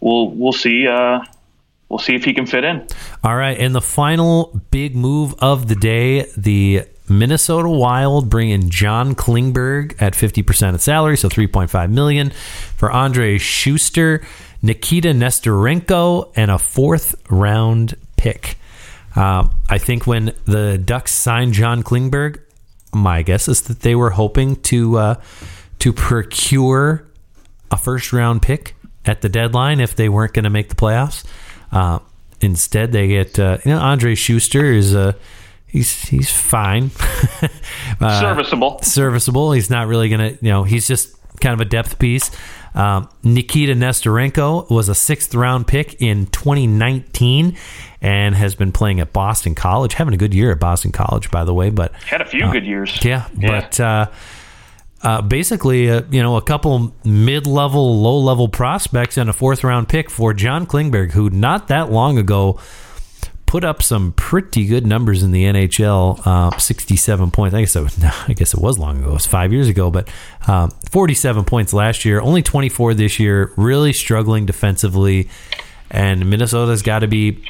we'll 0.00 0.30
we'll 0.30 0.52
see. 0.52 0.88
Uh, 0.88 1.20
we'll 1.88 2.00
see 2.00 2.16
if 2.16 2.24
he 2.24 2.32
can 2.34 2.46
fit 2.46 2.64
in. 2.64 2.88
All 3.22 3.36
right, 3.36 3.56
and 3.56 3.74
the 3.74 3.82
final 3.82 4.60
big 4.70 4.96
move 4.96 5.34
of 5.38 5.68
the 5.68 5.76
day: 5.76 6.26
the 6.36 6.84
Minnesota 7.08 7.68
Wild 7.68 8.30
bring 8.30 8.50
in 8.50 8.70
John 8.70 9.14
Klingberg 9.14 10.00
at 10.00 10.16
fifty 10.16 10.42
percent 10.42 10.74
of 10.74 10.80
salary, 10.80 11.18
so 11.18 11.28
three 11.28 11.46
point 11.46 11.70
five 11.70 11.90
million 11.90 12.30
for 12.30 12.88
Andrej 12.88 13.40
Sustr, 13.40 14.24
Nikita 14.62 15.08
Nesterenko, 15.08 16.32
and 16.34 16.50
a 16.50 16.58
fourth 16.58 17.14
round 17.30 17.94
pick. 18.16 18.56
Uh, 19.14 19.48
I 19.68 19.78
think 19.78 20.06
when 20.06 20.34
the 20.46 20.78
Ducks 20.78 21.12
signed 21.12 21.52
John 21.52 21.82
Klingberg, 21.82 22.40
my 22.92 23.22
guess 23.22 23.48
is 23.48 23.62
that 23.62 23.80
they 23.80 23.94
were 23.94 24.10
hoping 24.10 24.56
to 24.62 24.98
uh, 24.98 25.14
to 25.78 25.92
procure 25.92 27.06
a 27.70 27.76
first 27.76 28.12
round 28.12 28.42
pick 28.42 28.74
at 29.04 29.20
the 29.22 29.28
deadline 29.28 29.80
if 29.80 29.96
they 29.96 30.08
weren't 30.08 30.32
going 30.32 30.44
to 30.44 30.50
make 30.50 30.68
the 30.68 30.74
playoffs. 30.74 31.24
Uh, 31.72 32.00
instead, 32.40 32.92
they 32.92 33.08
get 33.08 33.38
uh, 33.38 33.58
you 33.64 33.70
know 33.72 33.80
Andrej 33.80 34.16
Sustr 34.16 34.74
is 34.74 34.94
a 34.94 35.00
uh, 35.00 35.12
he's 35.66 36.08
he's 36.08 36.30
fine, 36.30 36.90
uh, 38.00 38.20
serviceable, 38.20 38.80
serviceable. 38.82 39.52
He's 39.52 39.70
not 39.70 39.86
really 39.86 40.08
going 40.08 40.36
to 40.36 40.44
you 40.44 40.50
know 40.50 40.64
he's 40.64 40.86
just 40.86 41.16
kind 41.40 41.54
of 41.54 41.60
a 41.60 41.68
depth 41.68 41.98
piece. 41.98 42.30
Um, 42.74 43.08
Nikita 43.24 43.74
Nesterenko 43.74 44.70
was 44.70 44.88
a 44.88 44.94
sixth 44.94 45.34
round 45.34 45.66
pick 45.66 46.00
in 46.00 46.26
2019 46.26 47.56
and 48.00 48.34
has 48.34 48.54
been 48.54 48.72
playing 48.72 49.00
at 49.00 49.12
Boston 49.12 49.54
College, 49.54 49.94
having 49.94 50.14
a 50.14 50.16
good 50.16 50.32
year 50.32 50.52
at 50.52 50.60
Boston 50.60 50.92
College, 50.92 51.30
by 51.30 51.44
the 51.44 51.52
way. 51.52 51.70
But 51.70 51.92
had 51.94 52.20
a 52.20 52.26
few 52.26 52.44
uh, 52.44 52.52
good 52.52 52.64
years. 52.64 53.04
Yeah, 53.04 53.28
yeah. 53.36 53.60
but 53.60 53.80
uh, 53.80 54.10
uh, 55.02 55.22
basically, 55.22 55.90
uh, 55.90 56.02
you 56.10 56.22
know, 56.22 56.36
a 56.36 56.42
couple 56.42 56.94
mid-level, 57.04 58.00
low-level 58.00 58.48
prospects 58.48 59.16
and 59.16 59.30
a 59.30 59.32
fourth-round 59.32 59.88
pick 59.88 60.10
for 60.10 60.32
John 60.34 60.66
Klingberg, 60.66 61.12
who 61.12 61.30
not 61.30 61.68
that 61.68 61.90
long 61.90 62.18
ago 62.18 62.60
put 63.50 63.64
up 63.64 63.82
some 63.82 64.12
pretty 64.12 64.64
good 64.64 64.86
numbers 64.86 65.24
in 65.24 65.32
the 65.32 65.42
NHL. 65.42 66.24
Uh, 66.24 66.56
67 66.56 67.32
points. 67.32 67.52
I 67.52 67.62
guess 67.62 67.74
it 67.74 67.80
was, 67.80 68.04
I 68.28 68.32
guess 68.32 68.54
it 68.54 68.60
was 68.60 68.78
long 68.78 69.00
ago. 69.00 69.10
It 69.10 69.14
was 69.14 69.26
five 69.26 69.52
years 69.52 69.66
ago, 69.66 69.90
but 69.90 70.08
um, 70.46 70.70
47 70.88 71.44
points 71.44 71.72
last 71.72 72.04
year. 72.04 72.20
Only 72.20 72.42
24 72.42 72.94
this 72.94 73.18
year. 73.18 73.52
Really 73.56 73.92
struggling 73.92 74.46
defensively, 74.46 75.28
and 75.90 76.30
Minnesota's 76.30 76.82
got 76.82 77.00
to 77.00 77.08
be 77.08 77.44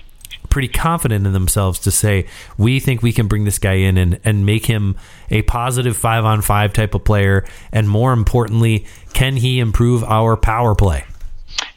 pretty 0.48 0.68
confident 0.68 1.26
in 1.26 1.34
themselves 1.34 1.78
to 1.80 1.90
say 1.90 2.26
we 2.56 2.80
think 2.80 3.02
we 3.02 3.12
can 3.12 3.28
bring 3.28 3.44
this 3.44 3.58
guy 3.58 3.74
in 3.74 3.98
and, 3.98 4.18
and 4.24 4.46
make 4.46 4.64
him 4.64 4.96
a 5.28 5.42
positive 5.42 5.98
five 5.98 6.24
on 6.24 6.40
five 6.40 6.72
type 6.72 6.94
of 6.94 7.04
player 7.04 7.44
and 7.72 7.88
more 7.88 8.14
importantly 8.14 8.86
can 9.12 9.36
he 9.36 9.60
improve 9.60 10.02
our 10.04 10.36
power 10.36 10.74
play 10.74 11.04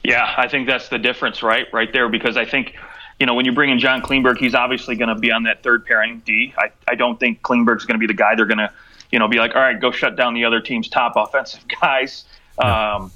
yeah 0.01 0.33
i 0.37 0.47
think 0.47 0.65
that's 0.65 0.89
the 0.89 0.97
difference 0.97 1.43
right 1.43 1.67
right 1.71 1.93
there 1.93 2.09
because 2.09 2.35
i 2.35 2.45
think 2.45 2.73
you 3.19 3.25
know 3.25 3.33
when 3.33 3.45
you 3.45 3.51
bring 3.51 3.69
in 3.69 3.79
john 3.79 4.01
klingberg 4.01 4.37
he's 4.37 4.55
obviously 4.55 4.95
going 4.95 5.09
to 5.09 5.15
be 5.15 5.31
on 5.31 5.43
that 5.43 5.63
third 5.63 5.85
pairing 5.85 6.21
d. 6.25 6.53
I, 6.57 6.71
I 6.87 6.95
don't 6.95 7.19
think 7.19 7.41
klingberg's 7.41 7.85
going 7.85 7.95
to 7.95 7.99
be 7.99 8.07
the 8.07 8.13
guy 8.13 8.35
they're 8.35 8.45
going 8.45 8.57
to 8.57 8.71
you 9.11 9.19
know 9.19 9.27
be 9.27 9.37
like 9.37 9.55
all 9.55 9.61
right 9.61 9.79
go 9.79 9.91
shut 9.91 10.15
down 10.15 10.33
the 10.33 10.45
other 10.45 10.59
team's 10.59 10.87
top 10.89 11.13
offensive 11.15 11.63
guys. 11.81 12.25
Um, 12.59 13.11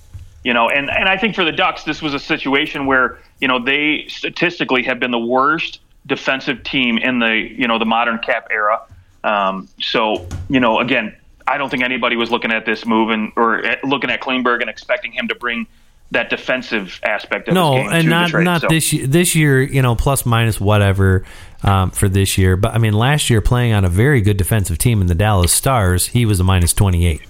you 0.47 0.53
know, 0.53 0.69
and, 0.69 0.89
and 0.89 1.09
I 1.09 1.17
think 1.17 1.35
for 1.35 1.43
the 1.43 1.51
Ducks, 1.51 1.83
this 1.83 2.01
was 2.01 2.13
a 2.13 2.19
situation 2.19 2.85
where, 2.85 3.19
you 3.41 3.49
know, 3.49 3.59
they 3.59 4.05
statistically 4.07 4.81
have 4.83 4.97
been 4.97 5.11
the 5.11 5.19
worst 5.19 5.81
defensive 6.05 6.63
team 6.63 6.97
in 6.97 7.19
the, 7.19 7.35
you 7.35 7.67
know, 7.67 7.77
the 7.77 7.85
modern 7.85 8.19
cap 8.19 8.47
era. 8.49 8.81
Um, 9.25 9.67
so, 9.81 10.25
you 10.49 10.61
know, 10.61 10.79
again, 10.79 11.13
I 11.45 11.57
don't 11.57 11.69
think 11.69 11.83
anybody 11.83 12.15
was 12.15 12.31
looking 12.31 12.53
at 12.53 12.65
this 12.65 12.85
move 12.85 13.09
and 13.09 13.33
or 13.35 13.61
looking 13.83 14.09
at 14.09 14.21
Klingberg 14.21 14.61
and 14.61 14.69
expecting 14.69 15.11
him 15.11 15.27
to 15.27 15.35
bring 15.35 15.67
that 16.11 16.29
defensive 16.29 16.99
aspect 17.03 17.47
of 17.47 17.53
no, 17.53 17.75
and 17.75 18.09
not 18.09 18.29
trade, 18.29 18.45
not 18.45 18.61
so. 18.61 18.67
this 18.69 18.93
year. 18.93 19.07
This 19.07 19.35
year, 19.35 19.61
you 19.61 19.81
know, 19.81 19.95
plus 19.95 20.25
minus 20.25 20.59
whatever 20.59 21.25
um, 21.63 21.91
for 21.91 22.07
this 22.07 22.37
year. 22.37 22.55
But 22.55 22.73
I 22.73 22.77
mean, 22.77 22.93
last 22.93 23.29
year 23.29 23.41
playing 23.41 23.73
on 23.73 23.83
a 23.83 23.89
very 23.89 24.21
good 24.21 24.37
defensive 24.37 24.77
team 24.77 25.01
in 25.01 25.07
the 25.07 25.15
Dallas 25.15 25.51
Stars, 25.51 26.07
he 26.07 26.25
was 26.25 26.39
a 26.39 26.43
minus 26.43 26.73
twenty 26.73 27.05
eight. 27.05 27.21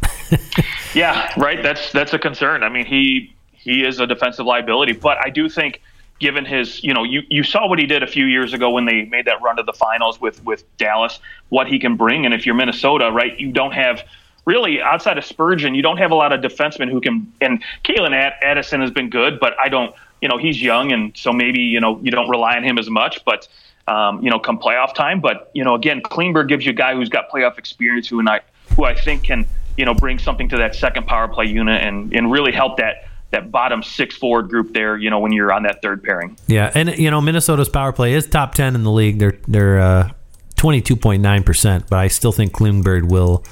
yeah, 0.94 1.32
right. 1.38 1.62
That's 1.62 1.92
that's 1.92 2.14
a 2.14 2.20
concern. 2.20 2.64
I 2.64 2.70
mean, 2.70 2.86
he 2.86 3.36
he 3.52 3.84
is 3.84 4.00
a 4.00 4.06
defensive 4.08 4.46
liability, 4.46 4.94
but 4.94 5.18
I 5.24 5.30
do 5.30 5.50
think. 5.50 5.82
Given 6.20 6.46
his, 6.46 6.84
you 6.84 6.96
know, 6.96 7.04
you, 7.04 7.22
you 7.30 7.44
saw 7.44 7.70
what 7.70 7.78
he 7.78 7.86
did 7.86 8.02
a 8.02 8.08
few 8.08 8.26
years 8.26 8.52
ago 8.52 8.72
when 8.72 8.86
they 8.86 9.04
made 9.04 9.26
that 9.26 9.40
run 9.40 9.58
to 9.58 9.62
the 9.62 9.72
finals 9.72 10.20
with 10.20 10.44
with 10.44 10.64
Dallas, 10.78 11.20
what 11.50 11.68
he 11.68 11.78
can 11.78 11.96
bring, 11.96 12.26
and 12.26 12.34
if 12.34 12.44
you're 12.44 12.56
Minnesota, 12.56 13.12
right, 13.12 13.40
you 13.40 13.52
don't 13.52 13.74
have 13.74 14.04
really 14.48 14.82
outside 14.82 15.18
of 15.20 15.26
Spurgeon, 15.26 15.76
you 15.76 15.84
don't 15.84 15.98
have 15.98 16.10
a 16.10 16.16
lot 16.16 16.34
of 16.34 16.42
defensemen 16.42 16.90
who 16.90 17.00
can. 17.02 17.32
And 17.42 17.64
Calen 17.84 18.14
Addison 18.42 18.82
has 18.82 18.90
been 18.90 19.12
good, 19.12 19.40
but 19.40 19.54
I 19.60 19.70
don't. 19.70 19.94
You 20.22 20.28
know, 20.28 20.38
he's 20.40 20.60
young, 20.60 20.92
and 20.92 21.16
so 21.16 21.32
maybe 21.32 21.60
you 21.60 21.80
know 21.80 22.00
you 22.02 22.10
don't 22.10 22.30
rely 22.30 22.56
on 22.56 22.64
him 22.64 22.80
as 22.80 22.90
much. 22.90 23.24
But 23.24 23.48
um, 23.88 24.24
you 24.24 24.32
know, 24.32 24.40
come 24.40 24.58
playoff 24.58 24.96
time. 24.96 25.20
But 25.20 25.52
you 25.54 25.64
know, 25.64 25.76
again, 25.76 26.02
Klingberg 26.02 26.48
gives 26.48 26.66
you 26.66 26.72
a 26.72 26.76
guy 26.76 26.96
who's 26.96 27.10
got 27.10 27.30
playoff 27.30 27.60
experience, 27.60 28.08
who 28.08 28.20
and 28.20 28.28
I, 28.28 28.42
who 28.76 28.86
I 28.86 28.96
think 28.96 29.26
can 29.26 29.46
you 29.78 29.86
know 29.86 29.94
bring 29.94 30.18
something 30.18 30.50
to 30.50 30.58
that 30.58 30.74
second 30.74 31.06
power 31.06 31.28
play 31.28 31.46
unit 31.46 31.84
and 31.84 32.12
and 32.14 32.32
really 32.32 32.52
help 32.52 32.78
that 32.78 33.10
that 33.30 33.52
bottom 33.52 33.84
six 33.84 34.16
forward 34.16 34.50
group 34.50 34.74
there. 34.74 34.98
You 34.98 35.12
know, 35.12 35.20
when 35.20 35.34
you're 35.34 35.54
on 35.54 35.64
that 35.64 35.84
third 35.84 36.04
pairing. 36.04 36.36
Yeah, 36.48 36.72
and 36.74 36.98
you 36.98 37.12
know, 37.12 37.22
Minnesota's 37.22 37.70
power 37.70 37.92
play 37.92 38.14
is 38.14 38.26
top 38.26 38.56
ten 38.56 38.74
in 38.74 38.84
the 38.84 38.92
league. 38.92 39.20
They're 39.20 39.38
they're 39.48 39.80
uh, 39.80 40.10
twenty 40.56 40.82
two 40.82 40.96
point 40.96 41.22
nine 41.22 41.44
percent, 41.44 41.90
but 41.90 42.00
I 42.00 42.08
still 42.08 42.32
think 42.32 42.54
Klingberg 42.54 43.08
will 43.08 43.44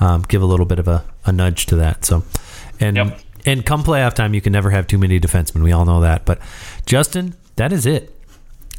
um, 0.00 0.22
give 0.22 0.42
a 0.42 0.46
little 0.46 0.66
bit 0.66 0.78
of 0.78 0.88
a, 0.88 1.04
a 1.24 1.32
nudge 1.32 1.66
to 1.66 1.76
that. 1.76 2.04
So, 2.04 2.22
and 2.80 2.96
yep. 2.96 3.20
and 3.46 3.64
come 3.64 3.82
playoff 3.82 4.14
time, 4.14 4.34
you 4.34 4.40
can 4.40 4.52
never 4.52 4.70
have 4.70 4.86
too 4.86 4.98
many 4.98 5.18
defensemen. 5.20 5.62
We 5.62 5.72
all 5.72 5.84
know 5.84 6.00
that. 6.00 6.24
But 6.24 6.40
Justin, 6.86 7.34
that 7.56 7.72
is 7.72 7.86
it. 7.86 8.14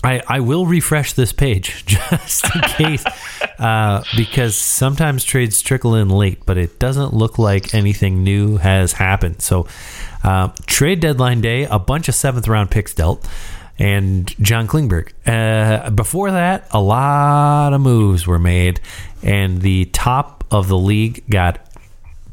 I, 0.03 0.21
I 0.27 0.39
will 0.39 0.65
refresh 0.65 1.13
this 1.13 1.33
page 1.33 1.85
just 1.87 2.55
in 2.55 2.61
case, 2.61 3.05
uh, 3.59 4.03
because 4.15 4.55
sometimes 4.55 5.23
trades 5.23 5.61
trickle 5.61 5.95
in 5.95 6.09
late, 6.09 6.45
but 6.45 6.57
it 6.57 6.79
doesn't 6.79 7.13
look 7.13 7.37
like 7.37 7.73
anything 7.73 8.23
new 8.23 8.57
has 8.57 8.93
happened. 8.93 9.41
So, 9.41 9.67
uh, 10.23 10.49
trade 10.65 11.01
deadline 11.01 11.41
day, 11.41 11.65
a 11.65 11.79
bunch 11.79 12.07
of 12.07 12.15
seventh 12.15 12.47
round 12.47 12.71
picks 12.71 12.93
dealt, 12.93 13.27
and 13.77 14.27
John 14.41 14.67
Klingberg. 14.67 15.11
Uh, 15.25 15.89
before 15.89 16.31
that, 16.31 16.67
a 16.71 16.81
lot 16.81 17.73
of 17.73 17.81
moves 17.81 18.25
were 18.25 18.39
made, 18.39 18.79
and 19.21 19.61
the 19.61 19.85
top 19.85 20.39
of 20.51 20.67
the 20.67 20.77
league 20.77 21.23
got 21.30 21.59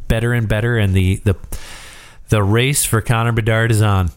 better 0.09 0.33
and 0.33 0.49
better, 0.49 0.77
and 0.79 0.95
the 0.95 1.17
the 1.17 1.37
the 2.29 2.43
race 2.43 2.85
for 2.85 3.01
Connor 3.01 3.33
Bedard 3.33 3.71
is 3.71 3.83
on. 3.83 4.11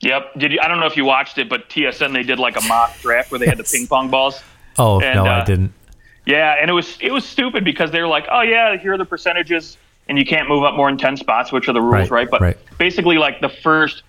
Yep. 0.00 0.34
Did 0.38 0.52
you? 0.52 0.58
I 0.60 0.68
don't 0.68 0.80
know 0.80 0.86
if 0.86 0.96
you 0.96 1.04
watched 1.04 1.38
it, 1.38 1.48
but 1.48 1.68
TSN 1.68 2.12
they 2.12 2.24
did 2.24 2.38
like 2.38 2.56
a 2.56 2.62
mock 2.66 2.98
draft 3.00 3.30
where 3.30 3.38
they 3.38 3.46
had 3.46 3.58
the 3.58 3.64
ping 3.64 3.86
pong 3.86 4.10
balls. 4.10 4.42
Oh 4.78 5.00
and, 5.00 5.16
no, 5.16 5.26
uh, 5.26 5.40
I 5.40 5.44
didn't. 5.44 5.72
Yeah, 6.26 6.56
and 6.60 6.70
it 6.70 6.74
was 6.74 6.98
it 7.00 7.12
was 7.12 7.24
stupid 7.24 7.64
because 7.64 7.90
they 7.90 8.00
were 8.00 8.08
like, 8.08 8.26
oh 8.30 8.42
yeah, 8.42 8.76
here 8.76 8.94
are 8.94 8.98
the 8.98 9.04
percentages, 9.04 9.76
and 10.08 10.18
you 10.18 10.24
can't 10.24 10.48
move 10.48 10.64
up 10.64 10.74
more 10.74 10.90
than 10.90 10.98
ten 10.98 11.16
spots, 11.16 11.52
which 11.52 11.68
are 11.68 11.72
the 11.72 11.80
rules, 11.80 12.10
right? 12.10 12.22
right? 12.22 12.30
But 12.30 12.40
right. 12.40 12.58
basically, 12.78 13.18
like 13.18 13.40
the 13.40 13.48
first 13.48 14.02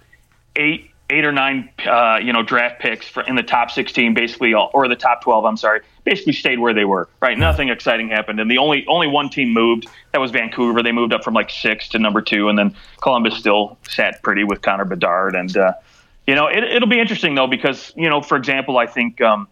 eight 0.55 0.91
eight 1.13 1.25
or 1.25 1.31
nine, 1.31 1.69
uh, 1.85 2.19
you 2.21 2.33
know, 2.33 2.43
draft 2.43 2.81
picks 2.81 3.07
for, 3.07 3.23
in 3.23 3.35
the 3.35 3.43
top 3.43 3.71
16, 3.71 4.13
basically, 4.13 4.53
all, 4.53 4.71
or 4.73 4.87
the 4.87 4.95
top 4.95 5.21
12. 5.21 5.45
I'm 5.45 5.57
sorry, 5.57 5.81
basically 6.03 6.33
stayed 6.33 6.59
where 6.59 6.73
they 6.73 6.85
were. 6.85 7.07
Right, 7.21 7.37
nothing 7.37 7.69
exciting 7.69 8.09
happened, 8.09 8.39
and 8.39 8.49
the 8.49 8.57
only 8.57 8.85
only 8.87 9.07
one 9.07 9.29
team 9.29 9.53
moved. 9.53 9.87
That 10.11 10.19
was 10.19 10.31
Vancouver. 10.31 10.81
They 10.83 10.91
moved 10.91 11.13
up 11.13 11.23
from 11.23 11.33
like 11.33 11.49
six 11.49 11.87
to 11.89 11.99
number 11.99 12.21
two, 12.21 12.49
and 12.49 12.57
then 12.57 12.75
Columbus 13.01 13.37
still 13.37 13.77
sat 13.87 14.21
pretty 14.23 14.43
with 14.43 14.61
Connor 14.61 14.85
Bedard. 14.85 15.35
And 15.35 15.55
uh, 15.55 15.73
you 16.27 16.35
know, 16.35 16.47
it, 16.47 16.79
will 16.79 16.87
be 16.87 16.99
interesting 16.99 17.35
though 17.35 17.47
because 17.47 17.93
you 17.95 18.09
know, 18.09 18.21
for 18.21 18.37
example, 18.37 18.77
I 18.77 18.87
think. 18.87 19.21
Um, 19.21 19.47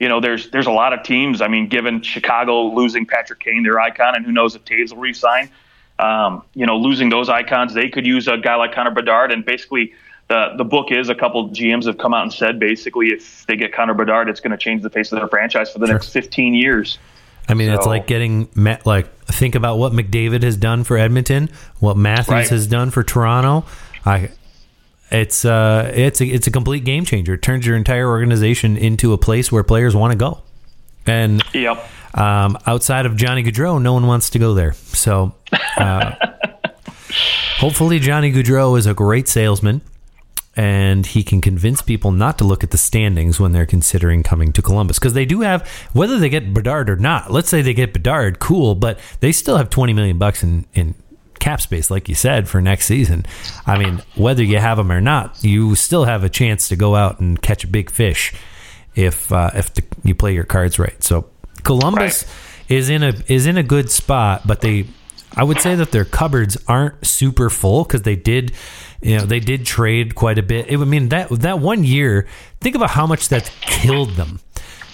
you 0.00 0.08
know, 0.08 0.20
there's 0.20 0.50
there's 0.50 0.66
a 0.66 0.72
lot 0.72 0.92
of 0.92 1.04
teams. 1.04 1.40
I 1.40 1.46
mean, 1.46 1.68
given 1.68 2.02
Chicago 2.02 2.74
losing 2.74 3.06
Patrick 3.06 3.38
Kane, 3.38 3.62
their 3.62 3.78
icon, 3.78 4.16
and 4.16 4.26
who 4.26 4.32
knows 4.32 4.56
if 4.56 4.64
Toews 4.64 4.92
will 4.92 5.00
resign. 5.00 5.48
Um, 6.00 6.42
you 6.54 6.66
know, 6.66 6.76
losing 6.76 7.08
those 7.08 7.28
icons, 7.28 7.72
they 7.72 7.88
could 7.88 8.04
use 8.04 8.26
a 8.26 8.36
guy 8.36 8.56
like 8.56 8.74
Connor 8.74 8.90
Bedard, 8.90 9.30
and 9.30 9.44
basically 9.44 9.92
the 10.32 10.54
the 10.56 10.64
book 10.64 10.90
is 10.90 11.10
a 11.10 11.14
couple 11.14 11.50
GMs 11.50 11.84
have 11.84 11.98
come 11.98 12.14
out 12.14 12.22
and 12.22 12.32
said 12.32 12.58
basically 12.58 13.08
if 13.08 13.44
they 13.46 13.56
get 13.56 13.72
Connor 13.74 13.92
Bedard, 13.92 14.30
it's 14.30 14.40
going 14.40 14.50
to 14.52 14.56
change 14.56 14.82
the 14.82 14.88
face 14.88 15.12
of 15.12 15.18
their 15.18 15.28
franchise 15.28 15.70
for 15.70 15.78
the 15.78 15.86
sure. 15.86 15.94
next 15.94 16.08
15 16.08 16.54
years. 16.54 16.98
I 17.48 17.54
mean, 17.54 17.68
so, 17.68 17.74
it's 17.74 17.86
like 17.86 18.06
getting 18.06 18.48
met. 18.54 18.86
like 18.86 19.14
think 19.26 19.54
about 19.54 19.76
what 19.76 19.92
McDavid 19.92 20.42
has 20.42 20.56
done 20.56 20.84
for 20.84 20.96
Edmonton, 20.96 21.50
what 21.80 21.98
Matthews 21.98 22.28
right. 22.28 22.48
has 22.48 22.66
done 22.66 22.90
for 22.90 23.02
Toronto. 23.02 23.66
I 24.06 24.30
it's 25.10 25.44
uh 25.44 25.92
it's 25.94 26.22
a, 26.22 26.26
it's 26.26 26.46
a 26.46 26.50
complete 26.50 26.84
game 26.84 27.04
changer. 27.04 27.34
It 27.34 27.42
turns 27.42 27.66
your 27.66 27.76
entire 27.76 28.08
organization 28.08 28.78
into 28.78 29.12
a 29.12 29.18
place 29.18 29.52
where 29.52 29.62
players 29.62 29.94
want 29.94 30.12
to 30.12 30.18
go. 30.18 30.40
And 31.06 31.42
yep. 31.52 31.84
Um, 32.14 32.58
outside 32.66 33.06
of 33.06 33.16
Johnny 33.16 33.42
Gaudreau, 33.42 33.80
no 33.80 33.94
one 33.94 34.06
wants 34.06 34.30
to 34.30 34.38
go 34.38 34.52
there. 34.52 34.74
So 34.74 35.34
uh, 35.78 36.14
hopefully 37.56 37.98
Johnny 37.98 38.32
Gaudreau 38.32 38.78
is 38.78 38.86
a 38.86 38.92
great 38.92 39.28
salesman 39.28 39.80
and 40.54 41.06
he 41.06 41.22
can 41.22 41.40
convince 41.40 41.80
people 41.80 42.12
not 42.12 42.38
to 42.38 42.44
look 42.44 42.62
at 42.62 42.70
the 42.70 42.78
standings 42.78 43.40
when 43.40 43.52
they're 43.52 43.66
considering 43.66 44.22
coming 44.22 44.52
to 44.52 44.62
Columbus 44.62 44.98
because 44.98 45.14
they 45.14 45.24
do 45.24 45.40
have 45.40 45.66
whether 45.92 46.18
they 46.18 46.28
get 46.28 46.52
Bedard 46.52 46.90
or 46.90 46.96
not. 46.96 47.30
Let's 47.30 47.48
say 47.48 47.62
they 47.62 47.74
get 47.74 47.92
Bedard, 47.92 48.38
cool, 48.38 48.74
but 48.74 48.98
they 49.20 49.32
still 49.32 49.56
have 49.56 49.70
20 49.70 49.92
million 49.92 50.18
bucks 50.18 50.42
in 50.42 50.66
in 50.74 50.94
cap 51.42 51.60
space, 51.60 51.90
like 51.90 52.08
you 52.08 52.14
said, 52.14 52.48
for 52.48 52.60
next 52.60 52.86
season. 52.86 53.26
I 53.66 53.76
mean, 53.76 54.00
whether 54.14 54.44
you 54.44 54.58
have 54.58 54.76
them 54.76 54.92
or 54.92 55.00
not, 55.00 55.42
you 55.42 55.74
still 55.74 56.04
have 56.04 56.22
a 56.22 56.28
chance 56.28 56.68
to 56.68 56.76
go 56.76 56.94
out 56.94 57.18
and 57.18 57.40
catch 57.42 57.64
a 57.64 57.66
big 57.66 57.90
fish 57.90 58.32
if 58.94 59.32
uh, 59.32 59.50
if 59.54 59.74
the, 59.74 59.82
you 60.04 60.14
play 60.14 60.34
your 60.34 60.44
cards 60.44 60.78
right. 60.78 61.02
So 61.02 61.28
Columbus 61.64 62.24
right. 62.24 62.76
is 62.76 62.90
in 62.90 63.02
a 63.02 63.12
is 63.26 63.46
in 63.46 63.56
a 63.56 63.62
good 63.62 63.90
spot, 63.90 64.46
but 64.46 64.60
they 64.60 64.86
I 65.36 65.44
would 65.44 65.60
say 65.60 65.74
that 65.74 65.92
their 65.92 66.04
cupboards 66.04 66.56
aren't 66.68 67.06
super 67.06 67.50
full 67.50 67.84
because 67.84 68.02
they 68.02 68.16
did 68.16 68.52
you 69.02 69.18
know 69.18 69.24
they 69.24 69.40
did 69.40 69.66
trade 69.66 70.14
quite 70.14 70.38
a 70.38 70.42
bit. 70.42 70.68
It, 70.68 70.78
I 70.78 70.84
mean 70.84 71.08
that 71.10 71.28
that 71.30 71.58
one 71.58 71.84
year, 71.84 72.26
think 72.60 72.76
about 72.76 72.90
how 72.90 73.06
much 73.06 73.28
that 73.28 73.52
killed 73.60 74.10
them. 74.10 74.40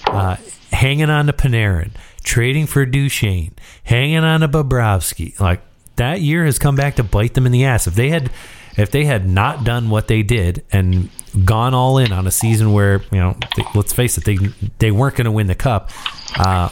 Uh, 0.05 0.37
hanging 0.71 1.09
on 1.09 1.27
to 1.27 1.33
Panarin, 1.33 1.91
trading 2.23 2.65
for 2.65 2.85
Duchene, 2.85 3.53
hanging 3.83 4.23
on 4.23 4.39
to 4.39 4.47
Bobrovsky. 4.47 5.39
Like 5.39 5.61
that 5.97 6.21
year 6.21 6.45
has 6.45 6.57
come 6.57 6.75
back 6.75 6.95
to 6.95 7.03
bite 7.03 7.35
them 7.35 7.45
in 7.45 7.51
the 7.51 7.65
ass. 7.65 7.85
If 7.85 7.93
they 7.93 8.09
had 8.09 8.31
if 8.77 8.91
they 8.91 9.05
had 9.05 9.27
not 9.27 9.63
done 9.63 9.89
what 9.89 10.07
they 10.07 10.23
did 10.23 10.63
and 10.71 11.09
gone 11.45 11.73
all 11.73 11.97
in 11.97 12.11
on 12.11 12.25
a 12.25 12.31
season 12.31 12.71
where 12.71 13.01
you 13.11 13.19
know 13.19 13.37
they, 13.55 13.63
let's 13.75 13.93
face 13.93 14.17
it 14.17 14.23
they 14.23 14.37
they 14.79 14.89
weren't 14.89 15.15
going 15.15 15.25
to 15.25 15.31
win 15.31 15.47
the 15.47 15.55
cup 15.55 15.91
uh, 16.37 16.69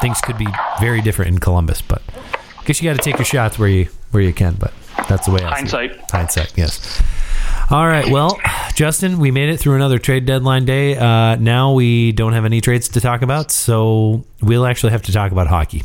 things 0.00 0.20
could 0.20 0.38
be 0.38 0.46
very 0.78 1.00
different 1.00 1.30
in 1.30 1.38
Columbus 1.38 1.82
but 1.82 2.02
I 2.60 2.64
guess 2.64 2.80
you 2.82 2.90
got 2.90 2.96
to 2.96 3.02
take 3.02 3.18
your 3.18 3.24
shots 3.24 3.58
where 3.58 3.68
you 3.68 3.88
where 4.10 4.22
you 4.22 4.32
can 4.32 4.54
but 4.54 4.72
that's 5.08 5.26
the 5.26 5.32
way 5.32 5.42
I 5.42 5.50
hindsight 5.56 5.92
see 5.92 5.98
it. 5.98 6.10
hindsight 6.10 6.52
yes 6.56 7.02
all 7.70 7.86
right 7.86 8.08
well 8.08 8.38
Justin 8.74 9.18
we 9.18 9.30
made 9.30 9.48
it 9.48 9.58
through 9.58 9.74
another 9.76 9.98
trade 9.98 10.26
deadline 10.26 10.64
day 10.64 10.96
uh, 10.96 11.36
now 11.36 11.72
we 11.72 12.12
don't 12.12 12.32
have 12.32 12.44
any 12.44 12.60
trades 12.60 12.88
to 12.90 13.00
talk 13.00 13.22
about 13.22 13.50
so 13.50 14.24
we'll 14.42 14.66
actually 14.66 14.90
have 14.92 15.02
to 15.02 15.12
talk 15.12 15.32
about 15.32 15.46
hockey 15.46 15.82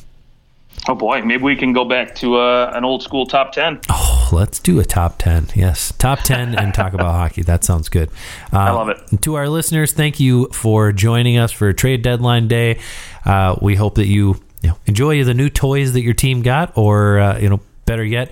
Oh 0.88 0.93
boy, 0.93 1.23
maybe 1.23 1.41
we 1.41 1.56
can 1.56 1.73
go 1.73 1.84
back 1.84 2.14
to 2.15 2.35
uh, 2.35 2.72
an 2.76 2.85
old 2.85 3.02
school 3.02 3.26
top 3.26 3.53
ten. 3.53 3.80
Oh, 3.89 4.30
let's 4.31 4.60
do 4.60 4.80
a 4.80 4.85
top 4.85 5.18
ten. 5.18 5.47
Yes, 5.56 5.91
top 5.97 6.19
ten 6.19 6.53
and 6.53 6.76
talk 6.76 6.93
about 6.93 7.11
hockey. 7.14 7.41
That 7.41 7.64
sounds 7.64 7.89
good. 7.89 8.10
Uh, 8.53 8.57
I 8.60 8.69
love 8.69 8.89
it. 8.89 9.22
To 9.23 9.34
our 9.34 9.49
listeners, 9.49 9.93
thank 9.93 10.19
you 10.19 10.47
for 10.53 10.91
joining 10.91 11.38
us 11.39 11.52
for 11.52 11.73
trade 11.73 12.03
deadline 12.03 12.47
day. 12.47 12.77
Uh, 13.23 13.56
we 13.64 13.73
hope 13.73 13.95
that 13.95 14.06
you, 14.06 14.39
enjoy 14.85 15.23
the 15.23 15.33
new 15.33 15.49
toys 15.49 15.93
that 15.93 16.01
your 16.01 16.13
team 16.13 16.41
got, 16.41 16.77
or 16.77 17.19
uh, 17.19 17.39
you 17.39 17.49
know, 17.49 17.59
better 17.85 18.03
yet, 18.03 18.31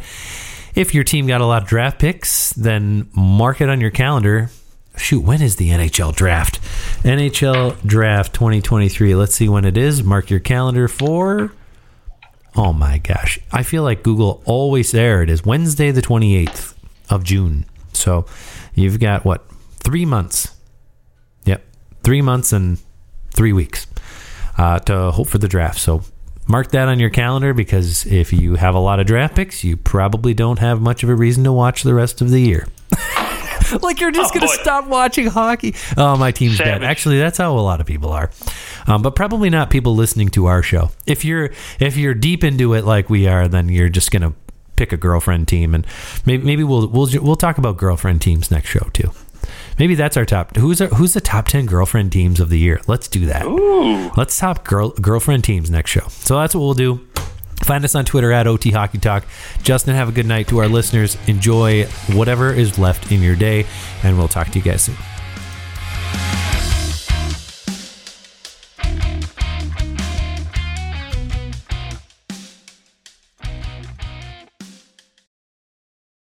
if 0.76 0.94
your 0.94 1.04
team 1.04 1.28
got 1.28 1.42
a 1.42 1.46
lot 1.46 1.64
of 1.64 1.68
draft 1.68 2.00
picks, 2.00 2.54
then 2.54 3.10
mark 3.14 3.62
it 3.62 3.70
on 3.70 3.82
your 3.82 3.92
calendar 3.92 4.50
shoot, 4.96 5.22
when 5.22 5.42
is 5.42 5.56
the 5.56 5.70
NHL 5.70 6.16
draft? 6.16 6.62
NHL 7.02 7.82
draft 7.84 8.32
2023. 8.36 9.16
Let's 9.16 9.34
see 9.34 9.50
when 9.50 9.66
it 9.66 9.76
is. 9.76 10.04
Mark 10.04 10.30
your 10.30 10.40
calendar 10.40 10.88
for 10.88 11.52
Oh 12.56 12.72
my 12.72 13.00
gosh. 13.00 13.40
I 13.52 13.64
feel 13.64 13.84
like 13.84 14.04
Google 14.04 14.42
always 14.46 14.92
there. 14.92 15.24
It 15.24 15.30
is 15.30 15.44
Wednesday, 15.44 15.92
the 15.92 16.02
28th 16.02 16.76
of 17.10 17.24
June. 17.24 17.66
So 17.94 18.26
you've 18.76 19.00
got 19.00 19.26
what? 19.26 19.44
Three 19.78 20.06
months. 20.06 20.56
Yep. 21.46 21.64
Three 22.04 22.22
months 22.22 22.54
and 22.54 22.78
three 23.32 23.54
weeks 23.54 23.88
uh, 24.58 24.80
to 24.80 25.12
hope 25.12 25.28
for 25.28 25.40
the 25.40 25.48
draft. 25.48 25.80
So 25.80 26.04
mark 26.54 26.70
that 26.70 26.88
on 26.88 27.00
your 27.00 27.10
calendar 27.10 27.52
because 27.52 28.06
if 28.06 28.32
you 28.32 28.54
have 28.54 28.76
a 28.76 28.80
lot 28.80 29.00
of 29.00 29.08
draft 29.08 29.36
picks, 29.36 29.64
you 29.64 29.76
probably 29.76 30.36
don't 30.36 30.60
have 30.60 30.80
much 30.80 31.02
of 31.02 31.10
a 31.10 31.16
reason 31.16 31.44
to 31.44 31.52
watch 31.52 31.82
the 31.82 31.96
rest 31.96 32.22
of 32.22 32.30
the 32.30 32.40
year. 32.40 32.68
like 33.82 34.00
you're 34.00 34.12
just 34.12 34.36
oh, 34.36 34.40
going 34.40 34.48
to 34.48 34.62
stop 34.62 34.86
watching 34.86 35.26
hockey. 35.26 35.74
Oh, 35.98 36.16
my 36.16 36.30
team's 36.30 36.58
Savage. 36.58 36.82
dead. 36.82 36.84
Actually, 36.84 37.18
that's 37.18 37.40
how 37.40 37.58
a 37.58 37.60
lot 37.60 37.82
of 37.82 37.88
people 37.88 38.12
are. 38.12 38.30
Um, 38.86 39.02
but 39.02 39.16
probably 39.16 39.50
not 39.50 39.72
people 39.72 39.96
listening 39.96 40.30
to 40.30 40.46
our 40.46 40.62
show. 40.62 40.92
If 41.08 41.26
you're 41.26 41.50
if 41.80 41.98
you're 41.98 42.14
deep 42.14 42.44
into 42.44 42.76
it 42.76 42.86
like 42.86 43.10
we 43.10 43.26
are, 43.28 43.48
then 43.48 43.68
you're 43.68 43.90
just 43.90 44.12
going 44.12 44.22
to 44.22 44.36
pick 44.76 44.94
a 44.94 44.98
girlfriend 44.98 45.48
team, 45.48 45.74
and 45.74 45.88
maybe 46.24 46.46
maybe 46.46 46.64
we'll 46.64 46.88
we'll 46.88 47.10
we'll 47.20 47.36
talk 47.36 47.58
about 47.58 47.78
girlfriend 47.78 48.22
teams 48.22 48.52
next 48.52 48.70
show 48.70 48.92
too. 48.94 49.10
Maybe 49.80 49.96
that's 49.96 50.18
our 50.18 50.26
top. 50.26 50.56
Who's 50.56 50.82
our, 50.82 50.88
who's 50.88 51.14
the 51.14 51.22
top 51.22 51.48
ten 51.48 51.66
girlfriend 51.66 52.12
teams 52.12 52.40
of 52.40 52.50
the 52.50 52.60
year? 52.60 52.82
Let's 52.88 53.08
do 53.08 53.26
that. 53.26 53.46
Ooh. 53.46 54.12
Let's 54.16 54.38
top 54.38 54.64
girl 54.64 54.90
girlfriend 54.92 55.44
teams 55.44 55.70
next 55.70 55.92
show. 55.92 56.08
So 56.10 56.38
that's 56.40 56.54
what 56.56 56.62
we'll 56.62 56.74
do. 56.74 57.08
Find 57.64 57.86
us 57.86 57.96
on 57.96 58.04
Twitter 58.04 58.32
at 58.32 58.46
OT 58.46 58.72
Hockey 58.72 58.98
Talk. 58.98 59.26
Justin, 59.62 59.96
have 59.96 60.10
a 60.10 60.12
good 60.12 60.26
night 60.26 60.48
to 60.50 60.58
our 60.60 60.68
listeners. 60.68 61.18
Enjoy 61.28 61.86
whatever 62.12 62.52
is 62.52 62.78
left 62.78 63.12
in 63.12 63.22
your 63.22 63.36
day, 63.36 63.66
and 64.04 64.18
we'll 64.18 64.28
talk 64.28 64.50
to 64.50 64.60
you 64.60 64.66
guys 64.66 64.82
soon. 64.82 64.98